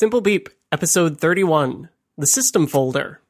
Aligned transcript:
Simple 0.00 0.20
Beep, 0.20 0.48
episode 0.70 1.18
31, 1.18 1.88
the 2.16 2.28
system 2.28 2.68
folder. 2.68 3.20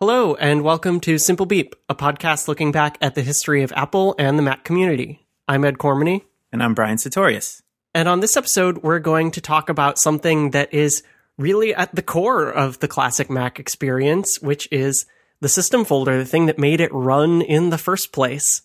Hello, 0.00 0.34
and 0.36 0.64
welcome 0.64 0.98
to 1.00 1.18
Simple 1.18 1.44
Beep, 1.44 1.76
a 1.90 1.94
podcast 1.94 2.48
looking 2.48 2.72
back 2.72 2.96
at 3.02 3.14
the 3.14 3.20
history 3.20 3.62
of 3.62 3.70
Apple 3.76 4.14
and 4.18 4.38
the 4.38 4.42
Mac 4.42 4.64
community. 4.64 5.26
I'm 5.46 5.62
Ed 5.62 5.76
Cormany. 5.76 6.22
And 6.50 6.62
I'm 6.62 6.72
Brian 6.72 6.96
Sartorius. 6.96 7.60
And 7.94 8.08
on 8.08 8.20
this 8.20 8.34
episode, 8.34 8.78
we're 8.78 8.98
going 8.98 9.30
to 9.32 9.42
talk 9.42 9.68
about 9.68 9.98
something 9.98 10.52
that 10.52 10.72
is 10.72 11.02
really 11.36 11.74
at 11.74 11.94
the 11.94 12.00
core 12.00 12.48
of 12.48 12.78
the 12.78 12.88
classic 12.88 13.28
Mac 13.28 13.60
experience, 13.60 14.40
which 14.40 14.66
is 14.72 15.04
the 15.40 15.50
system 15.50 15.84
folder, 15.84 16.16
the 16.16 16.24
thing 16.24 16.46
that 16.46 16.58
made 16.58 16.80
it 16.80 16.94
run 16.94 17.42
in 17.42 17.68
the 17.68 17.76
first 17.76 18.10
place. 18.10 18.62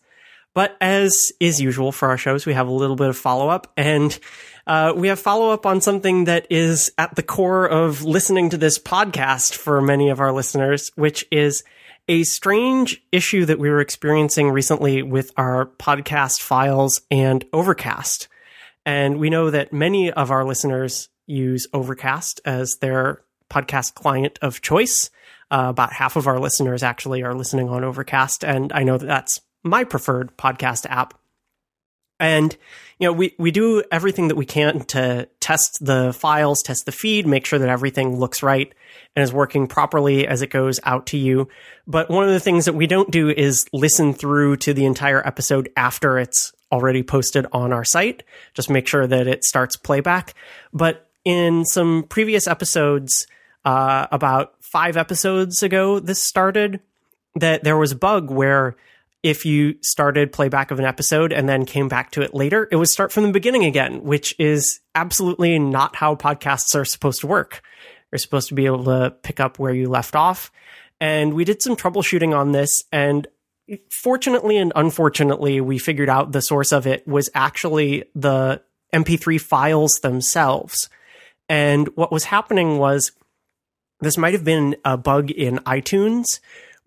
But 0.53 0.77
as 0.81 1.33
is 1.39 1.61
usual 1.61 1.91
for 1.91 2.09
our 2.09 2.17
shows, 2.17 2.45
we 2.45 2.53
have 2.53 2.69
a 2.69 2.71
little 2.71 2.95
bit 2.95 3.09
of 3.09 3.17
follow 3.17 3.49
up 3.49 3.71
and 3.75 4.17
uh, 4.67 4.93
we 4.95 5.07
have 5.07 5.19
follow 5.19 5.51
up 5.51 5.65
on 5.65 5.81
something 5.81 6.25
that 6.25 6.47
is 6.49 6.91
at 6.97 7.15
the 7.15 7.23
core 7.23 7.67
of 7.67 8.03
listening 8.03 8.49
to 8.49 8.57
this 8.57 8.79
podcast 8.79 9.55
for 9.55 9.81
many 9.81 10.09
of 10.09 10.19
our 10.19 10.31
listeners, 10.31 10.91
which 10.95 11.25
is 11.31 11.63
a 12.07 12.23
strange 12.23 13.03
issue 13.11 13.45
that 13.45 13.59
we 13.59 13.69
were 13.69 13.81
experiencing 13.81 14.49
recently 14.49 15.03
with 15.03 15.31
our 15.37 15.67
podcast 15.67 16.41
files 16.41 17.01
and 17.11 17.45
Overcast. 17.53 18.27
And 18.85 19.19
we 19.19 19.29
know 19.29 19.51
that 19.51 19.71
many 19.71 20.11
of 20.11 20.31
our 20.31 20.43
listeners 20.43 21.09
use 21.27 21.67
Overcast 21.73 22.41
as 22.45 22.77
their 22.77 23.21
podcast 23.51 23.93
client 23.93 24.39
of 24.41 24.61
choice. 24.61 25.11
Uh, 25.51 25.67
about 25.69 25.93
half 25.93 26.15
of 26.15 26.27
our 26.27 26.39
listeners 26.39 26.83
actually 26.83 27.23
are 27.23 27.33
listening 27.33 27.69
on 27.69 27.83
Overcast, 27.83 28.43
and 28.43 28.71
I 28.71 28.83
know 28.83 28.97
that 28.97 29.07
that's 29.07 29.41
my 29.63 29.83
preferred 29.83 30.35
podcast 30.37 30.85
app. 30.87 31.18
And 32.19 32.55
you 32.99 33.07
know, 33.07 33.13
we 33.13 33.33
we 33.37 33.51
do 33.51 33.81
everything 33.91 34.27
that 34.27 34.35
we 34.35 34.45
can 34.45 34.81
to 34.85 35.27
test 35.39 35.79
the 35.79 36.11
files, 36.11 36.61
test 36.61 36.85
the 36.85 36.91
feed, 36.91 37.25
make 37.25 37.45
sure 37.45 37.57
that 37.59 37.69
everything 37.69 38.17
looks 38.17 38.43
right 38.43 38.73
and 39.15 39.23
is 39.23 39.31
working 39.31 39.67
properly 39.67 40.27
as 40.27 40.41
it 40.41 40.49
goes 40.49 40.79
out 40.83 41.05
to 41.07 41.17
you. 41.17 41.47
But 41.87 42.09
one 42.09 42.25
of 42.25 42.31
the 42.31 42.41
things 42.41 42.65
that 42.65 42.73
we 42.73 42.87
don't 42.87 43.09
do 43.09 43.29
is 43.29 43.65
listen 43.71 44.13
through 44.13 44.57
to 44.57 44.73
the 44.73 44.85
entire 44.85 45.25
episode 45.25 45.69
after 45.77 46.19
it's 46.19 46.51
already 46.71 47.01
posted 47.01 47.47
on 47.53 47.71
our 47.71 47.85
site. 47.85 48.23
Just 48.53 48.69
make 48.69 48.87
sure 48.87 49.07
that 49.07 49.27
it 49.27 49.45
starts 49.45 49.77
playback. 49.77 50.33
But 50.73 51.07
in 51.23 51.65
some 51.65 52.03
previous 52.03 52.47
episodes, 52.47 53.27
uh, 53.65 54.07
about 54.11 54.53
five 54.59 54.97
episodes 54.97 55.63
ago, 55.63 55.99
this 55.99 56.21
started 56.21 56.81
that 57.35 57.63
there 57.63 57.77
was 57.77 57.91
a 57.91 57.97
bug 57.97 58.29
where 58.29 58.75
if 59.21 59.45
you 59.45 59.75
started 59.81 60.31
playback 60.31 60.71
of 60.71 60.79
an 60.79 60.85
episode 60.85 61.33
and 61.33 61.47
then 61.47 61.65
came 61.65 61.87
back 61.87 62.11
to 62.11 62.21
it 62.21 62.33
later, 62.33 62.67
it 62.71 62.77
would 62.77 62.87
start 62.87 63.11
from 63.11 63.23
the 63.23 63.31
beginning 63.31 63.65
again, 63.65 64.03
which 64.03 64.33
is 64.39 64.79
absolutely 64.95 65.59
not 65.59 65.95
how 65.95 66.15
podcasts 66.15 66.73
are 66.75 66.85
supposed 66.85 67.21
to 67.21 67.27
work. 67.27 67.61
You're 68.11 68.19
supposed 68.19 68.47
to 68.49 68.55
be 68.55 68.65
able 68.65 68.85
to 68.85 69.13
pick 69.21 69.39
up 69.39 69.59
where 69.59 69.73
you 69.73 69.89
left 69.89 70.15
off. 70.15 70.51
And 71.01 71.33
we 71.33 71.43
did 71.43 71.61
some 71.61 71.75
troubleshooting 71.75 72.35
on 72.35 72.53
this. 72.53 72.85
And 72.91 73.27
fortunately 73.91 74.57
and 74.57 74.71
unfortunately, 74.75 75.61
we 75.61 75.77
figured 75.77 76.09
out 76.09 76.31
the 76.31 76.41
source 76.41 76.71
of 76.71 76.87
it 76.87 77.07
was 77.07 77.29
actually 77.35 78.05
the 78.15 78.61
MP3 78.93 79.39
files 79.39 79.99
themselves. 80.01 80.89
And 81.47 81.89
what 81.95 82.11
was 82.11 82.25
happening 82.25 82.77
was 82.77 83.11
this 83.99 84.17
might 84.17 84.33
have 84.33 84.43
been 84.45 84.77
a 84.85 84.97
bug 84.97 85.29
in 85.29 85.57
iTunes 85.59 86.39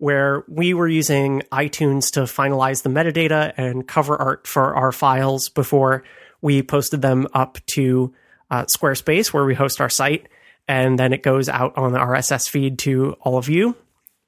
where 0.03 0.43
we 0.49 0.73
were 0.73 0.89
using 0.89 1.41
iTunes 1.49 2.11
to 2.11 2.23
finalize 2.23 2.83
the 2.83 2.89
metadata 2.89 3.53
and 3.55 3.87
cover 3.87 4.17
art 4.17 4.45
for 4.45 4.75
our 4.75 4.91
files 4.91 5.47
before 5.47 6.03
we 6.41 6.61
posted 6.61 7.01
them 7.01 7.25
up 7.33 7.57
to 7.67 8.13
uh, 8.51 8.65
Squarespace, 8.65 9.31
where 9.31 9.45
we 9.45 9.55
host 9.55 9.79
our 9.79 9.87
site. 9.87 10.27
And 10.67 10.99
then 10.99 11.13
it 11.13 11.23
goes 11.23 11.47
out 11.47 11.77
on 11.77 11.93
the 11.93 11.99
RSS 11.99 12.49
feed 12.49 12.79
to 12.79 13.15
all 13.21 13.37
of 13.37 13.47
you. 13.47 13.77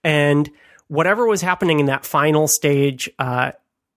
And 0.01 0.49
whatever 0.87 1.27
was 1.27 1.41
happening 1.41 1.81
in 1.81 1.87
that 1.87 2.05
final 2.05 2.47
stage 2.47 3.09
uh, 3.19 3.51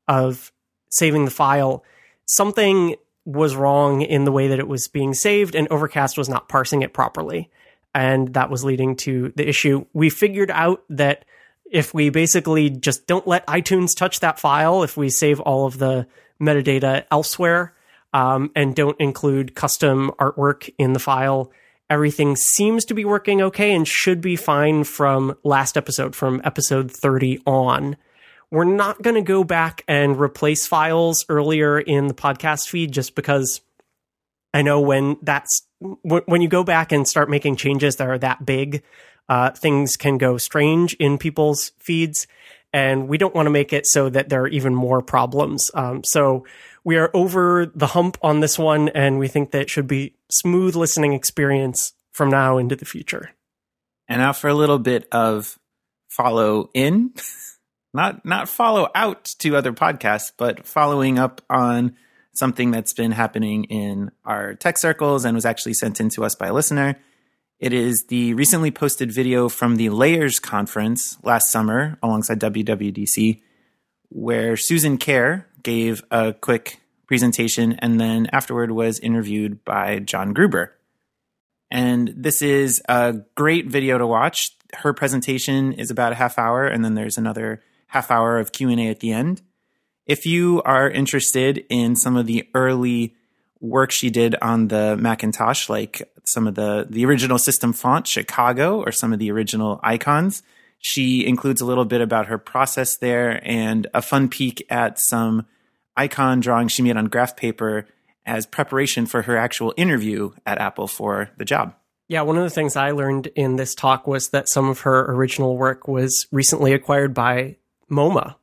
of 0.08 0.50
saving 0.90 1.26
the 1.26 1.30
file, 1.30 1.84
something 2.26 2.96
was 3.24 3.54
wrong 3.54 4.02
in 4.02 4.24
the 4.24 4.32
way 4.32 4.48
that 4.48 4.58
it 4.58 4.66
was 4.66 4.88
being 4.88 5.14
saved, 5.14 5.54
and 5.54 5.68
Overcast 5.70 6.18
was 6.18 6.28
not 6.28 6.48
parsing 6.48 6.82
it 6.82 6.92
properly. 6.92 7.50
And 7.94 8.34
that 8.34 8.50
was 8.50 8.64
leading 8.64 8.96
to 8.96 9.32
the 9.36 9.48
issue. 9.48 9.86
We 9.92 10.10
figured 10.10 10.50
out 10.50 10.82
that 10.90 11.24
if 11.70 11.94
we 11.94 12.10
basically 12.10 12.70
just 12.70 13.06
don't 13.06 13.26
let 13.26 13.46
iTunes 13.46 13.96
touch 13.96 14.20
that 14.20 14.38
file, 14.38 14.82
if 14.82 14.96
we 14.96 15.10
save 15.10 15.40
all 15.40 15.66
of 15.66 15.78
the 15.78 16.06
metadata 16.40 17.04
elsewhere 17.10 17.74
um, 18.12 18.50
and 18.54 18.74
don't 18.74 19.00
include 19.00 19.54
custom 19.54 20.10
artwork 20.18 20.72
in 20.78 20.92
the 20.92 20.98
file, 20.98 21.52
everything 21.90 22.36
seems 22.36 22.84
to 22.86 22.94
be 22.94 23.04
working 23.04 23.42
okay 23.42 23.74
and 23.74 23.86
should 23.86 24.20
be 24.20 24.36
fine 24.36 24.84
from 24.84 25.36
last 25.42 25.76
episode, 25.76 26.14
from 26.14 26.40
episode 26.44 26.90
30 26.90 27.40
on. 27.46 27.96
We're 28.50 28.64
not 28.64 29.02
going 29.02 29.16
to 29.16 29.22
go 29.22 29.44
back 29.44 29.84
and 29.86 30.18
replace 30.18 30.66
files 30.66 31.24
earlier 31.28 31.78
in 31.78 32.06
the 32.06 32.14
podcast 32.14 32.68
feed 32.68 32.92
just 32.92 33.14
because 33.14 33.60
I 34.54 34.62
know 34.62 34.80
when 34.80 35.18
that's 35.22 35.62
when 35.78 36.40
you 36.40 36.48
go 36.48 36.64
back 36.64 36.90
and 36.90 37.06
start 37.06 37.28
making 37.28 37.56
changes 37.56 37.96
that 37.96 38.08
are 38.08 38.18
that 38.18 38.44
big, 38.44 38.82
uh, 39.28 39.50
things 39.50 39.96
can 39.96 40.18
go 40.18 40.38
strange 40.38 40.94
in 40.94 41.18
people's 41.18 41.72
feeds, 41.78 42.26
and 42.72 43.08
we 43.08 43.18
don't 43.18 43.34
want 43.34 43.46
to 43.46 43.50
make 43.50 43.72
it 43.72 43.86
so 43.86 44.08
that 44.08 44.28
there 44.28 44.42
are 44.42 44.48
even 44.48 44.74
more 44.74 45.02
problems. 45.02 45.70
Um, 45.74 46.04
so 46.04 46.44
we 46.84 46.96
are 46.96 47.10
over 47.14 47.66
the 47.66 47.88
hump 47.88 48.18
on 48.22 48.40
this 48.40 48.58
one, 48.58 48.88
and 48.90 49.18
we 49.18 49.28
think 49.28 49.50
that 49.50 49.62
it 49.62 49.70
should 49.70 49.86
be 49.86 50.14
smooth 50.30 50.76
listening 50.76 51.12
experience 51.12 51.92
from 52.12 52.30
now 52.30 52.58
into 52.58 52.76
the 52.76 52.84
future. 52.84 53.30
And 54.08 54.20
now 54.20 54.32
for 54.32 54.48
a 54.48 54.54
little 54.54 54.78
bit 54.78 55.06
of 55.12 55.58
follow 56.08 56.70
in, 56.72 57.12
not 57.94 58.24
not 58.24 58.48
follow 58.48 58.88
out 58.94 59.24
to 59.40 59.56
other 59.56 59.72
podcasts, 59.72 60.32
but 60.36 60.66
following 60.66 61.18
up 61.18 61.42
on 61.50 61.96
something 62.34 62.70
that's 62.70 62.92
been 62.92 63.12
happening 63.12 63.64
in 63.64 64.10
our 64.24 64.54
tech 64.54 64.78
circles 64.78 65.24
and 65.24 65.34
was 65.34 65.44
actually 65.44 65.74
sent 65.74 66.00
in 66.00 66.08
to 66.08 66.24
us 66.24 66.34
by 66.34 66.46
a 66.46 66.52
listener. 66.52 66.96
It 67.58 67.72
is 67.72 68.04
the 68.06 68.34
recently 68.34 68.70
posted 68.70 69.10
video 69.10 69.48
from 69.48 69.76
the 69.76 69.88
Layers 69.88 70.38
conference 70.38 71.18
last 71.24 71.50
summer 71.50 71.98
alongside 72.00 72.38
WWDC, 72.38 73.42
where 74.10 74.56
Susan 74.56 74.96
Kare 74.96 75.48
gave 75.64 76.04
a 76.12 76.32
quick 76.34 76.80
presentation 77.08 77.72
and 77.80 78.00
then 78.00 78.28
afterward 78.32 78.70
was 78.70 79.00
interviewed 79.00 79.64
by 79.64 79.98
John 79.98 80.34
Gruber. 80.34 80.72
And 81.68 82.14
this 82.16 82.42
is 82.42 82.80
a 82.88 83.16
great 83.34 83.66
video 83.66 83.98
to 83.98 84.06
watch. 84.06 84.50
Her 84.74 84.94
presentation 84.94 85.72
is 85.72 85.90
about 85.90 86.12
a 86.12 86.16
half 86.16 86.38
hour 86.38 86.64
and 86.64 86.84
then 86.84 86.94
there's 86.94 87.18
another 87.18 87.60
half 87.88 88.08
hour 88.12 88.38
of 88.38 88.52
Q&A 88.52 88.88
at 88.88 89.00
the 89.00 89.10
end. 89.10 89.42
If 90.06 90.26
you 90.26 90.62
are 90.62 90.88
interested 90.88 91.64
in 91.68 91.96
some 91.96 92.16
of 92.16 92.26
the 92.26 92.48
early 92.54 93.16
work 93.60 93.90
she 93.90 94.10
did 94.10 94.34
on 94.40 94.68
the 94.68 94.96
Macintosh, 94.96 95.68
like 95.68 96.10
some 96.24 96.46
of 96.46 96.54
the 96.54 96.86
the 96.88 97.04
original 97.04 97.38
system 97.38 97.72
font, 97.72 98.06
Chicago, 98.06 98.80
or 98.82 98.92
some 98.92 99.12
of 99.12 99.18
the 99.18 99.30
original 99.30 99.80
icons. 99.82 100.42
She 100.78 101.26
includes 101.26 101.60
a 101.60 101.64
little 101.64 101.84
bit 101.84 102.00
about 102.00 102.26
her 102.26 102.38
process 102.38 102.96
there 102.96 103.40
and 103.44 103.86
a 103.94 104.02
fun 104.02 104.28
peek 104.28 104.64
at 104.70 105.00
some 105.00 105.46
icon 105.96 106.40
drawings 106.40 106.72
she 106.72 106.82
made 106.82 106.96
on 106.96 107.06
graph 107.06 107.36
paper 107.36 107.86
as 108.24 108.46
preparation 108.46 109.06
for 109.06 109.22
her 109.22 109.36
actual 109.36 109.74
interview 109.76 110.30
at 110.46 110.58
Apple 110.58 110.86
for 110.86 111.30
the 111.36 111.44
job. 111.44 111.74
Yeah, 112.06 112.22
one 112.22 112.36
of 112.36 112.44
the 112.44 112.50
things 112.50 112.76
I 112.76 112.92
learned 112.92 113.26
in 113.34 113.56
this 113.56 113.74
talk 113.74 114.06
was 114.06 114.30
that 114.30 114.48
some 114.48 114.68
of 114.68 114.80
her 114.80 115.10
original 115.12 115.56
work 115.56 115.88
was 115.88 116.26
recently 116.30 116.72
acquired 116.72 117.12
by 117.12 117.56
MoMA 117.90 118.36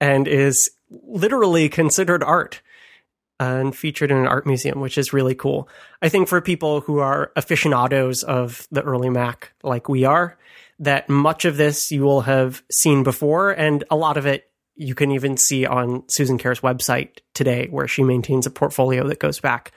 and 0.00 0.26
is 0.26 0.70
literally 0.90 1.68
considered 1.68 2.22
art 2.22 2.60
and 3.42 3.74
featured 3.76 4.10
in 4.10 4.16
an 4.16 4.26
art 4.26 4.46
museum, 4.46 4.80
which 4.80 4.98
is 4.98 5.12
really 5.12 5.34
cool. 5.34 5.68
I 6.00 6.08
think 6.08 6.28
for 6.28 6.40
people 6.40 6.80
who 6.80 6.98
are 6.98 7.32
aficionados 7.36 8.22
of 8.22 8.66
the 8.70 8.82
early 8.82 9.10
Mac, 9.10 9.52
like 9.62 9.88
we 9.88 10.04
are, 10.04 10.38
that 10.78 11.08
much 11.08 11.44
of 11.44 11.56
this 11.56 11.90
you 11.90 12.02
will 12.02 12.22
have 12.22 12.62
seen 12.70 13.02
before, 13.02 13.50
and 13.50 13.84
a 13.90 13.96
lot 13.96 14.16
of 14.16 14.26
it 14.26 14.50
you 14.74 14.94
can 14.94 15.10
even 15.10 15.36
see 15.36 15.66
on 15.66 16.02
Susan 16.08 16.38
Kare's 16.38 16.60
website 16.60 17.18
today, 17.34 17.68
where 17.70 17.88
she 17.88 18.02
maintains 18.02 18.46
a 18.46 18.50
portfolio 18.50 19.06
that 19.08 19.20
goes 19.20 19.38
back 19.38 19.72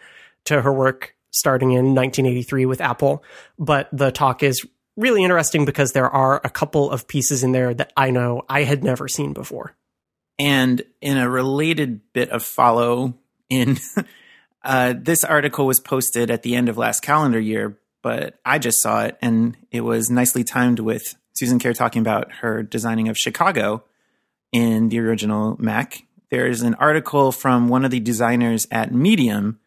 to 0.45 0.61
her 0.61 0.71
work 0.71 1.15
starting 1.31 1.71
in 1.71 1.93
1983 1.93 2.65
with 2.65 2.81
Apple. 2.81 3.23
But 3.59 3.89
the 3.91 4.11
talk 4.11 4.41
is 4.41 4.65
really 4.95 5.23
interesting 5.23 5.65
because 5.65 5.91
there 5.91 6.09
are 6.09 6.39
a 6.43 6.49
couple 6.49 6.89
of 6.89 7.07
pieces 7.07 7.43
in 7.43 7.51
there 7.51 7.73
that 7.73 7.91
I 7.97 8.11
know 8.11 8.43
I 8.47 8.63
had 8.63 8.83
never 8.83 9.07
seen 9.07 9.33
before. 9.33 9.75
And 10.39 10.81
in 11.01 11.17
a 11.17 11.29
related 11.29 12.01
bit 12.13 12.29
of 12.29 12.43
follow 12.43 13.15
in 13.49 13.77
uh, 14.63 14.93
this 14.97 15.23
article 15.23 15.65
was 15.65 15.79
posted 15.79 16.29
at 16.31 16.43
the 16.43 16.55
end 16.55 16.69
of 16.69 16.77
last 16.77 17.01
calendar 17.01 17.39
year, 17.39 17.77
but 18.01 18.39
I 18.45 18.59
just 18.59 18.81
saw 18.81 19.03
it 19.03 19.17
and 19.21 19.57
it 19.71 19.81
was 19.81 20.09
nicely 20.09 20.43
timed 20.43 20.79
with 20.79 21.15
Susan 21.33 21.59
Kare 21.59 21.73
talking 21.73 22.01
about 22.01 22.31
her 22.33 22.63
designing 22.63 23.09
of 23.09 23.17
Chicago 23.17 23.83
in 24.51 24.89
the 24.89 24.99
original 24.99 25.57
Mac. 25.59 26.03
There's 26.29 26.61
an 26.61 26.75
article 26.75 27.31
from 27.31 27.67
one 27.67 27.85
of 27.85 27.91
the 27.91 27.99
designers 27.99 28.67
at 28.71 28.93
Medium 28.93 29.59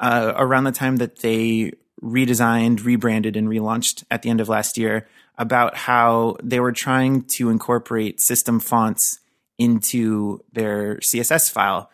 uh, 0.00 0.32
around 0.36 0.64
the 0.64 0.72
time 0.72 0.96
that 0.96 1.20
they 1.20 1.72
redesigned, 2.02 2.84
rebranded, 2.84 3.36
and 3.36 3.48
relaunched 3.48 4.04
at 4.10 4.22
the 4.22 4.30
end 4.30 4.40
of 4.40 4.48
last 4.48 4.78
year 4.78 5.08
about 5.36 5.76
how 5.76 6.36
they 6.42 6.60
were 6.60 6.72
trying 6.72 7.22
to 7.22 7.50
incorporate 7.50 8.20
system 8.20 8.60
fonts 8.60 9.18
into 9.56 10.40
their 10.52 10.96
CSS 10.96 11.50
file. 11.50 11.90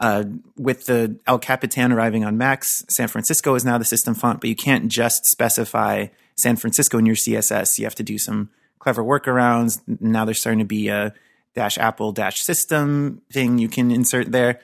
Uh, 0.00 0.24
with 0.56 0.86
the 0.86 1.18
El 1.26 1.38
Capitan 1.38 1.92
arriving 1.92 2.24
on 2.24 2.38
Macs, 2.38 2.84
San 2.88 3.06
Francisco 3.06 3.54
is 3.54 3.66
now 3.66 3.76
the 3.76 3.84
system 3.84 4.14
font, 4.14 4.40
but 4.40 4.48
you 4.48 4.56
can't 4.56 4.88
just 4.88 5.26
specify 5.26 6.06
San 6.38 6.56
Francisco 6.56 6.96
in 6.96 7.04
your 7.04 7.16
CSS. 7.16 7.78
You 7.78 7.84
have 7.84 7.94
to 7.96 8.02
do 8.02 8.16
some 8.16 8.48
clever 8.78 9.04
workarounds. 9.04 9.82
Now 10.00 10.24
there's 10.24 10.40
starting 10.40 10.60
to 10.60 10.64
be 10.64 10.88
a 10.88 11.12
dash 11.54 11.76
Apple 11.76 12.12
dash 12.12 12.40
system 12.40 13.20
thing 13.30 13.58
you 13.58 13.68
can 13.68 13.90
insert 13.90 14.32
there. 14.32 14.60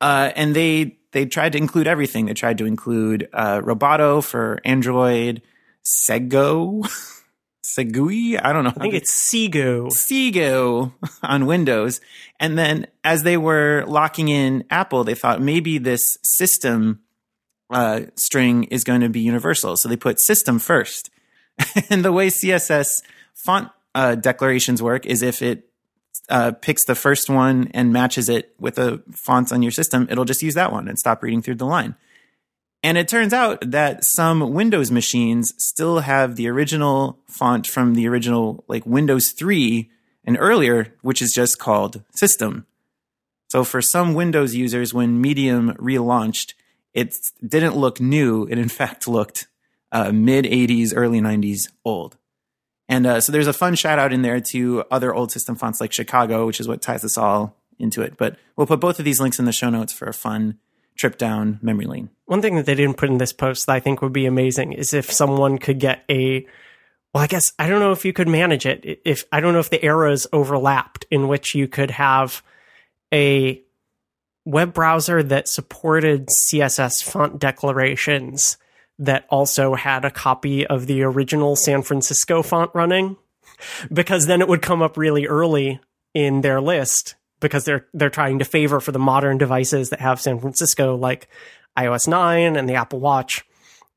Uh, 0.00 0.32
and 0.34 0.56
they 0.56 0.96
they 1.12 1.26
tried 1.26 1.52
to 1.52 1.58
include 1.58 1.86
everything. 1.86 2.26
They 2.26 2.34
tried 2.34 2.58
to 2.58 2.66
include 2.66 3.28
uh, 3.32 3.60
Roboto 3.60 4.24
for 4.24 4.58
Android, 4.64 5.42
Segoe, 5.84 6.88
Segui. 7.64 8.40
I 8.42 8.52
don't 8.52 8.64
know. 8.64 8.72
I 8.76 8.80
think 8.80 8.94
it's 8.94 9.30
Segoe. 9.30 9.88
Segoe 9.88 10.92
on 11.22 11.46
Windows. 11.46 12.00
And 12.40 12.58
then 12.58 12.86
as 13.04 13.22
they 13.22 13.36
were 13.36 13.84
locking 13.86 14.28
in 14.28 14.64
Apple, 14.70 15.04
they 15.04 15.14
thought 15.14 15.40
maybe 15.40 15.78
this 15.78 16.02
system 16.22 17.00
uh, 17.70 18.02
string 18.16 18.64
is 18.64 18.84
going 18.84 19.00
to 19.00 19.08
be 19.08 19.20
universal. 19.20 19.76
So 19.76 19.88
they 19.88 19.96
put 19.96 20.20
system 20.20 20.58
first. 20.58 21.10
and 21.90 22.04
the 22.04 22.12
way 22.12 22.28
CSS 22.28 23.02
font 23.44 23.70
uh, 23.94 24.16
declarations 24.16 24.82
work 24.82 25.06
is 25.06 25.22
if 25.22 25.42
it 25.42 25.68
uh, 26.28 26.52
picks 26.52 26.84
the 26.86 26.94
first 26.94 27.30
one 27.30 27.68
and 27.74 27.92
matches 27.92 28.28
it 28.28 28.54
with 28.58 28.76
the 28.76 29.02
fonts 29.12 29.52
on 29.52 29.62
your 29.62 29.72
system, 29.72 30.06
it'll 30.10 30.24
just 30.24 30.42
use 30.42 30.54
that 30.54 30.72
one 30.72 30.88
and 30.88 30.98
stop 30.98 31.22
reading 31.22 31.42
through 31.42 31.56
the 31.56 31.66
line. 31.66 31.94
And 32.82 32.98
it 32.98 33.06
turns 33.06 33.32
out 33.32 33.70
that 33.70 34.00
some 34.02 34.52
Windows 34.52 34.90
machines 34.90 35.52
still 35.56 36.00
have 36.00 36.34
the 36.34 36.48
original 36.48 37.18
font 37.26 37.66
from 37.66 37.94
the 37.94 38.08
original, 38.08 38.64
like 38.66 38.84
Windows 38.84 39.30
3 39.30 39.88
and 40.24 40.36
earlier, 40.40 40.92
which 41.00 41.22
is 41.22 41.32
just 41.32 41.58
called 41.58 42.02
System. 42.12 42.66
So 43.48 43.62
for 43.62 43.80
some 43.80 44.14
Windows 44.14 44.54
users, 44.54 44.92
when 44.92 45.20
Medium 45.20 45.74
relaunched, 45.74 46.54
it 46.92 47.14
didn't 47.46 47.76
look 47.76 48.00
new. 48.00 48.46
It 48.46 48.58
in 48.58 48.68
fact 48.80 49.06
looked 49.06 49.46
uh, 49.92 50.10
mid 50.10 50.44
80s, 50.44 50.92
early 50.94 51.20
90s 51.20 51.68
old. 51.84 52.16
And 52.88 53.06
uh, 53.06 53.20
so 53.20 53.30
there's 53.30 53.46
a 53.46 53.52
fun 53.52 53.74
shout 53.76 53.98
out 53.98 54.12
in 54.12 54.22
there 54.22 54.40
to 54.40 54.84
other 54.90 55.14
old 55.14 55.30
system 55.30 55.54
fonts 55.54 55.80
like 55.80 55.92
Chicago, 55.92 56.46
which 56.46 56.60
is 56.60 56.66
what 56.66 56.82
ties 56.82 57.04
us 57.04 57.16
all 57.16 57.56
into 57.78 58.02
it. 58.02 58.16
But 58.16 58.36
we'll 58.56 58.66
put 58.66 58.80
both 58.80 58.98
of 58.98 59.04
these 59.04 59.20
links 59.20 59.38
in 59.38 59.44
the 59.44 59.52
show 59.52 59.70
notes 59.70 59.92
for 59.92 60.06
a 60.06 60.12
fun 60.12 60.58
trip 61.02 61.18
down 61.18 61.58
memory 61.62 61.86
lane. 61.86 62.08
One 62.26 62.40
thing 62.40 62.54
that 62.54 62.64
they 62.64 62.76
didn't 62.76 62.96
put 62.96 63.08
in 63.08 63.18
this 63.18 63.32
post 63.32 63.66
that 63.66 63.72
I 63.72 63.80
think 63.80 64.02
would 64.02 64.12
be 64.12 64.24
amazing 64.26 64.72
is 64.72 64.94
if 64.94 65.10
someone 65.10 65.58
could 65.58 65.80
get 65.80 66.04
a 66.08 66.46
well, 67.12 67.24
I 67.24 67.26
guess 67.26 67.52
I 67.58 67.68
don't 67.68 67.80
know 67.80 67.90
if 67.90 68.04
you 68.04 68.12
could 68.12 68.28
manage 68.28 68.66
it. 68.66 69.00
If 69.04 69.24
I 69.32 69.40
don't 69.40 69.52
know 69.52 69.58
if 69.58 69.68
the 69.68 69.84
eras 69.84 70.28
overlapped 70.32 71.06
in 71.10 71.26
which 71.26 71.56
you 71.56 71.66
could 71.66 71.90
have 71.90 72.40
a 73.12 73.60
web 74.44 74.72
browser 74.72 75.24
that 75.24 75.48
supported 75.48 76.28
CSS 76.28 77.02
font 77.02 77.40
declarations 77.40 78.56
that 79.00 79.26
also 79.28 79.74
had 79.74 80.04
a 80.04 80.10
copy 80.12 80.64
of 80.64 80.86
the 80.86 81.02
original 81.02 81.56
San 81.56 81.82
Francisco 81.82 82.42
font 82.44 82.70
running 82.74 83.16
because 83.92 84.26
then 84.26 84.40
it 84.40 84.46
would 84.46 84.62
come 84.62 84.82
up 84.82 84.96
really 84.96 85.26
early 85.26 85.80
in 86.14 86.42
their 86.42 86.60
list 86.60 87.16
because 87.42 87.64
they're 87.64 87.86
they're 87.92 88.10
trying 88.10 88.38
to 88.38 88.46
favor 88.46 88.80
for 88.80 88.92
the 88.92 88.98
modern 88.98 89.36
devices 89.36 89.90
that 89.90 90.00
have 90.00 90.20
San 90.20 90.40
Francisco 90.40 90.96
like 90.96 91.28
iOS 91.78 92.08
9 92.08 92.56
and 92.56 92.68
the 92.68 92.74
Apple 92.74 93.00
Watch 93.00 93.44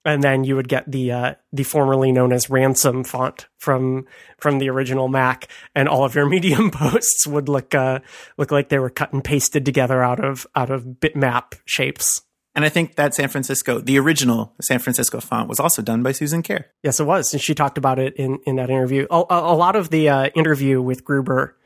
and 0.06 0.24
then 0.24 0.44
you 0.44 0.56
would 0.56 0.69
get 0.69 0.89
the 0.89 1.12
uh, 1.12 1.33
the 1.51 1.63
formerly 1.63 2.12
known 2.12 2.31
as 2.31 2.50
ransom 2.50 3.03
font 3.03 3.47
from 3.57 4.06
from 4.38 4.59
the 4.59 4.69
original 4.69 5.07
Mac, 5.07 5.50
and 5.74 5.89
all 5.89 6.06
of 6.06 6.15
your 6.15 6.25
Medium 6.30 6.71
posts 6.71 7.25
would 7.27 7.50
look 7.50 7.74
uh, 7.74 8.00
look 8.38 8.51
like 8.51 8.69
they 8.69 8.80
were 8.80 8.92
cut 8.92 9.12
and 9.12 9.24
pasted 9.24 9.65
together 9.65 10.03
out 10.03 10.24
of 10.24 10.45
out 10.56 10.69
of 10.69 10.83
bitmap 10.83 11.56
shapes. 11.65 12.21
And 12.53 12.63
I 12.63 12.69
think 12.69 12.95
that 12.95 13.13
San 13.13 13.27
Francisco, 13.27 13.81
the 13.81 14.00
original 14.00 14.53
San 14.62 14.80
Francisco 14.80 15.19
font, 15.19 15.50
was 15.50 15.59
also 15.59 15.81
done 15.81 16.03
by 16.03 16.13
Susan 16.13 16.42
Kare. 16.42 16.68
Yes, 16.83 17.01
it 17.01 17.03
was, 17.03 17.33
and 17.33 17.42
she 17.42 17.53
talked 17.53 17.77
about 17.77 18.00
it 18.00 18.15
in 18.15 18.39
in 18.45 18.56
that 18.57 18.69
interview. 18.69 19.07
A, 19.09 19.24
a 19.30 19.56
lot 19.56 19.75
of 19.75 19.89
the 19.89 20.07
uh, 20.07 20.27
interview 20.36 20.81
with 20.81 21.03
Gruber 21.03 21.57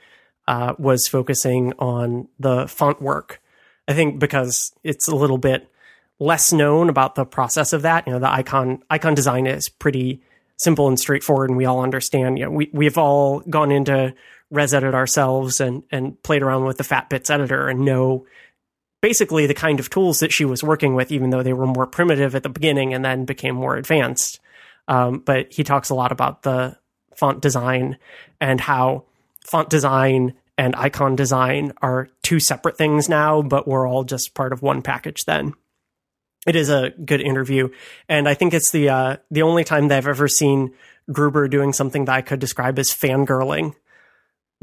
uh, 0.50 0.74
was 0.80 1.07
focusing 1.07 1.74
on 1.78 2.28
the 2.40 2.68
font 2.68 3.00
work. 3.00 3.40
I 3.88 3.94
think 3.94 4.19
because 4.19 4.74
it's 4.84 5.07
a 5.07 5.16
little 5.16 5.38
bit 5.38 5.69
less 6.18 6.51
known 6.51 6.90
about 6.90 7.13
the 7.13 7.24
process 7.24 7.72
of 7.72 7.84
that. 7.84 8.07
You 8.07 8.13
know, 8.13 8.19
the 8.19 8.31
icon 8.31 8.81
icon 8.90 9.13
design 9.13 9.46
is 9.46 9.69
pretty 9.69 10.24
simple 10.57 10.88
and 10.88 11.00
straightforward, 11.00 11.51
and 11.51 11.57
we 11.57 11.66
all 11.66 11.84
understand. 11.84 12.40
You 12.40 12.46
know, 12.46 12.51
we 12.51 12.72
we've 12.74 12.98
all 12.98 13.42
gone 13.42 13.72
into 13.72 14.16
ResEdit 14.51 14.96
ourselves 14.96 15.62
and 15.62 15.84
and 15.92 16.22
played 16.24 16.42
around 16.42 16.66
with 16.66 16.78
the 16.78 16.84
FatBits 16.84 17.30
editor 17.30 17.69
and 17.69 17.81
know 17.81 18.25
basically 19.04 19.45
the 19.45 19.54
kind 19.54 19.80
of 19.80 19.92
tools 19.92 20.19
that 20.19 20.34
she 20.34 20.45
was 20.45 20.63
working 20.63 20.95
with, 20.95 21.12
even 21.12 21.30
though 21.30 21.44
they 21.44 21.54
were 21.54 21.68
more 21.68 21.86
primitive 21.86 22.34
at 22.34 22.42
the 22.42 22.50
beginning 22.50 22.95
and 22.95 23.06
then 23.06 23.24
became 23.24 23.54
more 23.54 23.78
advanced. 23.78 24.40
Um, 24.88 25.19
but 25.19 25.54
he 25.54 25.63
talks 25.63 25.92
a 25.92 25.95
lot 25.95 26.12
about 26.12 26.42
the 26.42 26.75
font 27.16 27.40
design 27.40 28.00
and 28.42 28.60
how 28.60 29.06
font 29.46 29.70
design 29.70 30.34
and 30.58 30.76
icon 30.76 31.16
design 31.16 31.72
are 31.82 32.10
two 32.22 32.40
separate 32.40 32.78
things 32.78 33.08
now, 33.08 33.42
but 33.42 33.68
we're 33.68 33.88
all 33.88 34.04
just 34.04 34.34
part 34.34 34.52
of 34.52 34.62
one 34.62 34.82
package 34.82 35.24
then. 35.26 35.54
It 36.46 36.56
is 36.56 36.70
a 36.70 36.92
good 36.92 37.22
interview, 37.22 37.70
and 38.08 38.28
I 38.28 38.34
think 38.34 38.54
it's 38.54 38.72
the 38.72 38.90
uh, 38.90 39.18
the 39.30 39.42
only 39.42 39.64
time 39.64 39.88
that 39.88 39.98
I've 39.98 40.08
ever 40.08 40.28
seen 40.28 40.74
Gruber 41.12 41.48
doing 41.48 41.74
something 41.74 42.06
that 42.06 42.16
I 42.16 42.22
could 42.22 42.40
describe 42.40 42.80
as 42.80 42.90
fangirling. 42.90 43.76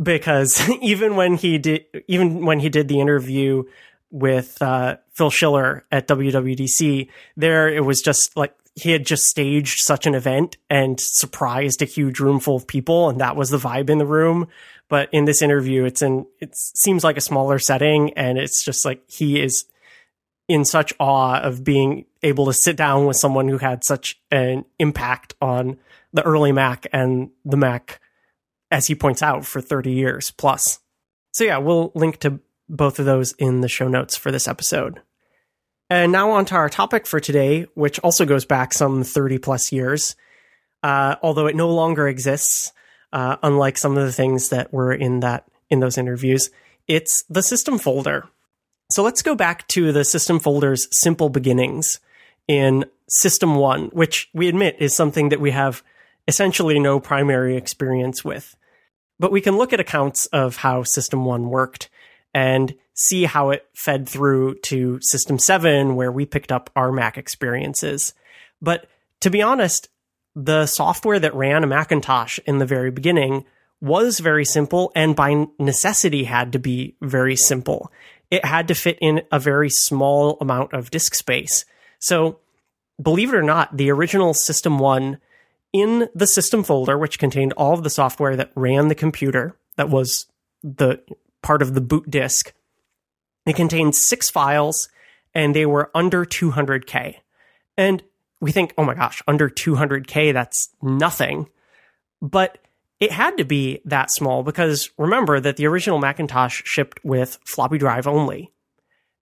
Because 0.02 0.68
even 0.82 1.16
when 1.16 1.36
he 1.36 1.58
did, 1.58 1.84
even 2.08 2.44
when 2.44 2.60
he 2.60 2.68
did 2.68 2.88
the 2.88 3.00
interview 3.00 3.64
with 4.10 4.60
uh, 4.62 4.96
Phil 5.14 5.30
Schiller 5.30 5.84
at 5.90 6.08
WWDC, 6.08 7.08
there 7.36 7.68
it 7.68 7.84
was 7.84 8.00
just 8.00 8.36
like 8.36 8.54
he 8.76 8.90
had 8.90 9.06
just 9.06 9.24
staged 9.24 9.78
such 9.80 10.06
an 10.06 10.14
event 10.14 10.58
and 10.68 11.00
surprised 11.00 11.80
a 11.80 11.86
huge 11.86 12.20
room 12.20 12.38
full 12.38 12.56
of 12.56 12.66
people, 12.66 13.08
and 13.08 13.20
that 13.20 13.34
was 13.34 13.48
the 13.48 13.56
vibe 13.56 13.88
in 13.88 13.98
the 13.98 14.06
room. 14.06 14.48
But 14.88 15.08
in 15.12 15.24
this 15.24 15.42
interview, 15.42 15.84
it's 15.84 16.02
in 16.02 16.26
it 16.40 16.54
seems 16.54 17.02
like 17.02 17.16
a 17.16 17.22
smaller 17.22 17.58
setting, 17.58 18.12
and 18.12 18.38
it's 18.38 18.62
just 18.64 18.84
like 18.84 19.02
he 19.08 19.40
is 19.40 19.64
in 20.46 20.64
such 20.64 20.92
awe 21.00 21.40
of 21.40 21.64
being 21.64 22.04
able 22.22 22.46
to 22.46 22.52
sit 22.52 22.76
down 22.76 23.06
with 23.06 23.16
someone 23.16 23.48
who 23.48 23.58
had 23.58 23.82
such 23.82 24.20
an 24.30 24.64
impact 24.78 25.34
on 25.40 25.78
the 26.12 26.22
early 26.22 26.52
Mac 26.52 26.86
and 26.92 27.30
the 27.44 27.56
Mac, 27.56 28.00
as 28.70 28.86
he 28.86 28.94
points 28.94 29.22
out, 29.22 29.44
for 29.44 29.60
30 29.60 29.90
years 29.90 30.30
plus. 30.30 30.80
So 31.32 31.44
yeah, 31.44 31.58
we'll 31.58 31.92
link 31.94 32.18
to 32.20 32.40
both 32.68 32.98
of 32.98 33.06
those 33.06 33.32
in 33.32 33.60
the 33.60 33.68
show 33.68 33.88
notes 33.88 34.16
for 34.16 34.30
this 34.30 34.46
episode. 34.46 35.00
And 35.88 36.10
now 36.10 36.30
on 36.32 36.44
to 36.46 36.54
our 36.56 36.68
topic 36.68 37.06
for 37.06 37.20
today, 37.20 37.66
which 37.74 37.98
also 38.00 38.24
goes 38.24 38.44
back 38.44 38.74
some 38.74 39.04
30 39.04 39.38
plus 39.38 39.70
years, 39.70 40.16
uh, 40.82 41.16
although 41.22 41.46
it 41.46 41.54
no 41.54 41.70
longer 41.70 42.08
exists, 42.08 42.72
uh, 43.12 43.36
unlike 43.42 43.78
some 43.78 43.96
of 43.96 44.04
the 44.04 44.12
things 44.12 44.48
that 44.48 44.72
were 44.72 44.92
in 44.92 45.20
that 45.20 45.44
in 45.70 45.80
those 45.80 45.98
interviews. 45.98 46.50
It's 46.88 47.24
the 47.28 47.42
system 47.42 47.78
folder. 47.78 48.28
So 48.90 49.02
let's 49.02 49.22
go 49.22 49.34
back 49.34 49.66
to 49.68 49.92
the 49.92 50.04
system 50.04 50.38
folder's 50.38 50.88
simple 50.92 51.28
beginnings 51.28 52.00
in 52.46 52.84
System 53.08 53.56
1, 53.56 53.86
which 53.86 54.28
we 54.34 54.48
admit 54.48 54.76
is 54.78 54.94
something 54.94 55.28
that 55.28 55.40
we 55.40 55.52
have 55.52 55.82
essentially 56.28 56.78
no 56.78 57.00
primary 57.00 57.56
experience 57.56 58.24
with. 58.24 58.56
But 59.18 59.32
we 59.32 59.40
can 59.40 59.56
look 59.56 59.72
at 59.72 59.80
accounts 59.80 60.26
of 60.26 60.56
how 60.56 60.82
System 60.82 61.24
1 61.24 61.48
worked 61.48 61.88
and 62.34 62.74
see 62.94 63.24
how 63.24 63.50
it 63.50 63.66
fed 63.74 64.08
through 64.08 64.56
to 64.60 64.98
System 65.02 65.38
7, 65.38 65.96
where 65.96 66.12
we 66.12 66.26
picked 66.26 66.52
up 66.52 66.70
our 66.76 66.92
Mac 66.92 67.18
experiences. 67.18 68.14
But 68.60 68.88
to 69.20 69.30
be 69.30 69.42
honest, 69.42 69.88
the 70.34 70.66
software 70.66 71.18
that 71.18 71.34
ran 71.34 71.64
a 71.64 71.66
Macintosh 71.66 72.38
in 72.46 72.58
the 72.58 72.66
very 72.66 72.90
beginning 72.90 73.44
was 73.80 74.20
very 74.20 74.44
simple 74.44 74.92
and 74.94 75.14
by 75.14 75.46
necessity 75.58 76.24
had 76.24 76.52
to 76.52 76.58
be 76.58 76.96
very 77.00 77.36
simple. 77.36 77.90
It 78.30 78.44
had 78.44 78.68
to 78.68 78.74
fit 78.74 78.98
in 79.00 79.22
a 79.30 79.38
very 79.38 79.70
small 79.70 80.36
amount 80.40 80.72
of 80.72 80.90
disk 80.90 81.14
space. 81.14 81.64
So, 81.98 82.40
believe 83.00 83.32
it 83.32 83.36
or 83.36 83.42
not, 83.42 83.76
the 83.76 83.90
original 83.90 84.34
System 84.34 84.78
1 84.78 85.18
in 85.72 86.08
the 86.14 86.26
system 86.26 86.64
folder, 86.64 86.96
which 86.96 87.18
contained 87.18 87.52
all 87.54 87.74
of 87.74 87.82
the 87.82 87.90
software 87.90 88.36
that 88.36 88.50
ran 88.54 88.88
the 88.88 88.94
computer, 88.94 89.56
that 89.76 89.90
was 89.90 90.26
the 90.62 91.00
part 91.46 91.62
of 91.62 91.74
the 91.74 91.80
boot 91.80 92.10
disk. 92.10 92.52
It 93.46 93.54
contained 93.54 93.94
six 93.94 94.28
files 94.28 94.88
and 95.32 95.54
they 95.54 95.64
were 95.64 95.92
under 95.94 96.24
200K. 96.24 97.18
And 97.76 98.02
we 98.40 98.50
think, 98.50 98.74
oh 98.76 98.82
my 98.82 98.94
gosh, 98.94 99.22
under 99.28 99.48
200K, 99.48 100.32
that's 100.32 100.70
nothing. 100.82 101.48
But 102.20 102.58
it 102.98 103.12
had 103.12 103.36
to 103.36 103.44
be 103.44 103.80
that 103.84 104.10
small 104.10 104.42
because 104.42 104.90
remember 104.98 105.38
that 105.38 105.56
the 105.56 105.68
original 105.68 106.00
Macintosh 106.00 106.62
shipped 106.64 106.98
with 107.04 107.38
floppy 107.44 107.78
drive 107.78 108.08
only. 108.08 108.50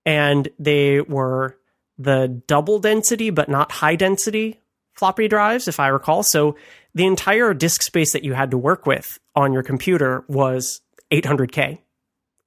And 0.07 0.49
they 0.59 1.03
were 1.03 1.59
the 1.99 2.43
double 2.47 2.79
density, 2.79 3.29
but 3.29 3.51
not 3.51 3.71
high 3.71 3.97
density 3.97 4.61
floppy 4.95 5.29
drives, 5.29 5.69
if 5.69 5.79
I 5.79 5.89
recall. 5.89 6.23
So 6.23 6.57
the 6.95 7.05
entire 7.05 7.53
disk 7.53 7.83
space 7.83 8.15
that 8.15 8.25
you 8.25 8.33
had 8.33 8.51
to 8.53 8.59
work 8.59 8.87
with 8.87 9.19
on 9.35 9.53
your 9.53 9.63
computer 9.63 10.25
was 10.27 10.81
800K 11.13 11.81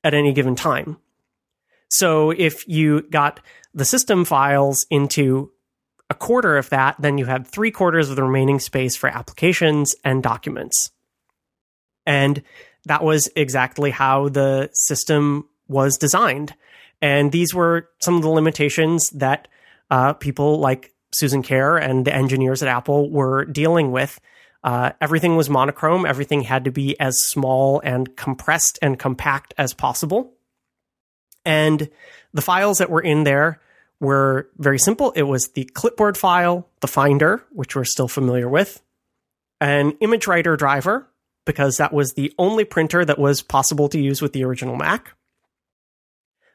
at 0.03 0.13
any 0.13 0.33
given 0.33 0.55
time. 0.55 0.97
So 1.89 2.31
if 2.31 2.67
you 2.67 3.01
got 3.03 3.39
the 3.73 3.85
system 3.85 4.25
files 4.25 4.85
into 4.89 5.51
a 6.09 6.13
quarter 6.13 6.57
of 6.57 6.69
that, 6.69 6.95
then 6.99 7.17
you 7.17 7.25
had 7.25 7.47
three 7.47 7.71
quarters 7.71 8.09
of 8.09 8.15
the 8.15 8.23
remaining 8.23 8.59
space 8.59 8.95
for 8.95 9.09
applications 9.09 9.95
and 10.03 10.23
documents. 10.23 10.91
And 12.05 12.41
that 12.85 13.03
was 13.03 13.29
exactly 13.35 13.91
how 13.91 14.29
the 14.29 14.69
system 14.73 15.47
was 15.67 15.97
designed. 15.97 16.53
And 17.01 17.31
these 17.31 17.53
were 17.53 17.89
some 17.99 18.15
of 18.15 18.21
the 18.21 18.29
limitations 18.29 19.09
that 19.11 19.47
uh, 19.91 20.13
people 20.13 20.59
like 20.59 20.93
Susan 21.13 21.43
Kare 21.43 21.77
and 21.77 22.05
the 22.05 22.13
engineers 22.13 22.63
at 22.63 22.69
Apple 22.69 23.09
were 23.09 23.45
dealing 23.45 23.91
with. 23.91 24.19
Uh, 24.63 24.91
everything 24.99 25.35
was 25.35 25.49
monochrome. 25.49 26.05
Everything 26.05 26.41
had 26.41 26.65
to 26.65 26.71
be 26.71 26.99
as 26.99 27.17
small 27.23 27.79
and 27.81 28.15
compressed 28.15 28.79
and 28.81 28.99
compact 28.99 29.53
as 29.57 29.73
possible. 29.73 30.33
And 31.45 31.89
the 32.33 32.41
files 32.41 32.79
that 32.79 32.89
were 32.89 33.01
in 33.01 33.23
there 33.23 33.61
were 33.99 34.49
very 34.57 34.79
simple. 34.79 35.11
It 35.11 35.23
was 35.23 35.49
the 35.49 35.63
clipboard 35.63 36.17
file, 36.17 36.67
the 36.81 36.87
Finder, 36.87 37.43
which 37.51 37.75
we're 37.75 37.85
still 37.85 38.07
familiar 38.07 38.49
with, 38.49 38.81
an 39.59 39.93
ImageWriter 39.93 40.57
driver, 40.57 41.07
because 41.45 41.77
that 41.77 41.93
was 41.93 42.13
the 42.13 42.33
only 42.37 42.65
printer 42.65 43.05
that 43.05 43.17
was 43.17 43.41
possible 43.41 43.89
to 43.89 43.99
use 43.99 44.21
with 44.21 44.33
the 44.33 44.43
original 44.43 44.75
Mac, 44.75 45.13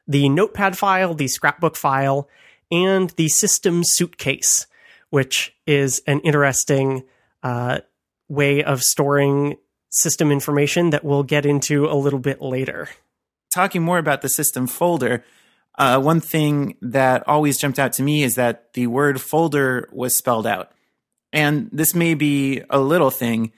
the 0.06 0.28
notepad 0.28 0.76
file, 0.76 1.14
the 1.14 1.28
scrapbook 1.28 1.76
file, 1.76 2.28
and 2.70 3.10
the 3.10 3.28
system 3.28 3.82
suitcase, 3.84 4.66
which 5.10 5.54
is 5.66 6.02
an 6.06 6.20
interesting 6.20 7.04
uh, 7.42 7.80
way 8.32 8.64
of 8.64 8.82
storing 8.82 9.56
system 9.90 10.32
information 10.32 10.90
that 10.90 11.04
we'll 11.04 11.22
get 11.22 11.44
into 11.44 11.86
a 11.86 11.94
little 11.94 12.18
bit 12.18 12.40
later. 12.40 12.88
Talking 13.52 13.82
more 13.82 13.98
about 13.98 14.22
the 14.22 14.30
system 14.30 14.66
folder, 14.66 15.22
uh, 15.78 16.00
one 16.00 16.20
thing 16.20 16.76
that 16.80 17.28
always 17.28 17.58
jumped 17.58 17.78
out 17.78 17.92
to 17.94 18.02
me 18.02 18.22
is 18.22 18.34
that 18.36 18.72
the 18.72 18.86
word 18.86 19.20
folder 19.20 19.88
was 19.92 20.16
spelled 20.16 20.46
out. 20.46 20.72
And 21.32 21.68
this 21.72 21.94
may 21.94 22.14
be 22.14 22.62
a 22.70 22.80
little 22.80 23.10
thing, 23.10 23.52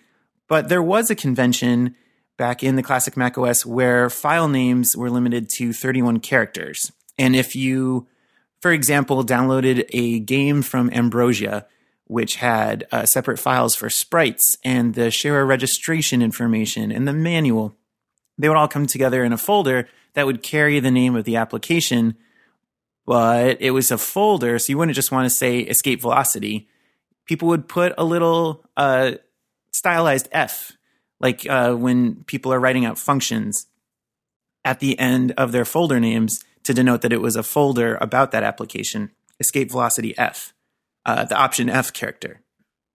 but 0.49 0.69
there 0.69 0.83
was 0.83 1.11
a 1.11 1.15
convention 1.17 1.95
back 2.37 2.65
in 2.65 2.75
the 2.75 2.83
classic 2.83 3.17
Mac 3.17 3.39
OS 3.39 3.65
where 3.65 4.11
file 4.11 4.49
names 4.49 4.97
were 4.97 5.11
limited 5.11 5.49
to 5.57 5.73
31 5.73 6.19
characters. 6.19 6.91
And 7.17 7.37
if 7.37 7.55
you, 7.55 8.09
for 8.61 8.73
example, 8.73 9.25
downloaded 9.25 9.87
a 9.91 10.19
game 10.21 10.63
from 10.63 10.91
Ambrosia, 10.93 11.67
which 12.07 12.37
had 12.37 12.87
uh, 12.93 13.07
separate 13.07 13.39
files 13.39 13.75
for 13.75 13.89
sprites 13.89 14.57
and 14.65 14.95
the 14.95 15.11
share 15.11 15.45
registration 15.45 16.23
information 16.23 16.93
and 16.93 17.09
the 17.09 17.13
manual, 17.13 17.75
they 18.39 18.49
would 18.49 18.59
all 18.59 18.69
come 18.69 18.87
together 18.87 19.25
in 19.25 19.33
a 19.33 19.39
folder 19.39 19.89
that 20.15 20.27
would 20.27 20.43
carry 20.43 20.81
the 20.81 20.91
name 20.91 21.17
of 21.17 21.25
the 21.25 21.37
application, 21.37 22.17
but 23.07 23.61
it 23.61 23.73
was 23.73 23.91
a 23.91 23.99
folder, 23.99 24.59
so 24.59 24.71
you 24.71 24.79
wouldn't 24.79 24.97
just 24.97 25.13
want 25.13 25.27
to 25.27 25.35
say 25.35 25.61
escape 25.61 26.01
velocity. 26.01 26.69
People 27.27 27.49
would 27.49 27.69
put 27.69 27.93
a 27.99 28.05
little 28.05 28.65
uh, 28.77 29.13
stylized 29.73 30.29
F, 30.33 30.73
like 31.21 31.49
uh, 31.49 31.75
when 31.75 32.25
people 32.25 32.53
are 32.53 32.61
writing 32.61 32.85
out 32.85 32.99
functions 32.99 33.67
at 34.65 34.81
the 34.81 34.99
end 34.99 35.33
of 35.33 35.53
their 35.53 35.65
folder 35.65 36.01
names 36.01 36.43
to 36.63 36.73
denote 36.73 37.03
that 37.03 37.13
it 37.13 37.21
was 37.21 37.37
a 37.37 37.43
folder 37.43 37.97
about 38.01 38.31
that 38.31 38.43
application. 38.43 39.11
Escape 39.41 39.71
velocity 39.71 40.17
F, 40.17 40.54
uh, 41.05 41.25
the 41.25 41.37
option 41.37 41.69
F 41.69 41.93
character. 41.93 42.41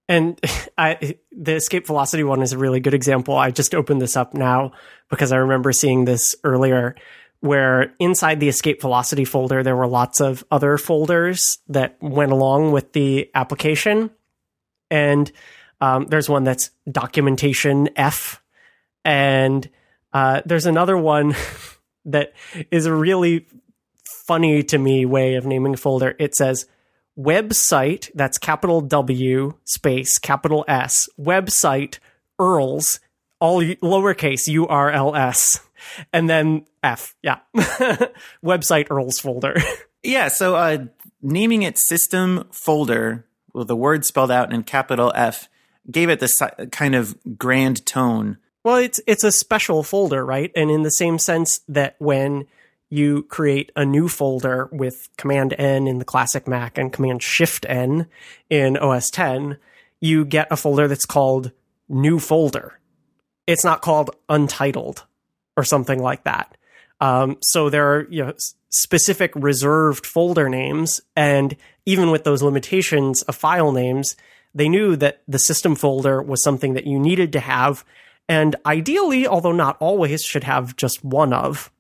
And 0.08 0.40
I, 0.78 1.18
the 1.32 1.56
escape 1.56 1.88
velocity 1.88 2.24
one 2.24 2.42
is 2.42 2.54
a 2.54 2.58
really 2.58 2.80
good 2.80 2.94
example. 2.94 3.38
I 3.38 3.52
just 3.52 3.76
opened 3.76 4.02
this 4.02 4.18
up 4.18 4.34
now 4.34 4.74
because 5.10 5.32
I 5.32 5.38
remember 5.38 5.72
seeing 5.72 6.06
this 6.06 6.36
earlier 6.44 6.96
where 7.42 7.94
inside 8.00 8.40
the 8.42 8.50
escape 8.50 8.82
velocity 8.82 9.24
folder, 9.24 9.64
there 9.64 9.76
were 9.76 9.88
lots 9.88 10.20
of 10.20 10.44
other 10.52 10.78
folders 10.78 11.60
that 11.70 11.96
went 12.02 12.34
along 12.34 12.74
with 12.74 12.92
the 12.92 13.30
application. 13.34 14.10
And 14.92 15.32
um, 15.80 16.08
there's 16.08 16.28
one 16.28 16.44
that's 16.44 16.72
documentation 16.92 17.90
F. 17.96 18.42
And 19.06 19.70
uh, 20.12 20.42
there's 20.46 20.66
another 20.66 20.98
one 20.98 21.34
that 22.06 22.34
is 22.72 22.86
a 22.86 22.94
really 22.94 23.48
funny 24.28 24.64
to 24.64 24.78
me 24.78 25.06
way 25.06 25.36
of 25.36 25.46
naming 25.46 25.76
a 25.76 25.78
folder. 25.78 26.16
It 26.20 26.36
says 26.36 26.66
website, 27.20 28.10
that's 28.16 28.38
capital 28.38 28.82
W 28.82 29.56
space 29.66 30.18
capital 30.18 30.64
S, 30.68 31.10
website 31.20 32.00
URLs, 32.40 33.00
all 33.40 33.62
lowercase 33.62 34.48
U 34.48 34.68
R 34.68 34.90
L 34.90 35.16
S, 35.16 35.60
and 36.14 36.30
then 36.30 36.66
F. 36.84 37.16
Yeah. 37.22 37.40
website 37.56 38.88
URLs 38.88 39.20
folder. 39.22 39.56
yeah. 40.04 40.30
So 40.30 40.56
uh, 40.56 40.86
naming 41.22 41.64
it 41.64 41.78
system 41.78 42.46
folder 42.52 43.26
with 43.54 43.68
the 43.68 43.76
word 43.76 44.06
spelled 44.06 44.32
out 44.32 44.54
in 44.54 44.64
capital 44.64 45.12
F 45.16 45.50
gave 45.90 46.10
it 46.10 46.20
this 46.20 46.38
kind 46.72 46.96
of 46.96 47.18
grand 47.38 47.86
tone. 47.86 48.38
Well, 48.64 48.78
it's 48.78 49.00
it's 49.08 49.24
a 49.24 49.32
special 49.32 49.84
folder, 49.84 50.26
right? 50.26 50.52
And 50.56 50.70
in 50.70 50.84
the 50.84 50.92
same 50.92 51.18
sense 51.18 51.62
that 51.68 51.96
when 52.00 52.46
you 52.90 53.24
create 53.24 53.72
a 53.76 53.86
new 53.86 54.08
folder 54.08 54.70
with 54.72 55.10
Command 55.18 55.54
N 55.58 55.88
in 55.88 56.00
the 56.00 56.06
classic 56.06 56.48
Mac 56.48 56.78
and 56.78 56.92
Command 56.92 57.22
Shift 57.22 57.66
N 57.70 58.08
in 58.50 58.78
OS 58.78 59.10
10, 59.10 59.58
you 60.00 60.26
get 60.26 60.48
a 60.52 60.58
folder 60.58 60.88
that's 60.88 61.06
called 61.06 61.52
new 61.88 62.20
folder. 62.20 62.80
It's 63.48 63.64
not 63.64 63.82
called 63.82 64.16
untitled 64.28 65.06
or 65.58 65.64
something 65.64 66.02
like 66.02 66.24
that. 66.24 66.56
Um, 67.02 67.38
so 67.42 67.70
there 67.70 67.96
are 67.96 68.08
you 68.10 68.26
know 68.26 68.34
specific 68.70 69.32
reserved 69.36 70.06
folder 70.06 70.50
names, 70.50 71.02
and 71.16 71.56
even 71.86 72.12
with 72.12 72.24
those 72.24 72.44
limitations 72.44 73.22
of 73.24 73.36
file 73.36 73.72
names, 73.72 74.16
they 74.54 74.70
knew 74.70 74.96
that 74.96 75.22
the 75.28 75.40
system 75.40 75.76
folder 75.76 76.22
was 76.22 76.44
something 76.44 76.74
that 76.74 76.88
you 76.88 77.00
needed 77.00 77.32
to 77.34 77.40
have, 77.40 77.86
and 78.28 78.56
ideally, 78.66 79.28
although 79.28 79.52
not 79.52 79.78
always, 79.80 80.24
should 80.24 80.44
have 80.44 80.76
just 80.76 81.04
one 81.04 81.34
of. 81.34 81.72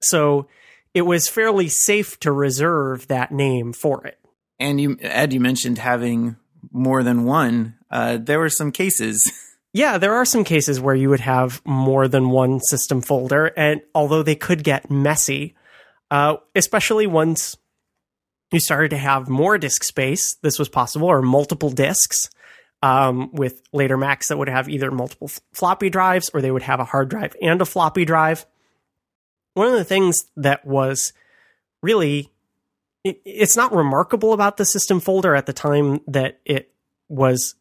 So 0.00 0.48
it 0.94 1.02
was 1.02 1.28
fairly 1.28 1.68
safe 1.68 2.18
to 2.20 2.32
reserve 2.32 3.08
that 3.08 3.32
name 3.32 3.72
for 3.72 4.06
it. 4.06 4.18
And 4.58 4.80
you, 4.80 4.96
Ed, 5.00 5.32
you 5.32 5.40
mentioned 5.40 5.78
having 5.78 6.36
more 6.72 7.02
than 7.02 7.24
one. 7.24 7.74
Uh, 7.90 8.18
there 8.18 8.38
were 8.38 8.50
some 8.50 8.72
cases. 8.72 9.30
Yeah, 9.76 9.98
there 9.98 10.14
are 10.14 10.24
some 10.24 10.42
cases 10.42 10.80
where 10.80 10.94
you 10.94 11.10
would 11.10 11.20
have 11.20 11.60
more 11.66 12.08
than 12.08 12.30
one 12.30 12.60
system 12.60 13.02
folder, 13.02 13.52
and 13.58 13.82
although 13.94 14.22
they 14.22 14.34
could 14.34 14.64
get 14.64 14.90
messy, 14.90 15.54
uh, 16.10 16.36
especially 16.54 17.06
once 17.06 17.58
you 18.50 18.58
started 18.58 18.88
to 18.92 18.96
have 18.96 19.28
more 19.28 19.58
disk 19.58 19.84
space, 19.84 20.36
this 20.36 20.58
was 20.58 20.70
possible, 20.70 21.08
or 21.08 21.20
multiple 21.20 21.68
disks. 21.68 22.30
Um, 22.82 23.30
with 23.34 23.60
later 23.70 23.98
Macs 23.98 24.28
that 24.28 24.38
would 24.38 24.48
have 24.48 24.66
either 24.70 24.90
multiple 24.90 25.28
f- 25.30 25.40
floppy 25.52 25.90
drives 25.90 26.30
or 26.32 26.40
they 26.40 26.50
would 26.50 26.62
have 26.62 26.80
a 26.80 26.84
hard 26.84 27.10
drive 27.10 27.36
and 27.42 27.60
a 27.60 27.66
floppy 27.66 28.06
drive 28.06 28.46
one 29.56 29.68
of 29.68 29.72
the 29.72 29.84
things 29.84 30.26
that 30.36 30.66
was 30.66 31.14
really 31.82 32.30
it, 33.04 33.22
it's 33.24 33.56
not 33.56 33.72
remarkable 33.72 34.32
about 34.32 34.58
the 34.58 34.66
system 34.66 35.00
folder 35.00 35.34
at 35.34 35.46
the 35.46 35.52
time 35.52 36.00
that 36.06 36.40
it 36.44 36.72
was 37.08 37.54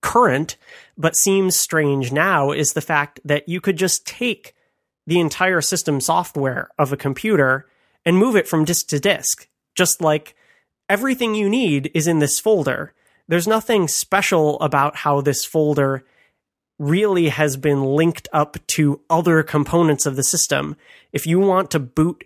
current, 0.00 0.56
but 0.98 1.14
seems 1.14 1.56
strange 1.56 2.10
now 2.10 2.50
is 2.50 2.72
the 2.72 2.80
fact 2.80 3.20
that 3.24 3.48
you 3.48 3.60
could 3.60 3.76
just 3.76 4.06
take 4.06 4.54
the 5.06 5.20
entire 5.20 5.60
system 5.60 6.00
software 6.00 6.70
of 6.78 6.92
a 6.92 6.96
computer 6.96 7.66
and 8.04 8.16
move 8.16 8.34
it 8.34 8.48
from 8.48 8.64
disk 8.64 8.88
to 8.88 8.98
disk. 8.98 9.48
Just 9.76 10.00
like 10.00 10.34
everything 10.88 11.34
you 11.34 11.48
need 11.48 11.90
is 11.94 12.08
in 12.08 12.18
this 12.18 12.40
folder. 12.40 12.92
There's 13.28 13.46
nothing 13.46 13.86
special 13.86 14.58
about 14.60 14.96
how 14.96 15.20
this 15.20 15.44
folder 15.44 16.04
really 16.80 17.28
has 17.28 17.58
been 17.58 17.84
linked 17.84 18.26
up 18.32 18.56
to 18.66 19.00
other 19.10 19.42
components 19.42 20.06
of 20.06 20.16
the 20.16 20.24
system. 20.24 20.74
If 21.12 21.26
you 21.26 21.38
want 21.38 21.70
to 21.72 21.78
boot 21.78 22.24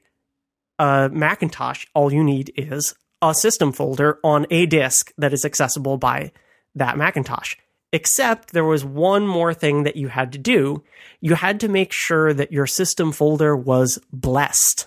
a 0.78 1.10
Macintosh, 1.12 1.86
all 1.92 2.12
you 2.12 2.22
need 2.22 2.52
is 2.56 2.94
a 3.20 3.34
system 3.34 3.72
folder 3.72 4.20
on 4.22 4.46
a 4.50 4.64
disk 4.66 5.12
that 5.18 5.32
is 5.32 5.44
accessible 5.44 5.96
by 5.96 6.30
that 6.76 6.96
Macintosh. 6.96 7.56
Except 7.92 8.52
there 8.52 8.64
was 8.64 8.84
one 8.84 9.26
more 9.26 9.52
thing 9.52 9.82
that 9.82 9.96
you 9.96 10.06
had 10.06 10.32
to 10.32 10.38
do. 10.38 10.84
You 11.20 11.34
had 11.34 11.58
to 11.60 11.68
make 11.68 11.92
sure 11.92 12.32
that 12.32 12.52
your 12.52 12.66
system 12.66 13.10
folder 13.10 13.56
was 13.56 13.98
blessed. 14.12 14.86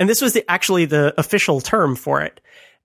And 0.00 0.08
this 0.08 0.20
was 0.20 0.32
the, 0.32 0.48
actually 0.50 0.86
the 0.86 1.14
official 1.18 1.60
term 1.60 1.94
for 1.94 2.20
it. 2.22 2.40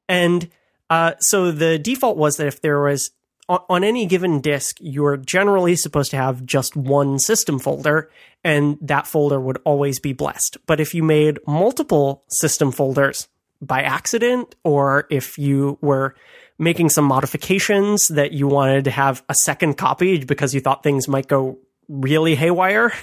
And 0.07 0.47
uh, 0.91 1.13
so 1.19 1.51
the 1.51 1.79
default 1.79 2.17
was 2.17 2.37
that 2.37 2.47
if 2.47 2.61
there 2.61 2.81
was 2.81 3.11
on 3.49 3.83
any 3.83 4.05
given 4.05 4.39
disk, 4.39 4.77
you're 4.79 5.17
generally 5.17 5.75
supposed 5.75 6.11
to 6.11 6.17
have 6.17 6.45
just 6.45 6.75
one 6.75 7.19
system 7.19 7.59
folder, 7.59 8.09
and 8.43 8.77
that 8.81 9.05
folder 9.07 9.39
would 9.39 9.59
always 9.65 9.99
be 9.99 10.13
blessed. 10.13 10.57
But 10.65 10.79
if 10.79 10.93
you 10.93 11.03
made 11.03 11.39
multiple 11.45 12.23
system 12.29 12.71
folders 12.71 13.27
by 13.61 13.81
accident, 13.81 14.55
or 14.63 15.07
if 15.09 15.37
you 15.37 15.77
were 15.81 16.15
making 16.57 16.89
some 16.89 17.05
modifications 17.05 18.05
that 18.09 18.31
you 18.31 18.47
wanted 18.47 18.85
to 18.85 18.91
have 18.91 19.23
a 19.27 19.35
second 19.43 19.77
copy 19.77 20.23
because 20.23 20.53
you 20.53 20.61
thought 20.61 20.83
things 20.83 21.07
might 21.07 21.27
go 21.27 21.57
really 21.89 22.35
haywire. 22.35 22.93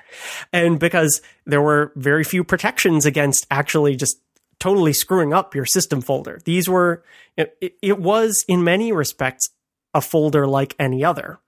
and 0.52 0.78
because 0.78 1.20
there 1.44 1.62
were 1.62 1.92
very 1.96 2.24
few 2.24 2.44
protections 2.44 3.04
against 3.04 3.46
actually 3.50 3.96
just 3.96 4.20
totally 4.58 4.92
screwing 4.92 5.32
up 5.32 5.54
your 5.54 5.64
system 5.64 6.00
folder. 6.00 6.40
These 6.44 6.68
were, 6.68 7.02
it, 7.36 7.76
it 7.82 7.98
was 7.98 8.44
in 8.46 8.62
many 8.62 8.92
respects 8.92 9.48
a 9.94 10.00
folder 10.00 10.46
like 10.46 10.74
any 10.78 11.04
other. 11.04 11.38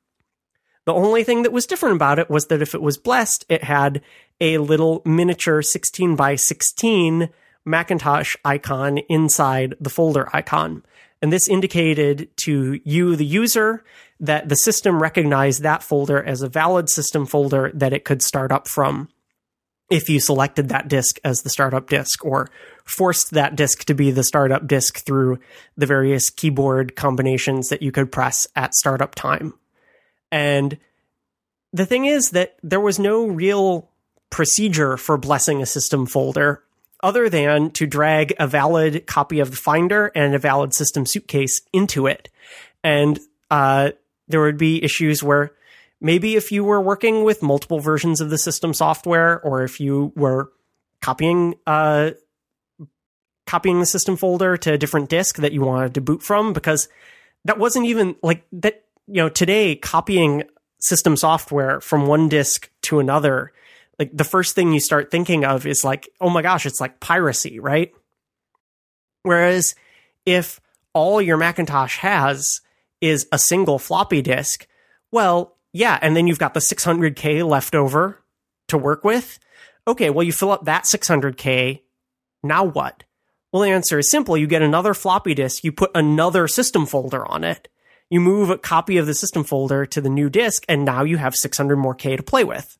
The 0.84 0.94
only 0.94 1.22
thing 1.22 1.42
that 1.42 1.52
was 1.52 1.66
different 1.66 1.96
about 1.96 2.18
it 2.18 2.28
was 2.28 2.46
that 2.46 2.62
if 2.62 2.74
it 2.74 2.82
was 2.82 2.98
blessed, 2.98 3.44
it 3.48 3.64
had 3.64 4.02
a 4.40 4.58
little 4.58 5.02
miniature 5.04 5.62
16 5.62 6.16
by 6.16 6.34
16 6.34 7.28
Macintosh 7.64 8.36
icon 8.44 8.98
inside 9.08 9.76
the 9.80 9.90
folder 9.90 10.28
icon. 10.32 10.84
And 11.20 11.32
this 11.32 11.46
indicated 11.46 12.28
to 12.38 12.80
you, 12.84 13.14
the 13.14 13.24
user, 13.24 13.84
that 14.18 14.48
the 14.48 14.56
system 14.56 15.00
recognized 15.00 15.62
that 15.62 15.84
folder 15.84 16.20
as 16.20 16.42
a 16.42 16.48
valid 16.48 16.88
system 16.88 17.26
folder 17.26 17.70
that 17.74 17.92
it 17.92 18.04
could 18.04 18.22
start 18.22 18.50
up 18.50 18.66
from 18.66 19.08
if 19.90 20.08
you 20.08 20.18
selected 20.18 20.68
that 20.70 20.88
disk 20.88 21.18
as 21.22 21.42
the 21.42 21.50
startup 21.50 21.88
disk 21.88 22.24
or 22.24 22.48
forced 22.84 23.32
that 23.32 23.56
disk 23.56 23.84
to 23.84 23.94
be 23.94 24.10
the 24.10 24.24
startup 24.24 24.66
disk 24.66 25.04
through 25.04 25.38
the 25.76 25.86
various 25.86 26.30
keyboard 26.30 26.96
combinations 26.96 27.68
that 27.68 27.82
you 27.82 27.92
could 27.92 28.12
press 28.12 28.46
at 28.56 28.74
startup 28.74 29.14
time. 29.14 29.54
And 30.30 30.78
the 31.72 31.86
thing 31.86 32.06
is 32.06 32.30
that 32.30 32.56
there 32.62 32.80
was 32.80 32.98
no 32.98 33.26
real 33.26 33.90
procedure 34.30 34.96
for 34.96 35.16
blessing 35.16 35.62
a 35.62 35.66
system 35.66 36.06
folder 36.06 36.62
other 37.02 37.28
than 37.28 37.70
to 37.72 37.86
drag 37.86 38.34
a 38.38 38.46
valid 38.46 39.06
copy 39.06 39.40
of 39.40 39.50
the 39.50 39.56
Finder 39.56 40.10
and 40.14 40.34
a 40.34 40.38
valid 40.38 40.72
system 40.72 41.04
suitcase 41.04 41.60
into 41.72 42.06
it. 42.06 42.28
And 42.84 43.18
uh, 43.50 43.90
there 44.28 44.40
would 44.40 44.58
be 44.58 44.82
issues 44.82 45.22
where 45.22 45.52
maybe 46.00 46.36
if 46.36 46.52
you 46.52 46.64
were 46.64 46.80
working 46.80 47.24
with 47.24 47.42
multiple 47.42 47.80
versions 47.80 48.20
of 48.20 48.30
the 48.30 48.38
system 48.38 48.72
software, 48.72 49.40
or 49.40 49.64
if 49.64 49.80
you 49.80 50.12
were 50.16 50.52
copying 51.00 51.54
uh, 51.66 52.12
copying 53.52 53.80
the 53.80 53.86
system 53.86 54.16
folder 54.16 54.56
to 54.56 54.72
a 54.72 54.78
different 54.78 55.10
disk 55.10 55.36
that 55.36 55.52
you 55.52 55.60
wanted 55.60 55.94
to 55.94 56.00
boot 56.00 56.22
from, 56.22 56.52
because 56.52 56.88
that 57.44 57.58
wasn't 57.58 57.86
even 57.86 58.16
like 58.22 58.44
that. 58.52 58.84
You 59.08 59.22
know, 59.22 59.28
today 59.28 59.76
copying 59.76 60.44
system 60.80 61.16
software 61.16 61.80
from 61.80 62.06
one 62.06 62.28
disk 62.28 62.70
to 62.82 62.98
another 63.00 63.52
like 63.98 64.16
the 64.16 64.24
first 64.24 64.54
thing 64.54 64.72
you 64.72 64.80
start 64.80 65.10
thinking 65.10 65.44
of 65.44 65.66
is 65.66 65.84
like, 65.84 66.08
oh 66.20 66.30
my 66.30 66.42
gosh, 66.42 66.66
it's 66.66 66.80
like 66.80 66.98
piracy, 66.98 67.60
right? 67.60 67.92
Whereas 69.22 69.74
if 70.26 70.60
all 70.92 71.22
your 71.22 71.36
Macintosh 71.36 71.98
has 71.98 72.60
is 73.00 73.26
a 73.30 73.38
single 73.38 73.78
floppy 73.78 74.22
disk, 74.22 74.66
well, 75.10 75.56
yeah, 75.72 75.98
and 76.02 76.16
then 76.16 76.26
you've 76.26 76.38
got 76.38 76.54
the 76.54 76.60
600K 76.60 77.48
left 77.48 77.74
over 77.74 78.18
to 78.68 78.78
work 78.78 79.04
with. 79.04 79.38
Okay, 79.86 80.10
well, 80.10 80.24
you 80.24 80.32
fill 80.32 80.50
up 80.50 80.64
that 80.64 80.84
600K. 80.84 81.80
Now 82.42 82.64
what? 82.64 83.04
Well, 83.52 83.62
the 83.62 83.70
answer 83.70 83.98
is 83.98 84.10
simple. 84.10 84.36
You 84.36 84.46
get 84.46 84.62
another 84.62 84.94
floppy 84.94 85.34
disk, 85.34 85.62
you 85.64 85.72
put 85.72 85.90
another 85.94 86.48
system 86.48 86.86
folder 86.86 87.26
on 87.26 87.44
it. 87.44 87.68
You 88.10 88.20
move 88.20 88.50
a 88.50 88.58
copy 88.58 88.98
of 88.98 89.06
the 89.06 89.14
system 89.14 89.44
folder 89.44 89.86
to 89.86 90.00
the 90.00 90.10
new 90.10 90.28
disk, 90.28 90.64
and 90.68 90.84
now 90.84 91.02
you 91.02 91.16
have 91.16 91.34
600 91.34 91.76
more 91.76 91.94
K 91.94 92.16
to 92.16 92.22
play 92.22 92.44
with 92.44 92.78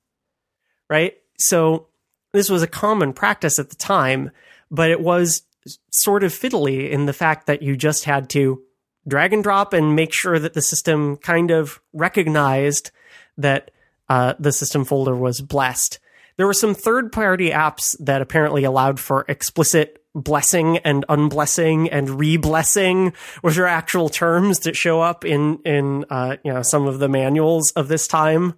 right? 0.93 1.15
So 1.39 1.89
this 2.35 2.51
was 2.51 2.63
a 2.63 2.67
common 2.67 3.15
practice 3.15 3.59
at 3.59 3.71
the 3.71 3.77
time, 3.77 4.31
but 4.71 4.91
it 4.91 5.01
was 5.01 5.43
sort 5.91 6.23
of 6.23 6.33
fiddly 6.33 6.91
in 6.91 7.07
the 7.07 7.15
fact 7.15 7.47
that 7.47 7.63
you 7.63 7.77
just 7.77 8.05
had 8.05 8.29
to 8.31 8.63
drag 9.09 9.33
and 9.33 9.43
drop 9.43 9.73
and 9.73 9.97
make 9.97 10.13
sure 10.13 10.39
that 10.39 10.53
the 10.53 10.61
system 10.61 11.17
kind 11.17 11.51
of 11.51 11.81
recognized 11.95 12.91
that 13.39 13.71
uh, 14.11 14.35
the 14.39 14.53
system 14.53 14.85
folder 14.85 15.17
was 15.17 15.41
blessed. 15.41 15.99
There 16.37 16.47
were 16.47 16.53
some 16.53 16.75
third 16.75 17.11
party 17.11 17.51
apps 17.51 17.97
that 17.99 18.21
apparently 18.21 18.65
allowed 18.65 19.01
for 19.01 19.25
explicit 19.29 20.02
blessing 20.15 20.79
and 20.79 21.05
unblessing 21.09 21.89
and 21.91 22.11
re-blessing, 22.11 23.13
which 23.41 23.59
are 23.59 23.67
actual 23.67 24.09
terms 24.09 24.61
that 24.61 24.77
show 24.77 25.01
up 25.01 25.25
in 25.25 25.59
in 25.65 26.05
uh, 26.11 26.37
you 26.45 26.53
know 26.53 26.63
some 26.63 26.87
of 26.87 26.99
the 26.99 27.09
manuals 27.09 27.71
of 27.73 27.89
this 27.89 28.07
time 28.07 28.55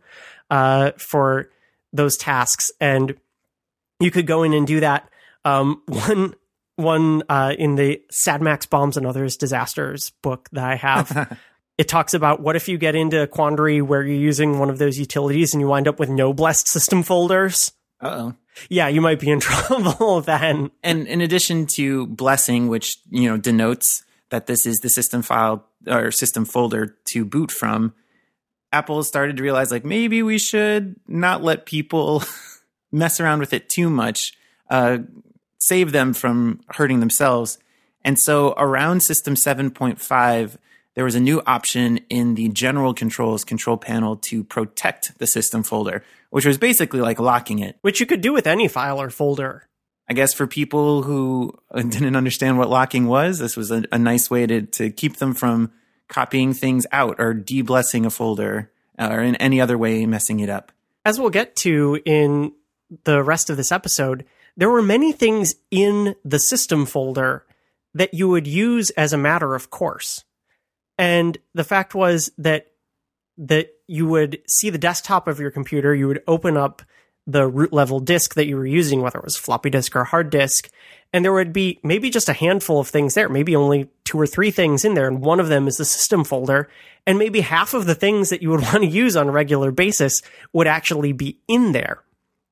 uh, 0.50 0.92
for 0.98 1.50
those 1.92 2.16
tasks, 2.16 2.70
and 2.80 3.14
you 4.00 4.10
could 4.10 4.26
go 4.26 4.42
in 4.42 4.52
and 4.52 4.66
do 4.66 4.80
that. 4.80 5.08
Um, 5.44 5.82
one 5.86 6.34
one 6.76 7.22
uh, 7.28 7.54
in 7.56 7.76
the 7.76 8.02
Sad 8.10 8.42
Macs 8.42 8.66
Bombs 8.66 8.96
and 8.96 9.06
Others 9.06 9.36
Disasters 9.36 10.10
book 10.22 10.48
that 10.52 10.64
I 10.64 10.76
have. 10.76 11.38
it 11.78 11.88
talks 11.88 12.14
about 12.14 12.40
what 12.40 12.56
if 12.56 12.68
you 12.68 12.78
get 12.78 12.94
into 12.94 13.22
a 13.22 13.26
quandary 13.26 13.80
where 13.80 14.02
you're 14.02 14.16
using 14.16 14.58
one 14.58 14.70
of 14.70 14.78
those 14.78 14.98
utilities 14.98 15.54
and 15.54 15.60
you 15.60 15.68
wind 15.68 15.88
up 15.88 15.98
with 15.98 16.08
no 16.08 16.32
blessed 16.32 16.68
system 16.68 17.02
folders. 17.02 17.72
Oh. 18.00 18.34
Yeah, 18.68 18.88
you 18.88 19.00
might 19.00 19.20
be 19.20 19.30
in 19.30 19.40
trouble 19.40 20.20
then. 20.20 20.70
And 20.82 21.06
in 21.06 21.20
addition 21.20 21.66
to 21.74 22.06
blessing, 22.06 22.68
which 22.68 22.98
you 23.10 23.28
know 23.28 23.36
denotes 23.36 24.04
that 24.30 24.46
this 24.46 24.66
is 24.66 24.78
the 24.78 24.88
system 24.88 25.22
file 25.22 25.64
or 25.86 26.10
system 26.10 26.44
folder 26.44 26.96
to 27.06 27.24
boot 27.24 27.50
from, 27.50 27.94
Apple 28.72 29.02
started 29.04 29.36
to 29.36 29.42
realize 29.42 29.70
like 29.70 29.84
maybe 29.84 30.22
we 30.22 30.38
should 30.38 30.96
not 31.06 31.42
let 31.42 31.66
people 31.66 32.22
mess 32.92 33.20
around 33.20 33.40
with 33.40 33.52
it 33.52 33.68
too 33.68 33.90
much, 33.90 34.32
uh, 34.70 34.98
save 35.58 35.92
them 35.92 36.12
from 36.12 36.60
hurting 36.68 37.00
themselves. 37.00 37.58
And 38.04 38.18
so 38.18 38.52
around 38.56 39.02
System 39.02 39.34
7.5, 39.34 40.56
there 40.94 41.04
was 41.04 41.14
a 41.14 41.20
new 41.20 41.42
option 41.46 41.98
in 42.08 42.34
the 42.34 42.48
general 42.50 42.94
controls 42.94 43.44
control 43.44 43.76
panel 43.76 44.16
to 44.16 44.44
protect 44.44 45.18
the 45.18 45.26
system 45.26 45.62
folder, 45.62 46.04
which 46.34 46.44
was 46.44 46.58
basically 46.58 47.00
like 47.00 47.20
locking 47.20 47.60
it. 47.60 47.78
Which 47.82 48.00
you 48.00 48.06
could 48.06 48.20
do 48.20 48.32
with 48.32 48.48
any 48.48 48.66
file 48.66 49.00
or 49.00 49.08
folder. 49.08 49.68
I 50.08 50.14
guess 50.14 50.34
for 50.34 50.48
people 50.48 51.04
who 51.04 51.56
didn't 51.76 52.16
understand 52.16 52.58
what 52.58 52.68
locking 52.68 53.06
was, 53.06 53.38
this 53.38 53.56
was 53.56 53.70
a, 53.70 53.84
a 53.92 54.00
nice 54.00 54.28
way 54.28 54.44
to, 54.44 54.62
to 54.62 54.90
keep 54.90 55.18
them 55.18 55.32
from 55.32 55.70
copying 56.08 56.52
things 56.52 56.88
out 56.90 57.14
or 57.20 57.34
deblessing 57.34 58.04
a 58.04 58.10
folder 58.10 58.72
uh, 58.98 59.10
or 59.12 59.20
in 59.22 59.36
any 59.36 59.60
other 59.60 59.78
way 59.78 60.06
messing 60.06 60.40
it 60.40 60.50
up. 60.50 60.72
As 61.04 61.20
we'll 61.20 61.30
get 61.30 61.54
to 61.58 62.00
in 62.04 62.52
the 63.04 63.22
rest 63.22 63.48
of 63.48 63.56
this 63.56 63.70
episode, 63.70 64.24
there 64.56 64.70
were 64.70 64.82
many 64.82 65.12
things 65.12 65.54
in 65.70 66.16
the 66.24 66.40
system 66.40 66.84
folder 66.84 67.46
that 67.94 68.12
you 68.12 68.28
would 68.28 68.48
use 68.48 68.90
as 68.90 69.12
a 69.12 69.18
matter 69.18 69.54
of 69.54 69.70
course. 69.70 70.24
And 70.98 71.38
the 71.54 71.62
fact 71.62 71.94
was 71.94 72.32
that 72.38 72.72
that 73.38 73.70
you 73.86 74.06
would 74.06 74.40
see 74.48 74.70
the 74.70 74.78
desktop 74.78 75.28
of 75.28 75.40
your 75.40 75.50
computer, 75.50 75.94
you 75.94 76.08
would 76.08 76.22
open 76.26 76.56
up 76.56 76.82
the 77.26 77.46
root 77.46 77.72
level 77.72 78.00
disk 78.00 78.34
that 78.34 78.46
you 78.46 78.56
were 78.56 78.66
using, 78.66 79.00
whether 79.00 79.18
it 79.18 79.24
was 79.24 79.36
floppy 79.36 79.70
disk 79.70 79.96
or 79.96 80.04
hard 80.04 80.30
disk, 80.30 80.68
and 81.12 81.24
there 81.24 81.32
would 81.32 81.52
be 81.52 81.78
maybe 81.82 82.10
just 82.10 82.28
a 82.28 82.34
handful 82.34 82.80
of 82.80 82.88
things 82.88 83.14
there, 83.14 83.28
maybe 83.28 83.56
only 83.56 83.88
two 84.04 84.20
or 84.20 84.26
three 84.26 84.50
things 84.50 84.84
in 84.84 84.94
there, 84.94 85.08
and 85.08 85.20
one 85.20 85.40
of 85.40 85.48
them 85.48 85.66
is 85.66 85.76
the 85.76 85.84
system 85.84 86.24
folder, 86.24 86.68
and 87.06 87.18
maybe 87.18 87.40
half 87.40 87.72
of 87.72 87.86
the 87.86 87.94
things 87.94 88.30
that 88.30 88.42
you 88.42 88.50
would 88.50 88.60
want 88.62 88.82
to 88.82 88.86
use 88.86 89.16
on 89.16 89.28
a 89.28 89.32
regular 89.32 89.70
basis 89.70 90.20
would 90.52 90.66
actually 90.66 91.12
be 91.12 91.38
in 91.48 91.72
there. 91.72 92.02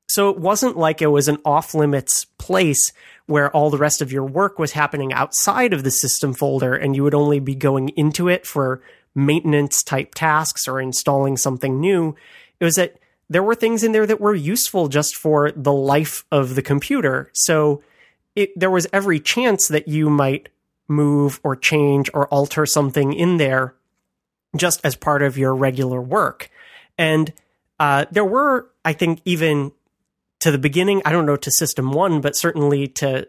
So 0.09 0.29
it 0.29 0.39
wasn't 0.39 0.77
like 0.77 1.01
it 1.01 1.07
was 1.07 1.29
an 1.29 1.39
off 1.45 1.75
limits 1.75 2.27
place 2.39 2.93
where 3.27 3.51
all 3.51 3.71
the 3.71 3.79
rest 3.79 4.03
of 4.03 4.13
your 4.13 4.25
work 4.25 4.59
was 4.59 4.73
happening 4.73 5.13
outside 5.13 5.73
of 5.73 5.85
the 5.85 5.91
system 5.91 6.35
folder 6.35 6.75
and 6.75 6.95
you 6.95 7.03
would 7.03 7.15
only 7.15 7.41
be 7.41 7.55
going 7.55 7.89
into 7.91 8.29
it 8.29 8.47
for 8.47 8.83
maintenance 9.15 9.83
type 9.83 10.15
tasks 10.15 10.67
or 10.67 10.81
installing 10.81 11.37
something 11.37 11.81
new. 11.81 12.15
It 12.61 12.65
was 12.65 12.77
that 12.77 12.97
there 13.29 13.43
were 13.43 13.55
things 13.55 13.83
in 13.83 13.93
there 13.93 14.07
that 14.07 14.21
were 14.21 14.35
useful 14.35 14.89
just 14.89 15.17
for 15.17 15.53
the 15.53 15.73
life 15.73 16.25
of 16.31 16.55
the 16.55 16.63
computer. 16.63 17.31
So 17.33 17.83
it, 18.35 18.59
there 18.59 18.71
was 18.71 18.87
every 18.93 19.21
chance 19.21 19.69
that 19.69 19.89
you 19.89 20.11
might 20.11 20.49
move 20.89 21.41
or 21.43 21.57
change 21.57 22.11
or 22.13 22.27
alter 22.29 22.67
something 22.67 23.13
in 23.13 23.39
there 23.39 23.75
just 24.57 24.81
as 24.85 24.97
part 24.97 25.23
of 25.23 25.39
your 25.39 25.55
regular 25.55 26.01
work. 26.01 26.51
And 26.99 27.33
uh, 27.81 28.05
there 28.11 28.25
were, 28.25 28.71
I 28.85 28.93
think, 28.93 29.21
even 29.25 29.73
to 30.41 30.51
the 30.51 30.59
beginning, 30.59 31.03
I 31.05 31.13
don't 31.13 31.27
know 31.27 31.37
to 31.37 31.51
System 31.51 31.93
1, 31.93 32.21
but 32.21 32.37
certainly 32.37 32.87
to 32.89 33.29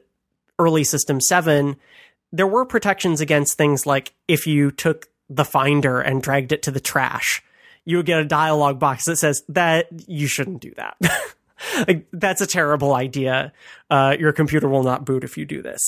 early 0.59 0.83
System 0.83 1.21
7, 1.21 1.75
there 2.31 2.47
were 2.47 2.65
protections 2.65 3.21
against 3.21 3.57
things 3.57 3.85
like 3.85 4.13
if 4.27 4.47
you 4.47 4.71
took 4.71 5.07
the 5.29 5.45
Finder 5.45 5.99
and 6.01 6.21
dragged 6.21 6.51
it 6.51 6.63
to 6.63 6.71
the 6.71 6.79
trash, 6.79 7.43
you 7.85 7.97
would 7.97 8.05
get 8.05 8.19
a 8.19 8.25
dialog 8.25 8.79
box 8.79 9.05
that 9.05 9.17
says 9.17 9.43
that 9.49 9.87
you 10.07 10.27
shouldn't 10.27 10.61
do 10.61 10.73
that. 10.75 10.97
like, 11.87 12.07
that's 12.13 12.41
a 12.41 12.47
terrible 12.47 12.93
idea. 12.93 13.53
Uh, 13.89 14.15
your 14.19 14.33
computer 14.33 14.67
will 14.67 14.83
not 14.83 15.05
boot 15.05 15.23
if 15.23 15.37
you 15.37 15.45
do 15.45 15.61
this. 15.61 15.81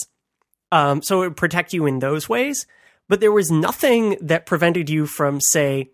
Um, 0.71 1.01
so 1.01 1.21
it 1.21 1.27
would 1.27 1.37
protect 1.37 1.73
you 1.73 1.85
in 1.85 1.99
those 1.99 2.27
ways, 2.27 2.65
but 3.07 3.19
there 3.19 3.31
was 3.31 3.51
nothing 3.51 4.17
that 4.21 4.45
prevented 4.45 4.89
you 4.89 5.05
from, 5.05 5.39
say, 5.39 5.91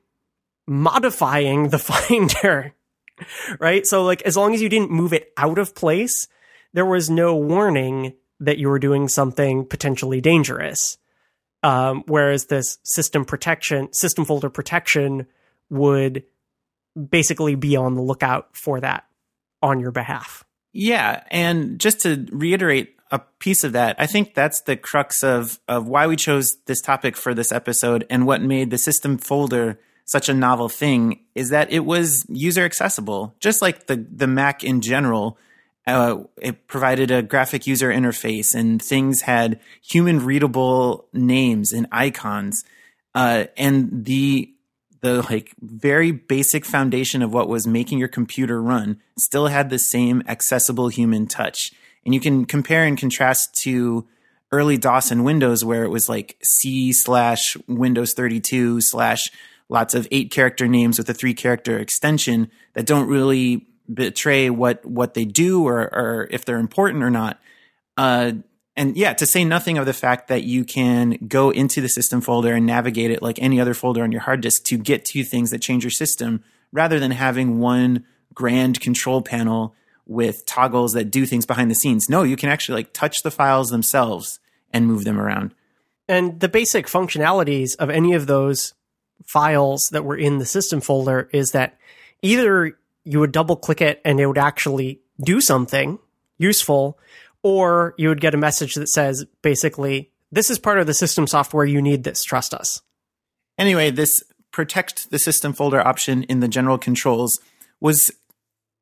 modifying 0.67 1.69
the 1.69 1.80
Finder, 1.80 2.73
right? 3.60 3.86
So, 3.86 4.04
like, 4.04 4.21
as 4.23 4.38
long 4.38 4.54
as 4.54 4.62
you 4.62 4.69
didn't 4.69 4.91
move 4.91 5.13
it 5.13 5.32
out 5.38 5.60
of 5.60 5.75
place, 5.75 6.27
there 6.73 6.86
was 6.86 7.10
no 7.10 7.36
warning 7.36 8.13
that 8.39 8.58
you 8.58 8.69
were 8.69 8.80
doing 8.80 9.08
something 9.08 9.65
potentially 9.65 10.19
dangerous. 10.21 10.97
Um, 11.63 12.04
whereas 12.08 12.45
this 12.45 12.80
system 12.84 13.24
protection, 13.24 13.93
system 13.93 14.26
folder 14.26 14.50
protection 14.50 15.28
would 15.69 16.24
basically 17.10 17.56
be 17.56 17.76
on 17.76 17.95
the 17.95 18.02
lookout 18.02 18.56
for 18.56 18.80
that 18.80 19.06
on 19.62 19.80
your 19.80 19.91
behalf. 19.91 20.43
Yeah, 20.74 21.24
and 21.30 21.80
just 21.80 22.02
to 22.02 22.28
reiterate 22.32 22.95
a 23.12 23.19
piece 23.39 23.63
of 23.63 23.74
that, 23.74 23.95
I 24.00 24.08
think 24.08 24.34
that's 24.34 24.62
the 24.62 24.78
crux 24.78 25.24
of 25.24 25.60
of 25.67 25.88
why 25.88 26.08
we 26.08 26.15
chose 26.15 26.56
this 26.65 26.82
topic 26.82 27.15
for 27.15 27.34
this 27.34 27.52
episode 27.52 28.06
and 28.10 28.26
what 28.26 28.41
made 28.41 28.71
the 28.71 28.78
system 28.78 29.17
folder 29.17 29.80
such 30.06 30.30
a 30.30 30.34
novel 30.34 30.69
thing 30.69 31.19
is 31.36 31.50
that 31.50 31.71
it 31.71 31.86
was 31.86 32.26
user 32.30 32.63
accessible, 32.63 33.36
just 33.39 33.62
like 33.62 33.88
the 33.88 34.06
the 34.12 34.28
Mac 34.28 34.63
in 34.63 34.82
general. 34.82 35.38
Uh, 35.88 36.24
it 36.41 36.67
provided 36.67 37.10
a 37.10 37.24
graphic 37.24 37.65
user 37.65 37.89
interface, 37.89 38.54
and 38.54 38.82
things 38.82 39.22
had 39.22 39.60
human 39.82 40.24
readable 40.24 41.08
names 41.12 41.72
and 41.74 41.88
icons. 41.91 42.63
Uh, 43.15 43.46
and 43.58 44.06
the 44.06 44.54
the 45.02 45.24
like 45.24 45.54
very 45.60 46.12
basic 46.12 46.63
foundation 46.63 47.22
of 47.22 47.34
what 47.34 47.50
was 47.50 47.65
making 47.65 47.98
your 47.98 48.08
computer 48.08 48.62
run 48.62 49.02
still 49.17 49.48
had 49.48 49.70
the 49.70 49.80
same 49.80 50.22
accessible 50.28 50.89
human 50.89 51.26
touch. 51.28 51.72
And 52.06 52.13
you 52.13 52.20
can 52.20 52.46
compare 52.46 52.86
and 52.86 52.98
contrast 52.98 53.56
to 53.63 54.08
early 54.52 54.78
DOS 54.78 55.12
and 55.12 55.26
Windows 55.26 55.65
where 55.65 55.84
it 55.84 55.89
was 55.89 56.08
like 56.08 56.38
C 56.44 56.94
slash 56.94 57.58
Windows 57.67 58.13
32 58.13 58.82
slash 58.82 59.32
lots 59.70 59.94
of 59.94 60.08
eight 60.12 60.32
character 60.32 60.67
names 60.67 60.98
with 60.98 61.10
a 61.10 61.13
three 61.13 61.34
character 61.34 61.80
extension 61.80 62.52
that 62.74 62.86
don't 62.86 63.08
really 63.08 63.65
betray 63.91 64.50
what 64.50 64.86
what 64.86 65.13
they 65.13 65.26
do 65.26 65.67
or, 65.67 65.82
or 65.82 66.28
if 66.32 66.46
they're 66.46 66.60
important 66.60 67.04
or 67.04 67.10
not. 67.10 67.39
Uh, 67.98 68.34
and 68.76 68.96
yeah, 68.96 69.13
to 69.13 69.26
say 69.26 69.44
nothing 69.44 69.78
of 69.78 69.86
the 69.86 69.94
fact 69.94 70.30
that 70.30 70.44
you 70.44 70.63
can 70.63 71.17
go 71.28 71.50
into 71.50 71.82
the 71.82 71.89
system 71.89 72.22
folder 72.22 72.54
and 72.54 72.65
navigate 72.65 73.12
it 73.12 73.22
like 73.22 73.38
any 73.39 73.60
other 73.60 73.74
folder 73.74 74.04
on 74.04 74.12
your 74.12 74.22
hard 74.22 74.41
disk 74.41 74.63
to 74.65 74.78
get 74.78 75.06
to 75.06 75.24
things 75.24 75.52
that 75.52 75.62
change 75.62 75.84
your 75.84 75.91
system 75.91 76.44
rather 76.72 77.00
than 77.00 77.12
having 77.12 77.60
one 77.60 78.06
grand 78.34 78.80
control 78.80 79.22
panel 79.22 79.76
with 80.08 80.46
toggles 80.46 80.94
that 80.94 81.12
do 81.12 81.26
things 81.26 81.46
behind 81.46 81.70
the 81.70 81.76
scenes. 81.76 82.10
No, 82.10 82.24
you 82.24 82.36
can 82.36 82.50
actually 82.50 82.76
like 82.76 82.94
touch 82.94 83.24
the 83.24 83.32
files 83.32 83.70
themselves 83.70 84.39
and 84.72 84.88
move 84.88 85.04
them 85.04 85.20
around. 85.20 85.54
And 86.08 86.39
the 86.39 86.50
basic 86.50 86.88
functionalities 86.88 87.76
of 87.78 87.89
any 87.89 88.13
of 88.13 88.28
those 88.28 88.74
files 89.26 89.88
that 89.91 90.04
were 90.04 90.17
in 90.17 90.39
the 90.39 90.46
system 90.46 90.82
folder 90.82 91.30
is 91.32 91.52
that 91.52 91.78
either 92.22 92.78
you 93.04 93.20
would 93.20 93.32
double 93.32 93.56
click 93.56 93.82
it 93.82 94.02
and 94.06 94.20
it 94.20 94.26
would 94.26 94.38
actually 94.38 95.02
do 95.24 95.42
something 95.42 96.00
useful, 96.38 96.98
or 97.44 97.94
you 97.98 98.10
would 98.10 98.22
get 98.22 98.34
a 98.34 98.38
message 98.38 98.76
that 98.76 98.90
says 98.90 99.26
basically, 99.42 100.12
this 100.32 100.50
is 100.50 100.60
part 100.60 100.80
of 100.80 100.88
the 100.88 100.94
system 100.94 101.28
software. 101.28 101.66
You 101.66 101.82
need 101.82 102.04
this. 102.04 102.24
Trust 102.24 102.54
us. 102.54 102.82
Anyway, 103.58 103.92
this 103.92 104.24
protect 104.52 105.12
the 105.12 105.20
system 105.20 105.54
folder 105.54 105.86
option 105.86 106.24
in 106.24 106.40
the 106.40 106.48
general 106.48 106.78
controls 106.78 107.40
was 107.80 108.12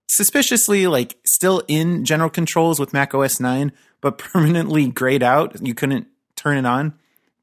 suspiciously 0.08 0.88
like 0.88 1.18
still 1.26 1.64
in 1.68 2.04
general 2.06 2.30
controls 2.30 2.80
with 2.80 2.94
Mac 2.94 3.14
OS 3.14 3.40
9, 3.40 3.72
but 4.02 4.18
permanently 4.18 4.88
grayed 4.88 5.24
out. 5.24 5.66
You 5.66 5.74
couldn't 5.74 6.08
turn 6.36 6.58
it 6.58 6.66
on 6.66 6.94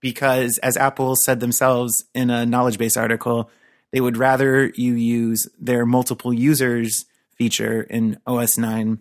because, 0.01 0.59
as 0.59 0.77
Apple 0.77 1.17
said 1.17 1.41
themselves 1.41 2.05
in 2.15 2.31
a 2.31 2.47
knowledge 2.47 2.79
base 2.79 2.97
article, 2.97 3.51
they 3.93 4.01
would 4.01 4.17
rather 4.17 4.73
you 4.75 4.95
use 4.95 5.49
their 5.59 5.87
multiple 5.87 6.33
users 6.33 7.07
feature 7.37 7.83
in 7.83 8.19
OS 8.27 8.59
9 8.59 8.99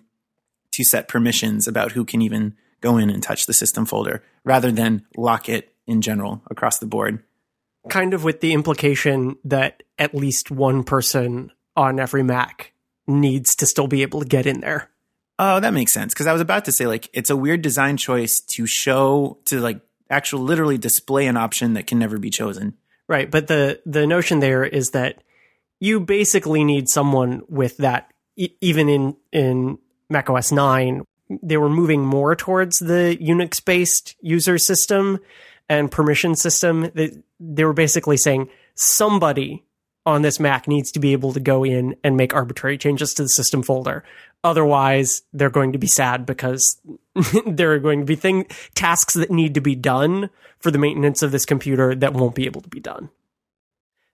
to 0.72 0.84
set 0.84 1.08
permissions 1.08 1.68
about 1.68 1.94
who 1.94 2.04
can 2.06 2.22
even 2.22 2.56
go 2.82 2.98
in 2.98 3.10
and 3.10 3.24
touch 3.24 3.46
the 3.46 3.54
system 3.54 3.86
folder 3.86 4.24
rather 4.44 4.72
than 4.72 5.06
lock 5.16 5.50
it 5.50 5.74
in 5.88 6.02
general 6.02 6.42
across 6.50 6.80
the 6.80 6.86
board. 6.86 7.24
Kind 7.90 8.14
of 8.14 8.24
with 8.24 8.42
the 8.42 8.54
implication 8.54 9.38
that 9.44 9.84
at 9.98 10.16
least 10.16 10.52
one 10.52 10.84
person 10.84 11.52
on 11.76 12.00
every 12.00 12.24
Mac 12.24 12.74
needs 13.08 13.56
to 13.56 13.66
still 13.66 13.88
be 13.88 14.02
able 14.02 14.20
to 14.22 14.26
get 14.26 14.46
in 14.46 14.60
there. 14.62 14.90
Oh, 15.38 15.60
that 15.60 15.74
makes 15.74 15.94
sense. 15.94 16.14
Because 16.14 16.28
I 16.28 16.34
was 16.34 16.42
about 16.42 16.66
to 16.66 16.72
say, 16.72 16.88
like, 16.88 17.10
it's 17.14 17.30
a 17.30 17.36
weird 17.36 17.62
design 17.62 17.98
choice 17.98 18.40
to 18.56 18.66
show, 18.66 19.38
to 19.46 19.60
like 19.60 19.82
actual 20.10 20.42
literally 20.42 20.78
display 20.78 21.28
an 21.28 21.38
option 21.38 21.74
that 21.74 21.88
can 21.88 22.00
never 22.00 22.18
be 22.18 22.30
chosen. 22.30 22.78
Right. 23.08 23.30
But 23.30 23.48
the, 23.48 23.82
the 23.86 24.08
notion 24.08 24.40
there 24.40 24.64
is 24.64 24.92
that 24.92 25.22
you 25.80 26.00
basically 26.00 26.64
need 26.64 26.90
someone 26.90 27.42
with 27.48 27.78
that, 27.78 28.12
e- 28.36 28.56
even 28.62 28.90
in, 28.90 29.16
in 29.32 29.78
Mac 30.10 30.30
OS 30.30 30.52
9, 30.52 31.04
they 31.42 31.58
were 31.58 31.70
moving 31.70 32.06
more 32.06 32.36
towards 32.36 32.80
the 32.80 33.18
Unix 33.22 33.64
based 33.64 34.16
user 34.22 34.58
system 34.58 35.20
and 35.70 35.92
permission 35.92 36.36
system. 36.36 36.92
They, 36.94 37.12
they 37.40 37.64
were 37.64 37.74
basically 37.74 38.18
saying 38.18 38.50
somebody 38.76 39.64
on 40.06 40.22
this 40.22 40.40
Mac 40.40 40.68
needs 40.68 40.92
to 40.92 41.00
be 41.00 41.14
able 41.14 41.34
to 41.34 41.40
go 41.40 41.64
in 41.64 41.96
and 42.04 42.16
make 42.16 42.34
arbitrary 42.34 42.78
changes 42.78 43.14
to 43.16 43.24
the 43.24 43.30
system 43.30 43.64
folder. 43.64 44.04
Otherwise, 44.44 45.24
they're 45.34 45.50
going 45.50 45.74
to 45.74 45.80
be 45.80 45.88
sad 45.88 46.26
because 46.26 46.80
there 47.46 47.74
are 47.74 47.80
going 47.80 48.02
to 48.02 48.06
be 48.06 48.16
thing 48.16 48.46
tasks 48.76 49.16
that 49.16 49.32
need 49.32 49.56
to 49.56 49.62
be 49.62 49.76
done 49.76 50.30
for 50.60 50.72
the 50.72 50.78
maintenance 50.78 51.24
of 51.24 51.32
this 51.32 51.46
computer 51.46 51.96
that 51.96 52.14
won't 52.14 52.36
be 52.36 52.46
able 52.46 52.62
to 52.62 52.70
be 52.70 52.80
done. 52.80 53.10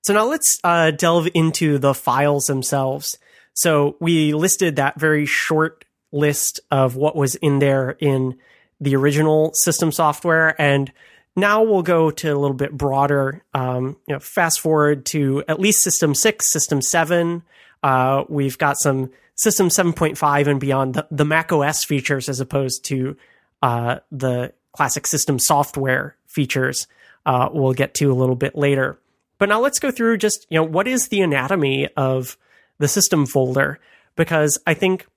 So 0.03 0.13
now 0.13 0.25
let's 0.25 0.57
uh, 0.63 0.91
delve 0.91 1.27
into 1.33 1.77
the 1.77 1.93
files 1.93 2.45
themselves. 2.45 3.17
So 3.53 3.97
we 3.99 4.33
listed 4.33 4.77
that 4.77 4.99
very 4.99 5.25
short 5.25 5.85
list 6.11 6.59
of 6.71 6.95
what 6.95 7.15
was 7.15 7.35
in 7.35 7.59
there 7.59 7.91
in 7.99 8.37
the 8.79 8.95
original 8.95 9.51
system 9.53 9.91
software, 9.91 10.59
and 10.59 10.91
now 11.35 11.63
we'll 11.63 11.83
go 11.83 12.11
to 12.11 12.29
a 12.29 12.37
little 12.37 12.55
bit 12.55 12.71
broader. 12.71 13.43
Um, 13.53 13.97
you 14.07 14.15
know, 14.15 14.19
fast 14.19 14.59
forward 14.59 15.05
to 15.07 15.43
at 15.47 15.59
least 15.59 15.83
System 15.83 16.13
Six, 16.13 16.51
System 16.51 16.81
Seven. 16.81 17.43
Uh, 17.83 18.23
we've 18.29 18.57
got 18.57 18.77
some 18.77 19.11
System 19.35 19.69
7.5 19.69 20.47
and 20.47 20.59
beyond, 20.59 20.93
the, 20.93 21.07
the 21.09 21.25
Mac 21.25 21.51
OS 21.51 21.83
features 21.83 22.29
as 22.29 22.39
opposed 22.39 22.85
to 22.85 23.17
uh, 23.63 23.97
the 24.11 24.53
classic 24.71 25.07
system 25.07 25.39
software 25.39 26.15
features. 26.27 26.87
Uh, 27.25 27.49
we'll 27.51 27.73
get 27.73 27.93
to 27.95 28.11
a 28.11 28.13
little 28.13 28.35
bit 28.35 28.55
later. 28.55 28.99
But 29.37 29.49
now 29.49 29.59
let's 29.59 29.79
go 29.79 29.89
through 29.89 30.17
just 30.17 30.45
you 30.49 30.59
know 30.59 30.63
what 30.63 30.87
is 30.87 31.07
the 31.07 31.21
anatomy 31.21 31.87
of 31.97 32.37
the 32.77 32.87
system 32.87 33.25
folder 33.25 33.79
because 34.15 34.59
I 34.67 34.75
think 34.75 35.07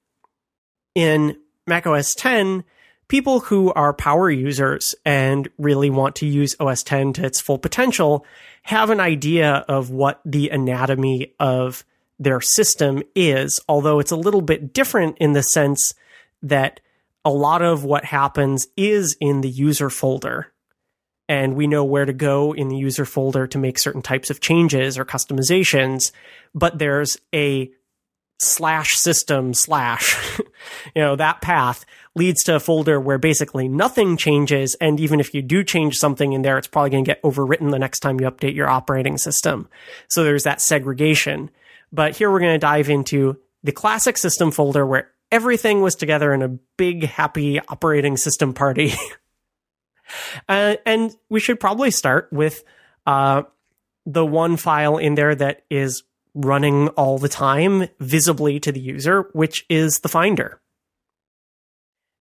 in 0.95 1.37
Mac 1.67 1.87
OS 1.87 2.15
10 2.15 2.65
people 3.09 3.41
who 3.41 3.73
are 3.73 3.93
power 3.93 4.31
users 4.31 4.95
and 5.05 5.49
really 5.59 5.91
want 5.91 6.17
to 6.17 6.27
use 6.27 6.57
OS 6.61 6.83
10 6.83 7.15
to 7.15 7.25
its 7.25 7.41
full 7.41 7.59
potential 7.59 8.25
have 8.63 8.91
an 8.91 9.01
idea 9.01 9.65
of 9.69 9.91
what 9.91 10.21
the 10.25 10.49
anatomy 10.49 11.35
of 11.39 11.85
their 12.19 12.41
system 12.41 13.03
is, 13.15 13.61
although 13.69 13.99
it's 13.99 14.13
a 14.13 14.17
little 14.17 14.41
bit 14.41 14.73
different 14.73 15.19
in 15.19 15.33
the 15.33 15.43
sense 15.43 15.93
that 16.43 16.81
a 17.25 17.31
lot 17.31 17.63
of 17.63 17.85
what 17.85 18.05
happens 18.05 18.67
is 18.77 19.17
in 19.21 19.41
the 19.41 19.49
user 19.49 19.91
folder. 19.91 20.53
And 21.29 21.57
we 21.57 21.67
know 21.67 21.85
where 21.85 22.05
to 22.05 22.13
go 22.13 22.53
in 22.53 22.69
the 22.69 22.77
user 22.77 23.07
folder 23.07 23.47
to 23.47 23.59
make 23.59 23.79
certain 23.79 24.03
types 24.03 24.29
of 24.31 24.41
changes 24.41 24.99
or 24.99 25.05
customizations, 25.05 26.13
but 26.55 26.79
there's 26.79 27.17
a 27.35 27.71
slash 28.47 28.95
system 28.95 29.55
slash, 29.55 30.39
you 30.95 31.03
know, 31.03 31.17
that 31.17 31.41
path 31.41 31.85
leads 32.15 32.45
to 32.45 32.57
a 32.57 32.61
folder 32.61 33.01
where 33.01 33.19
basically 33.19 33.69
nothing 33.69 34.17
changes. 34.17 34.77
And 34.81 35.01
even 35.01 35.21
if 35.21 35.35
you 35.35 35.43
do 35.43 35.65
change 35.65 35.97
something 35.97 36.33
in 36.33 36.43
there, 36.43 36.59
it's 36.59 36.69
probably 36.69 36.91
going 36.91 37.05
to 37.05 37.11
get 37.11 37.23
overwritten 37.23 37.71
the 37.71 37.79
next 37.79 38.01
time 38.01 38.21
you 38.21 38.31
update 38.31 38.55
your 38.55 38.69
operating 38.69 39.19
system. 39.19 39.69
So 40.09 40.23
there's 40.23 40.45
that 40.45 40.61
segregation. 40.61 41.51
But 41.93 42.17
here 42.17 42.31
we're 42.31 42.41
going 42.41 42.55
to 42.55 42.59
dive 42.59 42.89
into 42.89 43.39
the 43.63 43.73
classic 43.73 44.17
system 44.17 44.51
folder 44.51 44.87
where 44.87 45.11
everything 45.33 45.81
was 45.81 45.95
together 45.95 46.33
in 46.33 46.43
a 46.43 46.49
big, 46.49 47.05
happy 47.05 47.61
operating 47.61 48.17
system 48.17 48.53
party. 48.53 48.93
uh, 50.49 50.77
and 50.87 51.15
we 51.29 51.41
should 51.41 51.59
probably 51.59 51.91
start 51.91 52.29
with 52.33 52.63
uh, 53.07 53.43
the 54.07 54.25
one 54.25 54.57
file 54.57 54.99
in 54.99 55.15
there 55.15 55.35
that 55.35 55.63
is 55.71 56.05
running 56.35 56.89
all 56.89 57.19
the 57.19 57.29
time 57.29 57.89
visibly 58.01 58.59
to 58.61 58.73
the 58.73 58.81
user, 58.81 59.29
which 59.33 59.65
is 59.69 60.01
the 60.01 60.09
Finder. 60.09 60.61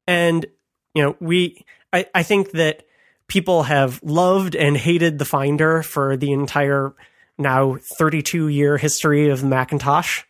And, 0.05 0.45
you 0.93 1.03
know, 1.03 1.15
we, 1.19 1.65
I, 1.91 2.05
I 2.13 2.23
think 2.23 2.51
that 2.51 2.85
people 3.27 3.63
have 3.63 4.01
loved 4.03 4.55
and 4.55 4.77
hated 4.77 5.17
the 5.17 5.25
Finder 5.25 5.81
for 5.81 6.15
the 6.15 6.31
entire 6.31 6.93
now 7.37 7.77
32 7.97 8.47
year 8.47 8.77
history 8.77 9.29
of 9.29 9.43
Macintosh. 9.43 10.23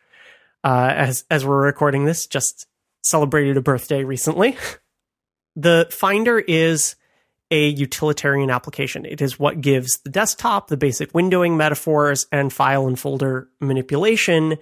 Uh, 0.63 0.93
as 0.95 1.25
as 1.29 1.45
we're 1.45 1.65
recording 1.65 2.05
this, 2.05 2.25
just 2.25 2.67
celebrated 3.01 3.57
a 3.57 3.61
birthday 3.61 4.05
recently. 4.05 4.55
the 5.57 5.87
Finder 5.91 6.39
is 6.39 6.95
a 7.53 7.67
utilitarian 7.67 8.49
application. 8.49 9.05
It 9.05 9.21
is 9.21 9.37
what 9.37 9.61
gives 9.61 9.99
the 10.03 10.09
desktop 10.09 10.69
the 10.69 10.75
basic 10.75 11.13
windowing 11.13 11.55
metaphors 11.55 12.25
and 12.31 12.51
file 12.51 12.87
and 12.87 12.99
folder 12.99 13.47
manipulation. 13.61 14.57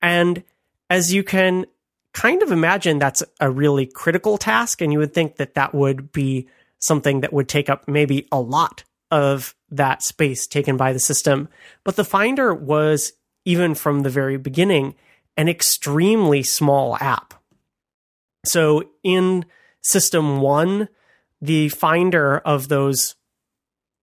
And 0.00 0.42
as 0.88 1.12
you 1.12 1.22
can 1.22 1.66
kind 2.14 2.42
of 2.42 2.50
imagine, 2.50 2.98
that's 2.98 3.22
a 3.40 3.50
really 3.50 3.84
critical 3.84 4.38
task. 4.38 4.80
And 4.80 4.90
you 4.90 4.98
would 5.00 5.12
think 5.12 5.36
that 5.36 5.52
that 5.52 5.74
would 5.74 6.12
be 6.12 6.48
something 6.78 7.20
that 7.20 7.34
would 7.34 7.46
take 7.46 7.68
up 7.68 7.86
maybe 7.86 8.26
a 8.32 8.40
lot 8.40 8.84
of 9.10 9.54
that 9.68 10.02
space 10.02 10.46
taken 10.46 10.78
by 10.78 10.94
the 10.94 10.98
system. 10.98 11.46
But 11.84 11.96
the 11.96 12.04
Finder 12.04 12.54
was, 12.54 13.12
even 13.44 13.74
from 13.74 14.00
the 14.00 14.08
very 14.08 14.38
beginning, 14.38 14.94
an 15.36 15.46
extremely 15.46 16.42
small 16.42 16.96
app. 17.02 17.34
So 18.46 18.84
in 19.02 19.44
System 19.82 20.40
1, 20.40 20.88
the 21.40 21.68
Finder 21.70 22.38
of 22.38 22.68
those 22.68 23.14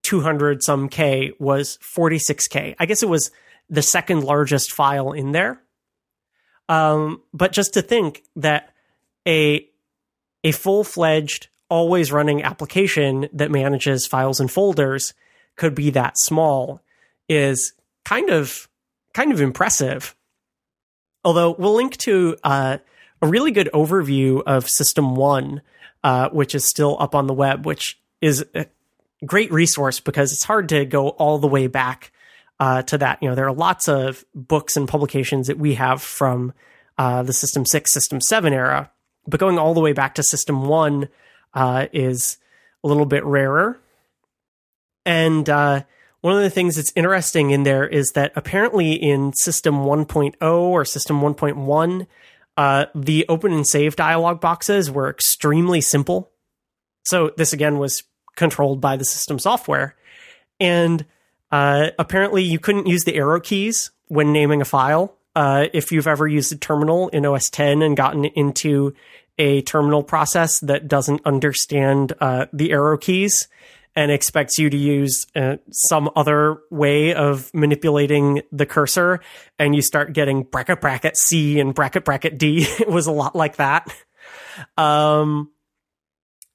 200 0.02 0.62
some 0.62 0.88
K 0.88 1.32
was 1.38 1.78
46K. 1.78 2.74
I 2.78 2.86
guess 2.86 3.02
it 3.02 3.08
was 3.08 3.30
the 3.68 3.82
second 3.82 4.24
largest 4.24 4.72
file 4.72 5.12
in 5.12 5.32
there. 5.32 5.62
Um, 6.68 7.22
but 7.32 7.52
just 7.52 7.74
to 7.74 7.82
think 7.82 8.22
that 8.36 8.72
a 9.26 9.68
a 10.44 10.52
full 10.52 10.84
fledged, 10.84 11.48
always 11.68 12.12
running 12.12 12.42
application 12.42 13.28
that 13.32 13.50
manages 13.50 14.06
files 14.06 14.40
and 14.40 14.50
folders 14.50 15.14
could 15.56 15.74
be 15.74 15.90
that 15.90 16.14
small 16.18 16.80
is 17.28 17.72
kind 18.04 18.30
of 18.30 18.68
kind 19.14 19.32
of 19.32 19.40
impressive. 19.40 20.14
Although 21.24 21.56
we'll 21.58 21.74
link 21.74 21.96
to 21.98 22.36
uh, 22.44 22.78
a 23.20 23.26
really 23.26 23.50
good 23.50 23.68
overview 23.74 24.42
of 24.46 24.68
System 24.68 25.16
One, 25.16 25.62
uh, 26.04 26.28
which 26.30 26.54
is 26.54 26.68
still 26.68 26.96
up 27.00 27.14
on 27.14 27.26
the 27.26 27.34
web, 27.34 27.66
which 27.66 27.98
is 28.20 28.44
a 28.54 28.66
great 29.24 29.52
resource 29.52 30.00
because 30.00 30.32
it's 30.32 30.44
hard 30.44 30.68
to 30.68 30.84
go 30.84 31.08
all 31.10 31.38
the 31.38 31.46
way 31.46 31.66
back 31.66 32.12
uh, 32.60 32.82
to 32.82 32.98
that. 32.98 33.22
You 33.22 33.28
know, 33.28 33.34
there 33.34 33.46
are 33.46 33.52
lots 33.52 33.88
of 33.88 34.24
books 34.34 34.76
and 34.76 34.88
publications 34.88 35.46
that 35.46 35.58
we 35.58 35.74
have 35.74 36.02
from 36.02 36.52
uh, 36.96 37.22
the 37.22 37.32
System 37.32 37.64
Six, 37.64 37.92
System 37.92 38.20
Seven 38.20 38.52
era, 38.52 38.90
but 39.26 39.40
going 39.40 39.58
all 39.58 39.74
the 39.74 39.80
way 39.80 39.92
back 39.92 40.14
to 40.16 40.22
System 40.22 40.66
One 40.66 41.08
uh, 41.54 41.86
is 41.92 42.38
a 42.82 42.88
little 42.88 43.06
bit 43.06 43.24
rarer. 43.24 43.78
And 45.04 45.48
uh, 45.48 45.82
one 46.20 46.36
of 46.36 46.42
the 46.42 46.50
things 46.50 46.76
that's 46.76 46.92
interesting 46.96 47.50
in 47.50 47.62
there 47.62 47.86
is 47.86 48.10
that 48.12 48.32
apparently 48.34 48.92
in 48.92 49.32
System 49.32 49.76
1.0 49.76 50.34
or 50.42 50.84
System 50.84 51.20
1.1, 51.20 52.06
uh, 52.58 52.86
the 52.92 53.24
open 53.28 53.52
and 53.52 53.66
save 53.66 53.94
dialog 53.94 54.40
boxes 54.40 54.90
were 54.90 55.08
extremely 55.08 55.80
simple. 55.80 56.32
So 57.04 57.30
this 57.36 57.52
again 57.52 57.78
was 57.78 58.02
controlled 58.34 58.80
by 58.80 58.96
the 58.96 59.04
system 59.04 59.38
software. 59.38 59.94
And 60.58 61.06
uh, 61.52 61.90
apparently 62.00 62.42
you 62.42 62.58
couldn't 62.58 62.88
use 62.88 63.04
the 63.04 63.14
arrow 63.14 63.38
keys 63.38 63.92
when 64.08 64.32
naming 64.32 64.60
a 64.60 64.64
file. 64.64 65.16
Uh, 65.36 65.66
if 65.72 65.92
you've 65.92 66.08
ever 66.08 66.26
used 66.26 66.52
a 66.52 66.56
terminal 66.56 67.08
in 67.10 67.24
OS 67.24 67.48
10 67.48 67.80
and 67.80 67.96
gotten 67.96 68.24
into 68.24 68.92
a 69.38 69.62
terminal 69.62 70.02
process 70.02 70.58
that 70.58 70.88
doesn't 70.88 71.20
understand 71.24 72.12
uh, 72.20 72.46
the 72.52 72.72
arrow 72.72 72.98
keys 72.98 73.46
and 73.98 74.12
expects 74.12 74.58
you 74.58 74.70
to 74.70 74.76
use 74.76 75.26
uh, 75.34 75.56
some 75.72 76.08
other 76.14 76.58
way 76.70 77.12
of 77.12 77.52
manipulating 77.52 78.42
the 78.52 78.64
cursor, 78.64 79.18
and 79.58 79.74
you 79.74 79.82
start 79.82 80.12
getting 80.12 80.44
bracket 80.44 80.80
bracket 80.80 81.16
C 81.16 81.58
and 81.58 81.74
bracket 81.74 82.04
bracket 82.04 82.38
D. 82.38 82.64
it 82.78 82.88
was 82.88 83.08
a 83.08 83.12
lot 83.12 83.34
like 83.34 83.56
that. 83.56 83.92
Um, 84.76 85.50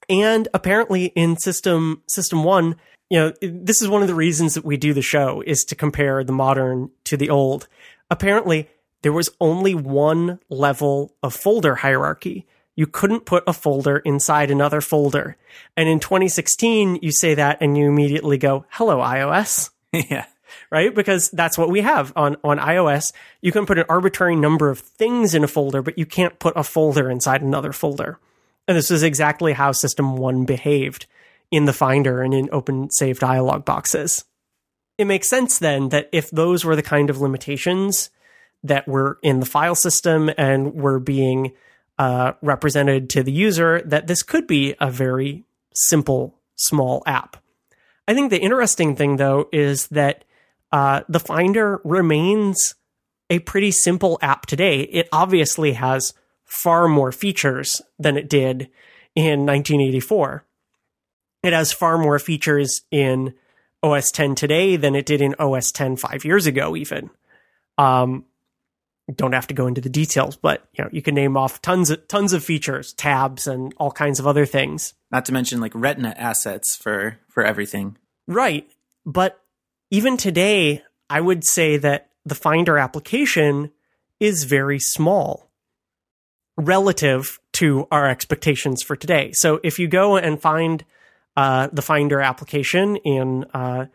and 0.08 0.48
apparently 0.54 1.04
in 1.04 1.36
system 1.36 2.02
system 2.08 2.44
one, 2.44 2.76
you 3.10 3.18
know, 3.18 3.32
this 3.42 3.82
is 3.82 3.88
one 3.88 4.00
of 4.00 4.08
the 4.08 4.14
reasons 4.14 4.54
that 4.54 4.64
we 4.64 4.78
do 4.78 4.94
the 4.94 5.02
show 5.02 5.42
is 5.46 5.64
to 5.64 5.74
compare 5.74 6.24
the 6.24 6.32
modern 6.32 6.92
to 7.04 7.18
the 7.18 7.28
old. 7.28 7.68
Apparently, 8.08 8.70
there 9.02 9.12
was 9.12 9.28
only 9.38 9.74
one 9.74 10.38
level 10.48 11.14
of 11.22 11.34
folder 11.34 11.74
hierarchy 11.74 12.46
you 12.76 12.86
couldn't 12.86 13.24
put 13.24 13.44
a 13.46 13.52
folder 13.52 13.98
inside 13.98 14.50
another 14.50 14.80
folder. 14.80 15.36
And 15.76 15.88
in 15.88 16.00
2016, 16.00 16.98
you 17.02 17.12
say 17.12 17.34
that 17.34 17.58
and 17.60 17.78
you 17.78 17.86
immediately 17.86 18.38
go, 18.38 18.64
hello, 18.70 18.98
iOS. 18.98 19.70
yeah. 19.92 20.26
Right? 20.70 20.94
Because 20.94 21.30
that's 21.30 21.56
what 21.56 21.70
we 21.70 21.82
have 21.82 22.12
on, 22.16 22.36
on 22.42 22.58
iOS. 22.58 23.12
You 23.40 23.52
can 23.52 23.66
put 23.66 23.78
an 23.78 23.84
arbitrary 23.88 24.34
number 24.34 24.70
of 24.70 24.80
things 24.80 25.34
in 25.34 25.44
a 25.44 25.48
folder, 25.48 25.82
but 25.82 25.98
you 25.98 26.06
can't 26.06 26.38
put 26.38 26.56
a 26.56 26.64
folder 26.64 27.10
inside 27.10 27.42
another 27.42 27.72
folder. 27.72 28.18
And 28.66 28.76
this 28.76 28.90
is 28.90 29.02
exactly 29.02 29.52
how 29.52 29.72
System 29.72 30.16
1 30.16 30.44
behaved 30.44 31.06
in 31.50 31.66
the 31.66 31.72
Finder 31.72 32.22
and 32.22 32.34
in 32.34 32.48
open 32.50 32.90
save 32.90 33.20
dialog 33.20 33.64
boxes. 33.64 34.24
It 34.96 35.04
makes 35.06 35.28
sense 35.28 35.58
then 35.58 35.90
that 35.90 36.08
if 36.12 36.30
those 36.30 36.64
were 36.64 36.76
the 36.76 36.82
kind 36.82 37.10
of 37.10 37.20
limitations 37.20 38.10
that 38.62 38.88
were 38.88 39.18
in 39.22 39.40
the 39.40 39.46
file 39.46 39.74
system 39.74 40.30
and 40.38 40.74
were 40.74 40.98
being 40.98 41.52
uh, 41.98 42.32
represented 42.42 43.10
to 43.10 43.22
the 43.22 43.32
user 43.32 43.82
that 43.82 44.06
this 44.06 44.22
could 44.22 44.46
be 44.46 44.74
a 44.80 44.90
very 44.90 45.44
simple, 45.74 46.38
small 46.56 47.02
app. 47.06 47.36
I 48.06 48.14
think 48.14 48.30
the 48.30 48.40
interesting 48.40 48.96
thing, 48.96 49.16
though, 49.16 49.48
is 49.52 49.88
that 49.88 50.24
uh, 50.72 51.02
the 51.08 51.20
Finder 51.20 51.80
remains 51.84 52.74
a 53.30 53.38
pretty 53.40 53.70
simple 53.70 54.18
app 54.20 54.46
today. 54.46 54.80
It 54.80 55.08
obviously 55.12 55.72
has 55.72 56.12
far 56.44 56.88
more 56.88 57.12
features 57.12 57.80
than 57.98 58.16
it 58.16 58.28
did 58.28 58.68
in 59.14 59.46
1984. 59.46 60.44
It 61.42 61.52
has 61.52 61.72
far 61.72 61.98
more 61.98 62.18
features 62.18 62.82
in 62.90 63.34
OS 63.82 64.10
10 64.10 64.34
today 64.34 64.76
than 64.76 64.94
it 64.94 65.06
did 65.06 65.20
in 65.20 65.34
OS 65.38 65.70
10 65.70 65.96
five 65.96 66.24
years 66.24 66.46
ago, 66.46 66.74
even. 66.74 67.10
Um, 67.76 68.24
don't 69.12 69.32
have 69.32 69.46
to 69.48 69.54
go 69.54 69.66
into 69.66 69.80
the 69.80 69.90
details, 69.90 70.36
but 70.36 70.66
you 70.72 70.84
know, 70.84 70.90
you 70.92 71.02
can 71.02 71.14
name 71.14 71.36
off 71.36 71.60
tons 71.60 71.90
of 71.90 72.06
tons 72.08 72.32
of 72.32 72.42
features, 72.42 72.92
tabs 72.94 73.46
and 73.46 73.74
all 73.76 73.90
kinds 73.90 74.18
of 74.18 74.26
other 74.26 74.46
things. 74.46 74.94
Not 75.10 75.26
to 75.26 75.32
mention 75.32 75.60
like 75.60 75.72
retina 75.74 76.14
assets 76.16 76.76
for 76.76 77.18
for 77.28 77.44
everything. 77.44 77.98
Right. 78.26 78.68
But 79.04 79.38
even 79.90 80.16
today, 80.16 80.82
I 81.10 81.20
would 81.20 81.44
say 81.44 81.76
that 81.76 82.08
the 82.24 82.34
Finder 82.34 82.78
application 82.78 83.70
is 84.20 84.44
very 84.44 84.78
small 84.78 85.50
relative 86.56 87.40
to 87.52 87.86
our 87.90 88.08
expectations 88.08 88.82
for 88.82 88.96
today. 88.96 89.32
So 89.32 89.60
if 89.62 89.78
you 89.78 89.88
go 89.88 90.16
and 90.16 90.40
find 90.40 90.84
uh, 91.36 91.68
the 91.72 91.82
Finder 91.82 92.20
application 92.20 92.96
in 92.96 93.44
uh, 93.52 93.86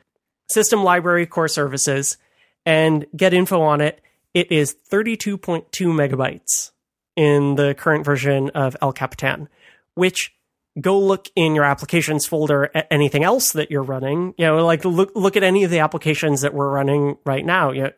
System 0.51 0.83
Library 0.83 1.25
Core 1.25 1.47
Services 1.47 2.17
and 2.65 3.05
get 3.15 3.33
info 3.33 3.61
on 3.61 3.81
it, 3.81 4.01
it 4.39 4.53
is 4.53 4.73
32.2 4.89 5.67
megabytes 5.69 6.71
in 7.17 7.55
the 7.55 7.75
current 7.77 8.05
version 8.05 8.49
of 8.51 8.77
El 8.81 8.93
Capitan, 8.93 9.49
which 9.95 10.33
go 10.79 10.97
look 10.97 11.27
in 11.35 11.55
your 11.55 11.65
applications 11.65 12.25
folder 12.25 12.71
at 12.73 12.87
anything 12.89 13.25
else 13.25 13.51
that 13.51 13.69
you're 13.69 13.83
running. 13.83 14.33
You 14.37 14.45
know, 14.45 14.65
like 14.65 14.85
look 14.85 15.11
look 15.13 15.35
at 15.35 15.43
any 15.43 15.65
of 15.65 15.71
the 15.71 15.79
applications 15.79 16.39
that 16.39 16.53
we're 16.53 16.69
running 16.69 17.17
right 17.25 17.45
now. 17.45 17.71
You 17.71 17.83
know, 17.83 17.91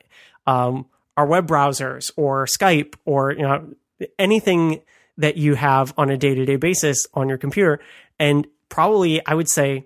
um, 0.47 0.85
our 1.15 1.27
web 1.27 1.47
browsers 1.47 2.09
or 2.17 2.47
Skype 2.47 2.95
or 3.05 3.33
you 3.33 3.43
know 3.43 3.75
anything 4.17 4.81
that 5.17 5.37
you 5.37 5.53
have 5.53 5.93
on 5.95 6.09
a 6.09 6.17
day 6.17 6.33
to 6.33 6.43
day 6.43 6.55
basis 6.55 7.05
on 7.13 7.29
your 7.29 7.37
computer, 7.37 7.79
and 8.17 8.47
probably 8.67 9.23
I 9.27 9.35
would 9.35 9.49
say 9.49 9.85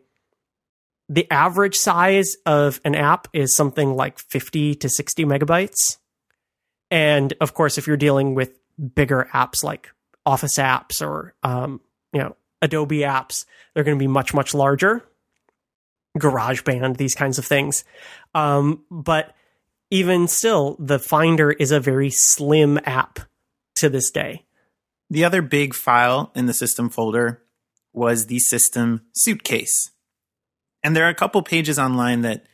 the 1.09 1.29
average 1.29 1.75
size 1.75 2.37
of 2.45 2.79
an 2.85 2.95
app 2.95 3.27
is 3.33 3.53
something 3.53 3.93
like 3.93 4.19
50 4.19 4.75
to 4.75 4.87
60 4.87 5.25
megabytes. 5.25 5.97
And 6.91 7.33
of 7.41 7.53
course, 7.53 7.77
if 7.77 7.87
you're 7.87 7.97
dealing 7.97 8.35
with 8.35 8.57
bigger 8.95 9.27
apps 9.33 9.63
like 9.63 9.91
Office 10.25 10.57
apps 10.57 11.05
or 11.05 11.33
um, 11.43 11.81
you 12.13 12.19
know 12.19 12.35
Adobe 12.61 12.99
apps, 12.99 13.45
they're 13.73 13.83
going 13.83 13.97
to 13.97 14.03
be 14.03 14.07
much 14.07 14.33
much 14.33 14.53
larger. 14.53 15.03
GarageBand, 16.17 16.97
these 16.97 17.13
kinds 17.13 17.37
of 17.37 17.45
things. 17.45 17.83
Um, 18.33 18.83
but 18.89 19.35
even 19.91 20.27
still, 20.27 20.77
the 20.79 20.97
Finder 20.97 21.51
is 21.51 21.71
a 21.71 21.79
very 21.79 22.09
slim 22.09 22.79
app 22.85 23.19
to 23.75 23.89
this 23.89 24.11
day. 24.11 24.45
The 25.09 25.25
other 25.25 25.41
big 25.41 25.73
file 25.73 26.31
in 26.33 26.45
the 26.45 26.53
system 26.53 26.89
folder 26.89 27.43
was 27.93 28.25
the 28.25 28.39
system 28.39 29.01
suitcase. 29.13 29.91
And 30.83 30.95
there 30.95 31.05
are 31.05 31.09
a 31.09 31.15
couple 31.15 31.41
pages 31.41 31.77
online 31.77 32.21
that 32.21 32.45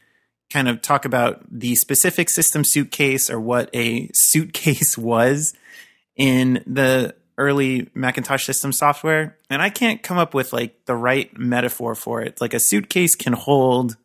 kind 0.52 0.68
of 0.68 0.82
talk 0.82 1.06
about 1.06 1.42
the 1.50 1.76
specific 1.76 2.30
system 2.30 2.64
suitcase 2.64 3.30
or 3.30 3.40
what 3.40 3.70
a 3.74 4.10
suitcase 4.14 4.98
was 4.98 5.54
in 6.16 6.64
the 6.68 7.16
early 7.38 7.90
Macintosh 7.94 8.46
system 8.46 8.72
software. 8.72 9.38
And 9.50 9.62
I 9.62 9.70
can't 9.70 10.04
come 10.04 10.18
up 10.18 10.34
with 10.34 10.54
like 10.54 10.86
the 10.86 10.96
right 10.96 11.36
metaphor 11.38 11.96
for 11.96 12.22
it. 12.22 12.40
Like 12.42 12.54
a 12.54 12.60
suitcase 12.60 13.16
can 13.16 13.34
hold 13.34 13.98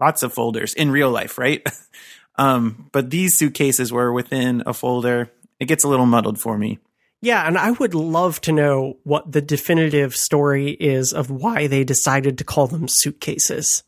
lots 0.00 0.22
of 0.22 0.32
folders 0.32 0.74
in 0.74 0.90
real 0.90 1.10
life, 1.10 1.38
right? 1.38 1.64
um, 2.36 2.88
but 2.90 3.10
these 3.10 3.38
suitcases 3.38 3.92
were 3.92 4.12
within 4.12 4.62
a 4.66 4.74
folder. 4.74 5.30
It 5.60 5.66
gets 5.66 5.84
a 5.84 5.88
little 5.88 6.06
muddled 6.06 6.40
for 6.40 6.58
me. 6.58 6.78
Yeah, 7.20 7.46
and 7.46 7.56
I 7.56 7.70
would 7.70 7.94
love 7.94 8.40
to 8.42 8.52
know 8.52 8.98
what 9.04 9.32
the 9.32 9.40
definitive 9.40 10.14
story 10.14 10.72
is 10.72 11.14
of 11.14 11.30
why 11.30 11.68
they 11.68 11.82
decided 11.82 12.36
to 12.38 12.44
call 12.44 12.66
them 12.66 12.86
suitcases 12.86 13.82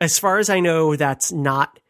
as 0.00 0.18
far 0.18 0.38
as 0.38 0.50
I 0.50 0.60
know, 0.60 0.96
that's 0.96 1.32
not 1.32 1.80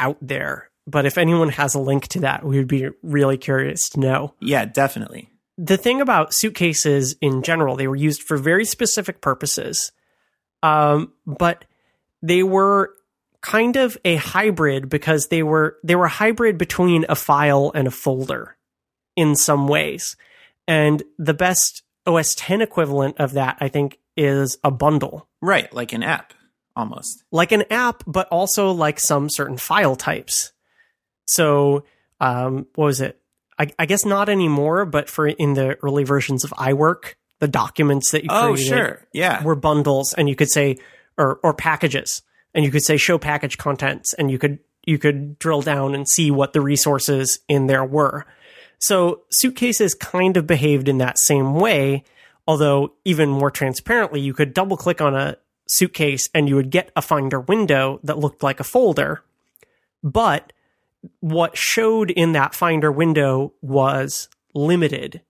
out 0.00 0.18
there. 0.20 0.70
But 0.86 1.04
if 1.04 1.18
anyone 1.18 1.48
has 1.50 1.74
a 1.74 1.80
link 1.80 2.06
to 2.08 2.20
that, 2.20 2.44
we 2.44 2.58
would 2.58 2.68
be 2.68 2.88
really 3.02 3.36
curious 3.36 3.88
to 3.90 4.00
know. 4.00 4.34
Yeah, 4.40 4.64
definitely. 4.66 5.28
The 5.58 5.76
thing 5.76 6.00
about 6.00 6.32
suitcases 6.32 7.16
in 7.20 7.42
general, 7.42 7.76
they 7.76 7.88
were 7.88 7.96
used 7.96 8.22
for 8.22 8.36
very 8.36 8.64
specific 8.64 9.20
purposes. 9.20 9.90
Um, 10.62 11.12
but 11.26 11.64
they 12.22 12.42
were 12.42 12.92
kind 13.40 13.76
of 13.76 13.96
a 14.04 14.16
hybrid 14.16 14.88
because 14.88 15.28
they 15.28 15.42
were 15.42 15.76
they 15.84 15.94
were 15.94 16.06
a 16.06 16.10
hybrid 16.10 16.58
between 16.58 17.04
a 17.08 17.14
file 17.14 17.70
and 17.74 17.88
a 17.88 17.90
folder 17.90 18.56
in 19.16 19.34
some 19.34 19.68
ways. 19.68 20.16
And 20.68 21.02
the 21.18 21.34
best 21.34 21.82
OS 22.06 22.34
10 22.34 22.60
equivalent 22.60 23.18
of 23.18 23.32
that 23.32 23.56
I 23.60 23.68
think 23.68 23.98
is 24.16 24.58
a 24.62 24.70
bundle. 24.70 25.28
Right, 25.40 25.72
like 25.72 25.92
an 25.92 26.02
app 26.02 26.32
almost. 26.76 27.24
Like 27.32 27.50
an 27.52 27.64
app 27.70 28.02
but 28.06 28.28
also 28.28 28.70
like 28.70 29.00
some 29.00 29.28
certain 29.30 29.56
file 29.56 29.96
types. 29.96 30.52
So, 31.24 31.84
um 32.20 32.66
what 32.74 32.86
was 32.86 33.00
it? 33.00 33.20
I, 33.58 33.68
I 33.78 33.86
guess 33.86 34.04
not 34.04 34.28
anymore, 34.28 34.84
but 34.84 35.08
for 35.08 35.26
in 35.26 35.54
the 35.54 35.76
early 35.82 36.04
versions 36.04 36.44
of 36.44 36.50
iWork, 36.50 37.14
the 37.40 37.48
documents 37.48 38.10
that 38.10 38.22
you 38.22 38.28
Oh, 38.30 38.52
created 38.52 38.66
sure. 38.68 39.06
Yeah. 39.12 39.42
were 39.42 39.54
bundles 39.56 40.14
and 40.16 40.28
you 40.28 40.36
could 40.36 40.50
say 40.50 40.76
or 41.18 41.40
or 41.42 41.54
packages 41.54 42.22
and 42.54 42.64
you 42.64 42.70
could 42.70 42.82
say 42.84 42.96
show 42.98 43.18
package 43.18 43.56
contents 43.58 44.12
and 44.14 44.30
you 44.30 44.38
could 44.38 44.58
you 44.84 44.98
could 44.98 45.38
drill 45.38 45.62
down 45.62 45.94
and 45.94 46.06
see 46.08 46.30
what 46.30 46.52
the 46.52 46.60
resources 46.60 47.40
in 47.48 47.66
there 47.66 47.84
were. 47.84 48.24
So 48.78 49.22
suitcases 49.30 49.94
kind 49.94 50.36
of 50.36 50.46
behaved 50.46 50.86
in 50.88 50.98
that 50.98 51.18
same 51.18 51.54
way, 51.54 52.04
although 52.46 52.92
even 53.04 53.28
more 53.30 53.50
transparently, 53.50 54.20
you 54.20 54.32
could 54.34 54.54
double 54.54 54.76
click 54.76 55.00
on 55.00 55.16
a 55.16 55.38
suitcase 55.66 56.28
and 56.34 56.48
you 56.48 56.56
would 56.56 56.70
get 56.70 56.90
a 56.96 57.02
finder 57.02 57.40
window 57.40 58.00
that 58.02 58.18
looked 58.18 58.42
like 58.42 58.60
a 58.60 58.64
folder. 58.64 59.22
But 60.02 60.52
what 61.20 61.56
showed 61.56 62.10
in 62.10 62.32
that 62.32 62.54
finder 62.54 62.90
window 62.90 63.52
was 63.60 64.28
limited. 64.54 65.22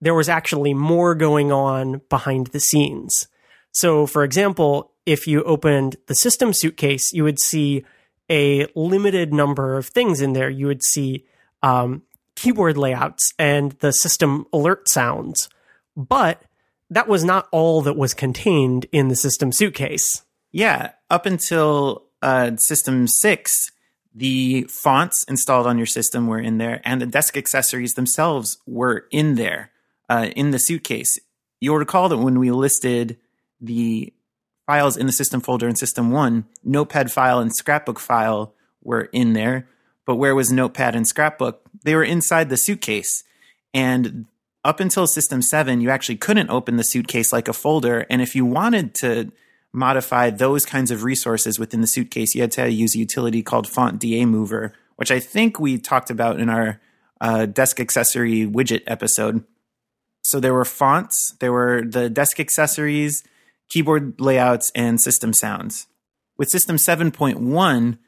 There 0.00 0.14
was 0.14 0.28
actually 0.28 0.74
more 0.74 1.14
going 1.14 1.52
on 1.52 2.00
behind 2.08 2.48
the 2.48 2.60
scenes. 2.60 3.28
So, 3.72 4.06
for 4.06 4.24
example, 4.24 4.92
if 5.06 5.26
you 5.26 5.42
opened 5.44 5.96
the 6.06 6.14
system 6.14 6.52
suitcase, 6.52 7.12
you 7.12 7.24
would 7.24 7.40
see 7.40 7.84
a 8.30 8.66
limited 8.74 9.32
number 9.32 9.76
of 9.76 9.86
things 9.86 10.20
in 10.20 10.32
there. 10.32 10.50
You 10.50 10.66
would 10.66 10.82
see 10.82 11.24
um, 11.62 12.02
keyboard 12.34 12.76
layouts 12.76 13.32
and 13.38 13.72
the 13.72 13.92
system 13.92 14.46
alert 14.52 14.88
sounds. 14.88 15.48
But 15.96 16.42
that 16.92 17.08
was 17.08 17.24
not 17.24 17.48
all 17.52 17.80
that 17.82 17.96
was 17.96 18.14
contained 18.14 18.86
in 18.92 19.08
the 19.08 19.16
system 19.16 19.50
suitcase. 19.50 20.22
Yeah, 20.50 20.92
up 21.08 21.24
until 21.24 22.04
uh, 22.20 22.56
System 22.56 23.08
6, 23.08 23.72
the 24.14 24.64
fonts 24.64 25.24
installed 25.24 25.66
on 25.66 25.78
your 25.78 25.86
system 25.86 26.26
were 26.26 26.38
in 26.38 26.58
there, 26.58 26.82
and 26.84 27.00
the 27.00 27.06
desk 27.06 27.36
accessories 27.36 27.94
themselves 27.94 28.58
were 28.66 29.06
in 29.10 29.36
there 29.36 29.70
uh, 30.10 30.28
in 30.36 30.50
the 30.50 30.58
suitcase. 30.58 31.18
You'll 31.60 31.78
recall 31.78 32.10
that 32.10 32.18
when 32.18 32.38
we 32.38 32.50
listed 32.50 33.16
the 33.58 34.12
files 34.66 34.98
in 34.98 35.06
the 35.06 35.12
system 35.12 35.40
folder 35.40 35.68
in 35.68 35.76
System 35.76 36.10
1, 36.10 36.44
Notepad 36.62 37.10
file 37.10 37.38
and 37.38 37.54
Scrapbook 37.54 37.98
file 37.98 38.54
were 38.82 39.08
in 39.12 39.32
there. 39.32 39.66
But 40.04 40.16
where 40.16 40.34
was 40.34 40.52
Notepad 40.52 40.94
and 40.94 41.06
Scrapbook? 41.06 41.62
They 41.84 41.94
were 41.94 42.04
inside 42.04 42.50
the 42.50 42.56
suitcase. 42.56 43.24
And 43.72 44.26
up 44.64 44.80
until 44.80 45.06
System 45.06 45.42
7, 45.42 45.80
you 45.80 45.90
actually 45.90 46.16
couldn't 46.16 46.50
open 46.50 46.76
the 46.76 46.84
suitcase 46.84 47.32
like 47.32 47.48
a 47.48 47.52
folder. 47.52 48.06
And 48.08 48.22
if 48.22 48.34
you 48.36 48.46
wanted 48.46 48.94
to 48.96 49.32
modify 49.72 50.30
those 50.30 50.64
kinds 50.64 50.90
of 50.90 51.02
resources 51.02 51.58
within 51.58 51.80
the 51.80 51.86
suitcase, 51.86 52.34
you 52.34 52.42
had 52.42 52.52
to 52.52 52.70
use 52.70 52.94
a 52.94 52.98
utility 52.98 53.42
called 53.42 53.68
Font 53.68 53.98
DA 53.98 54.24
Mover, 54.24 54.72
which 54.96 55.10
I 55.10 55.18
think 55.18 55.58
we 55.58 55.78
talked 55.78 56.10
about 56.10 56.38
in 56.38 56.48
our 56.48 56.80
uh, 57.20 57.46
desk 57.46 57.80
accessory 57.80 58.46
widget 58.46 58.82
episode. 58.86 59.44
So 60.22 60.38
there 60.38 60.54
were 60.54 60.64
fonts, 60.64 61.34
there 61.40 61.52
were 61.52 61.82
the 61.84 62.08
desk 62.08 62.38
accessories, 62.38 63.24
keyboard 63.68 64.20
layouts, 64.20 64.70
and 64.74 65.00
system 65.00 65.32
sounds. 65.32 65.86
With 66.36 66.48
System 66.50 66.76
7.1, 66.76 67.98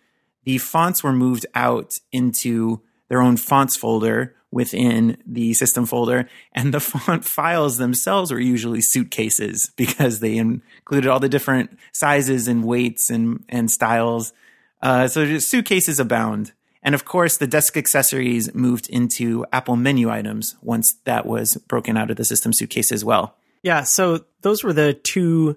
the 0.44 0.58
fonts 0.58 1.02
were 1.02 1.12
moved 1.12 1.46
out 1.54 1.94
into 2.12 2.82
their 3.08 3.20
own 3.20 3.36
fonts 3.36 3.76
folder 3.76 4.34
within 4.54 5.18
the 5.26 5.52
system 5.52 5.84
folder, 5.84 6.28
and 6.52 6.72
the 6.72 6.80
font 6.90 7.24
files 7.24 7.76
themselves 7.76 8.32
were 8.32 8.40
usually 8.40 8.80
suitcases 8.80 9.70
because 9.76 10.20
they 10.20 10.36
included 10.36 11.08
all 11.08 11.18
the 11.18 11.28
different 11.28 11.76
sizes 11.92 12.46
and 12.46 12.64
weights 12.64 13.10
and, 13.10 13.44
and 13.48 13.68
styles. 13.68 14.32
Uh, 14.80 15.08
so 15.08 15.26
just 15.26 15.50
suitcases 15.50 15.98
abound. 15.98 16.52
And 16.84 16.94
of 16.94 17.04
course, 17.04 17.36
the 17.36 17.48
desk 17.48 17.76
accessories 17.76 18.54
moved 18.54 18.88
into 18.88 19.44
Apple 19.52 19.74
menu 19.74 20.08
items 20.08 20.54
once 20.62 20.96
that 21.04 21.26
was 21.26 21.56
broken 21.66 21.96
out 21.96 22.10
of 22.10 22.16
the 22.16 22.24
system 22.24 22.52
suitcase 22.52 22.92
as 22.92 23.04
well. 23.04 23.36
Yeah, 23.62 23.82
so 23.82 24.24
those 24.42 24.62
were 24.62 24.74
the 24.74 24.94
two 24.94 25.56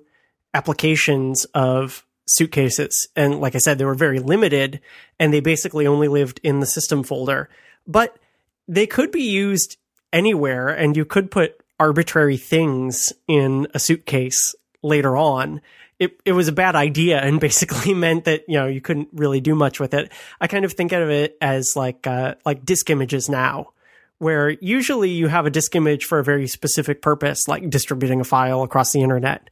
applications 0.54 1.46
of 1.54 2.04
suitcases. 2.26 3.10
And 3.16 3.42
like 3.42 3.54
I 3.54 3.60
said, 3.60 3.78
they 3.78 3.86
were 3.86 3.94
very 3.94 4.20
limited 4.20 4.82
and 5.20 5.32
they 5.32 5.42
basically 5.42 5.86
only 5.86 6.08
lived 6.08 6.40
in 6.42 6.62
the 6.62 6.66
system 6.66 7.04
folder. 7.04 7.50
But 7.86 8.18
they 8.68 8.88
could 8.88 9.12
be 9.12 9.24
used 9.24 9.78
anywhere 10.12 10.70
and 10.70 10.96
you 10.96 11.06
could 11.06 11.32
put 11.32 11.62
arbitrary 11.80 12.38
things 12.38 13.14
in 13.28 13.68
a 13.74 13.80
suitcase 13.80 14.56
later 14.82 15.16
on. 15.16 15.62
It 16.00 16.20
it 16.26 16.34
was 16.34 16.48
a 16.48 16.54
bad 16.54 16.76
idea 16.76 17.20
and 17.20 17.40
basically 17.48 17.94
meant 17.94 18.26
that 18.26 18.44
you 18.48 18.56
know 18.56 18.68
you 18.68 18.82
couldn't 18.82 19.10
really 19.14 19.42
do 19.42 19.56
much 19.56 19.80
with 19.80 19.94
it. 19.94 20.12
I 20.40 20.48
kind 20.48 20.66
of 20.66 20.74
think 20.74 20.92
of 20.92 21.10
it 21.10 21.38
as 21.42 21.76
like 21.76 22.06
uh, 22.08 22.36
like 22.46 22.66
disk 22.66 22.90
images 22.90 23.30
now, 23.30 23.74
where 24.20 24.50
usually 24.50 25.10
you 25.10 25.28
have 25.28 25.46
a 25.46 25.52
disk 25.52 25.76
image 25.76 26.06
for 26.06 26.20
a 26.20 26.24
very 26.24 26.48
specific 26.48 27.02
purpose, 27.02 27.48
like 27.48 27.70
distributing 27.70 28.22
a 28.22 28.26
file 28.26 28.64
across 28.64 28.92
the 28.92 29.02
internet, 29.02 29.50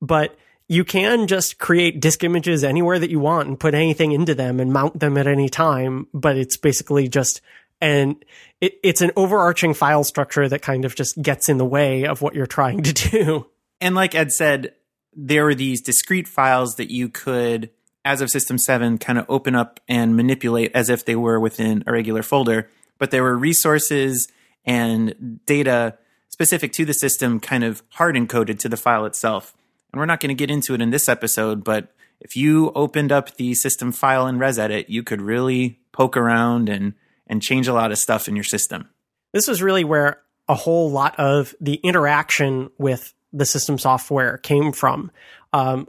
but 0.00 0.36
you 0.68 0.84
can 0.84 1.28
just 1.28 1.58
create 1.58 2.00
disk 2.00 2.24
images 2.24 2.64
anywhere 2.64 2.98
that 2.98 3.10
you 3.10 3.20
want 3.20 3.48
and 3.48 3.60
put 3.60 3.72
anything 3.72 4.10
into 4.10 4.34
them 4.34 4.58
and 4.58 4.72
mount 4.72 4.98
them 4.98 5.16
at 5.16 5.28
any 5.28 5.48
time. 5.48 6.08
But 6.12 6.36
it's 6.36 6.56
basically 6.56 7.08
just 7.08 7.40
and 7.80 8.24
it, 8.60 8.74
it's 8.82 9.00
an 9.00 9.10
overarching 9.16 9.74
file 9.74 10.04
structure 10.04 10.48
that 10.48 10.62
kind 10.62 10.84
of 10.84 10.94
just 10.94 11.20
gets 11.20 11.48
in 11.48 11.58
the 11.58 11.64
way 11.64 12.06
of 12.06 12.22
what 12.22 12.34
you're 12.34 12.46
trying 12.46 12.82
to 12.82 12.92
do. 12.92 13.46
And 13.80 13.94
like 13.94 14.14
Ed 14.14 14.32
said, 14.32 14.74
there 15.14 15.44
were 15.44 15.54
these 15.54 15.82
discrete 15.82 16.28
files 16.28 16.76
that 16.76 16.90
you 16.90 17.08
could, 17.08 17.70
as 18.04 18.20
of 18.20 18.30
System 18.30 18.58
7, 18.58 18.98
kind 18.98 19.18
of 19.18 19.26
open 19.28 19.54
up 19.54 19.80
and 19.88 20.16
manipulate 20.16 20.72
as 20.74 20.88
if 20.90 21.04
they 21.04 21.16
were 21.16 21.40
within 21.40 21.84
a 21.86 21.92
regular 21.92 22.22
folder. 22.22 22.70
But 22.98 23.10
there 23.10 23.22
were 23.22 23.36
resources 23.36 24.28
and 24.64 25.40
data 25.46 25.98
specific 26.28 26.72
to 26.72 26.84
the 26.84 26.92
system 26.92 27.40
kind 27.40 27.64
of 27.64 27.82
hard 27.90 28.16
encoded 28.16 28.58
to 28.60 28.68
the 28.68 28.76
file 28.76 29.06
itself. 29.06 29.54
And 29.92 30.00
we're 30.00 30.06
not 30.06 30.20
going 30.20 30.28
to 30.28 30.34
get 30.34 30.50
into 30.50 30.74
it 30.74 30.82
in 30.82 30.90
this 30.90 31.08
episode, 31.08 31.64
but 31.64 31.94
if 32.20 32.36
you 32.36 32.72
opened 32.74 33.12
up 33.12 33.36
the 33.36 33.54
system 33.54 33.92
file 33.92 34.26
in 34.26 34.38
ResEdit, 34.38 34.86
you 34.88 35.02
could 35.02 35.20
really 35.20 35.78
poke 35.92 36.16
around 36.16 36.68
and, 36.68 36.94
and 37.26 37.42
change 37.42 37.68
a 37.68 37.72
lot 37.72 37.92
of 37.92 37.98
stuff 37.98 38.28
in 38.28 38.36
your 38.36 38.44
system. 38.44 38.88
This 39.32 39.48
was 39.48 39.62
really 39.62 39.84
where 39.84 40.22
a 40.48 40.54
whole 40.54 40.90
lot 40.90 41.18
of 41.18 41.54
the 41.60 41.74
interaction 41.76 42.70
with 42.78 43.12
the 43.32 43.44
system 43.44 43.78
software 43.78 44.38
came 44.38 44.72
from. 44.72 45.10
Um, 45.52 45.88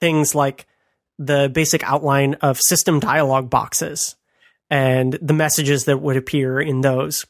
things 0.00 0.34
like 0.34 0.66
the 1.18 1.50
basic 1.52 1.84
outline 1.84 2.34
of 2.34 2.58
system 2.58 2.98
dialog 2.98 3.50
boxes 3.50 4.16
and 4.70 5.18
the 5.20 5.34
messages 5.34 5.84
that 5.84 6.00
would 6.00 6.16
appear 6.16 6.60
in 6.60 6.80
those. 6.80 7.26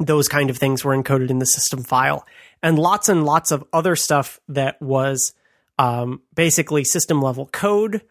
Those 0.00 0.28
kind 0.28 0.50
of 0.50 0.56
things 0.56 0.84
were 0.84 0.96
encoded 0.96 1.30
in 1.30 1.38
the 1.38 1.46
system 1.46 1.84
file, 1.84 2.26
and 2.62 2.78
lots 2.78 3.08
and 3.08 3.24
lots 3.24 3.52
of 3.52 3.64
other 3.72 3.94
stuff 3.94 4.40
that 4.48 4.80
was 4.82 5.34
um, 5.78 6.22
basically 6.34 6.84
system 6.84 7.22
level 7.22 7.46
code 7.46 8.02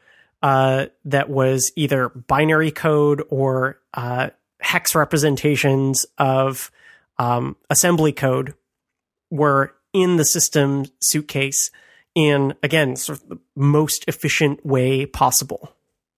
uh, 0.43 0.87
that 1.05 1.29
was 1.29 1.71
either 1.77 2.09
binary 2.09 2.69
code 2.69 3.23
or 3.29 3.79
uh, 3.93 4.29
hex 4.59 4.93
representations 4.93 6.05
of 6.17 6.69
um, 7.17 7.55
assembly 7.69 8.11
code 8.11 8.53
were 9.31 9.73
in 9.93 10.17
the 10.17 10.25
system 10.25 10.85
suitcase 11.01 11.71
in 12.13 12.53
again 12.61 12.95
sort 12.95 13.21
of 13.21 13.29
the 13.29 13.39
most 13.55 14.05
efficient 14.07 14.63
way 14.65 15.05
possible. 15.05 15.73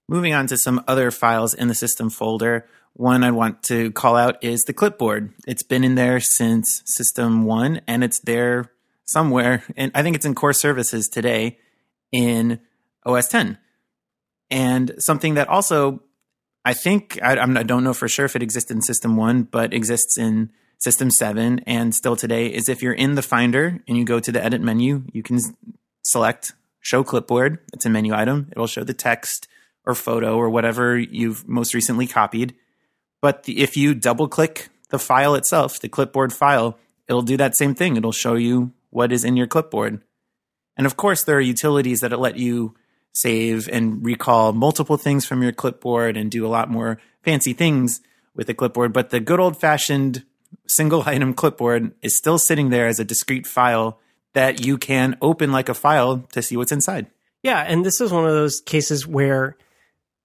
Moving 0.10 0.34
on 0.34 0.48
to 0.48 0.58
some 0.58 0.84
other 0.88 1.12
files 1.12 1.54
in 1.54 1.68
the 1.68 1.76
system 1.76 2.10
folder, 2.10 2.68
one 2.94 3.24
I 3.24 3.32
want 3.32 3.62
to 3.64 3.92
call 3.92 4.16
out 4.16 4.44
is 4.44 4.64
the 4.64 4.74
clipboard. 4.74 5.34
It's 5.48 5.64
been 5.64 5.84
in 5.84 5.96
there 5.96 6.20
since 6.20 6.82
System 6.86 7.44
1 7.44 7.82
and 7.88 8.04
it's 8.04 8.20
there 8.20 8.72
somewhere, 9.04 9.64
and 9.76 9.92
I 9.94 10.02
think 10.02 10.16
it's 10.16 10.26
in 10.26 10.36
core 10.36 10.54
services 10.54 11.08
today 11.08 11.60
in 12.12 12.60
OS 13.06 13.28
10. 13.28 13.58
And 14.50 14.94
something 15.00 15.36
that 15.36 15.48
also 15.48 16.02
I 16.66 16.74
think 16.74 17.20
I, 17.22 17.40
I 17.40 17.64
don't 17.64 17.84
know 17.84 17.94
for 17.94 18.08
sure 18.08 18.26
if 18.26 18.36
it 18.36 18.42
existed 18.42 18.76
in 18.76 18.82
System 18.82 19.16
1, 19.16 19.44
but 19.44 19.72
exists 19.74 20.18
in 20.18 20.52
System 20.80 21.12
7 21.12 21.60
and 21.66 21.94
still 21.94 22.16
today 22.16 22.48
is 22.48 22.68
if 22.68 22.82
you're 22.82 22.94
in 22.94 23.16
the 23.16 23.22
Finder 23.22 23.80
and 23.88 23.98
you 23.98 24.04
go 24.04 24.20
to 24.20 24.32
the 24.32 24.44
edit 24.44 24.62
menu, 24.62 25.04
you 25.14 25.22
can 25.22 25.40
select 26.02 26.54
show 26.82 27.04
clipboard. 27.04 27.60
It's 27.72 27.86
a 27.86 27.90
menu 27.90 28.14
item. 28.14 28.48
It'll 28.52 28.68
show 28.68 28.84
the 28.84 28.94
text 28.94 29.48
or 29.86 29.94
photo 29.94 30.36
or 30.36 30.50
whatever 30.50 30.98
you've 30.98 31.48
most 31.48 31.74
recently 31.76 32.08
copied. 32.08 32.56
But 33.22 33.44
the, 33.44 33.60
if 33.60 33.78
you 33.78 33.94
double 33.94 34.28
click 34.28 34.70
the 34.90 35.00
file 35.00 35.36
itself, 35.36 35.80
the 35.80 35.90
clipboard 35.90 36.34
file, 36.34 36.78
it'll 37.08 37.22
do 37.22 37.38
that 37.38 37.56
same 37.56 37.76
thing. 37.76 37.96
It'll 37.96 38.12
show 38.12 38.34
you 38.34 38.72
what 38.90 39.12
is 39.12 39.24
in 39.24 39.38
your 39.38 39.48
clipboard. 39.48 40.02
And 40.78 40.88
of 40.88 40.98
course, 40.98 41.24
there 41.24 41.38
are 41.38 41.42
utilities 41.42 42.00
that 42.02 42.20
let 42.20 42.38
you 42.38 42.76
save 43.16 43.68
and 43.70 44.06
recall 44.06 44.54
multiple 44.54 44.98
things 44.98 45.26
from 45.26 45.42
your 45.42 45.52
clipboard 45.52 46.18
and 46.18 46.30
do 46.30 46.46
a 46.46 46.50
lot 46.50 46.70
more 46.70 47.00
fancy 47.24 47.54
things 47.54 48.02
with 48.36 48.50
a 48.50 48.54
clipboard. 48.54 48.94
But 48.94 49.10
the 49.10 49.20
good 49.20 49.40
old 49.40 49.60
fashioned 49.60 50.24
single 50.68 51.04
item 51.06 51.34
clipboard 51.34 51.94
is 52.02 52.18
still 52.18 52.38
sitting 52.38 52.70
there 52.70 52.88
as 52.88 53.00
a 53.00 53.06
discrete 53.06 53.48
file 53.48 54.00
that 54.34 54.66
you 54.66 54.78
can 54.78 55.18
open 55.22 55.52
like 55.52 55.70
a 55.70 55.74
file 55.74 56.20
to 56.34 56.42
see 56.42 56.58
what's 56.58 56.72
inside. 56.72 57.08
Yeah, 57.42 57.62
and 57.62 57.86
this 57.86 58.02
is 58.02 58.12
one 58.12 58.26
of 58.26 58.32
those 58.32 58.60
cases 58.60 59.08
where 59.08 59.56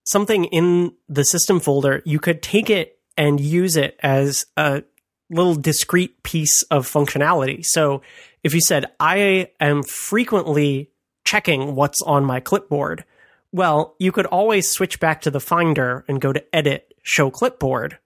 something 0.05 0.47
in 0.47 0.93
the 1.09 1.24
system 1.24 1.61
folder, 1.61 2.03
you 2.05 2.18
could 2.18 2.43
take 2.43 2.70
it 2.70 2.99
and 3.16 3.38
use 3.38 3.76
it 3.76 3.99
as 4.03 4.47
a 4.57 4.82
little 5.28 5.55
discrete 5.55 6.22
piece 6.22 6.62
of 6.64 6.91
functionality. 6.91 7.64
So 7.64 8.03
if 8.43 8.55
you 8.55 8.61
said, 8.61 8.86
I 8.99 9.51
am 9.61 9.82
frequently 9.82 10.89
checking 11.31 11.76
what's 11.76 12.03
on 12.03 12.24
my 12.24 12.41
clipboard, 12.41 13.05
well, 13.53 13.95
you 14.01 14.11
could 14.11 14.26
always 14.26 14.68
switch 14.68 14.99
back 14.99 15.20
to 15.20 15.31
the 15.31 15.39
Finder 15.39 16.05
and 16.09 16.20
go 16.20 16.33
to 16.33 16.45
Edit, 16.53 16.93
Show 17.05 17.31
Clipboard. 17.31 17.99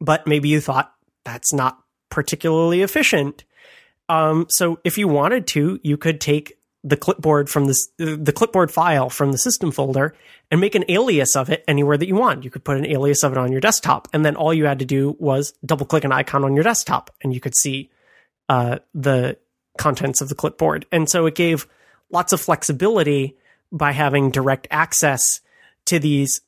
But 0.00 0.26
maybe 0.26 0.48
you 0.48 0.60
thought 0.60 0.92
that's 1.24 1.52
not 1.52 1.78
particularly 2.08 2.82
efficient. 2.82 3.44
Um, 4.08 4.46
so 4.48 4.80
if 4.82 4.98
you 4.98 5.06
wanted 5.06 5.46
to, 5.48 5.78
you 5.84 5.96
could 5.96 6.20
take 6.20 6.58
the 6.82 6.96
clipboard 6.96 7.48
from 7.48 7.66
the 7.66 8.32
clipboard 8.34 8.72
file 8.72 9.08
from 9.08 9.30
the 9.30 9.38
system 9.38 9.70
folder 9.70 10.12
and 10.50 10.60
make 10.60 10.74
an 10.74 10.84
alias 10.88 11.36
of 11.36 11.48
it 11.48 11.62
anywhere 11.68 11.96
that 11.96 12.08
you 12.08 12.16
want. 12.16 12.42
You 12.42 12.50
could 12.50 12.64
put 12.64 12.76
an 12.76 12.86
alias 12.86 13.22
of 13.22 13.30
it 13.30 13.38
on 13.38 13.52
your 13.52 13.60
desktop, 13.60 14.08
and 14.12 14.24
then 14.24 14.34
all 14.34 14.52
you 14.52 14.64
had 14.64 14.80
to 14.80 14.84
do 14.84 15.14
was 15.20 15.52
double 15.64 15.86
click 15.86 16.02
an 16.02 16.10
icon 16.10 16.42
on 16.42 16.54
your 16.54 16.64
desktop, 16.64 17.14
and 17.22 17.32
you 17.32 17.38
could 17.38 17.54
see 17.54 17.88
uh, 18.48 18.78
the 18.94 19.36
contents 19.78 20.20
of 20.20 20.28
the 20.28 20.34
clipboard. 20.34 20.86
And 20.90 21.08
so 21.08 21.26
it 21.26 21.36
gave 21.36 21.68
lots 22.10 22.32
of 22.32 22.40
flexibility 22.40 23.36
by 23.72 23.92
having 23.92 24.30
direct 24.30 24.66
access 24.70 25.40
to 25.86 25.98
these 25.98 26.40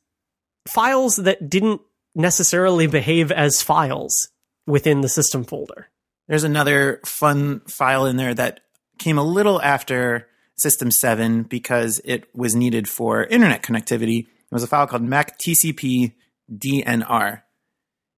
files 0.66 1.16
that 1.16 1.48
didn't 1.48 1.80
necessarily 2.14 2.86
behave 2.86 3.30
as 3.32 3.62
files 3.62 4.28
within 4.66 5.00
the 5.00 5.08
system 5.08 5.44
folder. 5.44 5.88
There's 6.28 6.44
another 6.44 7.00
fun 7.04 7.60
file 7.60 8.06
in 8.06 8.16
there 8.16 8.34
that 8.34 8.60
came 8.98 9.18
a 9.18 9.24
little 9.24 9.60
after 9.60 10.28
System 10.56 10.90
7 10.90 11.44
because 11.44 12.00
it 12.04 12.28
was 12.34 12.54
needed 12.54 12.88
for 12.88 13.24
internet 13.24 13.62
connectivity. 13.62 14.20
It 14.20 14.52
was 14.52 14.62
a 14.62 14.68
file 14.68 14.86
called 14.86 15.02
Mac 15.02 15.38
TCP 15.38 16.12
DNR. 16.50 17.42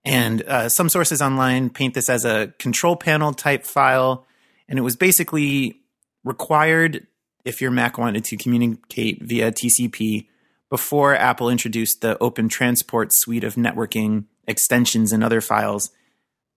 And 0.05 0.43
uh, 0.43 0.69
some 0.69 0.89
sources 0.91 1.23
online 1.23 1.71
paint 1.71 1.95
this 1.95 2.11
as 2.11 2.25
a 2.25 2.53
control 2.59 2.97
panel 2.97 3.33
type 3.33 3.65
file. 3.65 4.27
And 4.69 4.79
it 4.79 4.83
was 4.83 4.97
basically 4.97 5.81
required 6.25 7.07
if 7.45 7.61
your 7.61 7.71
Mac 7.71 7.99
wanted 7.99 8.25
to 8.25 8.37
communicate 8.37 9.23
via 9.23 9.53
TCP 9.53 10.27
before 10.71 11.15
Apple 11.15 11.51
introduced 11.51 12.01
the 12.01 12.19
Open 12.19 12.49
Transport 12.49 13.09
suite 13.13 13.45
of 13.45 13.55
networking 13.55 14.25
extensions 14.47 15.13
and 15.13 15.23
other 15.23 15.41
files. 15.41 15.91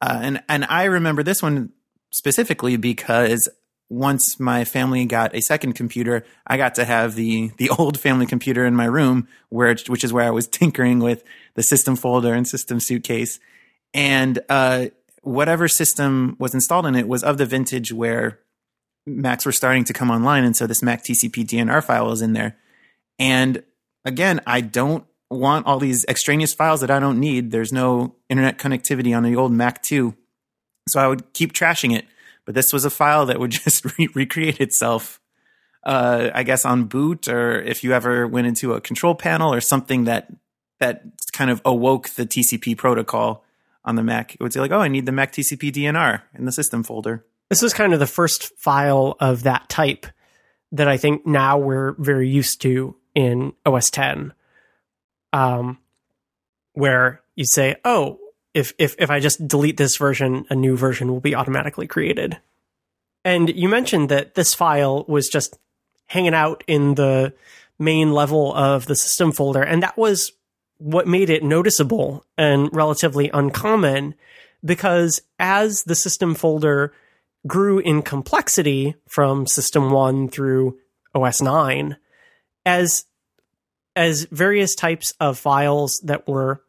Uh, 0.02 0.20
and 0.22 0.44
and 0.48 0.66
I 0.66 0.86
remember 0.86 1.24
this 1.24 1.42
one 1.42 1.72
specifically 2.12 2.78
because 2.78 3.50
once 3.90 4.40
my 4.40 4.66
family 4.66 5.06
got 5.06 5.36
a 5.36 5.42
second 5.42 5.74
computer, 5.74 6.26
I 6.46 6.58
got 6.58 6.76
to 6.76 6.86
have 6.86 7.16
the 7.16 7.52
the 7.58 7.70
old 7.78 8.00
family 8.00 8.26
computer 8.26 8.66
in 8.66 8.76
my 8.76 8.86
room, 8.86 9.28
where 9.50 9.76
which 9.88 10.04
is 10.04 10.14
where 10.14 10.26
I 10.26 10.32
was 10.32 10.48
tinkering 10.48 11.00
with 11.00 11.24
the 11.56 11.64
system 11.64 11.96
folder 11.96 12.34
and 12.34 12.48
system 12.48 12.80
suitcase, 12.80 13.40
and 13.94 14.40
uh, 14.50 14.88
whatever 15.22 15.68
system 15.68 16.36
was 16.40 16.54
installed 16.54 16.86
in 16.86 16.96
it 16.96 17.08
was 17.08 17.24
of 17.24 17.38
the 17.38 17.46
vintage 17.46 17.92
where 17.92 18.40
Macs 19.08 19.45
were 19.45 19.51
starting 19.51 19.84
to 19.86 19.93
come 19.93 20.12
online, 20.12 20.43
and 20.43 20.55
so 20.55 20.68
this 20.68 20.84
Mac 20.84 21.03
TCP 21.03 21.45
DNR 21.45 21.84
file 21.84 22.05
was 22.05 22.22
in 22.22 22.34
there. 22.34 22.58
And 23.18 23.64
again, 24.05 24.41
I 24.45 24.62
don't 24.62 25.05
want 25.30 25.66
all 25.66 25.80
these 25.80 26.05
extraneous 26.05 26.53
files 26.53 26.82
that 26.82 26.91
I 26.91 26.99
don't 26.99 27.20
need. 27.20 27.51
There's 27.51 27.74
no 27.74 28.16
internet 28.30 28.60
connectivity 28.60 29.16
on 29.16 29.24
the 29.24 29.36
old 29.36 29.51
Mac 29.51 29.82
2. 29.82 30.14
So 30.88 30.99
I 30.99 31.08
would 31.08 31.34
keep 31.34 31.53
trashing 31.53 31.95
it 31.95 32.05
but 32.47 32.55
this 32.55 32.72
was 32.74 32.86
a 32.86 32.89
file 32.89 33.28
that 33.28 33.39
would 33.39 33.51
just 33.64 33.86
re- 33.99 34.08
recreate 34.16 34.60
itself. 34.60 35.22
Uh, 35.84 36.32
I 36.34 36.41
guess 36.43 36.66
on 36.66 36.86
boot, 36.86 37.28
or 37.28 37.62
if 37.62 37.84
you 37.84 37.93
ever 37.93 38.28
went 38.28 38.47
into 38.47 38.74
a 38.74 38.82
control 38.82 39.14
panel 39.14 39.53
or 39.53 39.62
something 39.62 40.05
that 40.05 40.34
that 40.80 41.03
kind 41.32 41.49
of 41.49 41.62
awoke 41.64 42.10
the 42.10 42.26
TCP 42.26 42.76
protocol 42.78 43.43
on 43.86 43.95
the 43.95 44.03
Mac, 44.03 44.34
it 44.34 44.41
would 44.41 44.51
say 44.51 44.60
like, 44.60 44.72
"Oh, 44.72 44.80
I 44.80 44.88
need 44.88 45.05
the 45.05 45.12
Mac 45.12 45.32
TCP 45.32 45.72
DNR 45.72 46.24
in 46.34 46.45
the 46.45 46.51
system 46.51 46.84
folder." 46.84 47.26
This 47.50 47.62
was 47.62 47.74
kind 47.74 47.93
of 47.93 48.00
the 48.00 48.08
first 48.08 48.58
file 48.58 49.16
of 49.20 49.43
that 49.43 49.70
type 49.70 50.06
that 50.72 50.88
I 50.88 50.98
think 50.98 51.26
now 51.26 51.58
we're 51.58 51.93
very 51.93 52.30
used 52.30 52.62
to 52.62 52.95
in 53.16 53.54
OS 53.66 53.89
10, 53.89 54.34
um, 55.34 55.80
where 56.74 57.22
you 57.36 57.45
say, 57.45 57.78
"Oh, 57.86 58.20
if 58.58 58.74
if 58.80 58.95
if 58.98 59.12
I 59.12 59.20
just 59.20 59.48
delete 59.48 59.78
this 59.78 59.98
version, 59.98 60.45
a 60.50 60.56
new 60.56 60.76
version 60.76 61.12
will 61.12 61.20
be 61.20 61.36
automatically 61.36 61.86
created. 61.86 62.39
And 63.24 63.50
you 63.56 63.70
mentioned 63.70 64.10
that 64.10 64.34
this 64.34 64.54
file 64.54 65.06
was 65.08 65.30
just 65.30 65.58
hanging 66.08 66.34
out 66.34 66.64
in 66.66 66.95
the 66.95 67.34
main 67.78 68.12
level 68.12 68.54
of 68.56 68.88
the 68.88 68.95
system 68.95 69.32
folder, 69.32 69.62
and 69.62 69.84
that 69.84 69.98
was 69.98 70.32
what 70.80 71.08
made 71.08 71.30
it 71.30 71.43
noticeable 71.43 72.26
and 72.38 72.70
relatively 72.74 73.30
uncommon 73.32 74.16
because 74.66 75.22
as 75.39 75.84
the 75.84 75.95
system 75.95 76.34
folder 76.34 76.93
grew 77.46 77.80
in 77.80 78.02
complexity 78.02 78.96
from 79.08 79.46
system 79.46 79.92
1 79.92 80.30
through 80.30 80.78
OS 81.14 81.42
9 81.42 81.98
as 82.66 83.06
as 83.96 84.26
various 84.26 84.76
types 84.76 85.12
of 85.20 85.40
files 85.40 86.00
that 86.06 86.28
were 86.28 86.62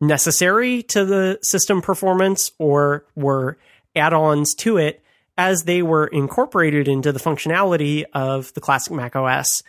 necessary 0.00 0.82
to 0.82 1.04
the 1.04 1.38
system 1.40 1.80
performance 1.80 2.50
or 2.58 3.06
were 3.14 3.56
add-ons 3.96 4.54
to 4.54 4.76
it 4.76 5.02
as 5.38 5.64
they 5.64 5.82
were 5.82 6.06
incorporated 6.06 6.86
into 6.86 7.10
the 7.10 7.18
functionality 7.18 8.04
of 8.12 8.52
the 8.54 8.60
classic 8.60 8.92
Mac 8.92 9.16
OS. 9.16 9.62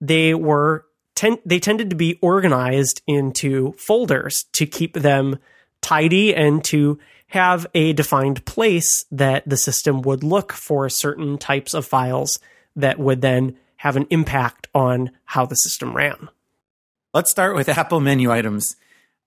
They 0.00 0.34
were 0.34 0.86
ten- 1.14 1.38
they 1.44 1.58
tended 1.58 1.90
to 1.90 1.96
be 1.96 2.18
organized 2.22 3.02
into 3.06 3.72
folders 3.72 4.44
to 4.52 4.66
keep 4.66 4.94
them 4.94 5.38
tidy 5.82 6.34
and 6.34 6.64
to 6.64 6.98
have 7.28 7.66
a 7.74 7.92
defined 7.92 8.44
place 8.44 9.04
that 9.10 9.48
the 9.48 9.56
system 9.56 10.02
would 10.02 10.22
look 10.22 10.52
for 10.52 10.88
certain 10.88 11.38
types 11.38 11.74
of 11.74 11.84
files 11.84 12.38
that 12.76 12.98
would 12.98 13.20
then 13.20 13.56
have 13.76 13.96
an 13.96 14.06
impact 14.10 14.68
on 14.74 15.10
how 15.24 15.44
the 15.44 15.54
system 15.54 15.94
ran. 15.94 16.28
Let's 17.12 17.30
start 17.30 17.56
with 17.56 17.68
Apple 17.78 18.00
menu 18.00 18.30
items. 18.30 18.76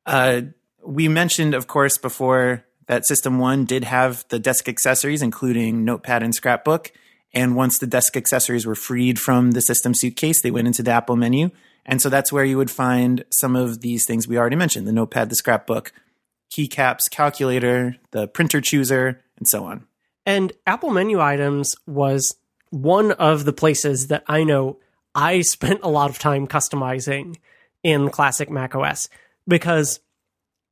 Uh, 0.05 0.41
we 0.83 1.07
mentioned, 1.07 1.53
of 1.53 1.67
course, 1.67 1.97
before 1.97 2.65
that 2.87 3.05
System 3.05 3.37
1 3.37 3.65
did 3.65 3.83
have 3.83 4.25
the 4.29 4.39
desk 4.39 4.67
accessories, 4.67 5.21
including 5.21 5.85
Notepad 5.85 6.23
and 6.23 6.33
Scrapbook. 6.33 6.91
And 7.33 7.55
once 7.55 7.77
the 7.77 7.85
desk 7.85 8.17
accessories 8.17 8.65
were 8.65 8.75
freed 8.75 9.19
from 9.19 9.51
the 9.51 9.61
system 9.61 9.93
suitcase, 9.93 10.41
they 10.41 10.49
went 10.49 10.67
into 10.67 10.81
the 10.81 10.91
Apple 10.91 11.15
menu. 11.15 11.51
And 11.85 12.01
so 12.01 12.09
that's 12.09 12.31
where 12.31 12.43
you 12.43 12.57
would 12.57 12.71
find 12.71 13.23
some 13.29 13.55
of 13.55 13.81
these 13.81 14.05
things 14.05 14.27
we 14.27 14.37
already 14.37 14.55
mentioned 14.55 14.87
the 14.87 14.91
Notepad, 14.91 15.29
the 15.29 15.35
Scrapbook, 15.35 15.91
keycaps, 16.51 17.09
calculator, 17.09 17.95
the 18.11 18.27
printer 18.27 18.61
chooser, 18.61 19.21
and 19.37 19.47
so 19.47 19.65
on. 19.65 19.85
And 20.25 20.53
Apple 20.67 20.91
menu 20.91 21.19
items 21.19 21.75
was 21.87 22.35
one 22.69 23.11
of 23.13 23.45
the 23.45 23.53
places 23.53 24.07
that 24.07 24.23
I 24.27 24.43
know 24.43 24.77
I 25.15 25.41
spent 25.41 25.79
a 25.83 25.89
lot 25.89 26.09
of 26.09 26.19
time 26.19 26.47
customizing 26.47 27.37
in 27.83 28.09
classic 28.09 28.49
Mac 28.49 28.75
OS 28.75 29.09
because 29.47 29.99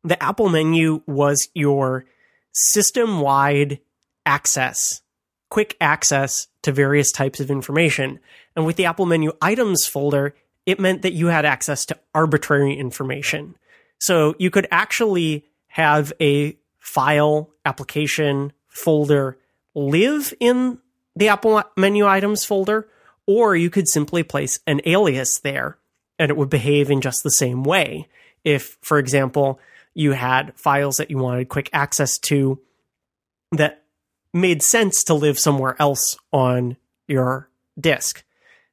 the 0.03 0.21
Apple 0.21 0.49
menu 0.49 1.01
was 1.07 1.49
your 1.53 2.05
system 2.53 3.19
wide 3.19 3.79
access, 4.25 5.01
quick 5.49 5.75
access 5.81 6.47
to 6.61 6.71
various 6.71 7.11
types 7.11 7.39
of 7.39 7.49
information. 7.49 8.19
And 8.55 8.65
with 8.65 8.75
the 8.75 8.85
Apple 8.85 9.05
menu 9.05 9.31
items 9.41 9.85
folder, 9.85 10.35
it 10.65 10.79
meant 10.79 11.01
that 11.01 11.13
you 11.13 11.27
had 11.27 11.45
access 11.45 11.85
to 11.87 11.97
arbitrary 12.13 12.75
information. 12.75 13.55
So 13.99 14.35
you 14.37 14.51
could 14.51 14.67
actually 14.69 15.45
have 15.67 16.13
a 16.21 16.57
file 16.79 17.49
application 17.65 18.53
folder 18.67 19.37
live 19.75 20.33
in 20.39 20.79
the 21.15 21.29
Apple 21.29 21.63
menu 21.75 22.07
items 22.07 22.45
folder, 22.45 22.87
or 23.25 23.55
you 23.55 23.69
could 23.69 23.87
simply 23.87 24.23
place 24.23 24.59
an 24.67 24.81
alias 24.85 25.39
there 25.39 25.77
and 26.19 26.29
it 26.31 26.37
would 26.37 26.49
behave 26.49 26.89
in 26.89 27.01
just 27.01 27.23
the 27.23 27.31
same 27.31 27.63
way 27.63 28.07
if, 28.43 28.77
for 28.81 28.97
example, 28.97 29.59
you 29.93 30.13
had 30.13 30.53
files 30.55 30.97
that 30.97 31.09
you 31.09 31.17
wanted 31.17 31.49
quick 31.49 31.69
access 31.73 32.17
to 32.19 32.59
that 33.51 33.83
made 34.33 34.61
sense 34.61 35.03
to 35.03 35.13
live 35.13 35.39
somewhere 35.39 35.75
else 35.79 36.17
on 36.31 36.77
your 37.07 37.49
disk. 37.79 38.23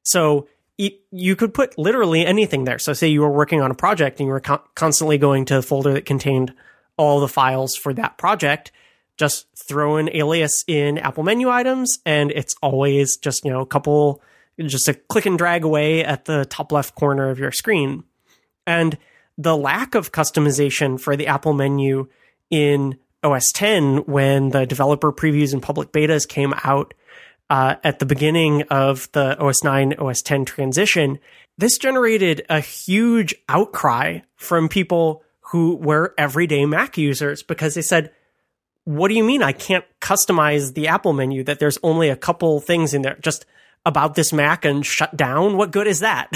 So 0.03 0.49
you 0.77 1.37
could 1.37 1.55
put 1.55 1.79
literally 1.79 2.27
anything 2.27 2.65
there. 2.65 2.79
So 2.79 2.93
say 2.93 3.09
you 3.09 3.21
were 3.23 3.31
working 3.31 3.63
on 3.63 3.71
a 3.71 3.77
project 3.77 4.21
and 4.21 4.27
you 4.27 4.33
were 4.33 4.41
constantly 4.75 5.19
going 5.19 5.45
to 5.47 5.59
a 5.59 5.63
folder 5.63 5.93
that 5.95 6.05
contained 6.05 6.53
all 6.97 7.21
the 7.21 7.29
files 7.29 7.77
for 7.77 7.93
that 7.95 8.19
project, 8.19 8.73
just 9.17 9.47
throw 9.69 9.97
an 9.97 10.11
alias 10.13 10.65
in 10.67 10.99
Apple 10.99 11.23
menu 11.23 11.49
items 11.49 11.99
and 12.05 12.31
it's 12.33 12.55
always 12.63 13.17
just, 13.17 13.45
you 13.45 13.51
know, 13.51 13.61
a 13.61 13.67
couple 13.67 14.23
just 14.59 14.89
a 14.89 14.95
click 14.95 15.27
and 15.27 15.37
drag 15.37 15.65
away 15.65 16.05
at 16.05 16.27
the 16.27 16.45
top 16.45 16.71
left 16.71 16.95
corner 16.95 17.31
of 17.31 17.39
your 17.39 17.51
screen. 17.51 18.05
And 18.67 18.97
the 19.37 19.57
lack 19.57 19.95
of 19.95 20.13
customization 20.13 21.01
for 21.01 21.17
the 21.17 21.27
Apple 21.27 21.53
menu 21.55 22.09
in 22.51 22.99
OS 23.25 23.51
10 23.53 24.05
when 24.07 24.51
the 24.51 24.67
developer 24.67 25.13
previews 25.13 25.53
and 25.53 25.63
public 25.63 25.93
betas 25.93 26.29
came 26.29 26.55
out 26.63 26.95
uh, 27.51 27.77
at 27.83 27.99
the 27.99 28.07
beginning 28.07 28.63
of 28.71 29.11
the 29.13 29.39
OS 29.39 29.65
9 29.65 29.95
OS 29.95 30.23
10 30.23 30.45
transition, 30.45 31.19
this 31.59 31.79
generated 31.79 32.45
a 32.49 32.61
huge 32.61 33.35
outcry 33.49 34.21
from 34.37 34.69
people 34.69 35.24
who 35.51 35.77
were 35.77 36.15
everyday 36.17 36.65
Mac 36.67 36.97
users 36.97 37.43
because 37.43 37.75
they 37.75 37.83
said, 37.83 38.13
What 38.85 39.09
do 39.09 39.15
you 39.15 39.25
mean 39.25 39.43
I 39.43 39.53
can't 39.53 39.85
customize 40.01 40.75
the 40.75 40.89
Apple 40.89 41.13
menu? 41.13 41.45
That 41.45 41.59
there's 41.59 41.79
only 41.83 42.09
a 42.09 42.17
couple 42.17 42.61
things 42.61 42.95
in 42.95 43.03
there 43.03 43.19
just 43.21 43.47
about 43.87 44.15
this 44.15 44.33
Mac 44.33 44.65
and 44.65 44.85
shut 44.85 45.17
down? 45.17 45.57
What 45.57 45.71
good 45.71 45.87
is 45.87 46.01
that? 46.01 46.31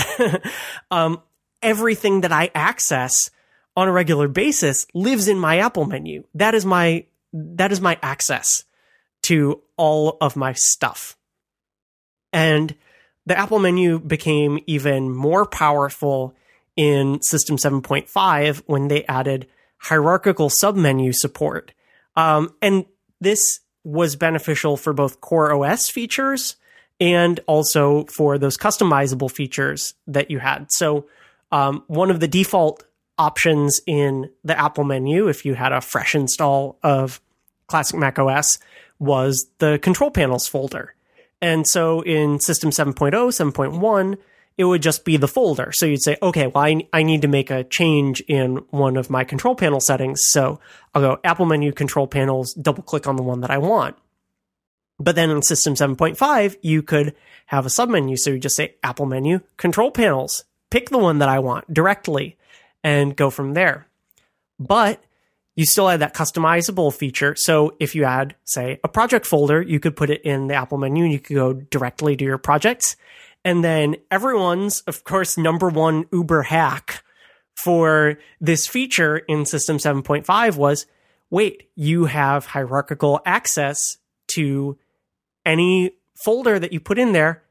um, 0.91 1.23
everything 1.63 2.21
that 2.23 2.33
I 2.33 2.51
access 2.55 3.31
on 3.77 3.89
a 3.89 3.93
regular 3.93 4.29
basis 4.29 4.87
lives 4.95 5.29
in 5.29 5.39
my 5.39 5.59
Apple 5.59 5.85
menu. 5.85 6.25
That 6.35 6.55
is 6.55 6.67
my 6.67 7.07
that 7.33 7.73
is 7.73 7.81
my 7.81 7.99
access 8.03 8.65
to 9.23 9.63
all 9.77 10.17
of 10.21 10.37
my 10.37 10.53
stuff. 10.55 11.17
And 12.33 12.75
the 13.27 13.39
Apple 13.39 13.59
menu 13.59 13.99
became 13.99 14.59
even 14.67 15.15
more 15.15 15.47
powerful 15.47 16.35
in 16.79 17.21
System 17.21 17.57
7.5 17.57 18.63
when 18.67 18.87
they 18.87 19.05
added 19.07 19.49
hierarchical 19.79 20.49
submenu 20.49 21.13
support. 21.13 21.73
Um, 22.15 22.55
and 22.63 22.87
this 23.21 23.61
was 23.83 24.15
beneficial 24.15 24.77
for 24.77 24.93
both 24.93 25.21
Core 25.21 25.53
OS 25.53 25.91
features 25.91 26.55
and 27.01 27.41
also 27.49 28.05
for 28.05 28.39
those 28.39 28.57
customizable 28.57 29.31
features 29.31 29.95
that 30.07 30.31
you 30.31 30.39
had. 30.39 30.71
So, 30.71 31.07
um, 31.51 31.83
one 31.89 32.11
of 32.11 32.21
the 32.21 32.29
default 32.29 32.85
options 33.19 33.81
in 33.87 34.31
the 34.45 34.57
Apple 34.57 34.85
menu, 34.85 35.29
if 35.29 35.45
you 35.45 35.55
had 35.55 35.73
a 35.73 35.81
fresh 35.81 36.15
install 36.15 36.79
of 36.83 37.21
classic 37.67 37.99
Mac 37.99 38.19
OS, 38.19 38.59
was 39.01 39.49
the 39.59 39.79
control 39.81 40.11
panels 40.11 40.47
folder. 40.47 40.95
And 41.41 41.67
so 41.67 42.03
in 42.03 42.39
System 42.41 42.71
7.0, 42.71 43.13
7.1, 43.13 44.19
it 44.59 44.65
would 44.65 44.83
just 44.83 45.05
be 45.05 45.17
the 45.17 45.29
folder. 45.29 45.71
So 45.73 45.87
you'd 45.87 46.03
say, 46.03 46.17
okay, 46.21 46.49
well, 46.49 46.65
I, 46.65 46.87
I 46.93 47.05
need 47.05 47.23
to 47.23 47.29
make 47.29 47.51
a 47.51 47.63
change 47.63 48.21
in 48.23 48.57
one 48.71 48.97
of 48.97 49.09
my 49.09 49.23
control 49.23 49.55
panel 49.55 49.81
settings. 49.81 50.21
So 50.25 50.59
I'll 50.93 51.01
go 51.01 51.21
Apple 51.23 51.47
menu 51.47 51.73
control 51.73 52.09
panels, 52.09 52.55
double 52.55 52.83
click 52.83 53.07
on 53.07 53.15
the 53.15 53.23
one 53.23 53.41
that 53.43 53.53
I 53.53 53.59
want. 53.59 53.97
But 54.99 55.15
then 55.15 55.31
in 55.31 55.43
System 55.43 55.75
7.5, 55.75 56.57
you 56.61 56.83
could 56.83 57.15
have 57.47 57.67
a 57.67 57.69
submenu. 57.69 58.19
So 58.19 58.31
you 58.31 58.41
just 58.41 58.57
say 58.57 58.75
Apple 58.83 59.07
menu 59.07 59.41
control 59.57 59.93
panels, 59.93 60.45
pick 60.71 60.91
the 60.91 60.99
one 60.99 61.21
that 61.21 61.29
I 61.29 61.39
want 61.39 61.73
directly 61.73 62.37
and 62.83 63.15
go 63.15 63.31
from 63.31 63.55
there. 63.55 63.87
But 64.59 65.01
you 65.55 65.67
still 65.67 65.87
had 65.87 66.01
that 66.01 66.15
customizable 66.15 66.93
feature. 66.93 67.37
So 67.37 67.77
if 67.79 67.95
you 67.95 68.05
had, 68.05 68.35
say, 68.45 68.81
a 68.83 68.89
project 68.89 69.25
folder, 69.25 69.63
you 69.63 69.79
could 69.79 69.95
put 69.95 70.11
it 70.11 70.23
in 70.23 70.49
the 70.49 70.55
Apple 70.55 70.79
menu 70.79 71.05
and 71.05 71.13
you 71.13 71.21
could 71.21 71.37
go 71.37 71.53
directly 71.53 72.17
to 72.17 72.25
your 72.25 72.39
projects. 72.39 72.97
And 73.49 73.65
then 73.65 73.97
everyone's, 74.11 74.83
of 74.83 75.05
course, 75.05 75.39
number 75.39 75.71
one 75.71 76.05
Uber 76.13 76.43
hack 76.43 77.03
for 77.55 78.19
this 78.43 78.67
feature 78.67 79.17
in 79.17 79.47
System 79.47 79.79
7.5 79.79 80.57
was 80.57 80.85
wait, 81.31 81.71
you 81.75 82.05
have 82.05 82.45
hierarchical 82.45 83.23
access 83.25 83.97
to 84.27 84.77
any 85.47 85.93
folder 86.15 86.59
that 86.59 86.75
you 86.75 86.81
put 86.81 86.99
in 86.99 87.13
there. 87.13 87.43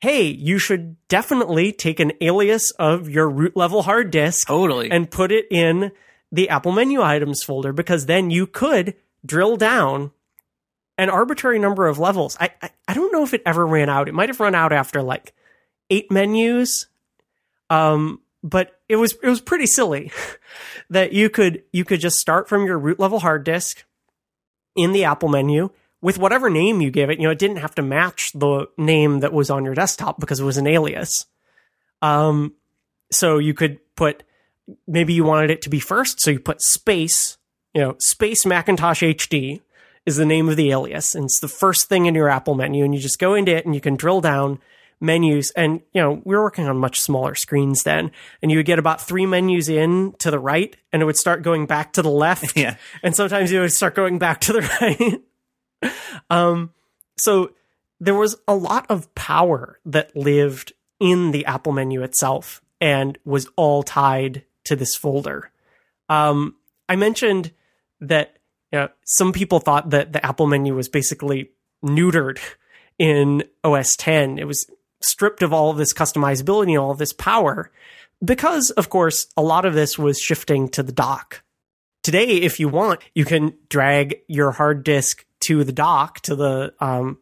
Hey, 0.00 0.26
you 0.26 0.60
should 0.60 0.96
definitely 1.08 1.72
take 1.72 1.98
an 1.98 2.12
alias 2.20 2.70
of 2.78 3.08
your 3.08 3.28
root 3.28 3.56
level 3.56 3.82
hard 3.82 4.12
disk 4.12 4.46
Totally. 4.46 4.88
and 4.88 5.10
put 5.10 5.32
it 5.32 5.46
in 5.50 5.90
the 6.30 6.48
Apple 6.48 6.70
menu 6.70 7.02
items 7.02 7.42
folder 7.42 7.72
because 7.72 8.06
then 8.06 8.30
you 8.30 8.46
could 8.46 8.94
drill 9.26 9.56
down 9.56 10.12
an 10.98 11.10
arbitrary 11.10 11.58
number 11.58 11.86
of 11.86 11.98
levels. 11.98 12.36
I, 12.40 12.50
I, 12.62 12.70
I 12.88 12.94
don't 12.94 13.12
know 13.12 13.22
if 13.22 13.34
it 13.34 13.42
ever 13.44 13.66
ran 13.66 13.88
out. 13.88 14.08
It 14.08 14.14
might 14.14 14.28
have 14.28 14.40
run 14.40 14.54
out 14.54 14.72
after 14.72 15.02
like 15.02 15.34
eight 15.90 16.10
menus. 16.10 16.86
Um, 17.70 18.20
but 18.42 18.78
it 18.88 18.96
was 18.96 19.14
it 19.22 19.28
was 19.28 19.40
pretty 19.40 19.66
silly 19.66 20.12
that 20.90 21.12
you 21.12 21.30
could 21.30 21.62
you 21.72 21.84
could 21.84 22.00
just 22.00 22.18
start 22.18 22.48
from 22.48 22.66
your 22.66 22.78
root 22.78 23.00
level 23.00 23.20
hard 23.20 23.42
disk 23.42 23.84
in 24.76 24.92
the 24.92 25.04
Apple 25.04 25.28
menu 25.28 25.70
with 26.02 26.18
whatever 26.18 26.50
name 26.50 26.82
you 26.82 26.90
give 26.90 27.08
it. 27.08 27.18
You 27.18 27.24
know, 27.24 27.30
it 27.30 27.38
didn't 27.38 27.56
have 27.56 27.74
to 27.76 27.82
match 27.82 28.32
the 28.34 28.66
name 28.76 29.20
that 29.20 29.32
was 29.32 29.48
on 29.48 29.64
your 29.64 29.74
desktop 29.74 30.20
because 30.20 30.40
it 30.40 30.44
was 30.44 30.58
an 30.58 30.66
alias. 30.66 31.24
Um, 32.02 32.52
so 33.10 33.38
you 33.38 33.54
could 33.54 33.80
put 33.96 34.22
maybe 34.86 35.14
you 35.14 35.24
wanted 35.24 35.50
it 35.50 35.62
to 35.62 35.70
be 35.70 35.80
first, 35.80 36.20
so 36.20 36.30
you 36.30 36.38
put 36.38 36.60
space, 36.60 37.38
you 37.72 37.80
know, 37.80 37.96
space 37.98 38.44
Macintosh 38.44 39.02
HD 39.02 39.62
is 40.06 40.16
the 40.16 40.26
name 40.26 40.48
of 40.48 40.56
the 40.56 40.70
alias, 40.70 41.14
and 41.14 41.24
it's 41.24 41.40
the 41.40 41.48
first 41.48 41.88
thing 41.88 42.06
in 42.06 42.14
your 42.14 42.28
Apple 42.28 42.54
menu, 42.54 42.84
and 42.84 42.94
you 42.94 43.00
just 43.00 43.18
go 43.18 43.34
into 43.34 43.54
it 43.56 43.64
and 43.64 43.74
you 43.74 43.80
can 43.80 43.96
drill 43.96 44.20
down 44.20 44.58
menus. 45.00 45.50
And 45.52 45.80
you 45.92 46.00
know 46.00 46.22
we 46.24 46.34
were 46.34 46.42
working 46.42 46.68
on 46.68 46.76
much 46.78 47.00
smaller 47.00 47.34
screens 47.34 47.82
then 47.82 48.10
and 48.40 48.50
you 48.50 48.58
would 48.58 48.66
get 48.66 48.78
about 48.78 49.00
three 49.00 49.26
menus 49.26 49.68
in 49.68 50.14
to 50.18 50.30
the 50.30 50.38
right 50.38 50.74
and 50.92 51.02
it 51.02 51.04
would 51.04 51.16
start 51.16 51.42
going 51.42 51.66
back 51.66 51.92
to 51.94 52.02
the 52.02 52.10
left. 52.10 52.56
Yeah. 52.64 52.76
and 53.02 53.14
sometimes 53.14 53.52
it 53.52 53.58
would 53.58 53.72
start 53.72 53.94
going 53.94 54.18
back 54.18 54.40
to 54.42 54.52
the 54.52 55.20
right. 55.82 55.92
Um 56.30 56.70
so 57.18 57.52
there 58.00 58.14
was 58.14 58.36
a 58.48 58.54
lot 58.54 58.86
of 58.88 59.12
power 59.14 59.78
that 59.84 60.16
lived 60.16 60.72
in 61.00 61.32
the 61.32 61.44
apple 61.46 61.72
menu 61.72 62.02
itself 62.02 62.62
and 62.80 63.18
was 63.24 63.48
all 63.56 63.82
tied 63.82 64.44
to 64.64 64.76
this 64.76 64.94
folder. 64.96 65.50
Um 66.08 66.54
i 66.88 66.96
mentioned 66.96 67.52
that 68.00 68.38
know, 68.74 68.88
some 69.04 69.32
people 69.32 69.60
thought 69.60 69.90
that 69.90 70.12
the 70.12 70.24
apple 70.24 70.46
menu 70.46 70.74
was 70.74 70.88
basically 70.88 71.50
neutered 71.84 72.38
in 72.98 73.44
OS 73.62 73.94
10. 73.96 74.38
It 74.38 74.46
was 74.46 74.66
stripped 75.00 75.42
of 75.42 75.52
all 75.52 75.70
of 75.70 75.76
this 75.76 75.92
customizability 75.92 76.70
and 76.70 76.78
all 76.78 76.90
of 76.90 76.98
this 76.98 77.12
power 77.12 77.70
because, 78.24 78.70
of 78.70 78.88
course, 78.88 79.26
a 79.36 79.42
lot 79.42 79.64
of 79.64 79.74
this 79.74 79.98
was 79.98 80.18
shifting 80.18 80.68
to 80.70 80.82
the 80.82 80.92
dock. 80.92 81.42
Today, 82.02 82.26
if 82.26 82.60
you 82.60 82.68
want, 82.68 83.00
you 83.14 83.24
can 83.24 83.54
drag 83.68 84.20
your 84.28 84.50
hard 84.50 84.84
disk 84.84 85.24
to 85.40 85.64
the 85.64 85.72
dock, 85.72 86.20
to 86.20 86.34
the, 86.34 86.74
um, 86.80 87.18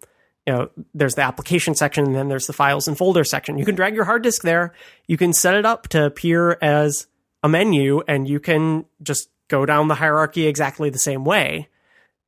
you 0.47 0.53
know, 0.53 0.71
there's 0.95 1.15
the 1.15 1.23
application 1.23 1.75
section 1.75 2.05
and 2.05 2.15
then 2.15 2.29
there's 2.29 2.47
the 2.47 2.53
files 2.53 2.89
and 2.89 2.99
folder 2.99 3.25
section. 3.25 3.59
You 3.59 3.65
can 3.65 3.75
drag 3.75 3.95
your 3.95 4.05
hard 4.05 4.23
disk 4.23 4.43
there. 4.43 4.75
You 5.07 5.17
can 5.17 5.33
set 5.33 5.55
it 5.55 5.65
up 5.65 5.89
to 5.89 6.05
appear 6.05 6.59
as 6.61 7.07
a 7.43 7.49
menu 7.49 8.03
and 8.09 8.29
you 8.29 8.41
can 8.41 8.85
just 9.03 9.29
go 9.53 9.65
down 9.65 9.87
the 9.87 9.95
hierarchy 9.95 10.47
exactly 10.47 10.91
the 10.91 10.99
same 10.99 11.25
way 11.25 11.69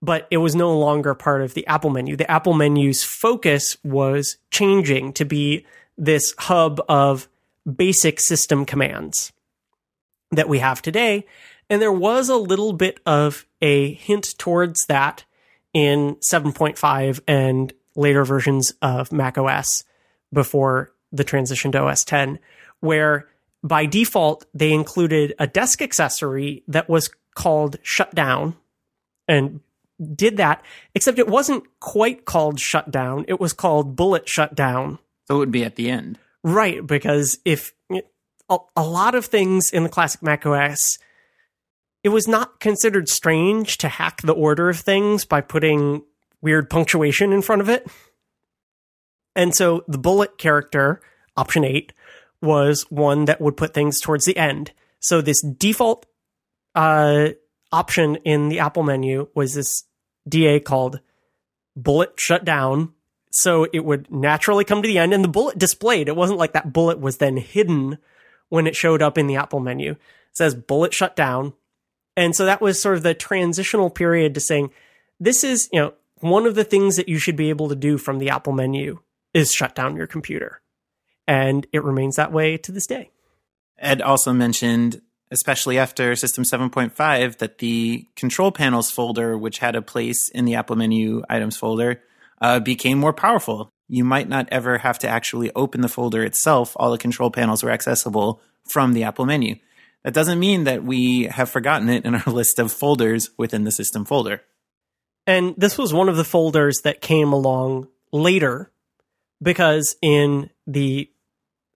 but 0.05 0.29
it 0.31 0.37
was 0.37 0.55
no 0.55 0.79
longer 0.79 1.15
part 1.15 1.41
of 1.41 1.55
the 1.55 1.67
Apple 1.67 1.89
menu. 1.89 2.15
The 2.15 2.31
Apple 2.31 2.53
menu's 2.53 3.03
focus 3.03 3.79
was 3.83 4.37
changing 4.51 5.15
to 5.15 5.25
be 5.25 5.65
this 5.97 6.35
hub 6.37 6.83
of 6.91 7.27
basic 7.65 8.21
system 8.21 8.67
commands 8.67 9.33
that 10.31 10.49
we 10.49 10.59
have 10.59 10.83
today. 10.83 11.27
And 11.71 11.81
there 11.81 11.93
was 11.93 12.29
a 12.29 12.37
little 12.37 12.75
bit 12.75 13.01
of 13.07 13.47
a 13.63 13.95
hint 13.95 14.35
towards 14.37 14.85
that 14.87 15.25
in 15.73 16.17
7.5 16.31 17.21
and 17.27 17.73
later 17.97 18.25
versions 18.25 18.75
of 18.83 19.11
Mac 19.11 19.39
OS 19.39 19.85
before 20.33 20.93
the 21.13 21.25
transition 21.25 21.73
to 21.73 21.83
OS 21.83 22.05
10, 22.05 22.39
where 22.81 23.27
by 23.65 23.87
default 23.87 24.45
they 24.55 24.73
included 24.73 25.35
a 25.41 25.47
desk 25.49 25.83
accessory 25.83 26.63
that 26.69 26.89
was 26.89 27.11
called 27.35 27.79
shutdown 27.83 28.55
and 29.27 29.61
did 30.15 30.37
that, 30.37 30.63
except 30.95 31.19
it 31.19 31.29
wasn't 31.29 31.65
quite 31.81 32.27
called 32.27 32.61
shutdown. 32.61 33.25
It 33.27 33.41
was 33.41 33.53
called 33.53 33.97
bullet 33.97 34.29
shutdown. 34.29 34.99
So 35.27 35.37
it 35.37 35.39
would 35.39 35.51
be 35.51 35.65
at 35.65 35.77
the 35.77 35.91
end. 35.91 36.19
Right, 36.43 36.87
because 36.87 37.39
if 37.47 37.73
a, 38.51 38.59
a 38.77 38.85
lot 38.85 39.15
of 39.15 39.25
things 39.25 39.71
in 39.71 39.83
the 39.83 39.89
classic 39.89 40.23
Mac 40.23 40.45
OS, 40.45 40.99
it 42.03 42.11
was 42.11 42.29
not 42.29 42.61
considered 42.61 43.09
strange 43.09 43.79
to 43.79 43.89
hack 43.89 44.21
the 44.23 44.35
order 44.35 44.69
of 44.69 44.79
things 44.79 45.25
by 45.25 45.41
putting 45.41 46.03
weird 46.43 46.69
punctuation 46.69 47.33
in 47.33 47.41
front 47.41 47.63
of 47.63 47.71
it. 47.71 47.87
And 49.35 49.55
so 49.55 49.85
the 49.89 49.99
bullet 49.99 50.37
character, 50.37 51.01
option 51.35 51.65
8, 51.65 51.95
was 52.45 52.83
one 52.91 53.25
that 53.25 53.41
would 53.41 53.57
put 53.57 53.75
things 53.75 54.01
towards 54.01 54.25
the 54.25 54.37
end. 54.37 54.73
So 55.01 55.21
this 55.21 55.43
default 55.43 56.07
uh, 56.75 57.31
option 57.73 58.17
in 58.17 58.49
the 58.49 58.61
Apple 58.61 58.83
menu 58.83 59.29
was 59.35 59.55
this 59.55 59.85
DA 60.29 60.61
called 60.61 61.01
bullet 61.77 62.13
shutdown. 62.17 62.93
So 63.31 63.67
it 63.73 63.85
would 63.85 64.11
naturally 64.11 64.65
come 64.65 64.83
to 64.83 64.87
the 64.87 64.99
end 64.99 65.13
and 65.13 65.25
the 65.25 65.29
bullet 65.29 65.59
displayed. 65.59 66.09
It 66.09 66.17
wasn't 66.17 66.39
like 66.39 66.53
that 66.53 66.73
bullet 66.73 67.01
was 67.01 67.17
then 67.19 67.37
hidden 67.37 67.99
when 68.49 68.67
it 68.67 68.77
showed 68.77 69.03
up 69.03 69.19
in 69.19 69.27
the 69.27 69.37
Apple 69.37 69.61
menu. 69.61 69.93
It 69.93 69.99
says 70.33 70.55
bullet 70.55 70.95
shutdown. 70.95 71.53
And 72.17 72.37
so 72.37 72.45
that 72.45 72.61
was 72.61 72.81
sort 72.81 72.97
of 72.97 73.03
the 73.03 73.15
transitional 73.15 73.91
period 73.91 74.35
to 74.35 74.41
saying, 74.41 74.71
this 75.19 75.43
is, 75.43 75.69
you 75.73 75.81
know, 75.81 75.95
one 76.21 76.47
of 76.47 76.55
the 76.55 76.65
things 76.65 76.97
that 76.97 77.09
you 77.09 77.19
should 77.19 77.37
be 77.37 77.51
able 77.51 77.69
to 77.69 77.75
do 77.75 77.99
from 77.99 78.19
the 78.19 78.31
Apple 78.31 78.53
menu 78.53 79.01
is 79.33 79.53
shut 79.53 79.75
down 79.75 79.97
your 79.97 80.07
computer. 80.07 80.61
And 81.27 81.67
it 81.73 81.83
remains 81.83 82.17
that 82.17 82.33
way 82.33 82.57
to 82.59 82.73
this 82.73 82.87
day. 82.87 83.11
Ed 83.79 84.03
also 84.03 84.33
mentioned, 84.33 85.01
especially 85.31 85.79
after 85.79 86.15
System 86.15 86.45
7.5, 86.45 87.39
that 87.39 87.59
the 87.59 88.07
control 88.17 88.53
panels 88.53 88.91
folder, 88.91 89.37
which 89.37 89.59
had 89.59 89.75
a 89.75 89.83
place 89.83 90.31
in 90.31 90.45
the 90.45 90.55
Apple 90.55 90.77
menu 90.77 91.23
items 91.29 91.57
folder, 91.57 92.03
uh, 92.41 92.61
became 92.61 92.99
more 92.99 93.13
powerful. 93.13 93.71
You 93.89 94.05
might 94.05 94.29
not 94.29 94.49
ever 94.51 94.79
have 94.79 94.99
to 95.01 95.09
actually 95.09 95.51
open 95.55 95.81
the 95.81 95.89
folder 95.89 96.25
itself. 96.25 96.77
All 96.77 96.91
the 96.91 96.99
control 96.99 97.31
panels 97.31 97.63
were 97.63 97.71
accessible 97.71 98.41
from 98.69 98.93
the 98.93 99.05
Apple 99.05 99.27
menu. 99.27 99.57
That 100.05 100.15
doesn't 100.15 100.39
mean 100.39 100.65
that 100.65 100.85
we 100.85 101.25
have 101.25 101.51
forgotten 101.51 101.89
it 101.89 102.05
in 102.05 102.15
our 102.15 102.23
list 102.33 102.59
of 102.59 102.73
folders 102.73 103.31
within 103.39 103.65
the 103.65 103.73
system 103.73 104.05
folder. 104.05 104.43
And 105.27 105.55
this 105.57 105.79
was 105.79 105.93
one 105.93 106.09
of 106.09 106.17
the 106.17 106.25
folders 106.25 106.81
that 106.85 107.01
came 107.01 107.33
along 107.33 107.89
later 108.13 108.71
because 109.43 109.97
in 110.03 110.51
the 110.67 111.11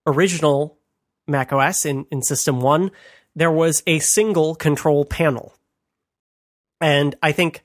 original 0.08 0.78
macOS 1.26 1.84
in, 1.84 2.06
in 2.10 2.22
System 2.22 2.60
1, 2.60 2.90
there 3.36 3.50
was 3.50 3.82
a 3.86 3.98
single 4.00 4.54
control 4.54 5.04
panel. 5.04 5.54
And 6.80 7.14
I 7.22 7.32
think 7.32 7.62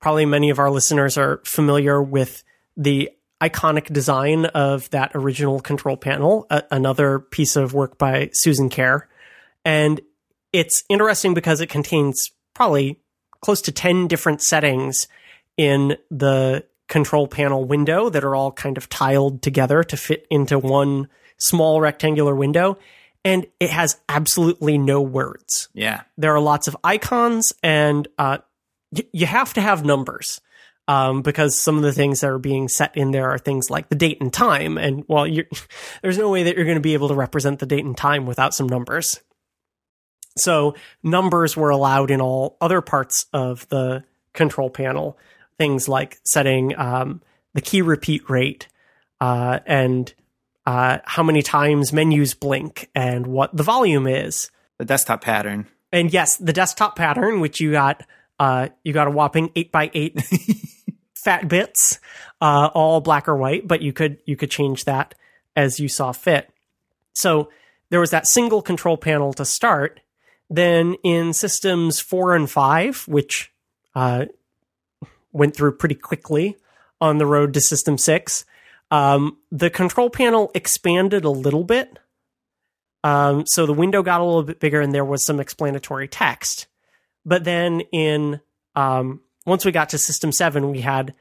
probably 0.00 0.26
many 0.26 0.50
of 0.50 0.58
our 0.58 0.70
listeners 0.70 1.18
are 1.18 1.40
familiar 1.44 2.02
with 2.02 2.42
the 2.76 3.10
iconic 3.40 3.92
design 3.92 4.46
of 4.46 4.88
that 4.90 5.12
original 5.14 5.60
control 5.60 5.96
panel, 5.96 6.46
a- 6.50 6.64
another 6.70 7.18
piece 7.18 7.56
of 7.56 7.74
work 7.74 7.98
by 7.98 8.30
Susan 8.32 8.68
Kare. 8.68 9.08
And 9.64 10.00
it's 10.52 10.84
interesting 10.88 11.34
because 11.34 11.60
it 11.60 11.68
contains 11.68 12.30
probably 12.54 13.00
close 13.40 13.60
to 13.62 13.72
10 13.72 14.08
different 14.08 14.42
settings 14.42 15.08
in 15.56 15.96
the 16.10 16.64
control 16.88 17.26
panel 17.26 17.64
window 17.64 18.08
that 18.08 18.24
are 18.24 18.34
all 18.34 18.52
kind 18.52 18.76
of 18.78 18.88
tiled 18.88 19.42
together 19.42 19.82
to 19.82 19.96
fit 19.96 20.26
into 20.30 20.58
one 20.58 21.08
small 21.38 21.80
rectangular 21.80 22.34
window. 22.34 22.78
And 23.24 23.46
it 23.58 23.70
has 23.70 23.96
absolutely 24.08 24.78
no 24.78 25.02
words. 25.02 25.68
Yeah. 25.74 26.02
There 26.16 26.34
are 26.34 26.40
lots 26.40 26.68
of 26.68 26.76
icons, 26.84 27.52
and 27.60 28.06
uh, 28.18 28.38
y- 28.92 29.08
you 29.12 29.26
have 29.26 29.52
to 29.54 29.60
have 29.60 29.84
numbers 29.84 30.40
um, 30.88 31.22
because 31.22 31.58
some 31.58 31.76
of 31.76 31.82
the 31.82 31.92
things 31.92 32.20
that 32.20 32.30
are 32.30 32.38
being 32.38 32.68
set 32.68 32.96
in 32.96 33.10
there 33.10 33.30
are 33.30 33.38
things 33.38 33.70
like 33.70 33.88
the 33.88 33.96
date 33.96 34.20
and 34.20 34.32
time. 34.32 34.78
And 34.78 35.04
well, 35.08 35.26
you're, 35.26 35.46
there's 36.02 36.18
no 36.18 36.30
way 36.30 36.44
that 36.44 36.56
you're 36.56 36.64
going 36.64 36.76
to 36.76 36.80
be 36.80 36.94
able 36.94 37.08
to 37.08 37.14
represent 37.14 37.58
the 37.58 37.66
date 37.66 37.84
and 37.84 37.96
time 37.96 38.26
without 38.26 38.54
some 38.54 38.68
numbers. 38.68 39.20
So 40.38 40.74
numbers 41.02 41.56
were 41.56 41.70
allowed 41.70 42.10
in 42.10 42.20
all 42.20 42.56
other 42.60 42.80
parts 42.80 43.26
of 43.32 43.68
the 43.68 44.04
control 44.34 44.70
panel. 44.70 45.18
Things 45.58 45.88
like 45.88 46.18
setting 46.24 46.78
um, 46.78 47.22
the 47.54 47.62
key 47.62 47.82
repeat 47.82 48.28
rate 48.28 48.68
uh, 49.20 49.60
and 49.66 50.12
uh, 50.66 50.98
how 51.04 51.22
many 51.22 51.42
times 51.42 51.92
menus 51.92 52.34
blink 52.34 52.90
and 52.94 53.26
what 53.26 53.56
the 53.56 53.62
volume 53.62 54.06
is. 54.06 54.50
The 54.78 54.84
desktop 54.84 55.22
pattern. 55.22 55.68
And 55.92 56.12
yes, 56.12 56.36
the 56.36 56.52
desktop 56.52 56.96
pattern, 56.96 57.40
which 57.40 57.60
you 57.60 57.70
got, 57.70 58.04
uh, 58.38 58.68
you 58.82 58.92
got 58.92 59.06
a 59.06 59.10
whopping 59.10 59.50
eight 59.54 59.70
by 59.70 59.90
eight 59.94 60.20
fat 61.24 61.48
bits, 61.48 62.00
uh, 62.40 62.68
all 62.74 63.00
black 63.00 63.28
or 63.28 63.36
white, 63.36 63.66
but 63.66 63.80
you 63.80 63.92
could 63.92 64.18
you 64.26 64.36
could 64.36 64.50
change 64.50 64.84
that 64.84 65.14
as 65.54 65.80
you 65.80 65.88
saw 65.88 66.12
fit. 66.12 66.50
So 67.14 67.48
there 67.90 68.00
was 68.00 68.10
that 68.10 68.26
single 68.26 68.60
control 68.60 68.96
panel 68.96 69.32
to 69.34 69.44
start. 69.44 70.00
Then 70.50 70.96
in 71.02 71.32
systems 71.32 72.00
four 72.00 72.34
and 72.34 72.50
five, 72.50 73.04
which 73.08 73.52
uh, 73.94 74.26
went 75.32 75.56
through 75.56 75.76
pretty 75.76 75.94
quickly 75.94 76.56
on 77.00 77.18
the 77.18 77.26
road 77.26 77.54
to 77.54 77.60
system 77.60 77.98
six, 77.98 78.44
um, 78.90 79.38
the 79.50 79.70
control 79.70 80.10
panel 80.10 80.50
expanded 80.54 81.24
a 81.24 81.30
little 81.30 81.64
bit. 81.64 81.98
Um, 83.04 83.44
so 83.46 83.66
the 83.66 83.72
window 83.72 84.02
got 84.02 84.20
a 84.20 84.24
little 84.24 84.42
bit 84.42 84.60
bigger 84.60 84.80
and 84.80 84.92
there 84.92 85.04
was 85.04 85.24
some 85.24 85.40
explanatory 85.40 86.08
text. 86.08 86.66
But 87.24 87.44
then 87.44 87.80
in 87.92 88.40
um, 88.74 89.20
once 89.44 89.64
we 89.64 89.72
got 89.72 89.90
to 89.90 89.98
system 89.98 90.32
seven, 90.32 90.70
we 90.70 90.80
had 90.80 91.14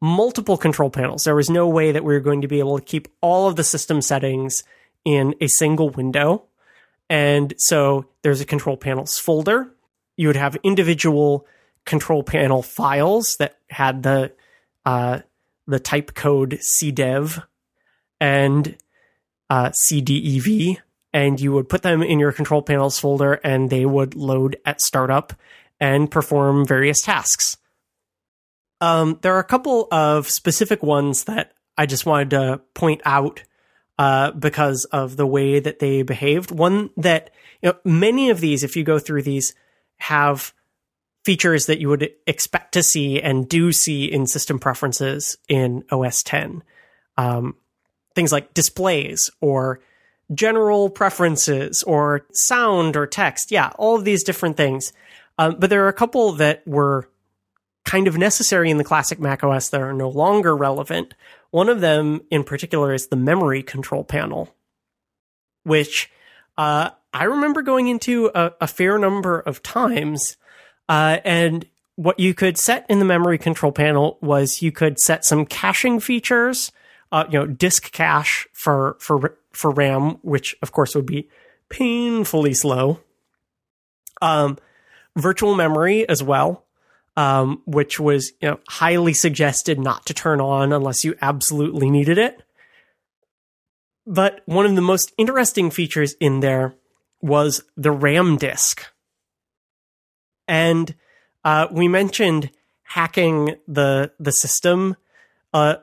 multiple 0.00 0.56
control 0.56 0.90
panels. 0.90 1.24
There 1.24 1.34
was 1.34 1.50
no 1.50 1.68
way 1.68 1.92
that 1.92 2.04
we 2.04 2.14
were 2.14 2.20
going 2.20 2.42
to 2.42 2.48
be 2.48 2.58
able 2.58 2.78
to 2.78 2.84
keep 2.84 3.08
all 3.20 3.48
of 3.48 3.56
the 3.56 3.64
system 3.64 4.00
settings 4.00 4.62
in 5.04 5.34
a 5.40 5.48
single 5.48 5.90
window. 5.90 6.44
And 7.10 7.54
so 7.56 8.06
there's 8.22 8.40
a 8.40 8.44
control 8.44 8.76
panels 8.76 9.18
folder. 9.18 9.72
You 10.16 10.28
would 10.28 10.36
have 10.36 10.56
individual 10.62 11.46
control 11.84 12.22
panel 12.22 12.62
files 12.62 13.36
that 13.36 13.56
had 13.70 14.02
the 14.02 14.32
uh, 14.84 15.20
the 15.68 15.78
type 15.78 16.14
code 16.14 16.58
cdev 16.62 17.44
and 18.20 18.76
uh, 19.50 19.70
cdev, 19.70 20.78
and 21.12 21.40
you 21.40 21.52
would 21.52 21.68
put 21.68 21.82
them 21.82 22.02
in 22.02 22.18
your 22.18 22.32
control 22.32 22.62
panels 22.62 22.98
folder, 22.98 23.34
and 23.44 23.70
they 23.70 23.86
would 23.86 24.16
load 24.16 24.56
at 24.64 24.80
startup 24.80 25.32
and 25.78 26.10
perform 26.10 26.66
various 26.66 27.00
tasks. 27.02 27.56
Um, 28.80 29.18
there 29.22 29.34
are 29.34 29.40
a 29.40 29.44
couple 29.44 29.88
of 29.92 30.28
specific 30.28 30.82
ones 30.82 31.24
that 31.24 31.52
I 31.76 31.86
just 31.86 32.06
wanted 32.06 32.30
to 32.30 32.60
point 32.74 33.02
out 33.04 33.42
uh, 33.98 34.30
because 34.32 34.84
of 34.86 35.16
the 35.16 35.26
way 35.26 35.60
that 35.60 35.80
they 35.80 36.02
behaved. 36.02 36.50
One 36.50 36.90
that 36.96 37.30
you 37.62 37.70
know, 37.70 37.78
many 37.84 38.30
of 38.30 38.40
these, 38.40 38.62
if 38.62 38.76
you 38.76 38.84
go 38.84 38.98
through 38.98 39.22
these, 39.22 39.54
have 39.98 40.54
features 41.28 41.66
that 41.66 41.78
you 41.78 41.90
would 41.90 42.10
expect 42.26 42.72
to 42.72 42.82
see 42.82 43.20
and 43.20 43.46
do 43.46 43.70
see 43.70 44.06
in 44.06 44.26
system 44.26 44.58
preferences 44.58 45.36
in 45.46 45.84
OS 45.90 46.22
10. 46.22 46.62
Um, 47.18 47.54
things 48.14 48.32
like 48.32 48.54
displays 48.54 49.30
or 49.42 49.80
general 50.32 50.88
preferences 50.88 51.82
or 51.82 52.24
sound 52.32 52.96
or 52.96 53.06
text. 53.06 53.50
Yeah, 53.50 53.72
all 53.76 53.94
of 53.94 54.06
these 54.06 54.24
different 54.24 54.56
things. 54.56 54.94
Um, 55.36 55.56
but 55.58 55.68
there 55.68 55.84
are 55.84 55.88
a 55.88 55.92
couple 55.92 56.32
that 56.32 56.66
were 56.66 57.10
kind 57.84 58.08
of 58.08 58.16
necessary 58.16 58.70
in 58.70 58.78
the 58.78 58.82
classic 58.82 59.20
macOS 59.20 59.68
that 59.68 59.82
are 59.82 59.92
no 59.92 60.08
longer 60.08 60.56
relevant. 60.56 61.12
One 61.50 61.68
of 61.68 61.82
them 61.82 62.22
in 62.30 62.42
particular 62.42 62.94
is 62.94 63.08
the 63.08 63.16
memory 63.16 63.62
control 63.62 64.02
panel, 64.02 64.54
which 65.64 66.10
uh, 66.56 66.88
I 67.12 67.24
remember 67.24 67.60
going 67.60 67.88
into 67.88 68.30
a, 68.34 68.54
a 68.62 68.66
fair 68.66 68.96
number 68.96 69.40
of 69.40 69.62
times. 69.62 70.38
Uh, 70.88 71.18
and 71.24 71.66
what 71.96 72.20
you 72.20 72.32
could 72.32 72.56
set 72.56 72.86
in 72.88 72.98
the 72.98 73.04
memory 73.04 73.38
control 73.38 73.72
panel 73.72 74.18
was 74.20 74.62
you 74.62 74.72
could 74.72 74.98
set 75.00 75.24
some 75.24 75.44
caching 75.44 76.00
features, 76.00 76.70
uh, 77.10 77.24
you 77.28 77.38
know, 77.38 77.46
disk 77.46 77.90
cache 77.92 78.46
for 78.52 78.96
for 79.00 79.36
for 79.52 79.70
RAM, 79.70 80.18
which 80.22 80.56
of 80.62 80.72
course 80.72 80.94
would 80.94 81.06
be 81.06 81.28
painfully 81.68 82.54
slow. 82.54 83.00
Um, 84.22 84.58
virtual 85.16 85.54
memory 85.54 86.08
as 86.08 86.22
well, 86.22 86.64
um, 87.16 87.62
which 87.66 87.98
was 87.98 88.32
you 88.40 88.50
know 88.50 88.60
highly 88.68 89.12
suggested 89.12 89.78
not 89.78 90.06
to 90.06 90.14
turn 90.14 90.40
on 90.40 90.72
unless 90.72 91.04
you 91.04 91.16
absolutely 91.20 91.90
needed 91.90 92.18
it. 92.18 92.42
But 94.06 94.40
one 94.46 94.64
of 94.64 94.74
the 94.74 94.80
most 94.80 95.12
interesting 95.18 95.70
features 95.70 96.14
in 96.20 96.40
there 96.40 96.74
was 97.20 97.62
the 97.76 97.90
RAM 97.90 98.36
disk. 98.36 98.86
And 100.48 100.94
uh, 101.44 101.68
we 101.70 101.86
mentioned 101.86 102.50
hacking 102.82 103.56
the 103.68 104.10
the 104.18 104.32
system 104.32 104.96
uh, 105.52 105.76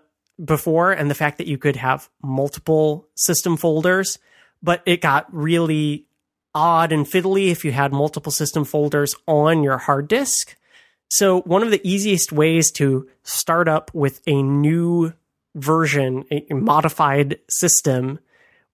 before, 0.44 0.92
and 0.92 1.10
the 1.10 1.16
fact 1.16 1.38
that 1.38 1.48
you 1.48 1.58
could 1.58 1.78
have 1.78 2.10
multiple 2.22 3.08
system 3.16 3.56
folders, 3.56 4.20
but 4.62 4.82
it 4.86 5.02
got 5.02 5.34
really 5.34 6.06
odd 6.54 6.92
and 6.92 7.06
fiddly 7.06 7.52
if 7.52 7.64
you 7.64 7.72
had 7.72 7.94
multiple 7.94 8.32
system 8.32 8.66
folders 8.66 9.16
on 9.28 9.64
your 9.64 9.78
hard 9.78 10.08
disk. 10.08 10.56
So 11.10 11.42
one 11.42 11.64
of 11.64 11.72
the 11.72 11.82
easiest 11.88 12.32
ways 12.32 12.72
to 12.74 13.08
start 13.24 13.68
up 13.68 13.92
with 13.94 14.22
a 14.26 14.42
new 14.42 15.14
version, 15.54 16.26
a 16.32 16.54
modified 16.54 17.40
system, 17.50 18.20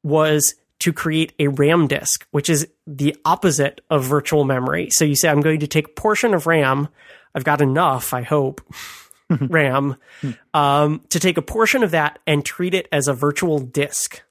was 0.03 0.55
to 0.81 0.91
create 0.91 1.33
a 1.37 1.47
RAM 1.47 1.87
disk, 1.87 2.27
which 2.31 2.49
is 2.49 2.67
the 2.87 3.15
opposite 3.23 3.81
of 3.89 4.03
virtual 4.03 4.43
memory. 4.43 4.89
So 4.89 5.05
you 5.05 5.15
say, 5.15 5.29
I'm 5.29 5.41
going 5.41 5.59
to 5.59 5.67
take 5.67 5.87
a 5.87 5.91
portion 5.91 6.33
of 6.33 6.47
RAM. 6.47 6.87
I've 7.35 7.43
got 7.43 7.61
enough, 7.61 8.13
I 8.13 8.23
hope, 8.23 8.61
RAM, 9.29 9.95
um, 10.55 11.01
to 11.09 11.19
take 11.19 11.37
a 11.37 11.43
portion 11.43 11.83
of 11.83 11.91
that 11.91 12.17
and 12.25 12.43
treat 12.43 12.73
it 12.73 12.87
as 12.91 13.07
a 13.07 13.13
virtual 13.13 13.59
disk. 13.59 14.23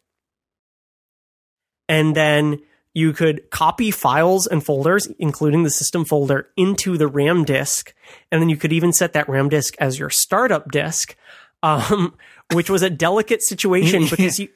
And 1.89 2.17
then 2.17 2.59
you 2.95 3.13
could 3.13 3.49
copy 3.51 3.93
files 3.93 4.49
and 4.49 4.65
folders, 4.65 5.07
including 5.21 5.63
the 5.63 5.71
system 5.71 6.05
folder, 6.05 6.49
into 6.57 6.99
the 6.99 7.07
RAM 7.07 7.45
disk. 7.45 7.95
And 8.33 8.43
then 8.43 8.49
you 8.49 8.57
could 8.57 8.73
even 8.73 8.93
set 8.93 9.13
that 9.13 9.29
RAM 9.29 9.49
disk 9.49 9.77
as 9.79 10.01
your 10.01 10.11
startup 10.11 10.73
disk, 10.73 11.15
um, 11.63 12.17
which 12.53 12.69
was 12.69 12.83
a 12.83 12.91
delicate 12.91 13.43
situation 13.45 14.07
because 14.11 14.41
you, 14.41 14.49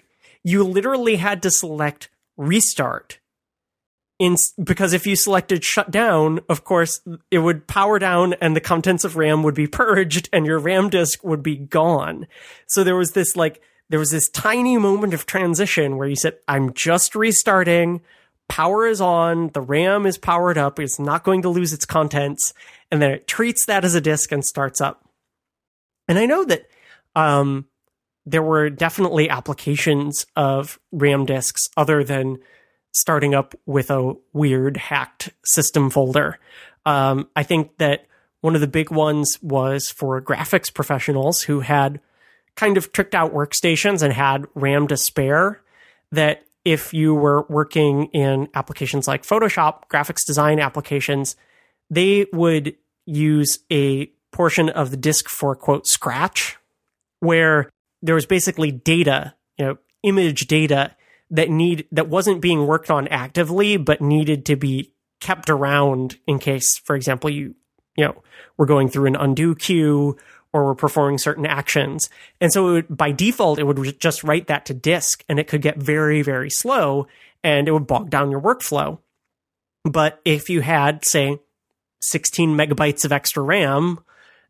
you 0.45 0.62
literally 0.62 1.16
had 1.16 1.42
to 1.42 1.51
select 1.51 2.11
restart. 2.36 3.18
In, 4.20 4.36
because 4.62 4.92
if 4.92 5.09
you 5.09 5.16
selected 5.16 5.64
shut 5.64 5.90
down, 5.90 6.40
of 6.49 6.62
course, 6.62 7.01
it 7.32 7.38
would 7.38 7.66
power 7.66 7.99
down 7.99 8.34
and 8.34 8.55
the 8.55 8.61
contents 8.61 9.05
of 9.05 9.16
RAM 9.16 9.42
would 9.42 9.57
be 9.57 9.66
purged 9.82 10.28
and 10.32 10.47
your 10.47 10.59
RAM 10.59 10.88
disk 10.88 11.24
would 11.24 11.42
be 11.42 11.57
gone. 11.57 12.28
So 12.68 12.84
there 12.84 12.97
was 12.97 13.12
this 13.12 13.34
like 13.34 13.61
there 13.90 13.99
was 13.99 14.11
this 14.11 14.28
tiny 14.28 14.78
moment 14.78 15.14
of 15.14 15.26
transition 15.26 15.97
where 15.97 16.09
you 16.09 16.16
said, 16.16 16.38
I'm 16.49 16.72
just 16.72 17.14
restarting, 17.14 18.01
power 18.49 18.86
is 18.86 19.01
on, 19.01 19.49
the 19.49 19.61
RAM 19.61 20.07
is 20.07 20.16
powered 20.16 20.57
up, 20.57 20.78
it's 20.78 20.99
not 20.99 21.24
going 21.24 21.42
to 21.42 21.51
lose 21.51 21.72
its 21.72 21.84
contents, 21.84 22.55
and 22.90 23.03
then 23.03 23.11
it 23.11 23.26
treats 23.26 23.66
that 23.66 23.84
as 23.84 23.95
a 23.95 24.01
disk 24.01 24.32
and 24.32 24.45
starts 24.45 24.80
up. 24.80 25.07
And 26.09 26.18
I 26.18 26.26
know 26.26 26.45
that 26.45 26.66
um, 27.14 27.66
there 28.27 28.43
were 28.43 28.70
definitely 28.70 29.29
applications 29.29 30.27
of 30.37 30.79
RAM 30.93 31.27
disks 31.27 31.68
other 31.77 32.03
than 32.03 32.39
starting 32.93 33.35
up 33.35 33.55
with 33.66 33.91
a 33.91 34.14
weird 34.33 34.77
hacked 34.77 35.31
system 35.45 35.91
folder. 35.91 36.39
Um, 36.87 37.29
I 37.35 37.43
think 37.43 37.77
that 37.79 38.07
one 38.41 38.55
of 38.55 38.61
the 38.61 38.66
big 38.66 38.91
ones 38.91 39.39
was 39.43 39.91
for 39.91 40.20
graphics 40.22 40.72
professionals 40.72 41.43
who 41.43 41.61
had 41.61 42.01
kind 42.57 42.77
of 42.77 42.93
tricked 42.93 43.14
out 43.14 43.35
workstations 43.35 44.03
and 44.03 44.12
had 44.12 44.47
RAM 44.55 44.87
to 44.89 44.97
spare. 44.97 45.61
That 46.12 46.45
if 46.64 46.95
you 46.95 47.14
were 47.14 47.43
working 47.49 48.07
in 48.12 48.49
applications 48.55 49.09
like 49.09 49.25
Photoshop, 49.25 49.83
graphics 49.93 50.25
design 50.25 50.61
applications, 50.61 51.37
they 51.91 52.27
would 52.33 52.77
use 53.07 53.59
a 53.72 54.07
portion 54.31 54.68
of 54.68 54.91
the 54.91 54.97
disk 54.97 55.29
for 55.29 55.55
quote 55.55 55.87
scratch, 55.87 56.57
where 57.20 57.70
there 58.05 58.15
was 58.15 58.27
basically 58.27 58.71
data, 58.71 59.35
you 59.57 59.65
know, 59.65 59.79
image 60.03 60.47
data 60.47 60.95
that 61.31 61.49
need 61.49 61.87
that 61.91 62.09
wasn't 62.09 62.43
being 62.43 62.67
worked 62.67 62.91
on 62.91 63.09
actively, 63.09 63.79
but 63.79 64.03
needed 64.03 64.45
to 64.47 64.57
be 64.57 64.93
kept 65.21 65.49
around 65.49 66.19
in 66.27 66.39
case, 66.39 66.79
for 66.85 66.95
example, 66.95 67.31
you 67.31 67.55
you 67.97 68.05
know 68.05 68.23
we're 68.57 68.67
going 68.67 68.89
through 68.89 69.07
an 69.07 69.17
undo 69.17 69.55
queue 69.55 70.17
or 70.53 70.67
we're 70.67 70.75
performing 70.75 71.19
certain 71.19 71.47
actions. 71.47 72.09
And 72.41 72.53
so 72.53 72.65
would, 72.65 72.97
by 72.97 73.11
default, 73.11 73.59
it 73.59 73.65
would 73.65 73.99
just 73.99 74.23
write 74.23 74.47
that 74.47 74.67
to 74.67 74.75
disk 74.75 75.25
and 75.29 75.41
it 75.41 75.49
could 75.49 75.63
get 75.63 75.79
very, 75.79 76.23
very 76.23 76.49
slow 76.49 77.09
and 77.43 77.67
it 77.67 77.73
would 77.73 77.89
bog 77.89 78.09
down 78.09 78.31
your 78.31 78.41
workflow. 78.41 79.01
But 79.83 80.21
if 80.25 80.49
you 80.49 80.61
had, 80.61 81.05
say, 81.05 81.41
16 82.03 82.57
megabytes 82.57 83.05
of 83.05 83.11
extra 83.11 83.43
RAM 83.43 83.99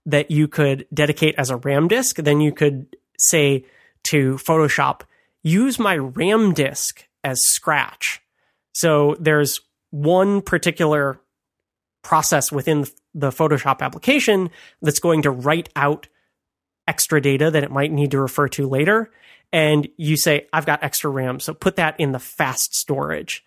that 0.04 0.30
you 0.30 0.46
could 0.46 0.86
dedicate 0.92 1.36
as 1.38 1.48
a 1.48 1.56
RAM 1.56 1.88
disk, 1.88 2.16
then 2.16 2.42
you 2.42 2.52
could 2.52 2.94
say 3.18 3.64
to 4.04 4.34
Photoshop, 4.36 5.02
use 5.42 5.78
my 5.78 5.96
RAM 5.96 6.54
disk 6.54 7.06
as 7.22 7.40
Scratch. 7.42 8.20
So 8.72 9.16
there's 9.20 9.60
one 9.90 10.42
particular 10.42 11.20
process 12.02 12.52
within 12.52 12.86
the 13.14 13.30
Photoshop 13.30 13.80
application 13.80 14.50
that's 14.82 14.98
going 14.98 15.22
to 15.22 15.30
write 15.30 15.68
out 15.76 16.08
extra 16.86 17.20
data 17.20 17.50
that 17.50 17.62
it 17.62 17.70
might 17.70 17.92
need 17.92 18.10
to 18.10 18.20
refer 18.20 18.48
to 18.48 18.68
later. 18.68 19.10
And 19.52 19.88
you 19.96 20.16
say, 20.16 20.48
I've 20.52 20.66
got 20.66 20.82
extra 20.82 21.10
RAM, 21.10 21.40
so 21.40 21.54
put 21.54 21.76
that 21.76 21.98
in 21.98 22.12
the 22.12 22.18
fast 22.18 22.74
storage. 22.74 23.44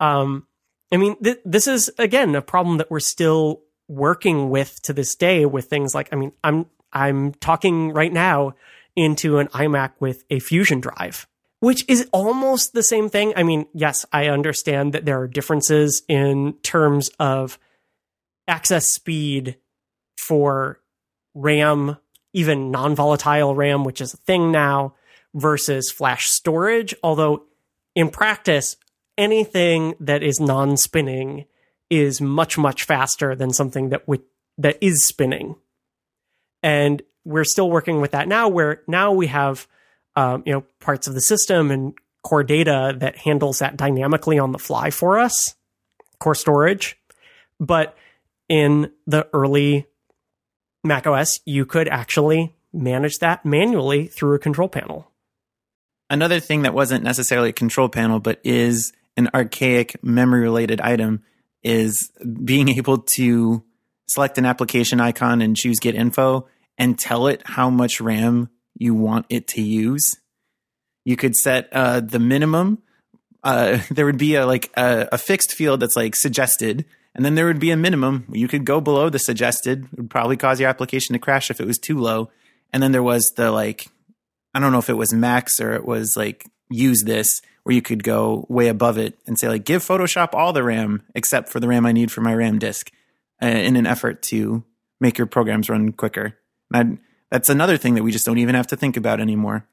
Um, 0.00 0.46
I 0.90 0.96
mean, 0.96 1.22
th- 1.22 1.40
this 1.44 1.66
is 1.66 1.90
again 1.98 2.34
a 2.34 2.42
problem 2.42 2.78
that 2.78 2.90
we're 2.90 3.00
still 3.00 3.60
working 3.86 4.50
with 4.50 4.80
to 4.82 4.92
this 4.92 5.14
day 5.14 5.44
with 5.44 5.66
things 5.66 5.94
like, 5.94 6.08
I 6.12 6.16
mean, 6.16 6.32
I'm 6.42 6.66
I'm 6.92 7.32
talking 7.34 7.92
right 7.92 8.12
now 8.12 8.54
into 9.00 9.38
an 9.38 9.48
iMac 9.48 9.92
with 9.98 10.24
a 10.28 10.38
Fusion 10.40 10.80
drive, 10.80 11.26
which 11.60 11.84
is 11.88 12.08
almost 12.12 12.74
the 12.74 12.82
same 12.82 13.08
thing. 13.08 13.32
I 13.34 13.42
mean, 13.42 13.66
yes, 13.72 14.04
I 14.12 14.28
understand 14.28 14.92
that 14.92 15.06
there 15.06 15.20
are 15.20 15.26
differences 15.26 16.02
in 16.06 16.54
terms 16.62 17.10
of 17.18 17.58
access 18.46 18.92
speed 18.92 19.56
for 20.18 20.80
RAM, 21.34 21.96
even 22.34 22.70
non 22.70 22.94
volatile 22.94 23.54
RAM, 23.54 23.84
which 23.84 24.00
is 24.00 24.12
a 24.12 24.18
thing 24.18 24.52
now, 24.52 24.94
versus 25.34 25.90
flash 25.90 26.28
storage. 26.28 26.94
Although 27.02 27.44
in 27.94 28.10
practice, 28.10 28.76
anything 29.16 29.94
that 30.00 30.22
is 30.22 30.38
non 30.38 30.76
spinning 30.76 31.46
is 31.88 32.20
much, 32.20 32.58
much 32.58 32.84
faster 32.84 33.34
than 33.34 33.52
something 33.52 33.88
that, 33.88 34.06
w- 34.06 34.22
that 34.58 34.76
is 34.82 35.06
spinning. 35.06 35.56
And 36.62 37.02
we're 37.24 37.44
still 37.44 37.70
working 37.70 38.00
with 38.00 38.12
that 38.12 38.28
now, 38.28 38.48
where 38.48 38.82
now 38.86 39.12
we 39.12 39.26
have 39.28 39.66
um, 40.16 40.42
you 40.46 40.52
know 40.52 40.64
parts 40.80 41.06
of 41.06 41.14
the 41.14 41.20
system 41.20 41.70
and 41.70 41.94
core 42.22 42.44
data 42.44 42.94
that 42.98 43.16
handles 43.16 43.60
that 43.60 43.76
dynamically 43.76 44.38
on 44.38 44.52
the 44.52 44.58
fly 44.58 44.90
for 44.90 45.18
us, 45.18 45.54
core 46.18 46.34
storage. 46.34 46.98
But 47.58 47.96
in 48.48 48.90
the 49.06 49.28
early 49.32 49.86
Mac 50.82 51.06
OS, 51.06 51.40
you 51.44 51.66
could 51.66 51.88
actually 51.88 52.54
manage 52.72 53.18
that 53.18 53.44
manually 53.44 54.06
through 54.06 54.34
a 54.34 54.38
control 54.38 54.68
panel. 54.68 55.10
Another 56.08 56.40
thing 56.40 56.62
that 56.62 56.74
wasn't 56.74 57.04
necessarily 57.04 57.50
a 57.50 57.52
control 57.52 57.88
panel, 57.88 58.18
but 58.18 58.40
is 58.42 58.92
an 59.16 59.28
archaic 59.34 60.02
memory 60.02 60.40
related 60.40 60.80
item 60.80 61.22
is 61.62 62.10
being 62.44 62.68
able 62.68 62.98
to 62.98 63.62
select 64.08 64.38
an 64.38 64.46
application 64.46 65.00
icon 65.00 65.40
and 65.40 65.56
choose 65.56 65.78
get 65.78 65.94
info 65.94 66.48
and 66.80 66.98
tell 66.98 67.26
it 67.26 67.42
how 67.44 67.68
much 67.68 68.00
RAM 68.00 68.48
you 68.74 68.94
want 68.94 69.26
it 69.28 69.46
to 69.48 69.60
use. 69.60 70.16
You 71.04 71.14
could 71.14 71.36
set 71.36 71.68
uh, 71.72 72.00
the 72.00 72.18
minimum. 72.18 72.82
Uh, 73.44 73.80
there 73.90 74.06
would 74.06 74.18
be 74.18 74.34
a 74.34 74.46
like 74.46 74.72
a, 74.76 75.06
a 75.12 75.18
fixed 75.18 75.52
field 75.52 75.80
that's 75.80 75.96
like 75.96 76.16
suggested, 76.16 76.86
and 77.14 77.24
then 77.24 77.34
there 77.34 77.46
would 77.46 77.60
be 77.60 77.70
a 77.70 77.76
minimum. 77.76 78.24
You 78.32 78.48
could 78.48 78.64
go 78.64 78.80
below 78.80 79.10
the 79.10 79.18
suggested. 79.18 79.84
It 79.92 79.98
would 79.98 80.10
probably 80.10 80.38
cause 80.38 80.58
your 80.58 80.70
application 80.70 81.12
to 81.12 81.18
crash 81.18 81.50
if 81.50 81.60
it 81.60 81.66
was 81.66 81.78
too 81.78 81.98
low. 81.98 82.30
And 82.72 82.82
then 82.82 82.92
there 82.92 83.02
was 83.02 83.30
the 83.36 83.50
like, 83.50 83.88
I 84.54 84.60
don't 84.60 84.72
know 84.72 84.78
if 84.78 84.88
it 84.88 84.94
was 84.94 85.12
max 85.12 85.60
or 85.60 85.74
it 85.74 85.84
was 85.84 86.14
like 86.16 86.46
use 86.70 87.02
this, 87.04 87.42
where 87.64 87.74
you 87.74 87.82
could 87.82 88.04
go 88.04 88.46
way 88.48 88.68
above 88.68 88.96
it 88.96 89.18
and 89.26 89.38
say 89.38 89.48
like, 89.48 89.64
give 89.64 89.84
Photoshop 89.84 90.30
all 90.32 90.52
the 90.52 90.62
RAM 90.62 91.02
except 91.14 91.50
for 91.50 91.60
the 91.60 91.68
RAM 91.68 91.84
I 91.84 91.92
need 91.92 92.10
for 92.10 92.22
my 92.22 92.34
RAM 92.34 92.58
disk, 92.58 92.90
uh, 93.42 93.46
in 93.46 93.76
an 93.76 93.86
effort 93.86 94.22
to 94.22 94.64
make 95.00 95.18
your 95.18 95.26
programs 95.26 95.68
run 95.68 95.92
quicker. 95.92 96.36
That's 96.70 97.48
another 97.48 97.76
thing 97.76 97.94
that 97.94 98.02
we 98.02 98.12
just 98.12 98.26
don't 98.26 98.38
even 98.38 98.54
have 98.54 98.68
to 98.68 98.76
think 98.76 98.96
about 98.96 99.20
anymore. 99.20 99.66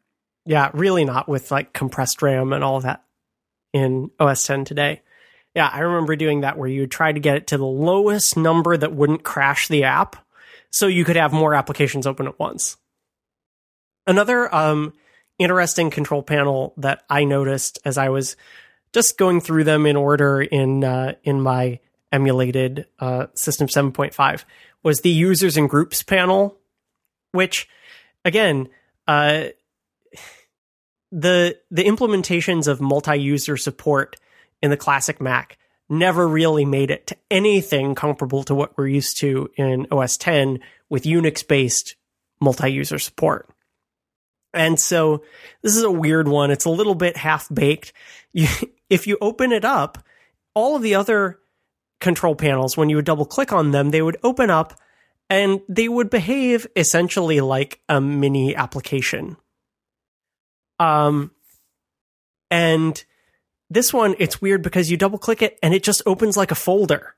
Yeah, 0.46 0.70
really 0.74 1.06
not 1.06 1.28
with 1.28 1.52
like 1.52 1.74
compressed 1.74 2.22
RAM 2.22 2.54
and 2.54 2.64
all 2.64 2.80
that 2.82 3.04
in 3.74 4.12
OS 4.20 4.46
10 4.46 4.66
today. 4.66 5.02
Yeah, 5.56 5.70
I 5.72 5.80
remember 5.80 6.16
doing 6.16 6.42
that 6.42 6.58
where 6.58 6.70
you 6.70 6.82
would 6.82 6.92
try 6.92 7.12
to 7.12 7.20
get 7.20 7.38
it 7.38 7.48
to 7.48 7.58
the 7.58 7.66
lowest 7.66 8.38
number 8.38 8.78
that 8.78 8.94
wouldn't 8.94 9.24
crash 9.24 9.68
the 9.68 9.84
app 9.86 10.16
so 10.70 10.88
you 10.88 11.04
could 11.04 11.16
have 11.16 11.34
more 11.34 11.54
applications 11.54 12.06
open 12.06 12.28
at 12.28 12.40
once. 12.40 12.78
Another 14.06 14.54
um, 14.54 14.94
interesting 15.40 15.90
control 15.90 16.22
panel 16.22 16.74
that 16.78 17.04
I 17.10 17.24
noticed 17.24 17.80
as 17.84 17.98
I 17.98 18.10
was 18.10 18.38
just 18.94 19.18
going 19.18 19.42
through 19.42 19.64
them 19.64 19.86
in 19.86 19.96
order 19.96 20.42
in 20.42 20.84
uh, 20.84 21.16
in 21.24 21.42
my 21.42 21.80
emulated 22.12 22.86
uh, 23.00 23.28
System 23.34 23.68
7.5 23.68 24.46
was 24.84 25.02
the 25.02 25.10
users 25.10 25.58
and 25.58 25.70
groups 25.70 26.04
panel, 26.04 26.58
which 27.32 27.68
again, 28.26 28.70
uh, 29.08 29.46
the 31.12 31.58
the 31.72 31.84
implementations 31.84 32.68
of 32.68 32.82
multi-user 32.82 33.58
support 33.58 34.18
in 34.62 34.70
the 34.70 34.78
classic 34.78 35.22
Mac 35.22 35.58
never 35.90 36.28
really 36.28 36.66
made 36.66 36.92
it 36.92 37.08
to 37.08 37.18
anything 37.32 37.96
comparable 37.96 38.44
to 38.44 38.56
what 38.56 38.78
we're 38.78 38.88
used 38.88 39.18
to 39.20 39.50
in 39.56 39.88
OS 39.92 40.18
10 40.18 40.60
with 40.90 41.04
Unix 41.04 41.48
based 41.48 41.96
multi 42.42 42.70
user 42.70 43.00
support. 43.00 43.50
And 44.54 44.80
so 44.80 45.24
this 45.62 45.76
is 45.76 45.84
a 45.84 45.92
weird 45.92 46.28
one. 46.28 46.52
It's 46.52 46.66
a 46.66 46.70
little 46.70 46.96
bit 46.96 47.18
half 47.18 47.48
baked. 47.54 47.94
if 48.34 49.08
you 49.08 49.18
open 49.22 49.52
it 49.52 49.66
up, 49.66 49.98
all 50.54 50.76
of 50.76 50.82
the 50.82 50.96
other 50.96 51.40
control 52.00 52.36
panels, 52.36 52.76
when 52.76 52.90
you 52.90 52.96
would 52.98 53.06
double 53.06 53.26
click 53.26 53.54
on 53.54 53.72
them, 53.72 53.92
they 53.92 54.02
would 54.02 54.18
open 54.24 54.50
up 54.50 54.80
and 55.30 55.62
they 55.68 55.88
would 55.88 56.10
behave 56.10 56.68
essentially 56.76 57.42
like 57.42 57.82
a 57.90 58.00
mini 58.00 58.56
application. 58.56 59.38
Um, 60.80 61.32
and 62.50 63.04
this 63.70 63.94
one, 63.94 64.16
it's 64.20 64.42
weird 64.42 64.62
because 64.62 64.90
you 64.90 64.98
double 64.98 65.18
click 65.18 65.42
it 65.42 65.60
and 65.62 65.74
it 65.74 65.84
just 65.84 66.02
opens 66.06 66.38
like 66.38 66.52
a 66.52 66.56
folder. 66.56 67.16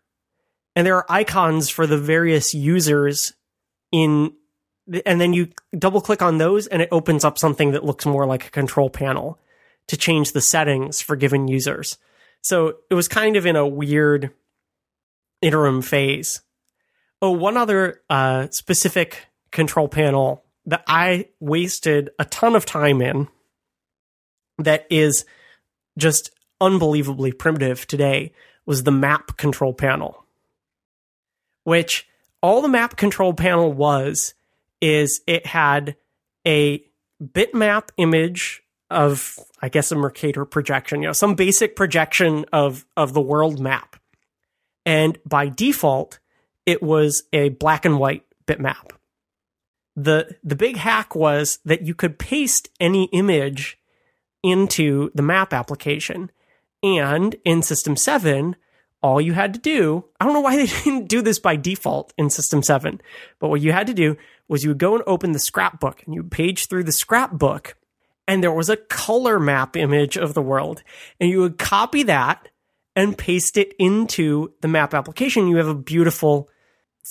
And 0.76 0.86
there 0.86 0.96
are 0.96 1.06
icons 1.10 1.70
for 1.70 1.86
the 1.86 1.98
various 1.98 2.54
users 2.54 3.34
in, 3.92 4.34
and 5.06 5.22
then 5.22 5.34
you 5.34 5.50
double 5.78 6.02
click 6.02 6.22
on 6.22 6.38
those 6.38 6.68
and 6.68 6.82
it 6.82 6.90
opens 6.92 7.24
up 7.24 7.38
something 7.38 7.72
that 7.72 7.86
looks 7.86 8.06
more 8.06 8.26
like 8.26 8.48
a 8.48 8.52
control 8.52 8.90
panel 8.90 9.40
to 9.88 9.98
change 9.98 10.32
the 10.32 10.42
settings 10.42 11.02
for 11.02 11.16
given 11.16 11.48
users. 11.48 11.98
So 12.42 12.76
it 12.90 12.94
was 12.94 13.08
kind 13.08 13.36
of 13.36 13.46
in 13.46 13.56
a 13.56 13.68
weird 13.68 14.32
interim 15.42 15.82
phase. 15.82 16.42
Oh, 17.22 17.32
one 17.32 17.58
other 17.58 18.02
uh, 18.10 18.48
specific 18.52 19.28
control 19.52 19.88
panel 19.88 20.46
that 20.66 20.84
I 20.88 21.28
wasted 21.40 22.12
a 22.20 22.26
ton 22.26 22.56
of 22.56 22.66
time 22.66 23.02
in 23.02 23.28
that 24.60 24.86
is 24.90 25.26
just 25.98 26.32
unbelievably 26.62 27.34
primitive 27.34 27.88
today 27.88 28.34
was 28.66 28.84
the 28.84 28.92
map 28.92 29.38
control 29.38 29.74
panel, 29.74 30.26
which 31.64 32.08
all 32.42 32.62
the 32.62 32.68
map 32.68 32.96
control 32.96 33.34
panel 33.34 33.74
was 33.74 34.34
is 34.82 35.22
it 35.28 35.46
had 35.46 35.96
a 36.46 36.84
bitmap 37.22 37.90
image 37.98 38.64
of 38.90 39.38
I 39.62 39.70
guess 39.70 39.92
a 39.92 39.96
Mercator 39.96 40.46
projection, 40.46 41.02
you 41.02 41.08
know, 41.08 41.14
some 41.14 41.36
basic 41.36 41.76
projection 41.76 42.46
of 42.54 42.86
of 42.96 43.14
the 43.14 43.22
world 43.22 43.60
map. 43.60 43.98
And 44.86 45.18
by 45.26 45.50
default, 45.50 46.19
it 46.70 46.84
was 46.84 47.24
a 47.34 47.50
black 47.50 47.84
and 47.84 47.98
white 47.98 48.24
bitmap. 48.46 48.92
The 49.96 50.38
the 50.44 50.56
big 50.56 50.78
hack 50.78 51.16
was 51.16 51.58
that 51.66 51.82
you 51.82 51.96
could 51.96 52.20
paste 52.20 52.70
any 52.80 53.06
image 53.06 53.80
into 54.44 55.10
the 55.16 55.24
map 55.24 55.52
application. 55.52 56.30
And 56.84 57.36
in 57.44 57.64
System 57.64 57.98
7, 57.98 58.56
all 59.02 59.20
you 59.20 59.34
had 59.34 59.54
to 59.56 59.60
do, 59.60 60.06
I 60.20 60.26
don't 60.26 60.36
know 60.36 60.42
why 60.42 60.56
they 60.58 60.68
didn't 60.68 61.08
do 61.08 61.24
this 61.24 61.40
by 61.40 61.56
default 61.56 62.14
in 62.20 62.30
System 62.30 62.62
7, 62.62 63.02
but 63.40 63.50
what 63.50 63.62
you 63.62 63.72
had 63.72 63.88
to 63.88 63.94
do 63.94 64.16
was 64.48 64.64
you 64.64 64.70
would 64.70 64.78
go 64.78 64.94
and 64.94 65.04
open 65.08 65.32
the 65.32 65.40
scrapbook 65.40 66.04
and 66.06 66.14
you 66.14 66.24
page 66.24 66.68
through 66.68 66.84
the 66.84 66.92
scrapbook 66.92 67.76
and 68.28 68.44
there 68.44 68.52
was 68.52 68.70
a 68.70 68.78
color 68.78 69.40
map 69.40 69.76
image 69.76 70.18
of 70.18 70.36
the 70.36 70.42
world 70.42 70.84
and 71.20 71.32
you 71.32 71.40
would 71.40 71.58
copy 71.58 72.04
that 72.04 72.48
and 72.96 73.18
paste 73.18 73.58
it 73.58 73.74
into 73.80 74.54
the 74.62 74.68
map 74.68 74.94
application. 74.94 75.48
You 75.48 75.58
have 75.58 75.68
a 75.68 75.76
beautiful 75.76 76.50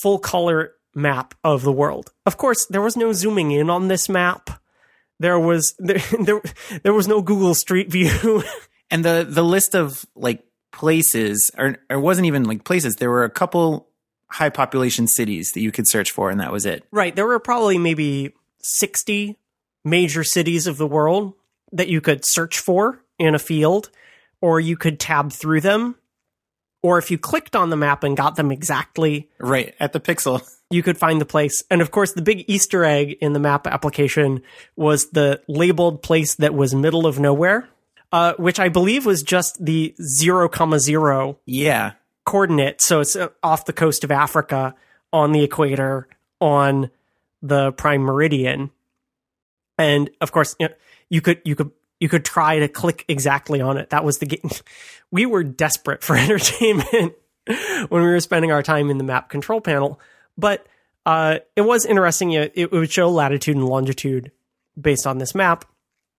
full 0.03 0.19
color 0.19 0.73
map 0.95 1.35
of 1.45 1.63
the 1.63 1.73
world. 1.73 2.13
Of 2.27 2.37
course, 2.37 2.67
there 2.67 2.83
was 2.83 2.97
no 2.97 3.13
zooming 3.13 3.53
in 3.53 3.71
on 3.71 3.89
this 3.89 4.09
map. 4.09 4.51
There 5.19 5.39
was 5.39 5.75
there 5.79 6.03
there, 6.21 6.41
there 6.83 6.95
was 6.95 7.09
no 7.09 7.23
Google 7.23 7.55
Street 7.55 7.91
View. 7.91 8.43
and 8.91 9.05
the 9.05 9.27
the 9.29 9.45
list 9.45 9.75
of 9.75 10.05
like 10.15 10.45
places 10.73 11.51
or 11.57 11.79
it 11.91 11.97
wasn't 11.97 12.27
even 12.27 12.45
like 12.45 12.65
places. 12.65 12.97
There 12.97 13.11
were 13.11 13.25
a 13.25 13.31
couple 13.31 13.89
high 14.31 14.51
population 14.51 15.09
cities 15.09 15.53
that 15.55 15.61
you 15.61 15.73
could 15.73 15.89
search 15.89 16.11
for 16.11 16.31
and 16.31 16.41
that 16.41 16.53
was 16.53 16.67
it. 16.67 16.85
Right. 16.91 17.15
There 17.15 17.27
were 17.27 17.39
probably 17.39 17.79
maybe 17.79 18.35
60 18.61 19.39
major 19.85 20.23
cities 20.23 20.67
of 20.67 20.77
the 20.77 20.87
world 20.87 21.33
that 21.73 21.89
you 21.89 22.01
could 22.01 22.25
search 22.25 22.59
for 22.59 23.03
in 23.19 23.35
a 23.35 23.39
field 23.39 23.91
or 24.41 24.61
you 24.61 24.77
could 24.77 25.01
tab 25.01 25.33
through 25.33 25.63
them 25.63 25.97
or 26.89 26.97
if 26.97 27.11
you 27.11 27.19
clicked 27.19 27.55
on 27.55 27.69
the 27.69 27.77
map 27.77 28.03
and 28.03 28.17
got 28.17 28.37
them 28.37 28.51
exactly 28.51 29.29
right 29.39 29.75
at 29.79 29.93
the 29.93 30.01
pixel. 30.01 30.43
you 30.71 30.83
could 30.83 30.97
find 30.97 31.21
the 31.21 31.27
place. 31.27 31.63
And 31.71 31.83
of 31.83 31.91
course 31.91 32.13
the 32.13 32.23
big 32.23 32.45
easter 32.49 32.83
egg 32.83 33.19
in 33.21 33.35
the 33.35 33.39
map 33.39 33.67
application 33.67 34.43
was 34.75 35.11
the 35.11 35.43
labeled 35.49 36.03
place 36.03 36.35
that 36.37 36.55
was 36.55 36.75
middle 36.75 37.07
of 37.07 37.21
nowhere 37.21 37.69
uh, 38.13 38.33
which 38.39 38.59
i 38.59 38.69
believe 38.69 39.05
was 39.05 39.23
just 39.23 39.63
the 39.63 39.95
0 40.01 40.49
comma 40.49 40.79
0 40.79 41.39
yeah. 41.45 41.93
coordinate. 42.25 42.81
So 42.81 43.01
it's 43.01 43.17
uh, 43.17 43.29
off 43.43 43.67
the 43.67 43.73
coast 43.73 44.05
of 44.05 44.11
africa 44.11 44.75
on 45.13 45.33
the 45.33 45.43
equator 45.43 46.09
on 46.41 46.91
the 47.43 47.73
prime 47.73 48.01
meridian. 48.01 48.71
And 49.79 50.11
of 50.21 50.33
course 50.33 50.57
you, 50.59 50.69
know, 50.69 50.75
you 51.11 51.21
could 51.21 51.41
you 51.45 51.55
could 51.55 51.71
you 52.01 52.09
could 52.09 52.25
try 52.25 52.61
to 52.61 52.69
click 52.69 53.05
exactly 53.09 53.61
on 53.61 53.77
it. 53.79 53.91
That 53.91 54.05
was 54.05 54.19
the 54.19 54.27
game. 54.27 54.51
We 55.11 55.25
were 55.25 55.43
desperate 55.43 56.05
for 56.05 56.17
entertainment 56.19 57.15
when 57.47 58.03
we 58.03 58.09
were 58.09 58.21
spending 58.21 58.53
our 58.53 58.63
time 58.63 58.91
in 58.91 58.99
the 58.99 59.05
map 59.05 59.31
control 59.31 59.63
panel, 59.63 59.99
but 60.37 60.67
uh, 61.07 61.39
it 61.57 61.63
was 61.63 61.87
interesting. 61.87 62.33
It 62.33 62.71
would 62.71 62.93
show 62.93 63.09
latitude 63.09 63.57
and 63.57 63.65
longitude 63.65 64.31
based 64.79 65.07
on 65.07 65.17
this 65.17 65.35
map, 65.35 65.65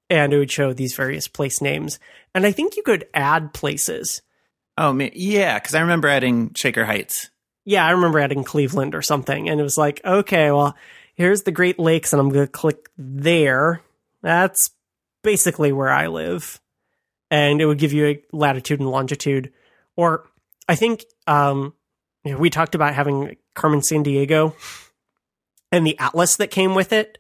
and 0.10 0.34
it 0.34 0.40
would 0.40 0.52
show 0.52 0.74
these 0.74 0.96
various 0.96 1.28
place 1.28 1.62
names. 1.62 2.00
And 2.34 2.48
I 2.48 2.52
think 2.52 2.78
you 2.78 2.82
could 2.82 3.06
add 3.14 3.54
places. 3.54 4.24
Oh 4.76 4.92
man, 4.92 5.12
yeah, 5.14 5.60
because 5.60 5.76
I 5.76 5.82
remember 5.82 6.08
adding 6.08 6.52
Shaker 6.56 6.86
Heights. 6.86 7.30
Yeah, 7.66 7.86
I 7.86 7.92
remember 7.92 8.20
adding 8.20 8.44
Cleveland 8.44 8.96
or 8.96 9.04
something, 9.04 9.50
and 9.50 9.60
it 9.60 9.64
was 9.64 9.78
like, 9.78 10.02
okay, 10.04 10.50
well, 10.50 10.76
here's 11.14 11.44
the 11.44 11.52
Great 11.52 11.78
Lakes, 11.78 12.12
and 12.12 12.20
I'm 12.20 12.30
going 12.30 12.48
to 12.48 12.52
click 12.52 12.90
there. 12.98 13.84
That's 14.24 14.72
basically 15.24 15.72
where 15.72 15.90
I 15.90 16.08
live. 16.08 16.60
And 17.32 17.62
it 17.62 17.66
would 17.66 17.78
give 17.78 17.94
you 17.94 18.08
a 18.08 18.24
latitude 18.32 18.80
and 18.80 18.90
longitude. 18.90 19.54
Or 19.96 20.28
I 20.68 20.76
think 20.76 21.06
um, 21.28 21.74
you 22.24 22.34
know, 22.34 22.38
we 22.38 22.50
talked 22.50 22.76
about 22.76 22.96
having 22.96 23.38
Carmen 23.56 23.82
Sandiego 23.82 24.54
and 25.72 25.86
the 25.86 25.98
atlas 26.00 26.38
that 26.38 26.52
came 26.52 26.76
with 26.76 26.92
it. 26.92 27.18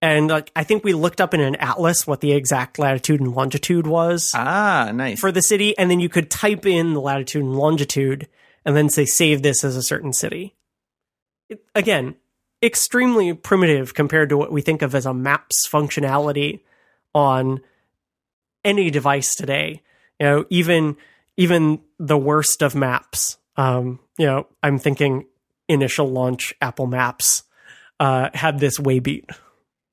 And 0.00 0.28
like 0.28 0.50
I 0.56 0.64
think 0.64 0.84
we 0.84 0.94
looked 0.94 1.20
up 1.20 1.32
in 1.32 1.40
an 1.40 1.54
atlas 1.56 2.06
what 2.06 2.20
the 2.20 2.32
exact 2.32 2.78
latitude 2.78 3.20
and 3.20 3.32
longitude 3.32 3.86
was. 3.86 4.30
Ah, 4.34 4.90
nice. 4.92 5.20
For 5.20 5.30
the 5.30 5.42
city. 5.42 5.76
And 5.78 5.90
then 5.90 6.00
you 6.00 6.08
could 6.08 6.30
type 6.30 6.66
in 6.66 6.92
the 6.92 7.00
latitude 7.00 7.42
and 7.42 7.56
longitude 7.56 8.28
and 8.64 8.76
then 8.76 8.88
say 8.88 9.04
save 9.04 9.42
this 9.42 9.64
as 9.64 9.76
a 9.76 9.82
certain 9.82 10.12
city. 10.12 10.56
It, 11.48 11.64
again, 11.74 12.16
extremely 12.62 13.32
primitive 13.32 13.94
compared 13.94 14.28
to 14.30 14.36
what 14.36 14.52
we 14.52 14.60
think 14.60 14.82
of 14.82 14.94
as 14.94 15.06
a 15.06 15.14
maps 15.14 15.68
functionality 15.68 16.60
on 17.14 17.60
any 18.64 18.90
device 18.90 19.34
today. 19.34 19.82
You 20.20 20.26
know, 20.26 20.44
even 20.50 20.96
even 21.36 21.80
the 21.98 22.18
worst 22.18 22.62
of 22.62 22.74
maps. 22.74 23.38
Um, 23.56 24.00
you 24.18 24.26
know, 24.26 24.46
I'm 24.62 24.78
thinking 24.78 25.26
initial 25.68 26.08
launch 26.08 26.54
Apple 26.60 26.86
Maps 26.86 27.44
uh, 28.00 28.30
had 28.34 28.58
this 28.58 28.78
way 28.78 28.98
beat. 28.98 29.28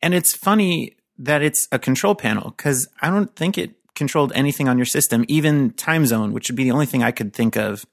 And 0.02 0.14
it's 0.14 0.36
funny 0.36 0.96
that 1.18 1.42
it's 1.42 1.68
a 1.72 1.80
control 1.80 2.16
panel 2.16 2.54
because 2.56 2.88
I 3.02 3.10
don't 3.10 3.36
think 3.36 3.58
it 3.58 3.76
controlled 3.96 4.32
anything 4.34 4.70
on 4.70 4.78
your 4.78 4.86
system, 4.86 5.26
even 5.28 5.72
time 5.72 6.06
zone, 6.06 6.32
which 6.32 6.50
would 6.50 6.56
be 6.56 6.64
the 6.64 6.72
only 6.72 6.86
thing 6.86 7.04
I 7.04 7.12
could 7.12 7.34
think 7.34 7.58
of 7.58 7.86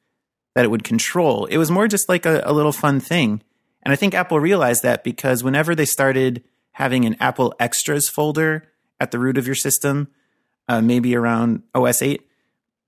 that 0.54 0.64
it 0.64 0.70
would 0.70 0.84
control. 0.84 1.46
It 1.46 1.58
was 1.58 1.70
more 1.70 1.88
just 1.88 2.08
like 2.08 2.24
a, 2.24 2.42
a 2.44 2.52
little 2.52 2.72
fun 2.72 3.00
thing. 3.00 3.42
And 3.82 3.92
I 3.92 3.96
think 3.96 4.14
Apple 4.14 4.40
realized 4.40 4.82
that 4.82 5.04
because 5.04 5.44
whenever 5.44 5.74
they 5.74 5.84
started 5.84 6.42
having 6.72 7.04
an 7.04 7.16
Apple 7.20 7.54
Extras 7.58 8.08
folder 8.08 8.64
at 9.00 9.10
the 9.10 9.18
root 9.18 9.38
of 9.38 9.46
your 9.46 9.54
system, 9.54 10.08
uh, 10.68 10.80
maybe 10.80 11.14
around 11.14 11.62
OS 11.74 12.02
8, 12.02 12.22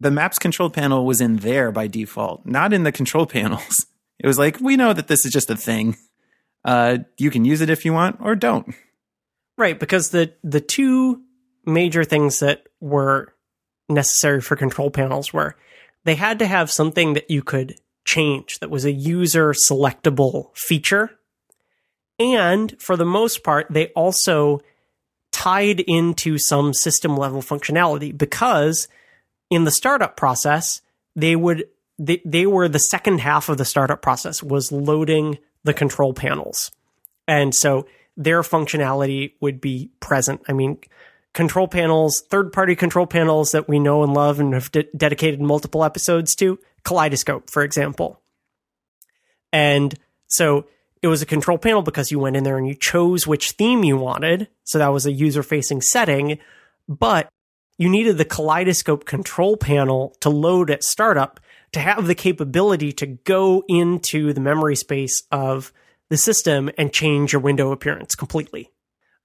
the 0.01 0.11
Maps 0.11 0.39
control 0.39 0.71
panel 0.71 1.05
was 1.05 1.21
in 1.21 1.37
there 1.37 1.73
by 1.73 1.87
default, 1.87 2.47
not 2.47 2.73
in 2.73 2.85
the 2.85 2.93
control 2.93 3.27
panels. 3.39 3.87
It 4.19 4.27
was 4.27 4.39
like, 4.39 4.61
we 4.61 4.77
know 4.77 4.93
that 4.93 5.09
this 5.09 5.25
is 5.25 5.33
just 5.33 5.51
a 5.51 5.57
thing. 5.57 5.97
Uh, 6.65 6.99
you 7.19 7.31
can 7.31 7.45
use 7.45 7.61
it 7.61 7.71
if 7.71 7.85
you 7.85 7.93
want 7.93 8.19
or 8.21 8.35
don't. 8.35 8.75
Right, 9.57 9.79
because 9.79 10.11
the 10.11 10.33
the 10.45 10.61
two 10.61 11.23
major 11.65 12.05
things 12.05 12.41
that 12.41 12.69
were 12.81 13.35
necessary 13.89 14.41
for 14.41 14.57
control 14.57 14.91
panels 14.91 15.33
were 15.33 15.57
they 16.05 16.15
had 16.15 16.39
to 16.39 16.47
have 16.47 16.71
something 16.71 17.15
that 17.15 17.31
you 17.31 17.43
could 17.43 17.75
change 18.05 18.61
that 18.61 18.71
was 18.71 18.85
a 18.85 18.93
user 18.93 19.53
selectable 19.53 20.57
feature. 20.57 21.11
And 22.19 22.81
for 22.81 22.97
the 22.97 23.05
most 23.05 23.45
part, 23.45 23.67
they 23.71 23.89
also 23.89 24.61
tied 25.39 25.79
into 25.79 26.37
some 26.37 26.75
system 26.75 27.17
level 27.17 27.41
functionality 27.41 28.17
because 28.17 28.89
in 29.51 29.63
the 29.63 29.71
startup 29.71 30.17
process, 30.17 30.83
they 31.15 31.37
would 31.37 31.69
they, 31.97 32.21
they 32.25 32.45
were 32.45 32.69
the 32.69 32.81
second 32.81 33.21
half 33.21 33.49
of 33.49 33.57
the 33.57 33.65
startup 33.65 34.03
process 34.03 34.43
was 34.43 34.73
loading 34.73 35.39
the 35.63 35.73
control 35.73 36.13
panels. 36.13 36.73
And 37.29 37.55
so 37.55 37.87
their 38.17 38.43
functionality 38.43 39.35
would 39.41 39.61
be 39.61 39.93
present. 40.01 40.41
I 40.49 40.53
mean, 40.55 40.79
control 41.35 41.69
panels, 41.69 42.21
third 42.29 42.53
party 42.53 42.75
control 42.75 43.07
panels 43.07 43.53
that 43.53 43.69
we 43.69 43.79
know 43.79 44.03
and 44.03 44.15
love 44.15 44.41
and 44.41 44.55
have 44.55 44.73
de- 44.73 44.89
dedicated 44.97 45.41
multiple 45.41 45.85
episodes 45.85 46.35
to, 46.37 46.59
Kaleidoscope, 46.83 47.49
for 47.49 47.63
example. 47.63 48.21
And 49.53 49.95
so 50.27 50.67
it 51.03 51.09
was 51.09 51.23
a 51.23 51.27
control 51.27 51.59
panel 51.59 51.83
because 51.83 52.11
you 52.11 52.19
went 52.19 52.37
in 52.37 52.45
there 52.45 52.59
and 52.59 52.67
you 52.67 52.75
chose 52.75 53.27
which 53.27 53.53
theme 53.53 53.85
you 53.85 53.97
wanted. 53.97 54.49
So 54.65 54.79
that 54.79 54.89
was 54.89 55.07
a 55.07 55.13
user 55.13 55.43
facing 55.43 55.81
setting, 55.81 56.39
but 56.89 57.29
you 57.79 57.89
needed 57.89 58.19
the 58.19 58.25
kaleidoscope 58.25 59.05
control 59.05 59.57
panel 59.57 60.17
to 60.21 60.29
load 60.29 60.71
at 60.71 60.83
startup 60.83 61.41
to 61.73 61.81
have 61.81 62.07
the 62.07 62.15
capability 62.15 62.93
to 62.93 63.07
go 63.07 63.63
into 63.69 64.33
the 64.33 64.41
memory 64.41 64.77
space 64.77 65.23
of 65.31 65.73
the 66.09 66.17
system 66.17 66.71
and 66.79 66.93
change 66.93 67.33
your 67.33 67.43
window 67.43 67.71
appearance 67.71 68.15
completely. 68.15 68.71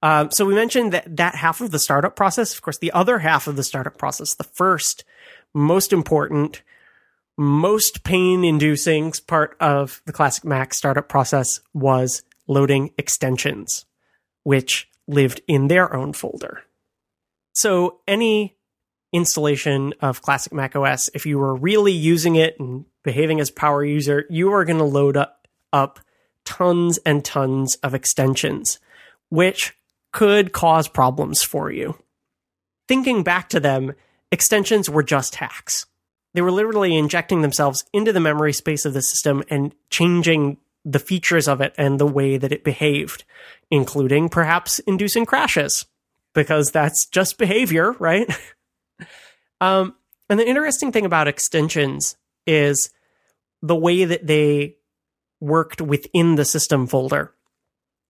Um, 0.02 0.32
so 0.32 0.46
we 0.46 0.54
mentioned 0.54 0.92
that 0.92 1.16
that 1.16 1.36
half 1.36 1.62
of 1.62 1.72
the 1.72 1.80
startup 1.80 2.16
process. 2.16 2.54
Of 2.54 2.62
course, 2.62 2.78
the 2.78 2.92
other 2.92 3.20
half 3.20 3.48
of 3.48 3.56
the 3.56 3.64
startup 3.64 3.98
process, 3.98 4.36
the 4.36 4.44
first 4.44 5.06
most 5.54 5.94
important 5.94 6.62
most 7.38 8.04
pain 8.04 8.44
inducing 8.44 9.12
part 9.28 9.56
of 9.60 10.02
the 10.06 10.14
classic 10.14 10.46
Mac 10.46 10.74
startup 10.74 11.10
process 11.10 11.60
was 11.74 12.24
loading 12.48 12.92
extensions, 12.98 13.86
which 14.44 14.90
lived 15.08 15.42
in 15.48 15.68
their 15.68 15.94
own 15.96 16.14
folder. 16.14 16.64
So 17.54 18.00
any 18.08 18.56
installation 19.12 19.94
of 20.02 20.22
classic 20.22 20.54
Mac 20.54 20.76
OS, 20.76 21.10
if 21.14 21.26
you 21.26 21.38
were 21.40 21.56
really 21.56 21.92
using 21.92 22.36
it 22.36 22.60
and 22.60 22.86
behaving 23.04 23.40
as 23.40 23.52
power 23.52 23.84
user, 23.84 24.26
you 24.30 24.52
are 24.54 24.66
going 24.66 24.80
to 24.80 24.84
load 24.84 25.18
up, 25.18 25.48
up 25.72 26.00
tons 26.46 26.98
and 27.06 27.24
tons 27.24 27.76
of 27.78 27.94
extensions, 27.94 28.80
which 29.30 29.76
could 30.12 30.52
cause 30.52 30.88
problems 30.88 31.44
for 31.44 31.72
you. 31.72 31.96
Thinking 32.88 33.24
back 33.24 33.50
to 33.50 33.60
them, 33.60 33.94
extensions 34.32 34.90
were 34.90 35.04
just 35.04 35.36
hacks 35.36 35.86
they 36.34 36.42
were 36.42 36.52
literally 36.52 36.98
injecting 36.98 37.42
themselves 37.42 37.86
into 37.94 38.12
the 38.12 38.20
memory 38.20 38.54
space 38.54 38.86
of 38.86 38.94
the 38.94 39.02
system 39.02 39.44
and 39.50 39.74
changing 39.90 40.58
the 40.86 41.00
features 41.00 41.48
of 41.48 41.62
it 41.62 41.74
and 41.78 42.00
the 42.00 42.08
way 42.08 42.38
that 42.38 42.52
it 42.52 42.64
behaved, 42.64 43.24
including 43.72 44.30
perhaps 44.30 44.80
inducing 44.80 45.26
crashes, 45.26 45.86
because 46.34 46.72
that's 46.72 47.06
just 47.08 47.38
behavior, 47.38 47.94
right? 47.94 48.30
um, 49.62 49.96
and 50.30 50.40
the 50.40 50.48
interesting 50.48 50.92
thing 50.92 51.06
about 51.06 51.28
extensions 51.28 52.18
is 52.46 52.90
the 53.62 53.76
way 53.76 54.04
that 54.04 54.28
they 54.28 54.76
worked 55.40 55.82
within 55.82 56.36
the 56.36 56.46
system 56.46 56.88
folder. 56.88 57.34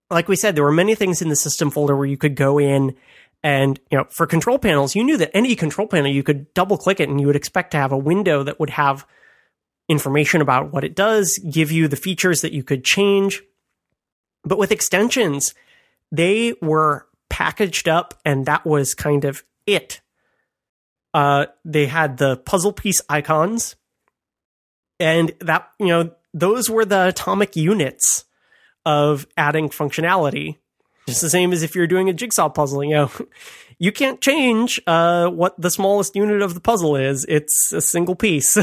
Like 0.09 0.27
we 0.27 0.35
said, 0.35 0.55
there 0.55 0.63
were 0.63 0.71
many 0.71 0.95
things 0.95 1.21
in 1.21 1.29
the 1.29 1.35
system 1.35 1.71
folder 1.71 1.95
where 1.95 2.05
you 2.05 2.17
could 2.17 2.35
go 2.35 2.59
in 2.59 2.95
and, 3.43 3.79
you 3.91 3.97
know, 3.97 4.05
for 4.09 4.25
control 4.25 4.57
panels, 4.57 4.95
you 4.95 5.03
knew 5.03 5.17
that 5.17 5.35
any 5.35 5.55
control 5.55 5.87
panel, 5.87 6.09
you 6.09 6.23
could 6.23 6.53
double 6.53 6.77
click 6.77 6.99
it 6.99 7.09
and 7.09 7.19
you 7.19 7.27
would 7.27 7.35
expect 7.35 7.71
to 7.71 7.77
have 7.77 7.91
a 7.91 7.97
window 7.97 8.43
that 8.43 8.59
would 8.59 8.69
have 8.71 9.05
information 9.89 10.41
about 10.41 10.71
what 10.71 10.85
it 10.85 10.95
does, 10.95 11.37
give 11.51 11.71
you 11.71 11.87
the 11.87 11.97
features 11.97 12.41
that 12.41 12.53
you 12.53 12.63
could 12.63 12.85
change. 12.85 13.43
But 14.45 14.57
with 14.57 14.71
extensions, 14.71 15.53
they 16.11 16.53
were 16.61 17.07
packaged 17.29 17.89
up 17.89 18.13
and 18.23 18.45
that 18.45 18.65
was 18.65 18.93
kind 18.93 19.25
of 19.25 19.43
it. 19.67 19.99
Uh, 21.13 21.47
they 21.65 21.87
had 21.87 22.17
the 22.17 22.37
puzzle 22.37 22.73
piece 22.73 23.01
icons 23.09 23.75
and 24.99 25.33
that, 25.41 25.69
you 25.79 25.87
know, 25.87 26.11
those 26.33 26.69
were 26.69 26.85
the 26.85 27.09
atomic 27.09 27.55
units 27.55 28.25
of 28.85 29.27
adding 29.37 29.69
functionality. 29.69 30.57
Just 31.07 31.21
the 31.21 31.29
same 31.29 31.51
as 31.51 31.63
if 31.63 31.75
you're 31.75 31.87
doing 31.87 32.09
a 32.09 32.13
jigsaw 32.13 32.49
puzzle, 32.49 32.83
you 32.83 32.91
know, 32.91 33.11
you 33.77 33.91
can't 33.91 34.21
change 34.21 34.81
uh, 34.87 35.27
what 35.27 35.59
the 35.59 35.69
smallest 35.69 36.15
unit 36.15 36.41
of 36.41 36.53
the 36.53 36.61
puzzle 36.61 36.95
is. 36.95 37.25
It's 37.27 37.73
a 37.73 37.81
single 37.81 38.15
piece. 38.15 38.57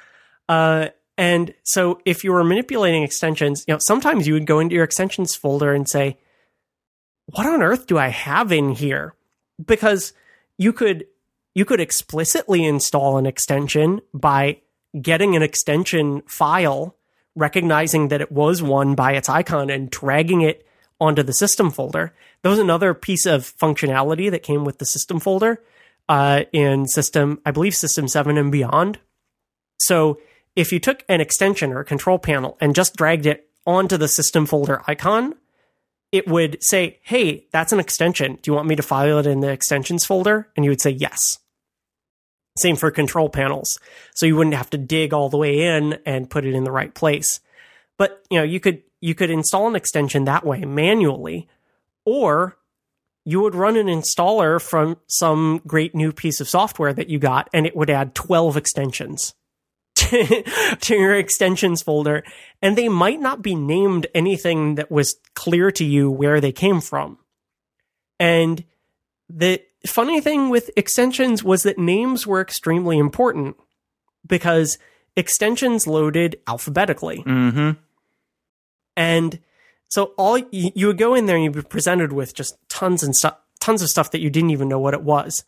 uh, 0.48 0.88
and 1.18 1.54
so 1.62 2.00
if 2.04 2.24
you 2.24 2.32
were 2.32 2.44
manipulating 2.44 3.02
extensions, 3.02 3.64
you 3.66 3.74
know, 3.74 3.78
sometimes 3.80 4.26
you 4.26 4.34
would 4.34 4.46
go 4.46 4.58
into 4.58 4.74
your 4.74 4.84
extensions 4.84 5.34
folder 5.34 5.72
and 5.72 5.88
say, 5.88 6.18
what 7.26 7.46
on 7.46 7.62
earth 7.62 7.86
do 7.86 7.98
I 7.98 8.08
have 8.08 8.52
in 8.52 8.70
here? 8.70 9.14
Because 9.64 10.12
you 10.58 10.72
could 10.72 11.06
you 11.54 11.64
could 11.64 11.80
explicitly 11.80 12.64
install 12.64 13.16
an 13.16 13.24
extension 13.24 14.02
by 14.12 14.60
getting 15.00 15.34
an 15.36 15.42
extension 15.42 16.22
file 16.26 16.96
recognizing 17.34 18.08
that 18.08 18.20
it 18.20 18.32
was 18.32 18.62
one 18.62 18.94
by 18.94 19.12
its 19.12 19.28
icon 19.28 19.70
and 19.70 19.90
dragging 19.90 20.42
it 20.42 20.65
onto 21.00 21.22
the 21.22 21.32
system 21.32 21.70
folder. 21.70 22.14
That 22.42 22.48
was 22.48 22.58
another 22.58 22.94
piece 22.94 23.26
of 23.26 23.42
functionality 23.58 24.30
that 24.30 24.42
came 24.42 24.64
with 24.64 24.78
the 24.78 24.86
system 24.86 25.20
folder 25.20 25.62
uh, 26.08 26.44
in 26.52 26.86
system, 26.86 27.40
I 27.44 27.50
believe, 27.50 27.74
system 27.74 28.08
seven 28.08 28.38
and 28.38 28.52
beyond. 28.52 28.98
So 29.78 30.20
if 30.54 30.72
you 30.72 30.78
took 30.78 31.04
an 31.08 31.20
extension 31.20 31.72
or 31.72 31.80
a 31.80 31.84
control 31.84 32.18
panel 32.18 32.56
and 32.60 32.74
just 32.74 32.96
dragged 32.96 33.26
it 33.26 33.48
onto 33.66 33.96
the 33.96 34.08
system 34.08 34.46
folder 34.46 34.82
icon, 34.86 35.34
it 36.12 36.26
would 36.28 36.58
say, 36.60 36.98
Hey, 37.02 37.46
that's 37.50 37.72
an 37.72 37.80
extension. 37.80 38.38
Do 38.40 38.50
you 38.50 38.54
want 38.54 38.68
me 38.68 38.76
to 38.76 38.82
file 38.82 39.18
it 39.18 39.26
in 39.26 39.40
the 39.40 39.50
extensions 39.50 40.04
folder? 40.04 40.48
And 40.56 40.64
you 40.64 40.70
would 40.70 40.80
say 40.80 40.90
yes. 40.90 41.38
Same 42.58 42.76
for 42.76 42.90
control 42.90 43.28
panels. 43.28 43.78
So 44.14 44.24
you 44.24 44.36
wouldn't 44.36 44.56
have 44.56 44.70
to 44.70 44.78
dig 44.78 45.12
all 45.12 45.28
the 45.28 45.36
way 45.36 45.76
in 45.76 45.98
and 46.06 46.30
put 46.30 46.46
it 46.46 46.54
in 46.54 46.64
the 46.64 46.72
right 46.72 46.94
place. 46.94 47.40
But, 47.98 48.24
you 48.30 48.38
know, 48.38 48.44
you 48.44 48.60
could 48.60 48.82
you 49.06 49.14
could 49.14 49.30
install 49.30 49.68
an 49.68 49.76
extension 49.76 50.24
that 50.24 50.44
way 50.44 50.64
manually 50.64 51.46
or 52.04 52.58
you 53.24 53.40
would 53.40 53.54
run 53.54 53.76
an 53.76 53.86
installer 53.86 54.60
from 54.60 54.96
some 55.06 55.60
great 55.64 55.94
new 55.94 56.12
piece 56.12 56.40
of 56.40 56.48
software 56.48 56.92
that 56.92 57.08
you 57.08 57.16
got 57.20 57.48
and 57.54 57.66
it 57.66 57.76
would 57.76 57.88
add 57.88 58.16
12 58.16 58.56
extensions 58.56 59.34
to, 59.94 60.44
your 60.88 61.14
extensions 61.14 61.82
folder 61.82 62.24
and 62.60 62.76
they 62.76 62.88
might 62.88 63.20
not 63.20 63.42
be 63.42 63.54
named 63.54 64.08
anything 64.12 64.74
that 64.74 64.90
was 64.90 65.14
clear 65.34 65.70
to 65.70 65.84
you 65.84 66.10
where 66.10 66.40
they 66.40 66.52
came 66.52 66.80
from. 66.80 67.16
And 68.18 68.64
the 69.28 69.62
funny 69.86 70.20
thing 70.20 70.48
with 70.48 70.68
extensions 70.76 71.44
was 71.44 71.62
that 71.62 71.78
names 71.78 72.26
were 72.26 72.40
extremely 72.40 72.98
important 72.98 73.56
because 74.26 74.78
extensions 75.14 75.86
loaded 75.86 76.40
alphabetically. 76.48 77.22
Mm-hmm. 77.22 77.80
And 78.96 79.38
so 79.88 80.14
all 80.16 80.38
you, 80.38 80.72
you 80.74 80.86
would 80.88 80.98
go 80.98 81.14
in 81.14 81.26
there 81.26 81.36
and 81.36 81.44
you'd 81.44 81.54
be 81.54 81.62
presented 81.62 82.12
with 82.12 82.34
just 82.34 82.56
tons 82.68 83.02
and 83.02 83.14
stuff, 83.14 83.36
tons 83.60 83.82
of 83.82 83.88
stuff 83.88 84.10
that 84.12 84.20
you 84.20 84.30
didn't 84.30 84.50
even 84.50 84.68
know 84.68 84.78
what 84.78 84.94
it 84.94 85.02
was. 85.02 85.44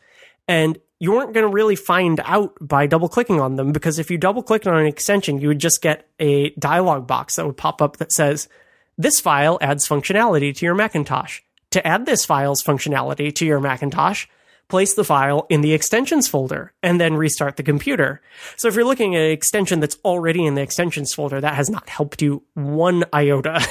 And 0.47 0.79
you 1.01 1.13
weren't 1.13 1.33
going 1.33 1.47
to 1.47 1.53
really 1.53 1.77
find 1.77 2.21
out 2.25 2.57
by 2.61 2.87
double 2.87 3.09
clicking 3.09 3.41
on 3.41 3.57
them 3.57 3.73
because 3.73 3.99
if 3.99 4.11
you 4.11 4.19
double 4.19 4.43
clicked 4.43 4.67
on 4.67 4.77
an 4.77 4.87
extension, 4.87 5.41
you 5.41 5.49
would 5.49 5.61
just 5.61 5.81
get 5.81 6.09
a 6.19 6.51
dialog 6.51 7.07
box 7.07 7.37
that 7.37 7.47
would 7.47 7.57
pop 7.57 7.81
up 7.81 7.99
that 7.99 8.13
says, 8.13 8.49
this 8.97 9.21
file 9.21 9.59
adds 9.61 9.87
functionality 9.87 10.55
to 10.57 10.67
your 10.67 10.75
Macintosh. 10.75 11.41
To 11.73 11.87
add 11.87 12.07
this 12.07 12.25
file's 12.25 12.63
functionality 12.63 13.33
to 13.35 13.47
your 13.47 13.61
Macintosh, 13.61 14.27
place 14.69 14.95
the 14.95 15.05
file 15.05 15.47
in 15.49 15.61
the 15.61 15.73
extensions 15.73 16.29
folder 16.29 16.73
and 16.83 17.01
then 17.01 17.15
restart 17.15 17.57
the 17.57 17.63
computer. 17.63 18.21
So 18.57 18.69
if 18.69 18.75
you're 18.75 18.85
looking 18.85 19.17
at 19.17 19.23
an 19.23 19.31
extension 19.31 19.81
that's 19.81 19.99
already 20.05 20.45
in 20.45 20.55
the 20.55 20.63
extensions 20.63 21.15
folder, 21.15 21.41
that 21.41 21.55
has 21.55 21.71
not 21.71 21.89
helped 21.89 22.23
you 22.23 22.43
one 22.55 23.05
iota. 23.15 23.67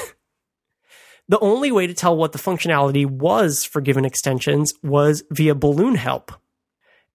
the 1.30 1.40
only 1.40 1.72
way 1.72 1.88
to 1.88 1.94
tell 1.94 2.16
what 2.16 2.32
the 2.32 2.40
functionality 2.40 3.06
was 3.06 3.64
for 3.64 3.82
given 3.82 4.06
extensions 4.06 4.74
was 4.82 5.24
via 5.30 5.56
balloon 5.56 5.96
help. 5.96 6.32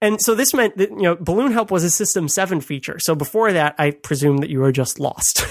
And 0.01 0.21
so 0.21 0.35
this 0.35 0.53
meant 0.53 0.77
that, 0.77 0.89
you 0.89 1.03
know, 1.03 1.15
balloon 1.15 1.53
help 1.53 1.71
was 1.71 1.83
a 1.83 1.89
system 1.89 2.27
seven 2.27 2.59
feature. 2.61 2.99
So 2.99 3.15
before 3.15 3.53
that, 3.53 3.75
I 3.77 3.91
presume 3.91 4.37
that 4.37 4.49
you 4.49 4.59
were 4.59 4.73
just 4.73 4.99
lost. 4.99 5.45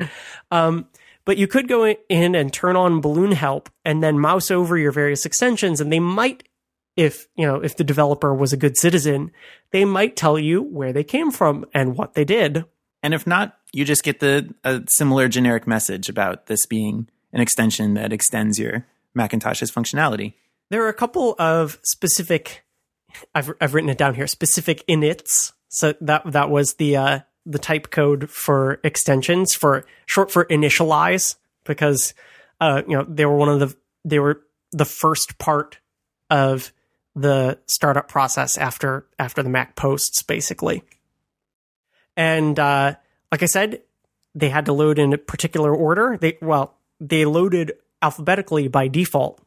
um, 0.50 0.88
but 1.24 1.38
you 1.38 1.46
could 1.46 1.68
go 1.68 1.84
in 1.86 2.34
and 2.34 2.52
turn 2.52 2.76
on 2.76 3.00
balloon 3.00 3.32
help 3.32 3.68
and 3.84 4.02
then 4.02 4.18
mouse 4.18 4.50
over 4.50 4.78
your 4.78 4.92
various 4.92 5.26
extensions 5.26 5.80
and 5.80 5.92
they 5.92 6.00
might 6.00 6.48
if 6.96 7.28
you 7.36 7.46
know 7.46 7.56
if 7.56 7.76
the 7.76 7.84
developer 7.84 8.34
was 8.34 8.52
a 8.52 8.56
good 8.56 8.76
citizen 8.76 9.30
they 9.70 9.84
might 9.84 10.16
tell 10.16 10.38
you 10.38 10.62
where 10.62 10.92
they 10.92 11.04
came 11.04 11.30
from 11.30 11.66
and 11.74 11.96
what 11.96 12.14
they 12.14 12.24
did. 12.24 12.64
And 13.02 13.12
if 13.14 13.26
not 13.26 13.58
you 13.72 13.84
just 13.84 14.02
get 14.02 14.20
the 14.20 14.54
a 14.64 14.82
similar 14.88 15.28
generic 15.28 15.66
message 15.66 16.08
about 16.08 16.46
this 16.46 16.66
being 16.66 17.08
an 17.32 17.40
extension 17.40 17.94
that 17.94 18.12
extends 18.12 18.58
your 18.58 18.86
macintosh's 19.14 19.70
functionality. 19.70 20.34
There 20.70 20.82
are 20.84 20.88
a 20.88 20.94
couple 20.94 21.36
of 21.38 21.78
specific 21.84 22.64
i've, 23.34 23.52
I've 23.60 23.74
written 23.74 23.90
it 23.90 23.98
down 23.98 24.14
here 24.14 24.26
specific 24.26 24.84
inits. 24.88 25.52
So 25.68 25.94
that 26.00 26.22
that 26.32 26.50
was 26.50 26.74
the 26.74 26.96
uh, 26.96 27.20
the 27.44 27.58
type 27.58 27.90
code 27.90 28.30
for 28.30 28.80
extensions 28.82 29.54
for 29.54 29.84
short 30.06 30.30
for 30.30 30.44
initialize 30.46 31.36
because 31.64 32.14
uh, 32.60 32.82
you 32.88 32.96
know 32.96 33.04
they 33.04 33.26
were 33.26 33.36
one 33.36 33.48
of 33.48 33.60
the 33.60 33.76
they 34.04 34.18
were 34.18 34.42
the 34.72 34.84
first 34.84 35.38
part 35.38 35.78
of 36.30 36.72
the 37.16 37.58
startup 37.66 38.08
process 38.08 38.56
after 38.58 39.06
after 39.18 39.42
the 39.42 39.48
Mac 39.48 39.74
posts 39.74 40.22
basically. 40.22 40.84
And 42.16 42.58
uh, 42.58 42.94
like 43.32 43.42
I 43.42 43.46
said, 43.46 43.82
they 44.34 44.50
had 44.50 44.66
to 44.66 44.72
load 44.72 44.98
in 44.98 45.12
a 45.14 45.18
particular 45.18 45.74
order. 45.74 46.18
They 46.20 46.38
well, 46.40 46.76
they 47.00 47.24
loaded 47.24 47.72
alphabetically 48.02 48.68
by 48.68 48.88
default, 48.88 49.40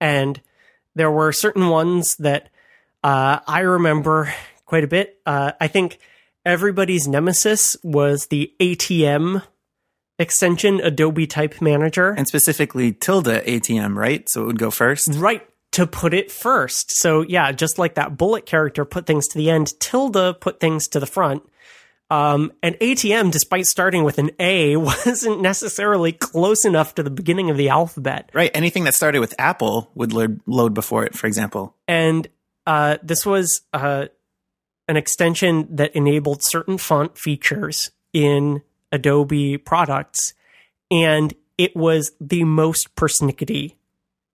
and 0.00 0.40
there 0.94 1.10
were 1.10 1.32
certain 1.32 1.68
ones 1.68 2.14
that 2.20 2.48
uh, 3.02 3.40
I 3.46 3.60
remember 3.60 4.32
quite 4.64 4.84
a 4.84 4.88
bit. 4.88 5.20
Uh, 5.26 5.52
I 5.60 5.66
think 5.66 5.98
everybody's 6.44 7.08
nemesis 7.08 7.76
was 7.82 8.26
the 8.26 8.52
ATM 8.60 9.42
extension, 10.18 10.80
Adobe 10.80 11.26
Type 11.26 11.60
Manager. 11.60 12.10
And 12.10 12.26
specifically 12.26 12.92
tilde 12.92 13.26
ATM, 13.26 13.96
right? 13.96 14.28
So 14.28 14.42
it 14.42 14.46
would 14.46 14.58
go 14.58 14.70
first? 14.70 15.08
Right. 15.14 15.46
To 15.76 15.86
put 15.86 16.14
it 16.14 16.30
first. 16.30 16.90
So, 16.90 17.20
yeah, 17.20 17.52
just 17.52 17.78
like 17.78 17.94
that 17.96 18.16
bullet 18.16 18.46
character 18.46 18.84
put 18.84 19.06
things 19.06 19.28
to 19.28 19.38
the 19.38 19.50
end, 19.50 19.78
tilde 19.78 20.40
put 20.40 20.58
things 20.58 20.88
to 20.88 21.00
the 21.00 21.06
front. 21.06 21.42
Um, 22.10 22.52
and 22.62 22.76
ATM, 22.76 23.32
despite 23.32 23.66
starting 23.66 24.04
with 24.04 24.18
an 24.18 24.30
A, 24.38 24.76
wasn't 24.76 25.40
necessarily 25.40 26.12
close 26.12 26.64
enough 26.64 26.94
to 26.94 27.02
the 27.02 27.10
beginning 27.10 27.50
of 27.50 27.56
the 27.56 27.68
alphabet. 27.68 28.30
Right. 28.32 28.50
Anything 28.54 28.84
that 28.84 28.94
started 28.94 29.18
with 29.18 29.34
Apple 29.38 29.90
would 29.94 30.12
load, 30.12 30.40
load 30.46 30.72
before 30.72 31.04
it, 31.04 31.14
for 31.14 31.26
example. 31.26 31.74
And 31.88 32.28
uh, 32.66 32.98
this 33.02 33.26
was 33.26 33.62
uh, 33.72 34.06
an 34.88 34.96
extension 34.96 35.76
that 35.76 35.94
enabled 35.94 36.42
certain 36.42 36.78
font 36.78 37.18
features 37.18 37.90
in 38.12 38.62
Adobe 38.92 39.58
products, 39.58 40.32
and 40.90 41.34
it 41.58 41.76
was 41.76 42.12
the 42.20 42.44
most 42.44 42.94
persnickety 42.94 43.74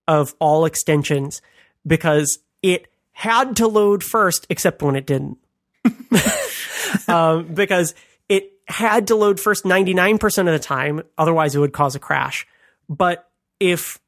of 0.06 0.34
all 0.38 0.64
extensions 0.64 1.42
because 1.86 2.38
it 2.62 2.88
had 3.12 3.56
to 3.56 3.66
load 3.66 4.02
first, 4.02 4.46
except 4.48 4.82
when 4.82 4.96
it 4.96 5.06
didn't. 5.06 5.38
um, 7.08 7.52
because 7.54 7.94
it 8.28 8.52
had 8.68 9.08
to 9.08 9.16
load 9.16 9.40
first 9.40 9.64
99% 9.64 10.38
of 10.38 10.46
the 10.46 10.58
time, 10.58 11.02
otherwise, 11.18 11.54
it 11.54 11.58
would 11.58 11.72
cause 11.72 11.94
a 11.94 11.98
crash. 11.98 12.46
But 12.88 13.28
if 13.60 13.98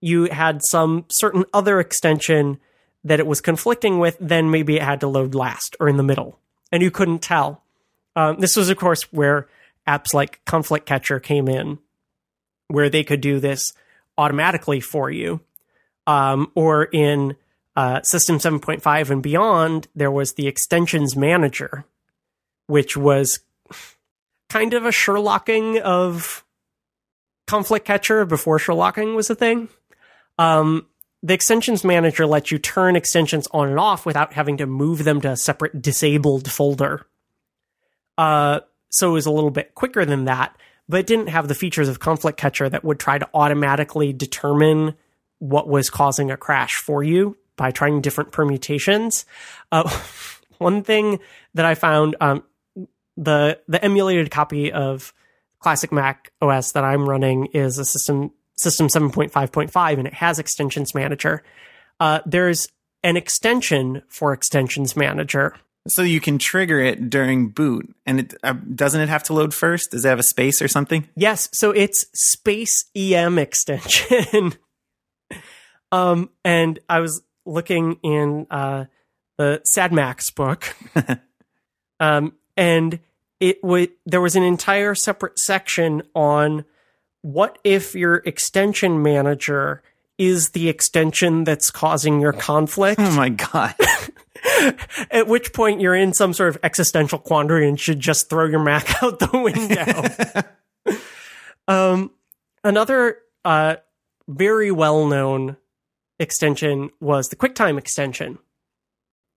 you 0.00 0.24
had 0.24 0.60
some 0.64 1.04
certain 1.10 1.44
other 1.54 1.80
extension 1.80 2.58
that 3.04 3.20
it 3.20 3.26
was 3.26 3.40
conflicting 3.40 3.98
with, 3.98 4.16
then 4.20 4.50
maybe 4.50 4.76
it 4.76 4.82
had 4.82 5.00
to 5.00 5.08
load 5.08 5.34
last 5.34 5.76
or 5.80 5.88
in 5.88 5.96
the 5.96 6.02
middle, 6.02 6.38
and 6.70 6.82
you 6.82 6.90
couldn't 6.90 7.20
tell. 7.20 7.62
Um, 8.14 8.38
this 8.38 8.56
was, 8.56 8.68
of 8.68 8.76
course, 8.76 9.02
where 9.12 9.48
apps 9.86 10.12
like 10.12 10.44
Conflict 10.44 10.86
Catcher 10.86 11.18
came 11.18 11.48
in, 11.48 11.78
where 12.68 12.90
they 12.90 13.04
could 13.04 13.20
do 13.20 13.40
this 13.40 13.72
automatically 14.18 14.80
for 14.80 15.10
you. 15.10 15.40
Um, 16.06 16.50
or 16.54 16.84
in 16.84 17.36
uh, 17.76 18.02
System 18.02 18.38
7.5 18.38 19.10
and 19.10 19.22
beyond, 19.22 19.88
there 19.94 20.10
was 20.10 20.34
the 20.34 20.48
Extensions 20.48 21.16
Manager, 21.16 21.84
which 22.66 22.96
was 22.96 23.40
kind 24.48 24.74
of 24.74 24.84
a 24.84 24.90
Sherlocking 24.90 25.80
of 25.80 26.44
Conflict 27.46 27.86
Catcher 27.86 28.24
before 28.24 28.58
Sherlocking 28.58 29.14
was 29.14 29.30
a 29.30 29.34
thing. 29.34 29.68
Um, 30.38 30.86
the 31.22 31.34
extensions 31.34 31.84
manager 31.84 32.26
lets 32.26 32.50
you 32.50 32.58
turn 32.58 32.96
extensions 32.96 33.46
on 33.52 33.68
and 33.68 33.78
off 33.78 34.04
without 34.04 34.32
having 34.32 34.56
to 34.56 34.66
move 34.66 35.04
them 35.04 35.20
to 35.20 35.30
a 35.30 35.36
separate 35.36 35.80
disabled 35.80 36.50
folder. 36.50 37.06
Uh, 38.18 38.60
so 38.90 39.10
it 39.10 39.12
was 39.12 39.26
a 39.26 39.30
little 39.30 39.50
bit 39.50 39.74
quicker 39.74 40.04
than 40.04 40.24
that, 40.24 40.56
but 40.92 41.00
it 41.00 41.06
didn't 41.06 41.28
have 41.28 41.48
the 41.48 41.54
features 41.54 41.88
of 41.88 42.00
Conflict 42.00 42.36
Catcher 42.38 42.68
that 42.68 42.84
would 42.84 43.00
try 43.00 43.16
to 43.16 43.26
automatically 43.32 44.12
determine 44.12 44.92
what 45.38 45.66
was 45.66 45.88
causing 45.88 46.30
a 46.30 46.36
crash 46.36 46.74
for 46.74 47.02
you 47.02 47.34
by 47.56 47.70
trying 47.70 48.02
different 48.02 48.30
permutations. 48.30 49.24
Uh, 49.72 49.90
one 50.58 50.82
thing 50.82 51.18
that 51.54 51.64
I 51.64 51.76
found, 51.76 52.14
um, 52.20 52.44
the 53.16 53.58
the 53.68 53.82
emulated 53.82 54.30
copy 54.30 54.70
of 54.70 55.14
classic 55.60 55.92
Mac 55.92 56.30
OS 56.42 56.72
that 56.72 56.84
I'm 56.84 57.08
running 57.08 57.46
is 57.54 57.78
a 57.78 57.86
system 57.86 58.30
system 58.58 58.88
7.5.5 58.88 59.98
and 59.98 60.06
it 60.06 60.12
has 60.12 60.38
extensions 60.38 60.94
manager. 60.94 61.42
Uh, 62.00 62.20
there's 62.26 62.68
an 63.02 63.16
extension 63.16 64.02
for 64.08 64.34
extensions 64.34 64.94
manager. 64.94 65.54
So 65.88 66.02
you 66.02 66.20
can 66.20 66.38
trigger 66.38 66.80
it 66.80 67.10
during 67.10 67.48
boot, 67.48 67.92
and 68.06 68.20
it 68.20 68.34
uh, 68.44 68.52
doesn't 68.52 69.00
it 69.00 69.08
have 69.08 69.24
to 69.24 69.32
load 69.32 69.52
first? 69.52 69.90
Does 69.90 70.04
it 70.04 70.08
have 70.08 70.20
a 70.20 70.24
space 70.24 70.62
or 70.62 70.68
something? 70.68 71.08
Yes, 71.16 71.48
so 71.52 71.72
it's 71.72 72.06
space 72.14 72.84
em 72.94 73.36
extension. 73.36 74.54
um, 75.92 76.30
and 76.44 76.78
I 76.88 77.00
was 77.00 77.22
looking 77.44 77.98
in 78.04 78.46
uh, 78.48 78.84
the 79.38 79.60
Sad 79.64 79.92
Macs 79.92 80.30
book, 80.30 80.76
um, 82.00 82.34
and 82.56 83.00
it 83.40 83.62
would 83.64 83.90
there 84.06 84.20
was 84.20 84.36
an 84.36 84.44
entire 84.44 84.94
separate 84.94 85.36
section 85.40 86.02
on 86.14 86.64
what 87.22 87.58
if 87.64 87.96
your 87.96 88.16
extension 88.18 89.02
manager 89.02 89.82
is 90.18 90.50
the 90.50 90.68
extension 90.68 91.44
that's 91.44 91.70
causing 91.70 92.20
your 92.20 92.32
conflict? 92.32 93.00
Oh 93.00 93.10
my 93.12 93.30
god. 93.30 93.74
At 95.10 95.28
which 95.28 95.52
point 95.52 95.80
you're 95.80 95.94
in 95.94 96.12
some 96.12 96.32
sort 96.32 96.50
of 96.50 96.58
existential 96.62 97.18
quandary 97.18 97.68
and 97.68 97.78
should 97.78 98.00
just 98.00 98.28
throw 98.28 98.46
your 98.46 98.62
Mac 98.62 99.02
out 99.02 99.18
the 99.18 100.28
window. 100.84 100.98
um, 101.68 102.10
another 102.64 103.18
uh, 103.44 103.76
very 104.28 104.70
well 104.70 105.06
known 105.06 105.56
extension 106.18 106.90
was 107.00 107.28
the 107.28 107.36
QuickTime 107.36 107.78
extension. 107.78 108.38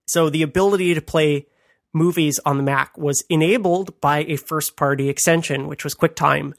So 0.08 0.30
the 0.30 0.44
ability 0.44 0.94
to 0.94 1.02
play 1.02 1.48
movies 1.94 2.40
on 2.46 2.58
the 2.58 2.64
Mac 2.64 2.98
was 2.98 3.24
enabled 3.30 4.00
by 4.02 4.20
a 4.26 4.36
first 4.36 4.76
party 4.76 5.10
extension, 5.10 5.68
which 5.68 5.84
was 5.84 5.96
QuickTime, 5.96 6.54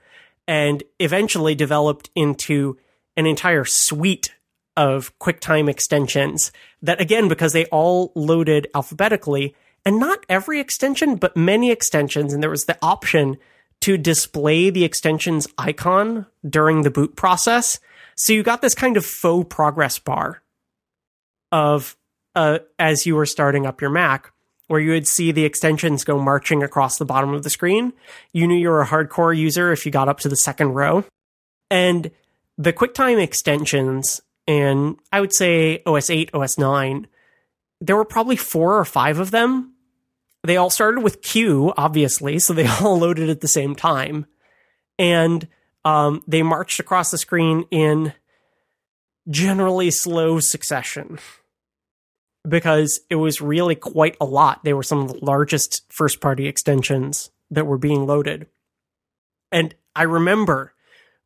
and 0.48 0.82
eventually 0.98 1.54
developed 1.54 2.10
into 2.16 2.78
an 3.16 3.26
entire 3.26 3.64
suite 3.64 4.34
of 4.76 5.16
QuickTime 5.18 5.70
extensions 5.70 6.52
that, 6.82 7.00
again, 7.00 7.28
because 7.28 7.52
they 7.52 7.64
all 7.66 8.12
loaded 8.14 8.68
alphabetically, 8.74 9.54
and 9.84 9.98
not 9.98 10.24
every 10.28 10.60
extension, 10.60 11.16
but 11.16 11.36
many 11.36 11.70
extensions, 11.70 12.32
and 12.32 12.42
there 12.42 12.50
was 12.50 12.66
the 12.66 12.78
option 12.82 13.38
to 13.80 13.96
display 13.96 14.70
the 14.70 14.84
extension's 14.84 15.46
icon 15.58 16.26
during 16.48 16.82
the 16.82 16.90
boot 16.90 17.16
process. 17.16 17.78
So 18.14 18.32
you 18.32 18.42
got 18.42 18.62
this 18.62 18.74
kind 18.74 18.96
of 18.96 19.04
faux 19.04 19.46
progress 19.54 19.98
bar 19.98 20.42
of 21.52 21.96
uh, 22.34 22.58
as 22.78 23.06
you 23.06 23.14
were 23.14 23.26
starting 23.26 23.66
up 23.66 23.80
your 23.80 23.90
Mac, 23.90 24.32
where 24.68 24.80
you 24.80 24.90
would 24.92 25.06
see 25.06 25.32
the 25.32 25.44
extensions 25.44 26.04
go 26.04 26.18
marching 26.18 26.62
across 26.62 26.98
the 26.98 27.04
bottom 27.04 27.32
of 27.32 27.42
the 27.42 27.50
screen. 27.50 27.92
You 28.32 28.46
knew 28.46 28.56
you 28.56 28.68
were 28.68 28.82
a 28.82 28.86
hardcore 28.86 29.36
user 29.36 29.72
if 29.72 29.86
you 29.86 29.92
got 29.92 30.08
up 30.08 30.20
to 30.20 30.28
the 30.28 30.36
second 30.36 30.74
row. 30.74 31.04
And 31.70 32.10
the 32.58 32.72
QuickTime 32.72 33.20
extensions, 33.22 34.20
and 34.46 34.96
I 35.12 35.20
would 35.20 35.34
say 35.34 35.82
OS 35.84 36.10
8, 36.10 36.30
OS 36.34 36.58
9, 36.58 37.06
there 37.80 37.96
were 37.96 38.04
probably 38.04 38.36
four 38.36 38.78
or 38.78 38.84
five 38.84 39.18
of 39.18 39.30
them. 39.30 39.74
They 40.42 40.56
all 40.56 40.70
started 40.70 41.02
with 41.02 41.22
Q, 41.22 41.72
obviously, 41.76 42.38
so 42.38 42.52
they 42.52 42.66
all 42.80 42.98
loaded 42.98 43.28
at 43.28 43.40
the 43.40 43.48
same 43.48 43.74
time. 43.74 44.26
And 44.98 45.48
um, 45.84 46.22
they 46.26 46.42
marched 46.42 46.80
across 46.80 47.10
the 47.10 47.18
screen 47.18 47.64
in 47.70 48.12
generally 49.28 49.90
slow 49.90 50.40
succession 50.40 51.18
because 52.48 53.00
it 53.10 53.16
was 53.16 53.40
really 53.40 53.74
quite 53.74 54.16
a 54.20 54.24
lot. 54.24 54.64
They 54.64 54.72
were 54.72 54.82
some 54.82 55.00
of 55.00 55.08
the 55.08 55.24
largest 55.24 55.82
first 55.92 56.20
party 56.20 56.46
extensions 56.46 57.30
that 57.50 57.66
were 57.66 57.78
being 57.78 58.06
loaded. 58.06 58.46
And 59.52 59.74
I 59.94 60.04
remember 60.04 60.72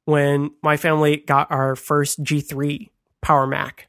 when 0.05 0.51
my 0.63 0.77
family 0.77 1.19
got 1.19 1.51
our 1.51 1.77
first 1.77 2.23
G3 2.23 2.89
Power 3.23 3.47
Mac, 3.47 3.89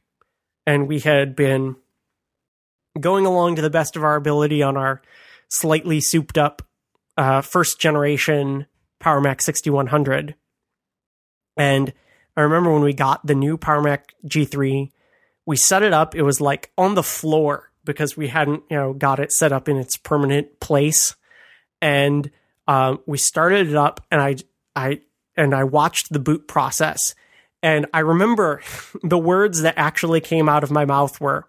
and 0.66 0.86
we 0.86 1.00
had 1.00 1.34
been 1.34 1.76
going 3.00 3.26
along 3.26 3.56
to 3.56 3.62
the 3.62 3.70
best 3.70 3.96
of 3.96 4.04
our 4.04 4.16
ability 4.16 4.62
on 4.62 4.76
our 4.76 5.02
slightly 5.48 6.00
souped 6.00 6.38
up 6.38 6.62
uh, 7.16 7.40
first 7.40 7.80
generation 7.80 8.66
Power 9.00 9.20
Mac 9.20 9.42
6100. 9.42 10.34
And 11.56 11.92
I 12.36 12.42
remember 12.42 12.72
when 12.72 12.82
we 12.82 12.94
got 12.94 13.26
the 13.26 13.34
new 13.34 13.58
Power 13.58 13.82
Mac 13.82 14.14
G3 14.26 14.90
we 15.46 15.56
set 15.56 15.82
it 15.82 15.92
up. 15.92 16.14
It 16.14 16.22
was 16.22 16.40
like 16.40 16.70
on 16.78 16.94
the 16.94 17.02
floor 17.02 17.70
because 17.84 18.16
we 18.16 18.28
hadn't, 18.28 18.62
you 18.70 18.76
know, 18.76 18.92
got 18.92 19.18
it 19.18 19.32
set 19.32 19.52
up 19.52 19.68
in 19.68 19.76
its 19.76 19.96
permanent 19.96 20.60
place. 20.60 21.16
And 21.80 22.30
um, 22.68 23.00
we 23.06 23.18
started 23.18 23.68
it 23.68 23.74
up, 23.74 24.04
and 24.10 24.20
I, 24.20 24.36
I, 24.76 25.00
and 25.36 25.54
I 25.54 25.64
watched 25.64 26.12
the 26.12 26.18
boot 26.18 26.48
process. 26.48 27.14
And 27.62 27.86
I 27.94 28.00
remember 28.00 28.60
the 29.02 29.18
words 29.18 29.62
that 29.62 29.74
actually 29.76 30.20
came 30.20 30.48
out 30.48 30.64
of 30.64 30.70
my 30.70 30.84
mouth 30.84 31.20
were, 31.20 31.46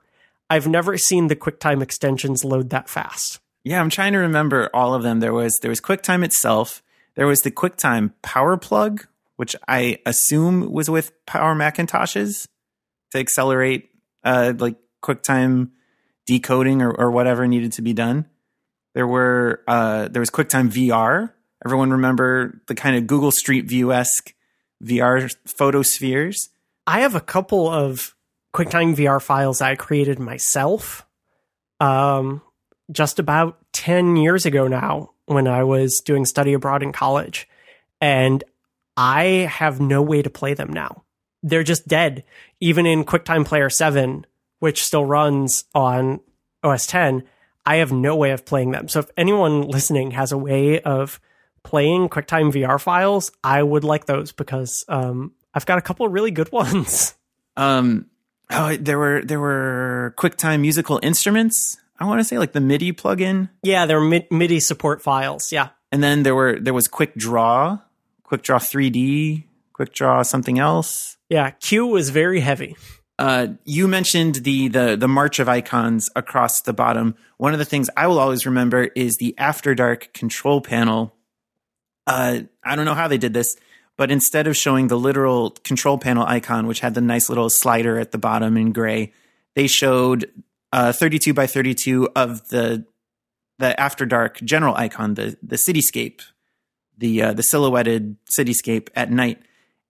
"I've 0.50 0.68
never 0.68 0.98
seen 0.98 1.28
the 1.28 1.36
QuickTime 1.36 1.82
extensions 1.82 2.44
load 2.44 2.70
that 2.70 2.90
fast." 2.90 3.40
Yeah, 3.64 3.80
I'm 3.80 3.90
trying 3.90 4.14
to 4.14 4.20
remember 4.20 4.70
all 4.74 4.94
of 4.94 5.04
them. 5.04 5.20
There 5.20 5.34
was 5.34 5.58
there 5.62 5.70
was 5.70 5.82
QuickTime 5.82 6.24
itself. 6.24 6.84
There 7.16 7.28
was 7.28 7.42
the 7.42 7.52
QuickTime 7.52 8.14
Power 8.22 8.58
Plug, 8.58 9.07
which 9.36 9.56
I 9.68 9.99
assume 10.06 10.72
was 10.72 10.90
with 10.90 11.12
Power 11.26 11.56
Macintoshes 11.56 12.48
to 13.12 13.20
accelerate 13.20 13.90
uh, 14.24 14.53
like 14.57 14.76
QuickTime 15.03 15.70
decoding 16.26 16.82
or, 16.82 16.91
or 16.91 17.12
whatever 17.12 17.48
needed 17.48 17.74
to 17.74 17.82
be 17.82 17.94
done. 17.94 18.26
There 18.95 19.07
were 19.07 19.64
uh, 19.68 20.07
there 20.07 20.20
was 20.20 20.30
QuickTime 20.30 20.70
VR. 20.70 21.32
Everyone 21.65 21.91
remember 21.91 22.61
the 22.68 22.76
kind 22.76 22.95
of 22.95 23.07
Google 23.07 23.31
Street 23.31 23.65
View 23.65 23.94
esque 23.94 24.34
VR 24.84 25.34
photospheres. 25.45 26.49
I 26.85 27.02
have 27.02 27.15
a 27.15 27.22
couple 27.22 27.69
of 27.69 28.15
QuickTime 28.53 28.95
VR 28.95 29.22
files 29.22 29.61
I 29.61 29.76
created 29.76 30.19
myself. 30.19 31.06
Um, 31.80 32.41
just 32.91 33.19
about 33.19 33.60
ten 33.72 34.15
years 34.18 34.45
ago 34.45 34.68
now, 34.68 35.11
when 35.26 35.48
I 35.48 35.64
was 35.64 36.02
doing 36.03 36.26
study 36.26 36.53
abroad 36.53 36.84
in 36.84 36.91
college, 36.91 37.48
and 38.02 38.44
I 38.98 39.49
have 39.49 39.80
no 39.80 40.02
way 40.02 40.22
to 40.22 40.30
play 40.30 40.53
them 40.53 40.72
now 40.72 41.03
they're 41.44 41.64
just 41.64 41.88
dead. 41.88 42.23
Even 42.60 42.85
in 42.85 43.03
QuickTime 43.03 43.45
Player 43.45 43.69
7, 43.69 44.26
which 44.60 44.84
still 44.84 45.06
runs 45.06 45.65
on 45.76 46.22
OS 46.64 46.88
10, 46.88 47.23
I 47.65 47.76
have 47.76 47.91
no 47.91 48.15
way 48.15 48.31
of 48.31 48.45
playing 48.45 48.72
them. 48.72 48.88
So 48.88 48.99
if 48.99 49.11
anyone 49.18 49.64
listening 49.64 50.11
has 50.11 50.31
a 50.31 50.38
way 50.38 50.80
of 50.80 51.19
playing 51.64 52.10
QuickTime 52.10 52.52
VR 52.53 52.80
files, 52.80 53.31
I 53.44 53.64
would 53.64 53.84
like 53.84 54.06
those 54.06 54.31
because 54.31 54.85
um, 54.88 55.34
I've 55.53 55.65
got 55.65 55.77
a 55.77 55.81
couple 55.81 56.06
of 56.06 56.11
really 56.11 56.31
good 56.31 56.52
ones. 56.52 57.15
Um, 57.56 58.07
oh, 58.52 58.76
there 58.76 58.99
were 58.99 59.22
there 59.23 59.40
were 59.40 60.14
QuickTime 60.18 60.61
musical 60.61 60.99
instruments. 61.02 61.77
I 61.99 62.06
want 62.06 62.19
to 62.19 62.23
say 62.23 62.38
like 62.38 62.53
the 62.53 62.61
MIDI 62.61 62.91
plugin. 62.91 63.49
Yeah, 63.61 63.85
there 63.85 63.99
were 63.99 64.22
MIDI 64.30 64.60
support 64.60 65.02
files. 65.02 65.52
Yeah, 65.52 65.69
and 65.91 66.03
then 66.03 66.23
there 66.23 66.35
were 66.35 66.60
there 66.60 66.73
was 66.73 66.88
QuickDraw, 66.88 67.81
Quick 68.23 68.41
Draw 68.41 68.60
3D, 68.60 69.44
QuickDraw 69.73 70.26
something 70.26 70.60
else. 70.60 71.18
Yeah, 71.30 71.52
Q 71.52 71.88
was 71.88 72.10
very 72.10 72.40
heavy. 72.40 72.76
Uh, 73.19 73.49
you 73.64 73.88
mentioned 73.88 74.35
the, 74.35 74.69
the 74.69 74.95
the 74.95 75.07
march 75.07 75.40
of 75.40 75.48
icons 75.48 76.10
across 76.15 76.61
the 76.61 76.73
bottom. 76.73 77.15
One 77.38 77.53
of 77.53 77.60
the 77.60 77.65
things 77.65 77.90
I 77.95 78.07
will 78.07 78.19
always 78.19 78.45
remember 78.45 78.90
is 78.95 79.18
the 79.18 79.35
After 79.38 79.76
Dark 79.76 80.11
control 80.14 80.61
panel. 80.61 81.15
Uh, 82.06 82.42
I 82.64 82.76
don't 82.76 82.86
know 82.86 82.94
how 82.94 83.08
they 83.08 83.18
did 83.18 83.34
this, 83.34 83.56
but 83.98 84.12
instead 84.12 84.48
of 84.48 84.58
showing 84.58 84.88
the 84.88 84.98
literal 84.98 85.52
control 85.52 85.98
panel 85.98 86.26
icon, 86.26 86.68
which 86.68 86.80
had 86.80 86.94
the 86.94 87.02
nice 87.02 87.30
little 87.30 87.50
slider 87.50 88.00
at 88.00 88.12
the 88.12 88.18
bottom 88.18 88.58
in 88.58 88.72
gray, 88.74 89.14
they 89.56 89.68
showed 89.68 90.30
uh, 90.72 90.92
32 90.92 91.34
by 91.34 91.48
32 91.48 92.10
of 92.16 92.50
the 92.50 92.86
the 93.60 93.80
After 93.80 94.06
Dark 94.06 94.42
general 94.42 94.76
icon, 94.76 95.14
the 95.14 95.38
the 95.44 95.58
cityscape 95.58 96.22
the 96.98 97.22
uh, 97.22 97.34
the 97.34 97.44
silhouetted 97.44 98.18
cityscape 98.38 98.90
at 98.96 99.12
night. 99.12 99.42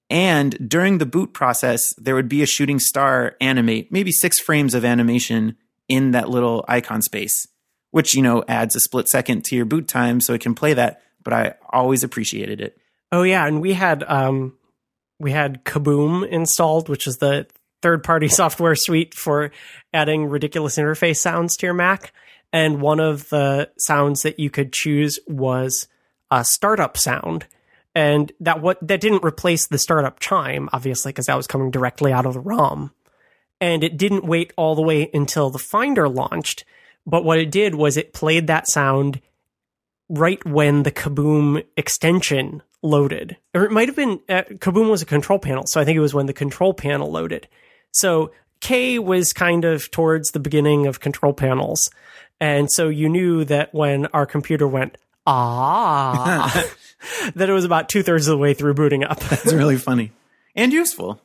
And 0.10 0.70
during 0.70 0.98
the 0.98 1.06
boot 1.06 1.34
process, 1.34 1.82
there 1.98 2.16
would 2.16 2.30
be 2.30 2.44
a 2.44 2.48
shooting 2.48 2.80
star 2.80 3.36
animate, 3.42 3.92
maybe 3.92 4.12
six 4.12 4.40
frames 4.40 4.74
of 4.74 4.86
animation 4.86 5.58
in 5.88 6.12
that 6.12 6.30
little 6.30 6.66
icon 6.68 7.02
space, 7.02 7.48
which, 7.92 8.14
you 8.14 8.22
know, 8.22 8.44
adds 8.48 8.76
a 8.76 8.80
split 8.80 9.08
second 9.08 9.44
to 9.46 9.56
your 9.56 9.66
boot 9.66 9.88
time 9.88 10.22
so 10.22 10.34
it 10.34 10.42
can 10.42 10.56
play 10.56 10.74
that. 10.74 11.02
But 11.24 11.34
I 11.34 11.54
always 11.70 12.04
appreciated 12.04 12.62
it. 12.62 12.78
Oh 13.12 13.24
yeah, 13.24 13.46
and 13.46 13.62
we 13.62 13.74
had 13.74 14.04
um 14.04 14.58
we 15.20 15.32
had 15.32 15.64
Kaboom 15.64 16.28
installed, 16.28 16.90
which 16.90 17.08
is 17.08 17.18
the 17.18 17.48
third 17.82 18.04
party 18.04 18.28
software 18.30 18.76
suite 18.76 19.14
for 19.14 19.52
adding 19.94 20.26
ridiculous 20.26 20.78
interface 20.78 21.18
sounds 21.18 21.56
to 21.58 21.68
your 21.68 21.74
Mac. 21.74 22.12
And 22.52 22.82
one 22.82 23.00
of 23.00 23.30
the 23.30 23.72
sounds 23.80 24.22
that 24.22 24.40
you 24.40 24.50
could 24.50 24.74
choose 24.74 25.20
was 25.28 25.88
a 26.30 26.44
startup 26.44 26.98
sound. 26.98 27.48
And 27.96 28.32
that 28.40 28.62
what 28.62 28.80
that 28.88 29.02
didn't 29.02 29.24
replace 29.24 29.68
the 29.68 29.78
startup 29.78 30.20
chime, 30.20 30.70
obviously, 30.74 31.12
because 31.12 31.28
that 31.28 31.38
was 31.38 31.48
coming 31.48 31.72
directly 31.72 32.12
out 32.12 32.26
of 32.26 32.34
the 32.34 32.40
ROM. 32.40 32.92
And 33.62 33.84
it 33.84 33.98
didn't 33.98 34.26
wait 34.26 34.52
all 34.58 34.76
the 34.76 34.82
way 34.82 35.10
until 35.14 35.50
the 35.50 35.60
Finder 35.60 36.10
launched. 36.10 36.66
But 37.06 37.24
what 37.24 37.38
it 37.38 37.52
did 37.52 37.76
was 37.76 37.98
it 37.98 38.14
played 38.14 38.48
that 38.48 38.68
sound 38.68 39.22
right 40.10 40.44
when 40.46 40.84
the 40.84 40.92
Kaboom 40.92 41.64
extension 41.78 42.62
loaded. 42.82 43.38
Or 43.54 43.64
it 43.64 43.72
might 43.72 43.88
have 43.88 43.96
been 43.96 44.20
uh, 44.30 44.44
Kaboom 44.44 44.90
was 44.90 45.02
a 45.02 45.06
control 45.06 45.40
panel, 45.40 45.66
so 45.68 45.80
I 45.80 45.86
think 45.86 45.98
it 45.98 46.02
was 46.02 46.14
when 46.14 46.26
the 46.26 46.34
control 46.34 46.74
panel 46.74 47.12
loaded. 47.12 47.48
So 47.92 48.32
K 48.60 49.00
was 49.00 49.34
kind 49.34 49.66
of 49.66 49.92
towards 49.92 50.30
the 50.30 50.40
beginning 50.40 50.88
of 50.88 51.00
control 51.00 51.34
panels. 51.34 51.90
And 52.40 52.72
so 52.72 52.90
you 52.90 53.10
knew 53.10 53.46
that 53.46 53.74
when 53.74 54.08
our 54.08 54.26
computer 54.26 54.68
went, 54.68 54.98
ah, 55.26 56.66
that 57.36 57.50
it 57.50 57.54
was 57.54 57.66
about 57.66 57.90
two 57.90 58.04
thirds 58.04 58.28
of 58.28 58.32
the 58.32 58.38
way 58.38 58.54
through 58.54 58.74
booting 58.74 59.04
up. 59.04 59.20
It's 59.32 59.54
really 59.54 59.78
funny 59.78 60.12
and 60.56 60.72
useful. 60.72 61.22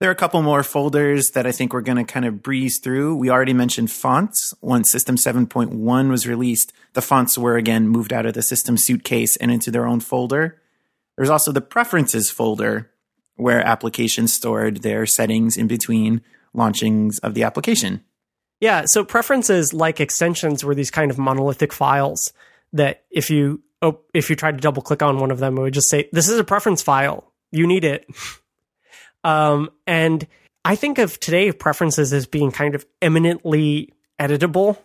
There 0.00 0.08
are 0.08 0.12
a 0.12 0.16
couple 0.16 0.40
more 0.40 0.62
folders 0.62 1.32
that 1.34 1.46
I 1.46 1.52
think 1.52 1.74
we're 1.74 1.82
going 1.82 1.98
to 1.98 2.10
kind 2.10 2.24
of 2.24 2.42
breeze 2.42 2.78
through. 2.78 3.16
We 3.16 3.28
already 3.28 3.52
mentioned 3.52 3.92
fonts. 3.92 4.54
Once 4.62 4.90
System 4.90 5.16
7.1 5.16 6.08
was 6.08 6.26
released, 6.26 6.72
the 6.94 7.02
fonts 7.02 7.36
were 7.36 7.58
again 7.58 7.86
moved 7.86 8.10
out 8.10 8.24
of 8.24 8.32
the 8.32 8.42
system 8.42 8.78
suitcase 8.78 9.36
and 9.36 9.50
into 9.50 9.70
their 9.70 9.86
own 9.86 10.00
folder. 10.00 10.58
There's 11.18 11.28
also 11.28 11.52
the 11.52 11.60
preferences 11.60 12.30
folder 12.30 12.90
where 13.36 13.60
applications 13.60 14.32
stored 14.32 14.78
their 14.78 15.04
settings 15.04 15.58
in 15.58 15.66
between 15.66 16.22
launchings 16.54 17.18
of 17.18 17.34
the 17.34 17.42
application. 17.42 18.02
Yeah, 18.58 18.84
so 18.86 19.04
preferences 19.04 19.74
like 19.74 20.00
extensions 20.00 20.64
were 20.64 20.74
these 20.74 20.90
kind 20.90 21.10
of 21.10 21.18
monolithic 21.18 21.74
files 21.74 22.32
that 22.72 23.04
if 23.10 23.28
you 23.28 23.62
oh, 23.82 24.00
if 24.14 24.30
you 24.30 24.36
tried 24.36 24.52
to 24.52 24.60
double 24.62 24.80
click 24.80 25.02
on 25.02 25.18
one 25.18 25.30
of 25.30 25.40
them, 25.40 25.58
it 25.58 25.60
would 25.60 25.74
just 25.74 25.90
say, 25.90 26.08
"This 26.10 26.28
is 26.30 26.38
a 26.38 26.44
preference 26.44 26.80
file. 26.80 27.32
You 27.52 27.66
need 27.66 27.84
it." 27.84 28.06
Um, 29.24 29.70
and 29.86 30.26
I 30.64 30.76
think 30.76 30.98
of 30.98 31.18
today 31.20 31.52
preferences 31.52 32.12
as 32.12 32.26
being 32.26 32.50
kind 32.50 32.74
of 32.74 32.86
eminently 33.00 33.92
editable. 34.18 34.78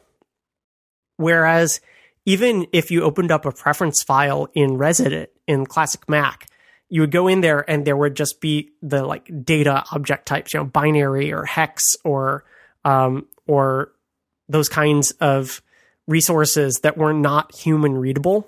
Whereas 1.18 1.80
even 2.26 2.68
if 2.74 2.92
you 2.92 3.04
opened 3.04 3.32
up 3.32 3.46
a 3.46 3.52
preference 3.52 4.04
file 4.04 4.48
in 4.54 4.72
ResEdit 4.72 5.28
in 5.48 5.66
Classic 5.66 6.08
Mac, 6.10 6.48
you 6.90 7.02
would 7.02 7.12
go 7.12 7.28
in 7.28 7.42
there 7.42 7.70
and 7.70 7.86
there 7.86 7.98
would 7.98 8.16
just 8.16 8.42
be 8.42 8.72
the 8.82 9.04
like 9.04 9.30
data 9.44 9.84
object 9.92 10.28
types, 10.28 10.54
you 10.54 10.60
know, 10.60 10.66
binary 10.66 11.32
or 11.32 11.46
hex 11.46 11.84
or 12.04 12.44
um, 12.84 13.28
or 13.48 13.92
those 14.48 14.70
kinds 14.70 15.12
of 15.20 15.62
resources 16.08 16.80
that 16.84 16.98
were 16.98 17.14
not 17.14 17.54
human 17.56 17.98
readable 17.98 18.48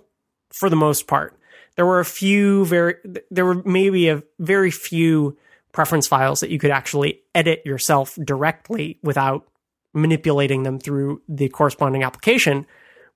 for 0.54 0.70
the 0.70 0.76
most 0.76 1.08
part. 1.08 1.38
There 1.76 1.86
were 1.86 2.00
a 2.00 2.06
few 2.06 2.66
very, 2.66 2.96
there 3.30 3.46
were 3.46 3.62
maybe 3.64 4.10
a 4.10 4.24
very 4.40 4.72
few 4.72 5.38
preference 5.78 6.08
files 6.08 6.40
that 6.40 6.50
you 6.50 6.58
could 6.58 6.72
actually 6.72 7.22
edit 7.36 7.62
yourself 7.64 8.18
directly 8.26 8.98
without 9.04 9.48
manipulating 9.94 10.64
them 10.64 10.80
through 10.80 11.22
the 11.30 11.50
corresponding 11.50 12.02
application. 12.02 12.66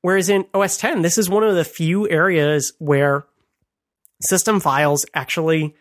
Whereas 0.03 0.29
in 0.29 0.45
OS 0.53 0.77
10, 0.77 1.01
this 1.01 1.17
is 1.17 1.27
one 1.27 1.43
of 1.43 1.55
the 1.55 1.63
few 1.63 2.07
areas 2.07 2.73
where 2.77 3.25
system 4.21 4.59
files 4.59 5.07
actually 5.15 5.73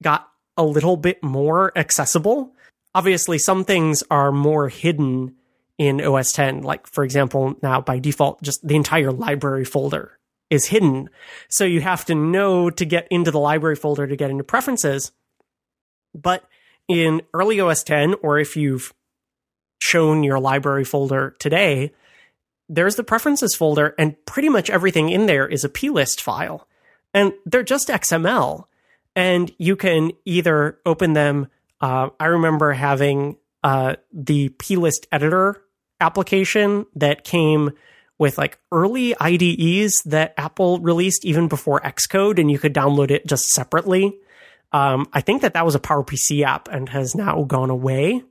got 0.00 0.28
a 0.56 0.62
little 0.62 0.96
bit 0.96 1.20
more 1.24 1.76
accessible. 1.76 2.52
Obviously, 2.94 3.38
some 3.38 3.64
things 3.64 4.04
are 4.08 4.30
more 4.30 4.68
hidden 4.68 5.34
in 5.76 6.00
OS 6.00 6.30
10. 6.30 6.62
Like, 6.62 6.86
for 6.86 7.02
example, 7.02 7.56
now 7.64 7.80
by 7.80 7.98
default, 7.98 8.40
just 8.42 8.64
the 8.64 8.76
entire 8.76 9.10
library 9.10 9.64
folder 9.64 10.16
is 10.50 10.66
hidden. 10.66 11.10
So 11.48 11.64
you 11.64 11.80
have 11.80 12.04
to 12.04 12.14
know 12.14 12.70
to 12.70 12.84
get 12.84 13.08
into 13.10 13.32
the 13.32 13.40
library 13.40 13.74
folder 13.74 14.06
to 14.06 14.14
get 14.14 14.30
into 14.30 14.44
preferences. 14.44 15.10
But 16.20 16.44
in 16.88 17.22
early 17.34 17.60
OS 17.60 17.82
10, 17.82 18.14
or 18.22 18.38
if 18.38 18.56
you've 18.56 18.92
shown 19.80 20.24
your 20.24 20.40
library 20.40 20.84
folder 20.84 21.36
today, 21.38 21.92
there's 22.68 22.96
the 22.96 23.04
preferences 23.04 23.54
folder, 23.54 23.94
and 23.98 24.14
pretty 24.26 24.48
much 24.48 24.68
everything 24.70 25.08
in 25.08 25.26
there 25.26 25.46
is 25.46 25.64
a 25.64 25.68
plist 25.68 26.20
file. 26.20 26.66
And 27.14 27.32
they're 27.46 27.62
just 27.62 27.88
XML. 27.88 28.64
And 29.16 29.50
you 29.58 29.74
can 29.76 30.12
either 30.24 30.78
open 30.84 31.14
them. 31.14 31.48
Uh, 31.80 32.10
I 32.20 32.26
remember 32.26 32.72
having 32.72 33.36
uh, 33.64 33.96
the 34.12 34.50
plist 34.50 35.06
editor 35.10 35.62
application 36.00 36.86
that 36.94 37.24
came 37.24 37.70
with 38.18 38.36
like 38.36 38.58
early 38.72 39.14
IDEs 39.18 40.02
that 40.04 40.34
Apple 40.36 40.80
released 40.80 41.24
even 41.24 41.48
before 41.48 41.80
Xcode, 41.80 42.38
and 42.38 42.50
you 42.50 42.58
could 42.58 42.74
download 42.74 43.10
it 43.10 43.26
just 43.26 43.48
separately. 43.48 44.18
Um, 44.72 45.08
I 45.12 45.20
think 45.20 45.42
that 45.42 45.54
that 45.54 45.64
was 45.64 45.74
a 45.74 45.80
PowerPC 45.80 46.44
app 46.44 46.68
and 46.68 46.88
has 46.90 47.14
now 47.14 47.42
gone 47.44 47.70
away. 47.70 48.22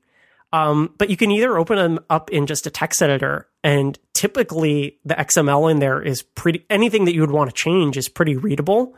Um, 0.53 0.93
but 0.97 1.09
you 1.09 1.17
can 1.17 1.31
either 1.31 1.57
open 1.57 1.77
them 1.77 1.99
up 2.09 2.29
in 2.29 2.45
just 2.45 2.67
a 2.67 2.69
text 2.69 3.01
editor, 3.01 3.47
and 3.63 3.99
typically 4.13 4.97
the 5.03 5.15
XML 5.15 5.69
in 5.69 5.79
there 5.79 6.01
is 6.01 6.21
pretty. 6.21 6.65
Anything 6.69 7.05
that 7.05 7.13
you 7.13 7.21
would 7.21 7.31
want 7.31 7.49
to 7.49 7.55
change 7.55 7.97
is 7.97 8.07
pretty 8.07 8.35
readable. 8.35 8.95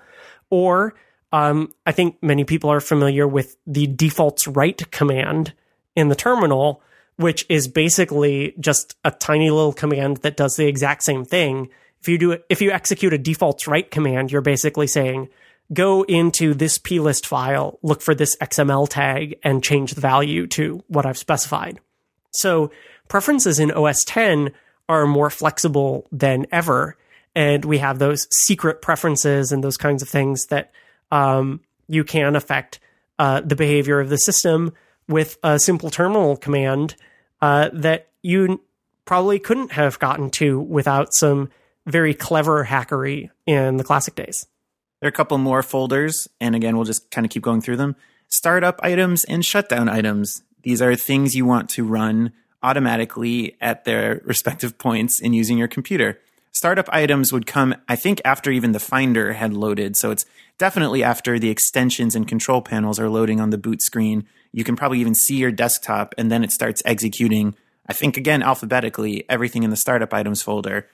Or 0.52 0.94
um, 1.32 1.74
I 1.86 1.92
think 1.92 2.22
many 2.22 2.44
people 2.44 2.72
are 2.72 2.80
familiar 2.80 3.28
with 3.28 3.56
the 3.66 3.88
defaults 3.88 4.48
write 4.48 4.92
command 4.92 5.54
in 5.96 6.10
the 6.10 6.16
terminal, 6.16 6.82
which 7.18 7.46
is 7.50 7.68
basically 7.68 8.54
just 8.60 8.96
a 9.04 9.12
tiny 9.12 9.50
little 9.50 9.74
command 9.74 10.18
that 10.18 10.38
does 10.38 10.56
the 10.56 10.68
exact 10.68 11.04
same 11.04 11.26
thing. 11.26 11.70
If 12.02 12.08
you 12.08 12.18
do 12.18 12.38
if 12.48 12.62
you 12.62 12.72
execute 12.72 13.14
a 13.14 13.18
defaults 13.18 13.68
write 13.68 13.92
command, 13.92 14.32
you're 14.32 14.42
basically 14.42 14.88
saying 14.88 15.30
go 15.72 16.04
into 16.04 16.54
this 16.54 16.78
plist 16.78 17.28
file, 17.28 17.80
look 17.82 18.02
for 18.02 18.16
this 18.16 18.36
XML 18.38 18.88
tag, 18.90 19.38
and 19.44 19.64
change 19.64 19.94
the 19.94 20.02
value 20.02 20.48
to 20.48 20.84
what 20.88 21.06
I've 21.06 21.18
specified. 21.18 21.80
So 22.32 22.72
preferences 23.08 23.60
in 23.60 23.72
OS 23.72 24.04
10 24.04 24.52
are 24.88 25.06
more 25.06 25.30
flexible 25.30 26.08
than 26.12 26.48
ever. 26.52 26.98
And 27.36 27.64
we 27.64 27.78
have 27.78 28.00
those 28.00 28.28
secret 28.32 28.82
preferences 28.82 29.52
and 29.52 29.64
those 29.64 29.78
kinds 29.78 30.02
of 30.02 30.10
things 30.10 30.48
that 30.48 30.72
um, 31.12 31.62
you 31.88 32.04
can 32.04 32.36
affect 32.36 32.80
uh, 33.20 33.42
the 33.42 33.56
behavior 33.56 34.00
of 34.00 34.10
the 34.10 34.18
system 34.18 34.74
with 35.08 35.38
a 35.44 35.60
simple 35.60 35.90
terminal 35.90 36.38
command 36.38 36.96
uh, 37.42 37.70
that 37.74 38.08
you 38.22 38.62
probably 39.06 39.40
couldn't 39.40 39.72
have 39.72 40.00
gotten 40.00 40.30
to 40.30 40.60
without 40.60 41.14
some 41.14 41.50
very 41.86 42.14
clever 42.14 42.66
hackery 42.66 43.30
in 43.46 43.78
the 43.78 43.84
classic 43.84 44.16
days. 44.16 44.46
There 45.00 45.08
are 45.08 45.10
a 45.10 45.14
couple 45.14 45.38
more 45.38 45.64
folders, 45.64 46.28
and 46.42 46.56
again, 46.56 46.76
we'll 46.76 46.86
just 46.86 47.10
kind 47.10 47.26
of 47.26 47.32
keep 47.32 47.44
going 47.44 47.62
through 47.62 47.78
them. 47.78 47.96
Startup 48.28 48.78
items 48.84 49.24
and 49.24 49.46
shutdown 49.46 49.88
items. 49.88 50.44
These 50.64 50.82
are 50.82 50.96
things 50.96 51.36
you 51.36 51.46
want 51.46 51.70
to 51.70 51.86
run 51.86 52.34
automatically 52.62 53.56
at 53.62 53.86
their 53.86 54.22
respective 54.26 54.78
points 54.78 55.22
in 55.22 55.32
using 55.32 55.58
your 55.58 55.70
computer. 55.70 56.20
Startup 56.52 56.90
items 56.92 57.32
would 57.32 57.48
come, 57.48 57.76
I 57.88 57.96
think, 57.96 58.22
after 58.26 58.52
even 58.52 58.74
the 58.74 58.80
Finder 58.80 59.34
had 59.34 59.54
loaded. 59.54 59.96
So 59.96 60.12
it's 60.12 60.26
definitely 60.58 61.02
after 61.02 61.40
the 61.40 61.50
extensions 61.50 62.16
and 62.16 62.28
control 62.28 62.62
panels 62.62 63.00
are 63.00 63.10
loading 63.10 63.40
on 63.40 63.52
the 63.52 63.58
boot 63.58 63.82
screen. 63.82 64.26
You 64.52 64.66
can 64.66 64.76
probably 64.76 65.00
even 65.00 65.16
see 65.16 65.38
your 65.38 65.52
desktop, 65.52 66.14
and 66.18 66.30
then 66.30 66.44
it 66.44 66.52
starts 66.52 66.82
executing, 66.84 67.56
I 67.88 67.94
think, 67.94 68.18
again, 68.18 68.44
alphabetically, 68.44 69.24
everything 69.30 69.64
in 69.64 69.70
the 69.70 69.78
startup 69.78 70.14
items 70.14 70.42
folder. 70.42 70.88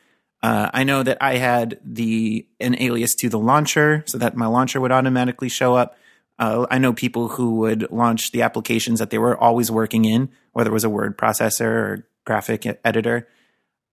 Uh, 0.45 0.69
I 0.75 0.83
know 0.83 1.01
that 1.01 1.17
I 1.21 1.37
had 1.37 1.79
the 1.83 2.45
an 2.59 2.79
alias 2.79 3.15
to 3.15 3.29
the 3.29 3.39
launcher 3.39 4.03
so 4.05 4.19
that 4.19 4.37
my 4.37 4.45
launcher 4.45 4.79
would 4.79 4.91
automatically 4.91 5.49
show 5.49 5.73
up. 5.73 5.97
Uh, 6.37 6.67
I 6.69 6.77
know 6.77 6.93
people 6.93 7.29
who 7.29 7.55
would 7.61 7.91
launch 7.91 8.29
the 8.29 8.43
applications 8.43 8.99
that 8.99 9.09
they 9.09 9.17
were 9.17 9.35
always 9.35 9.71
working 9.71 10.05
in, 10.05 10.29
whether 10.51 10.69
it 10.69 10.73
was 10.73 10.83
a 10.83 10.89
word 10.89 11.17
processor 11.17 11.65
or 11.65 12.07
graphic 12.25 12.79
editor. 12.85 13.27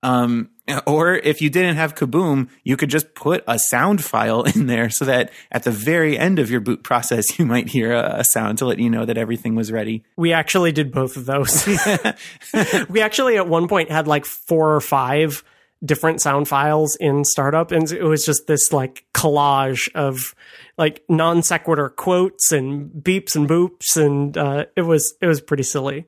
Um, 0.03 0.51
or 0.87 1.15
if 1.15 1.41
you 1.41 1.49
didn't 1.49 1.77
have 1.77 1.95
Kaboom, 1.95 2.51
you 2.65 2.77
could 2.77 2.91
just 2.91 3.15
put 3.15 3.43
a 3.49 3.59
sound 3.59 4.05
file 4.05 4.43
in 4.55 4.67
there 4.67 4.91
so 4.91 5.07
that 5.07 5.33
at 5.51 5.63
the 5.63 5.71
very 5.71 6.19
end 6.19 6.39
of 6.39 6.51
your 6.51 6.61
boot 6.61 6.83
process, 6.83 7.39
you 7.39 7.47
might 7.47 7.69
hear 7.71 7.95
a, 7.95 8.19
a 8.19 8.25
sound 8.25 8.59
to 8.59 8.67
let 8.67 8.79
you 8.79 8.91
know 8.91 9.07
that 9.07 9.17
everything 9.17 9.55
was 9.55 9.73
ready. 9.73 10.05
We 10.17 10.35
actually 10.35 10.73
did 10.73 10.93
both 10.93 11.17
of 11.17 11.25
those. 11.25 11.67
we 12.91 13.01
actually 13.01 13.39
at 13.39 13.49
one 13.49 13.69
point 13.69 13.91
had 13.91 14.07
like 14.07 14.27
four 14.27 14.75
or 14.75 14.83
five 14.83 15.43
different 15.85 16.21
sound 16.21 16.47
files 16.49 16.97
in 16.97 17.25
startup 17.25 17.73
and 17.73 17.91
it 17.91 18.05
was 18.05 18.25
just 18.25 18.47
this 18.47 18.73
like 18.73 19.05
collage 19.15 19.91
of 19.95 20.35
like 20.79 21.03
non 21.09 21.43
sequitur 21.43 21.89
quotes 21.89 22.53
and 22.53 22.91
beeps 22.91 23.35
and 23.35 23.49
boops 23.49 23.97
and 23.97 24.37
uh, 24.37 24.65
it 24.77 24.83
was 24.83 25.15
it 25.21 25.27
was 25.27 25.41
pretty 25.41 25.63
silly. 25.63 26.07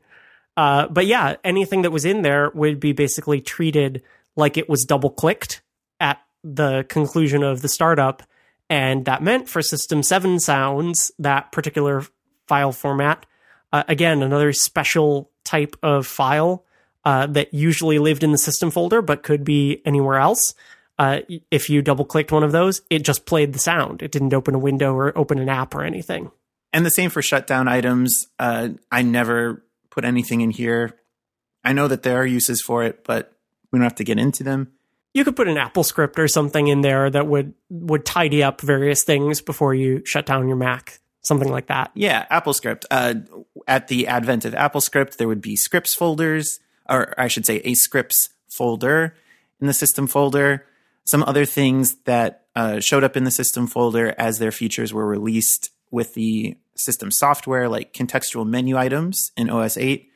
Uh, 0.57 0.87
but 0.89 1.07
yeah 1.07 1.37
anything 1.43 1.83
that 1.83 1.91
was 1.91 2.05
in 2.05 2.23
there 2.23 2.51
would 2.55 2.79
be 2.79 2.93
basically 2.93 3.41
treated 3.41 4.03
like 4.37 4.57
it 4.57 4.69
was 4.69 4.85
double 4.85 5.11
clicked 5.11 5.63
at 5.99 6.21
the 6.45 6.85
conclusion 6.89 7.43
of 7.43 7.61
the 7.61 7.69
startup 7.69 8.23
and 8.71 9.05
that 9.07 9.23
meant 9.23 9.49
for 9.49 9.61
system 9.61 10.03
7 10.03 10.39
sounds 10.39 11.11
that 11.19 11.51
particular 11.51 12.05
file 12.47 12.73
format 12.73 13.27
uh, 13.73 13.83
again 13.89 14.23
another 14.23 14.53
special 14.53 15.31
type 15.43 15.75
of 15.83 16.07
file 16.07 16.65
uh, 17.05 17.27
that 17.27 17.53
usually 17.53 17.99
lived 17.99 18.23
in 18.23 18.33
the 18.33 18.39
system 18.39 18.71
folder 18.71 19.03
but 19.03 19.23
could 19.23 19.45
be 19.45 19.83
anywhere 19.85 20.19
else. 20.19 20.55
Uh, 20.99 21.21
if 21.51 21.69
you 21.69 21.83
double 21.83 22.05
clicked 22.05 22.33
one 22.33 22.45
of 22.45 22.53
those, 22.53 22.83
it 22.89 23.01
just 23.01 23.27
played 23.27 23.53
the 23.53 23.59
sound. 23.59 24.03
It 24.03 24.13
didn't 24.13 24.33
open 24.33 24.55
a 24.55 24.59
window 24.59 24.95
or 24.95 25.17
open 25.19 25.39
an 25.39 25.49
app 25.49 25.75
or 25.75 25.83
anything. 25.83 26.31
And 26.73 26.87
the 26.87 26.91
same 26.91 27.11
for 27.11 27.23
shutdown 27.23 27.69
items. 27.69 28.27
Uh, 28.39 28.71
I 28.91 29.03
never 29.03 29.65
put 29.91 30.05
anything 30.05 30.41
in 30.41 30.51
here. 30.51 30.97
I 31.65 31.73
know 31.73 31.89
that 31.89 32.03
there 32.03 32.19
are 32.19 32.27
uses 32.27 32.63
for 32.63 32.85
it, 32.85 33.05
but 33.05 33.33
we 33.71 33.79
don't 33.79 33.85
have 33.85 33.95
to 33.97 34.05
get 34.05 34.19
into 34.19 34.45
them. 34.45 34.73
You 35.15 35.25
could 35.25 35.37
put 35.37 35.49
an 35.49 35.57
AppleScript 35.57 36.19
or 36.19 36.27
something 36.27 36.67
in 36.67 36.81
there 36.81 37.09
that 37.09 37.29
would 37.29 37.55
would 37.71 38.05
tidy 38.05 38.43
up 38.43 38.61
various 38.61 39.05
things 39.05 39.41
before 39.41 39.73
you 39.73 40.05
shut 40.05 40.27
down 40.27 40.49
your 40.49 40.57
Mac 40.57 41.01
something 41.25 41.51
like 41.51 41.67
that. 41.67 41.91
Yeah, 41.95 42.27
AppleScript. 42.31 42.85
Uh, 42.91 43.15
at 43.67 43.89
the 43.89 44.07
advent 44.07 44.45
of 44.45 44.55
AppleScript, 44.55 45.17
there 45.17 45.27
would 45.27 45.41
be 45.41 45.57
scripts 45.57 45.95
folders 45.95 46.61
or 46.89 47.19
I 47.19 47.29
should 47.29 47.47
say, 47.47 47.61
a 47.65 47.75
scripts 47.75 48.31
folder 48.49 49.15
in 49.61 49.67
the 49.67 49.75
system 49.75 50.07
folder. 50.07 50.67
Some 51.05 51.23
other 51.23 51.45
things 51.45 51.97
that 52.05 52.47
uh, 52.57 52.81
showed 52.81 53.05
up 53.05 53.17
in 53.17 53.25
the 53.25 53.31
system 53.31 53.67
folder 53.67 54.15
as 54.17 54.39
their 54.39 54.53
features 54.53 54.93
were 54.93 55.07
released 55.07 55.71
with 55.91 56.15
the 56.15 56.57
system 56.77 57.11
software, 57.11 57.69
like 57.69 57.93
contextual 57.93 58.47
menu 58.47 58.77
items 58.77 59.33
in 59.37 59.51
OS 59.51 59.77
8. 59.77 60.09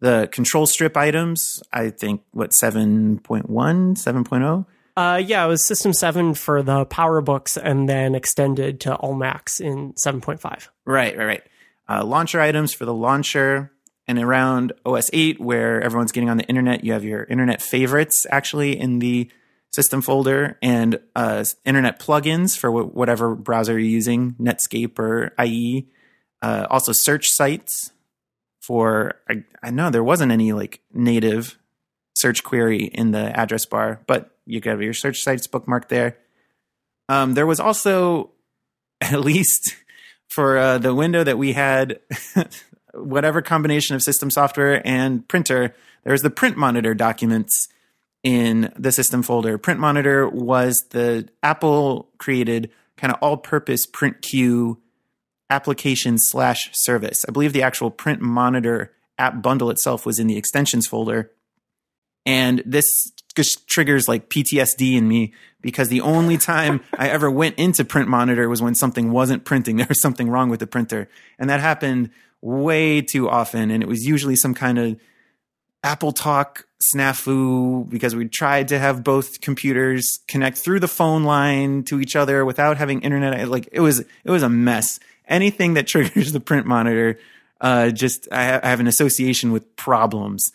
The 0.00 0.28
control 0.32 0.66
strip 0.66 0.96
items, 0.96 1.62
I 1.72 1.90
think, 1.90 2.22
what, 2.32 2.50
7.1, 2.50 3.20
7.0? 3.46 4.66
Uh, 4.96 5.22
yeah, 5.24 5.44
it 5.44 5.48
was 5.48 5.66
System 5.66 5.92
7 5.92 6.34
for 6.34 6.62
the 6.62 6.84
PowerBooks 6.86 7.56
and 7.56 7.88
then 7.88 8.14
extended 8.14 8.80
to 8.80 8.94
all 8.96 9.14
Macs 9.14 9.60
in 9.60 9.94
7.5. 10.04 10.68
Right, 10.84 11.16
right, 11.16 11.26
right. 11.26 11.42
Uh, 11.88 12.04
launcher 12.04 12.40
items 12.40 12.74
for 12.74 12.84
the 12.84 12.92
launcher, 12.92 13.72
and 14.08 14.18
around 14.18 14.72
OS 14.84 15.10
8, 15.12 15.40
where 15.40 15.80
everyone's 15.80 16.12
getting 16.12 16.30
on 16.30 16.36
the 16.36 16.44
internet, 16.44 16.84
you 16.84 16.92
have 16.92 17.04
your 17.04 17.24
internet 17.24 17.62
favorites 17.62 18.26
actually 18.30 18.78
in 18.78 18.98
the 18.98 19.30
system 19.70 20.02
folder 20.02 20.58
and 20.60 21.00
uh, 21.16 21.44
internet 21.64 21.98
plugins 21.98 22.56
for 22.58 22.70
wh- 22.70 22.94
whatever 22.94 23.34
browser 23.34 23.72
you're 23.72 23.88
using, 23.88 24.34
Netscape 24.34 24.98
or 24.98 25.32
IE. 25.42 25.88
Uh, 26.42 26.66
also, 26.68 26.92
search 26.92 27.30
sites 27.30 27.92
for, 28.60 29.14
I, 29.28 29.44
I 29.62 29.70
know 29.70 29.90
there 29.90 30.04
wasn't 30.04 30.32
any 30.32 30.52
like 30.52 30.80
native 30.92 31.58
search 32.14 32.44
query 32.44 32.84
in 32.84 33.12
the 33.12 33.36
address 33.38 33.64
bar, 33.64 34.00
but 34.06 34.36
you 34.46 34.60
could 34.60 34.70
have 34.70 34.82
your 34.82 34.94
search 34.94 35.22
sites 35.22 35.46
bookmarked 35.46 35.88
there. 35.88 36.18
Um, 37.08 37.34
there 37.34 37.46
was 37.46 37.60
also, 37.60 38.30
at 39.00 39.20
least 39.20 39.76
for 40.28 40.56
uh, 40.58 40.78
the 40.78 40.94
window 40.94 41.24
that 41.24 41.38
we 41.38 41.52
had 41.52 42.00
whatever 42.94 43.42
combination 43.42 43.96
of 43.96 44.02
system 44.02 44.30
software 44.30 44.86
and 44.86 45.26
printer, 45.28 45.74
there's 46.04 46.22
the 46.22 46.30
print 46.30 46.56
monitor 46.56 46.94
documents 46.94 47.68
in 48.22 48.72
the 48.78 48.92
system 48.92 49.22
folder. 49.22 49.58
Print 49.58 49.80
monitor 49.80 50.28
was 50.28 50.84
the 50.90 51.28
Apple 51.42 52.08
created 52.18 52.70
kind 52.96 53.12
of 53.12 53.18
all 53.20 53.36
purpose 53.36 53.86
print 53.86 54.22
queue 54.22 54.80
application 55.50 56.16
slash 56.18 56.70
service. 56.72 57.24
I 57.28 57.32
believe 57.32 57.52
the 57.52 57.62
actual 57.62 57.90
print 57.90 58.20
monitor 58.20 58.92
app 59.18 59.42
bundle 59.42 59.70
itself 59.70 60.06
was 60.06 60.18
in 60.18 60.26
the 60.26 60.36
extensions 60.36 60.86
folder. 60.86 61.30
And 62.24 62.62
this 62.64 62.84
just 63.34 63.66
triggers 63.66 64.08
like 64.08 64.28
PTSD 64.28 64.96
in 64.96 65.08
me 65.08 65.32
because 65.60 65.88
the 65.88 66.00
only 66.00 66.38
time 66.38 66.82
I 66.96 67.08
ever 67.08 67.30
went 67.30 67.58
into 67.58 67.84
print 67.84 68.08
monitor 68.08 68.48
was 68.48 68.62
when 68.62 68.74
something 68.74 69.10
wasn't 69.10 69.44
printing. 69.44 69.76
There 69.82 69.86
was 69.88 70.00
something 70.00 70.28
wrong 70.28 70.48
with 70.48 70.60
the 70.60 70.66
printer. 70.66 71.08
And 71.38 71.50
that 71.50 71.60
happened 71.60 72.10
way 72.42 73.00
too 73.00 73.30
often. 73.30 73.70
And 73.70 73.82
it 73.82 73.88
was 73.88 74.04
usually 74.04 74.36
some 74.36 74.52
kind 74.52 74.78
of 74.78 75.00
AppleTalk 75.82 76.64
snafu 76.94 77.88
because 77.88 78.14
we 78.14 78.28
tried 78.28 78.68
to 78.68 78.78
have 78.78 79.04
both 79.04 79.40
computers 79.40 80.18
connect 80.28 80.58
through 80.58 80.80
the 80.80 80.88
phone 80.88 81.24
line 81.24 81.84
to 81.84 82.00
each 82.00 82.16
other 82.16 82.44
without 82.44 82.76
having 82.76 83.00
internet. 83.02 83.48
Like 83.48 83.68
it 83.72 83.80
was, 83.80 84.00
it 84.00 84.30
was 84.30 84.42
a 84.42 84.48
mess. 84.48 84.98
Anything 85.28 85.74
that 85.74 85.86
triggers 85.86 86.32
the 86.32 86.40
print 86.40 86.66
monitor, 86.66 87.18
uh, 87.60 87.90
just 87.90 88.28
I, 88.32 88.44
ha- 88.44 88.60
I, 88.62 88.68
have 88.70 88.80
an 88.80 88.88
association 88.88 89.52
with 89.52 89.76
problems. 89.76 90.50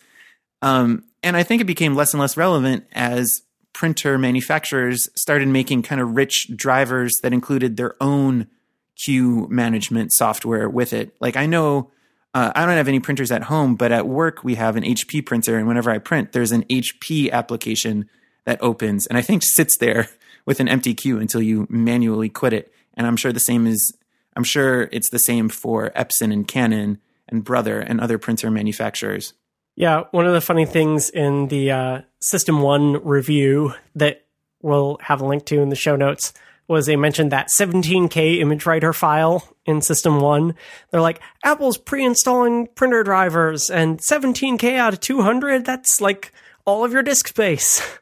Um, 0.60 1.04
and 1.22 1.36
I 1.36 1.42
think 1.42 1.62
it 1.62 1.66
became 1.66 1.94
less 1.94 2.12
and 2.12 2.20
less 2.20 2.36
relevant 2.36 2.84
as 2.92 3.42
printer 3.72 4.18
manufacturers 4.18 5.08
started 5.14 5.48
making 5.48 5.82
kind 5.82 6.00
of 6.00 6.16
rich 6.16 6.54
drivers 6.54 7.14
that 7.22 7.32
included 7.32 7.76
their 7.76 7.94
own 8.00 8.46
queue 8.98 9.46
management 9.48 10.12
software 10.12 10.68
with 10.68 10.92
it. 10.92 11.14
Like 11.20 11.36
I 11.36 11.46
know 11.46 11.90
uh, 12.34 12.52
I 12.54 12.66
don't 12.66 12.76
have 12.76 12.88
any 12.88 13.00
printers 13.00 13.32
at 13.32 13.44
home, 13.44 13.74
but 13.74 13.92
at 13.92 14.06
work 14.06 14.44
we 14.44 14.56
have 14.56 14.76
an 14.76 14.84
HP 14.84 15.24
printer, 15.24 15.56
and 15.56 15.66
whenever 15.66 15.90
I 15.90 15.98
print, 15.98 16.32
there's 16.32 16.52
an 16.52 16.64
HP 16.64 17.30
application 17.30 18.08
that 18.44 18.62
opens, 18.62 19.06
and 19.06 19.16
I 19.16 19.22
think 19.22 19.42
sits 19.44 19.76
there 19.78 20.08
with 20.44 20.60
an 20.60 20.68
empty 20.68 20.94
queue 20.94 21.18
until 21.18 21.42
you 21.42 21.66
manually 21.70 22.28
quit 22.28 22.52
it. 22.52 22.72
And 22.94 23.06
I'm 23.06 23.16
sure 23.16 23.32
the 23.32 23.40
same 23.40 23.66
is 23.66 23.92
I'm 24.36 24.44
sure 24.44 24.88
it's 24.92 25.10
the 25.10 25.18
same 25.18 25.48
for 25.48 25.90
Epson 25.90 26.32
and 26.32 26.46
Canon 26.46 26.98
and 27.28 27.44
Brother 27.44 27.80
and 27.80 28.00
other 28.00 28.18
printer 28.18 28.50
manufacturers. 28.50 29.34
Yeah, 29.74 30.04
one 30.10 30.26
of 30.26 30.32
the 30.32 30.40
funny 30.40 30.64
things 30.64 31.10
in 31.10 31.48
the 31.48 31.70
uh, 31.70 32.00
System 32.20 32.62
One 32.62 33.04
review 33.04 33.74
that 33.94 34.24
we'll 34.60 34.98
have 35.02 35.20
a 35.20 35.26
link 35.26 35.44
to 35.46 35.60
in 35.60 35.68
the 35.68 35.76
show 35.76 35.96
notes 35.96 36.32
was 36.68 36.86
they 36.86 36.96
mentioned 36.96 37.32
that 37.32 37.48
17K 37.58 38.38
ImageWriter 38.40 38.94
file 38.94 39.56
in 39.64 39.80
System 39.80 40.20
1. 40.20 40.54
They're 40.90 41.00
like, 41.00 41.20
Apple's 41.42 41.78
pre 41.78 42.04
installing 42.04 42.68
printer 42.74 43.02
drivers, 43.02 43.70
and 43.70 43.98
17K 43.98 44.76
out 44.76 44.92
of 44.92 45.00
200, 45.00 45.64
that's 45.64 46.00
like 46.00 46.32
all 46.64 46.84
of 46.84 46.92
your 46.92 47.02
disk 47.02 47.28
space. 47.28 47.82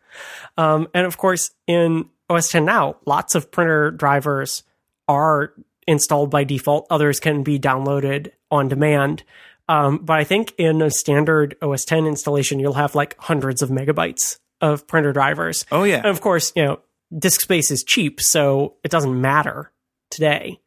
Um, 0.59 0.89
and 0.95 1.05
of 1.05 1.19
course, 1.19 1.51
in 1.67 2.09
OS 2.31 2.49
10 2.49 2.65
now, 2.65 2.97
lots 3.05 3.35
of 3.35 3.51
printer 3.51 3.91
drivers 3.91 4.63
are 5.07 5.53
installed 5.87 6.31
by 6.31 6.45
default, 6.45 6.87
others 6.91 7.21
can 7.21 7.43
be 7.43 7.59
downloaded 7.59 8.33
on 8.51 8.69
demand. 8.69 9.23
Um, 9.69 9.99
but 9.99 10.19
I 10.19 10.25
think 10.25 10.55
in 10.59 10.81
a 10.83 10.91
standard 10.91 11.57
OS 11.61 11.85
10 11.85 12.07
installation, 12.07 12.59
you'll 12.59 12.75
have 12.75 12.95
like 12.95 13.17
hundreds 13.19 13.63
of 13.63 13.71
megabytes 13.71 14.39
of 14.61 14.87
printer 14.87 15.13
drivers. 15.13 15.67
Oh, 15.71 15.85
yeah. 15.85 15.99
And 15.99 16.07
of 16.07 16.21
course, 16.21 16.53
you 16.57 16.65
know, 16.65 16.81
disk 17.17 17.41
space 17.41 17.71
is 17.71 17.85
cheap, 17.85 18.21
so 18.21 18.75
it 18.85 18.91
doesn't 18.91 19.21
matter 19.21 19.73
today. 20.11 20.61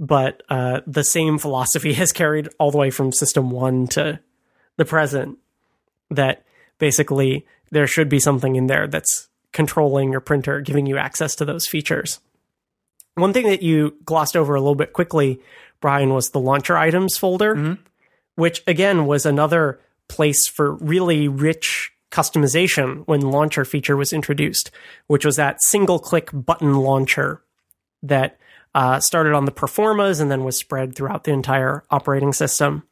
But 0.00 0.42
uh, 0.48 0.80
the 0.86 1.04
same 1.04 1.38
philosophy 1.38 1.92
has 1.94 2.12
carried 2.12 2.48
all 2.58 2.70
the 2.70 2.78
way 2.78 2.90
from 2.90 3.12
System 3.12 3.50
1 3.50 3.88
to 3.88 4.20
the 4.76 4.84
present 4.84 5.38
that 6.10 6.44
basically 6.78 7.46
there 7.70 7.86
should 7.86 8.08
be 8.08 8.20
something 8.20 8.56
in 8.56 8.66
there 8.66 8.86
that's 8.86 9.28
controlling 9.52 10.12
your 10.12 10.20
printer, 10.20 10.60
giving 10.60 10.86
you 10.86 10.96
access 10.96 11.34
to 11.36 11.44
those 11.44 11.66
features. 11.66 12.20
One 13.14 13.32
thing 13.32 13.46
that 13.48 13.62
you 13.62 13.96
glossed 14.04 14.36
over 14.36 14.54
a 14.54 14.60
little 14.60 14.76
bit 14.76 14.92
quickly, 14.92 15.40
Brian, 15.80 16.14
was 16.14 16.30
the 16.30 16.40
launcher 16.40 16.76
items 16.76 17.16
folder, 17.16 17.54
mm-hmm. 17.54 17.82
which 18.36 18.62
again 18.66 19.06
was 19.06 19.26
another 19.26 19.80
place 20.08 20.46
for 20.46 20.74
really 20.74 21.28
rich 21.28 21.92
customization 22.10 23.06
when 23.06 23.20
launcher 23.20 23.64
feature 23.64 23.96
was 23.96 24.12
introduced, 24.12 24.70
which 25.06 25.24
was 25.24 25.36
that 25.36 25.62
single 25.62 25.98
click 25.98 26.30
button 26.32 26.74
launcher 26.76 27.42
that 28.02 28.38
uh, 28.74 29.00
started 29.00 29.34
on 29.34 29.44
the 29.44 29.52
Performas 29.52 30.20
and 30.20 30.30
then 30.30 30.44
was 30.44 30.56
spread 30.56 30.94
throughout 30.94 31.24
the 31.24 31.32
entire 31.32 31.84
operating 31.90 32.32
system. 32.32 32.84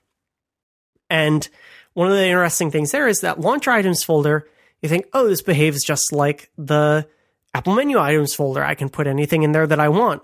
And 1.09 1.49
one 1.95 2.09
of 2.09 2.17
the 2.17 2.27
interesting 2.27 2.71
things 2.71 2.91
there 2.91 3.09
is 3.09 3.21
that 3.21 3.41
launcher 3.41 3.71
items 3.71 4.03
folder, 4.03 4.49
you 4.83 4.89
think, 4.89 5.07
oh, 5.13 5.29
this 5.29 5.43
behaves 5.43 5.85
just 5.85 6.13
like 6.13 6.51
the 6.59 7.07
Apple 7.55 7.75
menu 7.75 7.99
items 7.99 8.35
folder. 8.35 8.63
I 8.63 8.75
can 8.75 8.89
put 8.89 9.07
anything 9.07 9.43
in 9.43 9.53
there 9.53 9.67
that 9.67 9.81
I 9.81 9.89
want. 9.89 10.23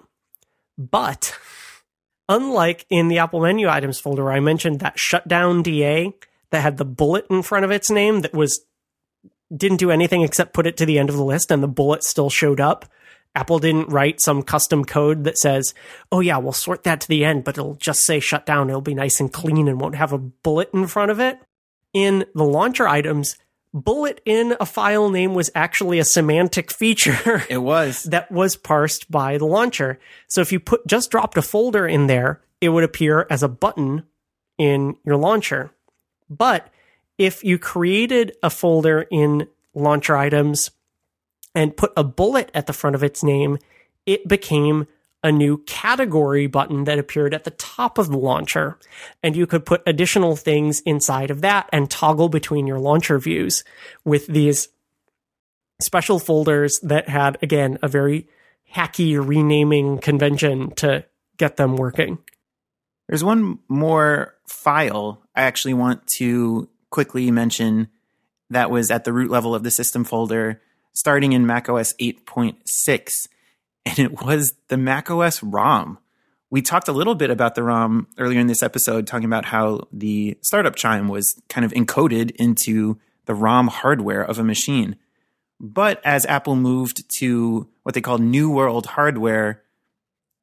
But 0.77 1.35
unlike 2.29 2.85
in 2.91 3.09
the 3.09 3.19
Apple 3.19 3.41
menu 3.41 3.69
items 3.69 3.99
folder, 3.99 4.31
I 4.31 4.41
mentioned 4.41 4.81
that 4.81 4.99
shutdown 4.99 5.63
DA 5.63 6.13
that 6.51 6.61
had 6.61 6.77
the 6.77 6.85
bullet 6.85 7.27
in 7.31 7.43
front 7.43 7.65
of 7.65 7.71
its 7.71 7.91
name 7.91 8.21
that 8.21 8.35
was 8.35 8.61
didn't 9.55 9.79
do 9.79 9.91
anything 9.91 10.23
except 10.23 10.55
put 10.55 10.67
it 10.67 10.77
to 10.79 10.87
the 10.87 10.99
end 10.99 11.11
of 11.11 11.17
the 11.17 11.25
list 11.25 11.51
and 11.51 11.63
the 11.63 11.69
bullet 11.69 12.05
still 12.05 12.31
showed 12.31 12.61
up. 12.61 12.87
Apple 13.35 13.59
didn't 13.59 13.89
write 13.89 14.21
some 14.21 14.43
custom 14.43 14.85
code 14.85 15.25
that 15.25 15.39
says, 15.39 15.73
oh, 16.11 16.21
yeah, 16.21 16.37
we'll 16.37 16.53
sort 16.53 16.85
that 16.85 17.01
to 17.01 17.09
the 17.09 17.25
end, 17.25 17.45
but 17.45 17.57
it'll 17.57 17.77
just 17.77 18.05
say 18.05 18.21
shut 18.21 18.45
down. 18.45 18.69
It'll 18.69 18.83
be 18.83 18.95
nice 18.95 19.21
and 19.21 19.33
clean 19.33 19.69
and 19.69 19.81
won't 19.81 19.95
have 19.95 20.13
a 20.13 20.19
bullet 20.19 20.71
in 20.75 20.87
front 20.87 21.11
of 21.11 21.19
it. 21.19 21.39
In 21.95 22.27
the 22.35 22.45
launcher 22.45 22.87
items, 22.87 23.37
bullet 23.73 24.21
in 24.27 24.55
a 24.61 24.67
file 24.67 25.09
name 25.09 25.35
was 25.35 25.51
actually 25.55 25.99
a 25.99 26.05
semantic 26.05 26.71
feature 26.71 27.45
It 27.49 27.59
was. 27.59 28.03
that 28.11 28.31
was 28.31 28.57
parsed 28.57 29.11
by 29.11 29.39
the 29.39 29.47
launcher. 29.47 29.99
So 30.29 30.41
if 30.41 30.53
you 30.53 30.61
put 30.61 30.87
just 30.87 31.11
dropped 31.11 31.39
a 31.39 31.43
folder 31.43 31.87
in 31.87 32.07
there, 32.07 32.43
it 32.61 32.69
would 32.69 32.85
appear 32.85 33.27
as 33.31 33.43
a 33.43 33.49
button 33.49 34.05
in 34.59 34.97
your 35.05 35.17
launcher. 35.17 35.71
But 36.29 36.69
if 37.19 37.45
you 37.45 37.59
created 37.59 38.37
a 38.43 38.51
folder 38.51 39.07
in 39.11 39.49
launcher 39.75 40.17
items 40.17 40.71
and 41.55 41.77
put 41.77 41.93
a 41.97 42.05
bullet 42.05 42.51
at 42.55 42.67
the 42.67 42.73
front 42.73 42.97
of 42.97 43.03
its 43.03 43.23
name, 43.23 43.59
it 44.07 44.27
became 44.27 44.87
a 45.23 45.31
new 45.31 45.59
category 45.59 46.47
button 46.47 46.85
that 46.85 46.99
appeared 46.99 47.35
at 47.35 47.45
the 47.45 47.51
top 47.53 47.99
of 47.99 48.09
the 48.09 48.19
launcher. 48.19 48.79
And 49.23 49.37
you 49.37 49.47
could 49.47 49.65
put 49.65 49.83
additional 49.87 50.35
things 50.35 50.81
inside 50.81 51.31
of 51.31 51.43
that 51.43 51.69
and 51.73 51.91
toggle 51.91 52.29
between 52.29 52.67
your 52.67 52.81
launcher 52.81 53.19
views 53.19 53.63
with 54.05 54.27
these 54.27 54.69
special 55.81 56.19
folders 56.19 56.79
that 56.83 57.09
had, 57.09 57.39
again, 57.43 57.79
a 57.83 57.89
very 57.89 58.27
hacky 58.75 59.17
renaming 59.25 59.99
convention 59.99 60.75
to 60.77 61.05
get 61.37 61.57
them 61.57 61.77
working. 61.77 62.19
There's 63.09 63.25
one 63.25 63.59
more 63.69 64.35
file 64.49 65.23
I 65.35 65.43
actually 65.43 65.75
want 65.75 66.07
to 66.17 66.69
quickly 66.93 67.31
mention 67.33 67.89
that 68.51 68.71
was 68.71 68.91
at 68.91 69.03
the 69.03 69.13
root 69.13 69.31
level 69.31 69.55
of 69.55 69.65
the 69.65 69.71
system 69.71 70.05
folder 70.05 70.61
starting 70.93 71.33
in 71.33 71.47
macOS 71.47 71.95
8.6, 71.95 73.29
and 73.87 73.99
it 73.99 74.23
was 74.23 74.53
the 74.69 74.77
macOS 74.77 75.43
ROM. 75.43 75.99
We 76.51 76.61
talked 76.61 76.89
a 76.89 76.93
little 76.93 77.15
bit 77.15 77.31
about 77.31 77.55
the 77.55 77.63
ROM 77.63 78.07
earlier 78.19 78.39
in 78.39 78.47
this 78.47 78.63
episode, 78.63 79.07
talking 79.07 79.25
about 79.25 79.47
how 79.47 79.89
the 79.91 80.37
startup 80.43 80.77
chime 80.77 81.09
was 81.09 81.41
kind 81.49 81.65
of 81.65 81.73
encoded 81.73 82.33
into 82.33 82.99
the 83.25 83.35
ROM 83.35 83.69
hardware 83.69 84.23
of 84.23 84.39
a 84.39 84.45
machine. 84.45 84.97
But 85.59 86.01
as 86.05 86.27
Apple 86.27 86.57
moved 86.57 87.05
to 87.19 87.69
what 87.85 87.95
they 87.95 88.01
call 88.03 88.19
New 88.19 88.51
World 88.51 88.87
hardware, 88.87 89.63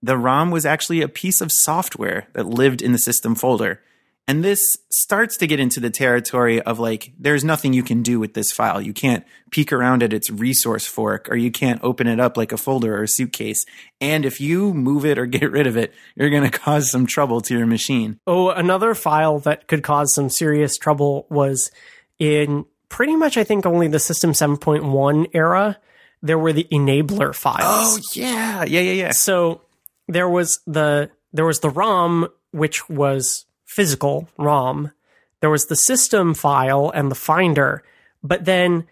the 0.02 0.18
ROM 0.18 0.50
was 0.50 0.66
actually 0.66 1.02
a 1.02 1.10
piece 1.10 1.42
of 1.42 1.52
software 1.52 2.28
that 2.34 2.48
lived 2.48 2.82
in 2.82 2.92
the 2.92 2.98
system 2.98 3.36
folder. 3.36 3.82
And 4.30 4.44
this 4.44 4.78
starts 4.92 5.38
to 5.38 5.48
get 5.48 5.60
into 5.60 5.80
the 5.80 5.90
territory 5.90 6.62
of 6.62 6.78
like, 6.78 7.14
there's 7.18 7.44
nothing 7.44 7.74
you 7.74 7.82
can 7.82 8.04
do 8.04 8.20
with 8.20 8.36
this 8.36 8.52
file. 8.52 8.80
You 8.80 8.94
can't 8.94 9.26
peek 9.50 9.74
around 9.74 10.04
at 10.04 10.14
its 10.14 10.30
resource 10.30 10.86
fork 10.86 11.28
or 11.32 11.36
you 11.36 11.50
can't 11.50 11.84
open 11.84 12.06
it 12.06 12.20
up 12.20 12.38
like 12.38 12.52
a 12.52 12.58
folder 12.58 12.96
or 12.96 13.02
a 13.02 13.08
suitcase. 13.08 13.66
And 14.00 14.26
if 14.26 14.40
you 14.40 14.72
move 14.72 15.04
it 15.04 15.18
or 15.18 15.26
get 15.26 15.50
rid 15.50 15.66
of 15.66 15.78
it, 15.78 15.96
you're 16.16 16.30
going 16.30 16.44
to 16.44 16.56
cause 16.60 16.92
some 16.92 17.08
trouble 17.08 17.42
to 17.42 17.58
your 17.58 17.66
machine. 17.66 18.20
Oh, 18.28 18.52
another 18.52 18.94
file 18.94 19.40
that 19.40 19.68
could 19.68 19.82
cause 19.82 20.14
some 20.14 20.30
serious 20.30 20.78
trouble 20.78 21.26
was 21.32 21.72
in 22.20 22.66
pretty 22.88 23.16
much, 23.16 23.36
I 23.36 23.44
think, 23.44 23.66
only 23.66 23.88
the 23.88 24.00
System 24.00 24.34
7.1 24.34 25.32
era. 25.34 25.80
There 26.22 26.38
were 26.38 26.54
the 26.54 26.68
enabler 26.72 27.34
files. 27.34 27.64
Oh, 27.66 28.00
yeah. 28.14 28.64
Yeah, 28.66 28.82
yeah, 28.82 28.92
yeah. 28.92 29.12
So 29.12 29.62
there 30.08 30.30
was 30.30 30.60
the 30.68 31.10
there 31.34 31.46
was 31.46 31.62
the 31.62 31.72
ROM, 31.72 32.28
which 32.52 32.88
was 32.90 33.48
physical 33.80 34.28
ROM. 34.38 34.92
There 35.40 35.50
was 35.50 35.68
the 35.68 35.76
system 35.78 36.34
file 36.34 36.92
and 36.94 37.10
the 37.10 37.16
finder, 37.16 37.82
but 38.22 38.44
then 38.44 38.88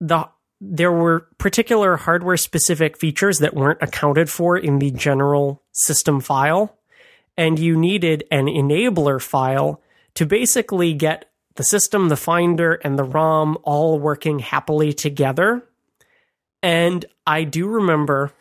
the 0.00 0.30
there 0.62 0.90
were 0.90 1.28
particular 1.36 1.98
hardware 1.98 2.38
specific 2.38 2.96
features 2.96 3.40
that 3.40 3.52
weren't 3.52 3.82
accounted 3.82 4.30
for 4.30 4.56
in 4.56 4.78
the 4.78 4.90
general 4.90 5.62
system 5.72 6.20
file, 6.22 6.78
and 7.36 7.58
you 7.58 7.76
needed 7.76 8.24
an 8.30 8.46
enabler 8.46 9.20
file 9.20 9.82
to 10.14 10.24
basically 10.24 10.94
get 10.94 11.30
the 11.56 11.62
system, 11.62 12.08
the 12.08 12.16
finder, 12.16 12.80
and 12.82 12.98
the 12.98 13.04
ROM 13.04 13.58
all 13.62 13.98
working 13.98 14.38
happily 14.38 14.94
together. 14.94 15.62
And 16.62 17.04
I 17.26 17.44
do 17.44 17.68
remember 17.68 18.32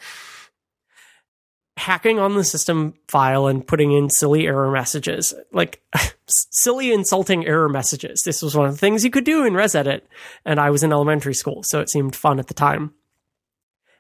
hacking 1.78 2.18
on 2.18 2.36
the 2.36 2.44
system 2.44 2.96
file 3.08 3.46
and 3.48 3.66
putting 3.66 3.92
in 3.92 4.10
silly 4.10 4.48
error 4.48 4.72
messages, 4.72 5.34
like 5.54 5.82
silly 6.28 6.92
insulting 6.92 7.46
error 7.46 7.70
messages. 7.70 8.24
This 8.26 8.42
was 8.42 8.56
one 8.56 8.66
of 8.66 8.74
the 8.74 8.80
things 8.80 9.06
you 9.06 9.12
could 9.12 9.24
do 9.24 9.46
in 9.46 9.54
ResEdit, 9.54 10.02
and 10.44 10.60
I 10.60 10.72
was 10.72 10.84
in 10.84 10.92
elementary 10.92 11.36
school, 11.36 11.62
so 11.64 11.80
it 11.80 11.90
seemed 11.90 12.16
fun 12.16 12.40
at 12.40 12.48
the 12.48 12.54
time. 12.54 12.94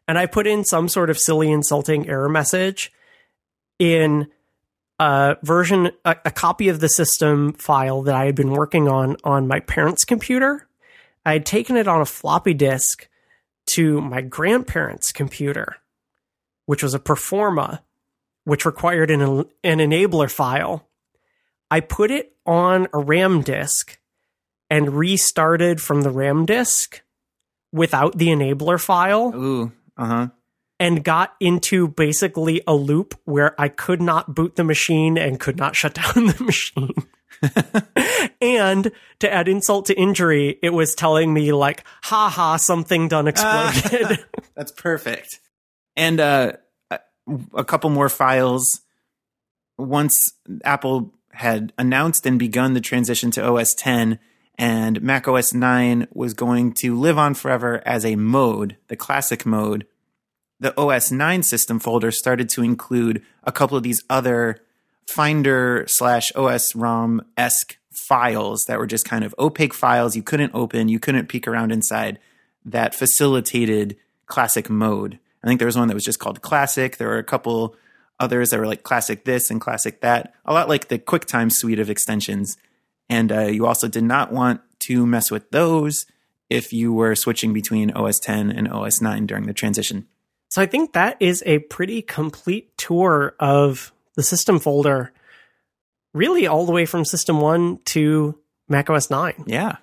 And 0.08 0.18
I 0.18 0.26
put 0.26 0.48
in 0.48 0.66
some 0.66 0.90
sort 0.90 1.10
of 1.10 1.20
silly 1.20 1.52
insulting 1.52 2.10
error 2.10 2.30
message 2.30 2.92
in 3.78 4.28
a 5.00 5.38
version, 5.44 5.92
a, 6.04 6.16
a 6.26 6.32
copy 6.32 6.70
of 6.70 6.80
the 6.80 6.90
system 6.90 7.54
file 7.54 8.02
that 8.04 8.16
I 8.16 8.26
had 8.26 8.36
been 8.36 8.52
working 8.52 8.88
on 8.88 9.18
on 9.24 9.48
my 9.48 9.60
parents' 9.60 10.04
computer. 10.04 10.68
I 11.26 11.34
had 11.34 11.46
taken 11.46 11.78
it 11.78 11.88
on 11.88 12.02
a 12.02 12.06
floppy 12.06 12.56
disk 12.56 13.08
to 13.68 14.02
my 14.02 14.22
grandparents' 14.22 15.12
computer 15.12 15.78
which 16.68 16.84
was 16.84 16.94
a 16.94 17.00
performa, 17.00 17.80
which 18.44 18.66
required 18.66 19.10
an, 19.10 19.22
an 19.64 19.80
enabler 19.80 20.32
file. 20.32 20.88
I 21.72 21.80
put 21.80 22.12
it 22.12 22.34
on 22.46 22.88
a 22.94 23.00
RAM 23.00 23.42
disk 23.42 24.00
and 24.70 24.94
restarted 24.96 25.82
from 25.82 26.02
the 26.04 26.12
RAM 26.12 26.46
disk 26.46 27.02
without 27.72 28.18
the 28.18 28.28
enabler 28.28 28.80
file 28.80 29.34
Ooh, 29.36 29.72
uh 29.98 30.06
huh. 30.06 30.28
and 30.80 31.04
got 31.04 31.36
into 31.40 31.88
basically 31.88 32.62
a 32.68 32.74
loop 32.74 33.20
where 33.26 33.60
I 33.60 33.70
could 33.70 34.02
not 34.02 34.36
boot 34.36 34.56
the 34.56 34.64
machine 34.64 35.18
and 35.18 35.40
could 35.40 35.58
not 35.58 35.76
shut 35.76 35.94
down 36.16 36.28
the 36.28 36.44
machine. 36.44 36.94
and 38.42 38.92
to 39.20 39.34
add 39.34 39.48
insult 39.48 39.86
to 39.88 39.98
injury, 39.98 40.58
it 40.62 40.72
was 40.72 40.96
telling 40.96 41.34
me 41.34 41.52
like, 41.54 41.84
"Ha 42.04 42.30
ha, 42.30 42.58
something 42.58 43.08
done 43.08 43.28
exploded." 43.28 44.26
That's 44.56 44.72
perfect. 44.72 45.40
And 45.98 46.22
uh, 46.22 46.54
a 47.54 47.66
couple 47.66 47.90
more 47.90 48.10
files. 48.10 48.82
Once 49.78 50.18
Apple 50.64 51.14
had 51.32 51.74
announced 51.78 52.26
and 52.26 52.40
begun 52.40 52.74
the 52.74 52.82
transition 52.82 53.32
to 53.32 53.46
OS 53.46 53.74
10, 53.76 54.20
and 54.58 55.02
Mac 55.02 55.28
OS 55.28 55.54
9 55.54 56.08
was 56.14 56.34
going 56.34 56.74
to 56.74 56.98
live 56.98 57.18
on 57.18 57.34
forever 57.34 57.84
as 57.86 58.06
a 58.06 58.16
mode, 58.16 58.78
the 58.88 58.96
classic 58.96 59.46
mode, 59.46 59.86
the 60.60 60.76
OS 60.80 61.12
9 61.12 61.44
system 61.44 61.80
folder 61.80 62.10
started 62.10 62.50
to 62.50 62.64
include 62.64 63.22
a 63.44 63.52
couple 63.52 63.78
of 63.78 63.84
these 63.84 64.04
other 64.10 64.60
Finder 65.08 65.86
slash 65.88 66.34
OS 66.36 66.76
ROM 66.76 67.22
esque 67.38 67.78
files 67.92 68.66
that 68.68 68.78
were 68.78 68.88
just 68.88 69.06
kind 69.06 69.24
of 69.24 69.34
opaque 69.40 69.74
files 69.74 70.16
you 70.18 70.24
couldn't 70.24 70.52
open, 70.54 70.90
you 70.90 71.00
couldn't 71.00 71.30
peek 71.30 71.48
around 71.48 71.72
inside 71.72 72.20
that 72.66 72.94
facilitated 72.94 73.96
classic 74.26 74.70
mode. 74.70 75.20
I 75.44 75.48
think 75.48 75.60
there 75.60 75.68
was 75.68 75.78
one 75.78 75.88
that 75.88 75.94
was 75.94 76.06
just 76.06 76.20
called 76.20 76.42
Classic. 76.42 76.98
There 76.98 77.08
were 77.08 77.18
a 77.18 77.24
couple 77.24 77.76
others 78.20 78.50
that 78.50 78.60
were 78.60 78.68
like 78.68 78.84
Classic 78.84 79.24
this 79.26 79.50
and 79.50 79.62
Classic 79.62 80.02
that, 80.02 80.34
a 80.46 80.54
lot 80.54 80.70
like 80.70 80.88
the 80.88 81.00
QuickTime 81.00 81.52
suite 81.52 81.80
of 81.80 81.90
extensions. 81.90 82.58
And 83.10 83.32
uh, 83.32 83.42
you 83.42 83.66
also 83.66 83.88
did 83.88 84.04
not 84.04 84.32
want 84.32 84.62
to 84.80 85.06
mess 85.06 85.32
with 85.32 85.50
those 85.52 86.06
if 86.50 86.74
you 86.74 86.94
were 86.94 87.16
switching 87.16 87.54
between 87.54 87.92
OS 87.92 88.20
10 88.20 88.52
and 88.52 88.68
OS 88.68 89.02
9 89.02 89.26
during 89.26 89.46
the 89.46 89.54
transition. 89.54 90.08
So 90.50 90.62
I 90.62 90.66
think 90.66 90.94
that 90.94 91.18
is 91.20 91.44
a 91.46 91.60
pretty 91.60 92.02
complete 92.02 92.78
tour 92.78 93.36
of 93.40 93.92
the 94.16 94.24
system 94.24 94.60
folder, 94.60 95.14
really 96.14 96.48
all 96.48 96.66
the 96.66 96.72
way 96.72 96.86
from 96.86 97.06
System 97.06 97.42
1 97.42 97.80
to 97.86 98.40
macOS 98.70 99.10
9. 99.10 99.44
Yeah. 99.46 99.78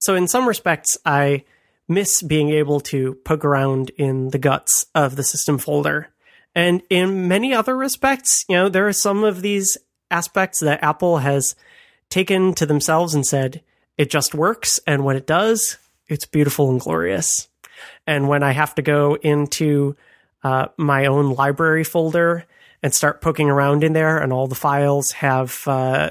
So 0.00 0.14
in 0.14 0.28
some 0.28 0.46
respects, 0.46 0.98
I 1.06 1.44
miss 1.88 2.22
being 2.22 2.50
able 2.50 2.80
to 2.80 3.14
poke 3.24 3.44
around 3.44 3.90
in 3.90 4.30
the 4.30 4.38
guts 4.38 4.86
of 4.94 5.16
the 5.16 5.24
system 5.24 5.58
folder. 5.58 6.08
And 6.54 6.82
in 6.88 7.28
many 7.28 7.52
other 7.52 7.76
respects, 7.76 8.44
you 8.48 8.56
know, 8.56 8.68
there 8.68 8.86
are 8.86 8.92
some 8.92 9.24
of 9.24 9.42
these 9.42 9.76
aspects 10.10 10.60
that 10.60 10.82
Apple 10.82 11.18
has 11.18 11.54
taken 12.08 12.54
to 12.54 12.66
themselves 12.66 13.14
and 13.14 13.26
said, 13.26 13.62
it 13.98 14.10
just 14.10 14.34
works. 14.34 14.80
And 14.86 15.04
when 15.04 15.16
it 15.16 15.26
does, 15.26 15.78
it's 16.08 16.26
beautiful 16.26 16.70
and 16.70 16.80
glorious. 16.80 17.48
And 18.06 18.28
when 18.28 18.42
I 18.42 18.52
have 18.52 18.74
to 18.76 18.82
go 18.82 19.14
into 19.16 19.96
uh, 20.42 20.68
my 20.76 21.06
own 21.06 21.30
library 21.34 21.84
folder 21.84 22.44
and 22.82 22.94
start 22.94 23.20
poking 23.20 23.48
around 23.48 23.82
in 23.82 23.92
there, 23.92 24.18
and 24.18 24.32
all 24.32 24.46
the 24.46 24.54
files 24.54 25.12
have 25.12 25.66
uh, 25.66 26.10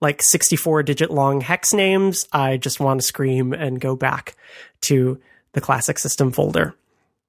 like 0.00 0.22
64 0.22 0.82
digit 0.82 1.10
long 1.10 1.40
hex 1.40 1.72
names, 1.72 2.26
I 2.32 2.56
just 2.56 2.80
want 2.80 3.00
to 3.00 3.06
scream 3.06 3.52
and 3.52 3.80
go 3.80 3.96
back 3.96 4.34
to 4.82 5.20
the 5.52 5.60
classic 5.60 5.98
system 5.98 6.32
folder. 6.32 6.74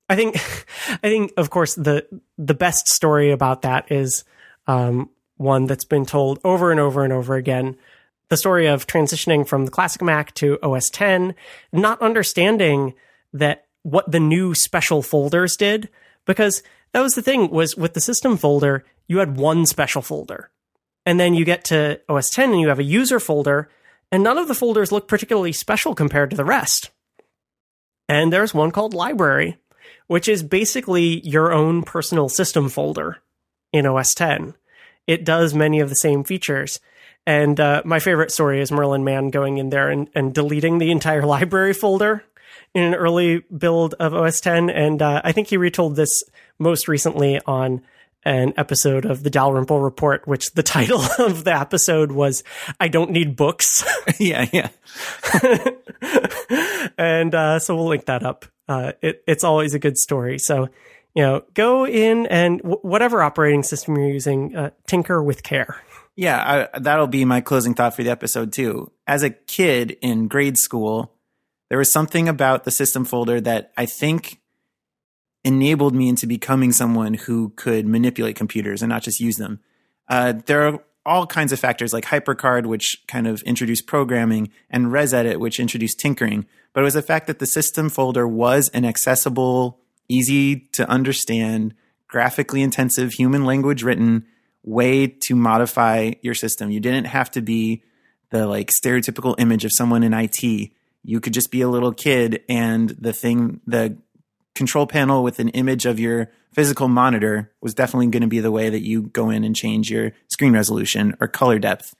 I 0.09 0.15
think, 0.15 0.35
I 1.03 1.09
think, 1.09 1.33
of 1.37 1.49
course, 1.49 1.75
the 1.75 2.05
the 2.37 2.53
best 2.53 2.87
story 2.87 3.31
about 3.31 3.63
that 3.63 3.91
is 3.91 4.23
um, 4.67 5.09
one 5.37 5.65
that's 5.65 5.85
been 5.85 6.05
told 6.05 6.39
over 6.43 6.71
and 6.71 6.79
over 6.79 7.03
and 7.03 7.13
over 7.13 7.35
again. 7.35 7.75
The 8.29 8.37
story 8.37 8.67
of 8.67 8.87
transitioning 8.87 9.45
from 9.45 9.65
the 9.65 9.71
classic 9.71 10.01
Mac 10.01 10.33
to 10.35 10.57
OS 10.63 10.89
10, 10.89 11.35
not 11.73 12.01
understanding 12.01 12.93
that 13.33 13.65
what 13.83 14.09
the 14.09 14.19
new 14.19 14.53
special 14.53 15.01
folders 15.01 15.57
did, 15.57 15.89
because 16.25 16.63
that 16.93 17.01
was 17.01 17.13
the 17.13 17.21
thing 17.21 17.49
was 17.49 17.75
with 17.75 17.93
the 17.93 18.01
system 18.01 18.37
folder, 18.37 18.85
you 19.07 19.17
had 19.17 19.37
one 19.37 19.65
special 19.65 20.01
folder. 20.01 20.49
And 21.05 21.19
then 21.19 21.33
you 21.33 21.45
get 21.45 21.65
to 21.65 21.99
OS 22.07 22.29
10 22.29 22.51
and 22.51 22.61
you 22.61 22.69
have 22.69 22.79
a 22.79 22.83
user 22.83 23.19
folder 23.19 23.69
And 24.11 24.23
none 24.23 24.37
of 24.37 24.47
the 24.47 24.55
folders 24.55 24.91
look 24.91 25.07
particularly 25.07 25.53
special 25.53 25.95
compared 25.95 26.29
to 26.31 26.35
the 26.35 26.45
rest. 26.45 26.91
And 28.07 28.31
there's 28.31 28.53
one 28.53 28.71
called 28.71 28.93
library, 28.93 29.57
which 30.07 30.27
is 30.27 30.43
basically 30.43 31.21
your 31.27 31.51
own 31.51 31.83
personal 31.83 32.29
system 32.29 32.69
folder 32.69 33.19
in 33.71 33.85
OS 33.85 34.13
10. 34.13 34.53
It 35.07 35.25
does 35.25 35.53
many 35.53 35.79
of 35.79 35.89
the 35.89 35.95
same 35.95 36.23
features. 36.23 36.79
And 37.25 37.59
uh, 37.59 37.81
my 37.85 37.99
favorite 37.99 38.31
story 38.31 38.61
is 38.61 38.71
Merlin 38.71 39.03
Mann 39.03 39.29
going 39.29 39.57
in 39.57 39.69
there 39.69 39.89
and, 39.89 40.09
and 40.15 40.33
deleting 40.33 40.77
the 40.77 40.91
entire 40.91 41.21
library 41.25 41.73
folder 41.73 42.23
in 42.73 42.83
an 42.83 42.95
early 42.95 43.39
build 43.55 43.95
of 43.95 44.13
OS 44.13 44.39
10. 44.39 44.69
And 44.69 45.01
uh, 45.01 45.21
I 45.23 45.31
think 45.31 45.47
he 45.47 45.57
retold 45.57 45.95
this 45.95 46.23
most 46.59 46.87
recently 46.87 47.39
on 47.45 47.81
an 48.23 48.53
episode 48.57 49.05
of 49.05 49.23
the 49.23 49.29
Dalrymple 49.29 49.79
Report, 49.79 50.27
which 50.27 50.53
the 50.53 50.63
title 50.63 51.01
of 51.19 51.43
the 51.43 51.55
episode 51.55 52.11
was 52.11 52.43
"I 52.79 52.87
Don't 52.87 53.11
Need 53.11 53.35
Books." 53.35 53.83
yeah, 54.19 54.47
yeah. 54.51 54.69
and 56.97 57.33
uh, 57.33 57.59
so 57.59 57.75
we'll 57.75 57.87
link 57.87 58.05
that 58.05 58.23
up. 58.23 58.45
Uh, 58.67 58.93
it, 59.01 59.23
it's 59.27 59.43
always 59.43 59.73
a 59.73 59.79
good 59.79 59.97
story. 59.97 60.37
So 60.39 60.69
you 61.13 61.23
know, 61.23 61.43
go 61.53 61.85
in 61.85 62.25
and 62.27 62.59
w- 62.59 62.79
whatever 62.81 63.21
operating 63.21 63.63
system 63.63 63.97
you're 63.97 64.07
using, 64.07 64.55
uh, 64.55 64.71
tinker 64.87 65.21
with 65.21 65.43
care. 65.43 65.81
Yeah, 66.15 66.67
I, 66.73 66.79
that'll 66.79 67.07
be 67.07 67.25
my 67.25 67.41
closing 67.41 67.73
thought 67.73 67.95
for 67.95 68.03
the 68.03 68.11
episode 68.11 68.53
too. 68.53 68.91
As 69.07 69.23
a 69.23 69.29
kid 69.29 69.97
in 70.01 70.27
grade 70.27 70.57
school, 70.57 71.13
there 71.69 71.77
was 71.77 71.91
something 71.91 72.27
about 72.27 72.63
the 72.63 72.71
system 72.71 73.05
folder 73.05 73.39
that 73.41 73.71
I 73.77 73.85
think 73.85 74.40
enabled 75.43 75.95
me 75.95 76.07
into 76.07 76.27
becoming 76.27 76.71
someone 76.71 77.15
who 77.15 77.49
could 77.55 77.85
manipulate 77.85 78.35
computers 78.35 78.81
and 78.81 78.89
not 78.89 79.01
just 79.01 79.19
use 79.19 79.37
them. 79.37 79.59
Uh, 80.07 80.33
there 80.45 80.67
are 80.67 80.79
all 81.05 81.25
kinds 81.25 81.51
of 81.51 81.59
factors 81.59 81.93
like 81.93 82.05
HyperCard, 82.05 82.65
which 82.65 83.01
kind 83.07 83.27
of 83.27 83.41
introduced 83.43 83.87
programming, 83.87 84.51
and 84.69 84.87
ResEdit, 84.87 85.37
which 85.37 85.59
introduced 85.59 85.99
tinkering. 85.99 86.45
But 86.73 86.81
it 86.81 86.83
was 86.83 86.93
the 86.93 87.01
fact 87.01 87.27
that 87.27 87.39
the 87.39 87.47
system 87.47 87.89
folder 87.89 88.27
was 88.27 88.69
an 88.69 88.85
accessible, 88.85 89.79
easy 90.07 90.67
to 90.73 90.87
understand, 90.87 91.73
graphically 92.07 92.61
intensive, 92.61 93.13
human 93.13 93.45
language 93.45 93.83
written 93.83 94.25
way 94.63 95.07
to 95.07 95.35
modify 95.35 96.11
your 96.21 96.35
system. 96.35 96.69
You 96.69 96.79
didn't 96.79 97.05
have 97.05 97.31
to 97.31 97.41
be 97.41 97.83
the 98.29 98.45
like 98.45 98.69
stereotypical 98.69 99.35
image 99.39 99.65
of 99.65 99.71
someone 99.73 100.03
in 100.03 100.13
IT. 100.13 100.71
You 101.03 101.19
could 101.19 101.33
just 101.33 101.51
be 101.51 101.61
a 101.61 101.67
little 101.67 101.91
kid 101.91 102.43
and 102.47 102.89
the 102.89 103.11
thing, 103.11 103.59
the 103.65 103.97
control 104.55 104.87
panel 104.87 105.23
with 105.23 105.39
an 105.39 105.49
image 105.49 105.85
of 105.85 105.99
your 105.99 106.29
physical 106.53 106.87
monitor 106.87 107.51
was 107.61 107.73
definitely 107.73 108.07
going 108.07 108.21
to 108.21 108.27
be 108.27 108.39
the 108.39 108.51
way 108.51 108.69
that 108.69 108.85
you 108.85 109.03
go 109.03 109.29
in 109.29 109.43
and 109.43 109.55
change 109.55 109.89
your 109.89 110.11
screen 110.27 110.53
resolution 110.53 111.15
or 111.19 111.27
color 111.27 111.59
depth. 111.59 111.95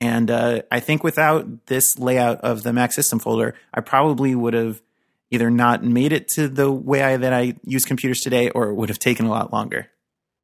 And 0.00 0.30
uh, 0.30 0.62
I 0.70 0.80
think 0.80 1.02
without 1.02 1.66
this 1.66 1.98
layout 1.98 2.40
of 2.42 2.62
the 2.62 2.72
Mac 2.72 2.92
system 2.92 3.18
folder, 3.18 3.54
I 3.72 3.80
probably 3.80 4.34
would 4.34 4.54
have 4.54 4.82
either 5.30 5.50
not 5.50 5.82
made 5.82 6.12
it 6.12 6.28
to 6.28 6.48
the 6.48 6.70
way 6.70 7.02
I, 7.02 7.16
that 7.16 7.32
I 7.32 7.56
use 7.64 7.84
computers 7.84 8.20
today, 8.20 8.50
or 8.50 8.68
it 8.68 8.74
would 8.74 8.90
have 8.90 8.98
taken 8.98 9.26
a 9.26 9.30
lot 9.30 9.52
longer. 9.52 9.88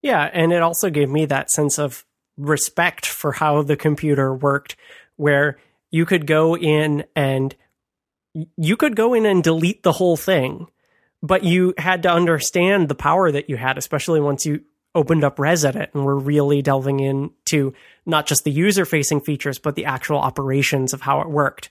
Yeah, 0.01 0.29
and 0.33 0.53
it 0.53 0.63
also 0.63 0.91
gave 0.91 1.09
me 1.09 1.27
that 1.27 1.51
sense 1.51 1.79
of 1.79 2.05
respect 2.37 3.07
for 3.07 3.33
how 3.33 3.63
the 3.63 3.77
computer 3.77 4.35
worked, 4.35 4.75
where 5.17 5.59
you 5.91 6.07
could 6.07 6.27
go 6.27 6.57
in 6.57 7.05
and 7.15 7.55
you 8.57 8.77
could 8.77 8.97
go 8.97 9.15
in 9.15 9.27
and 9.27 9.45
delete 9.45 9.83
the 9.83 9.93
whole 9.93 10.17
thing, 10.17 10.67
but 11.23 11.45
you 11.45 11.75
had 11.79 12.03
to 12.03 12.11
understand 12.11 12.89
the 12.89 12.95
power 12.95 13.31
that 13.31 13.49
you 13.49 13.57
had, 13.57 13.79
especially 13.79 14.21
once 14.21 14.45
you 14.45 14.63
opened 14.95 15.25
up 15.25 15.37
ResEdit 15.37 15.95
and 15.95 16.05
were 16.05 16.19
really 16.19 16.61
delving 16.61 17.01
into 17.01 17.73
not 18.05 18.27
just 18.27 18.45
the 18.45 18.51
user 18.51 18.85
facing 18.85 19.21
features, 19.21 19.59
but 19.59 19.75
the 19.75 19.87
actual 19.87 20.19
operations 20.19 20.93
of 20.93 21.01
how 21.01 21.21
it 21.21 21.31
worked. 21.31 21.71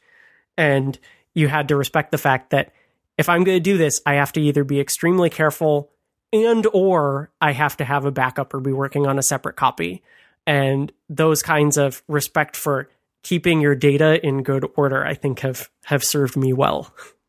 And 0.58 0.98
you 1.34 1.48
had 1.48 1.68
to 1.68 1.76
respect 1.76 2.12
the 2.12 2.18
fact 2.18 2.50
that 2.50 2.74
if 3.18 3.30
I'm 3.30 3.44
going 3.44 3.58
to 3.58 3.64
do 3.64 3.78
this, 3.78 4.02
I 4.06 4.16
have 4.16 4.32
to 4.34 4.42
either 4.42 4.64
be 4.64 4.80
extremely 4.80 5.30
careful 5.30 5.92
and 6.34 6.66
or 6.74 7.30
I 7.42 7.52
have 7.52 7.78
to 7.78 7.86
have 7.86 8.06
a 8.06 8.12
backup 8.12 8.54
or 8.54 8.60
be 8.60 8.72
working 8.72 9.06
on 9.06 9.20
a 9.20 9.24
separate 9.24 9.56
copy. 9.56 10.02
And 10.48 10.92
those 11.10 11.44
kinds 11.44 11.78
of 11.78 12.02
respect 12.08 12.56
for 12.56 12.90
keeping 13.22 13.62
your 13.62 13.76
data 13.76 14.26
in 14.26 14.44
good 14.44 14.66
order, 14.76 15.06
I 15.06 15.14
think 15.14 15.42
have 15.42 15.70
have 15.86 16.04
served 16.04 16.36
me 16.36 16.54
well. 16.54 16.94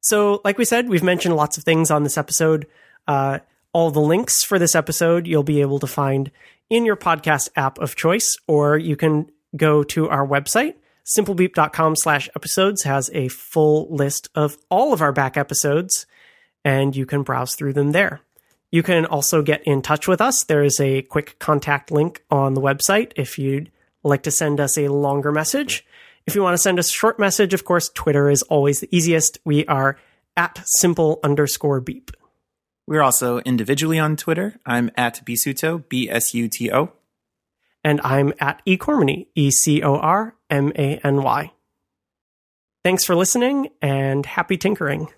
So, 0.00 0.40
like 0.44 0.58
we 0.58 0.64
said, 0.64 0.88
we've 0.88 1.02
mentioned 1.02 1.36
lots 1.36 1.58
of 1.58 1.64
things 1.64 1.90
on 1.90 2.02
this 2.02 2.18
episode. 2.18 2.66
Uh, 3.06 3.40
all 3.72 3.90
the 3.90 4.00
links 4.00 4.42
for 4.42 4.58
this 4.58 4.74
episode 4.74 5.26
you'll 5.26 5.42
be 5.42 5.60
able 5.60 5.78
to 5.78 5.86
find 5.86 6.30
in 6.68 6.84
your 6.84 6.96
podcast 6.96 7.48
app 7.56 7.78
of 7.78 7.96
choice, 7.96 8.36
or 8.46 8.78
you 8.78 8.96
can 8.96 9.30
go 9.56 9.82
to 9.82 10.08
our 10.08 10.26
website, 10.26 10.74
simplebeep.com 11.04 11.96
slash 11.96 12.28
episodes 12.36 12.84
has 12.84 13.10
a 13.12 13.28
full 13.28 13.88
list 13.94 14.28
of 14.34 14.56
all 14.70 14.92
of 14.92 15.02
our 15.02 15.12
back 15.12 15.36
episodes, 15.36 16.06
and 16.64 16.94
you 16.94 17.04
can 17.06 17.22
browse 17.22 17.54
through 17.54 17.72
them 17.72 17.92
there. 17.92 18.20
You 18.70 18.84
can 18.84 19.04
also 19.04 19.42
get 19.42 19.64
in 19.64 19.82
touch 19.82 20.06
with 20.06 20.20
us. 20.20 20.44
There 20.44 20.62
is 20.62 20.78
a 20.78 21.02
quick 21.02 21.38
contact 21.40 21.90
link 21.90 22.24
on 22.30 22.54
the 22.54 22.60
website 22.60 23.12
if 23.16 23.36
you'd 23.38 23.72
like 24.04 24.22
to 24.22 24.30
send 24.30 24.60
us 24.60 24.78
a 24.78 24.88
longer 24.88 25.32
message. 25.32 25.84
If 26.26 26.34
you 26.34 26.42
want 26.42 26.54
to 26.54 26.58
send 26.62 26.78
us 26.78 26.90
a 26.90 26.92
short 26.92 27.18
message, 27.18 27.54
of 27.54 27.64
course, 27.64 27.88
Twitter 27.88 28.30
is 28.30 28.42
always 28.42 28.80
the 28.80 28.88
easiest. 28.94 29.38
We 29.44 29.64
are 29.66 29.96
at 30.36 30.60
simple 30.64 31.18
underscore 31.24 31.80
beep. 31.80 32.10
We're 32.86 33.02
also 33.02 33.38
individually 33.40 33.98
on 33.98 34.16
Twitter. 34.16 34.58
I'm 34.66 34.90
at 34.96 35.24
Bisuto, 35.24 35.88
B 35.88 36.10
S 36.10 36.34
U 36.34 36.48
T 36.48 36.70
O. 36.72 36.92
And 37.82 38.00
I'm 38.04 38.32
at 38.40 38.64
eCormany, 38.66 39.28
E 39.34 39.50
C 39.50 39.82
O 39.82 39.96
R 39.96 40.34
M 40.50 40.72
A 40.76 41.00
N 41.04 41.22
Y. 41.22 41.52
Thanks 42.82 43.04
for 43.04 43.14
listening 43.14 43.68
and 43.80 44.24
happy 44.24 44.56
tinkering. 44.56 45.08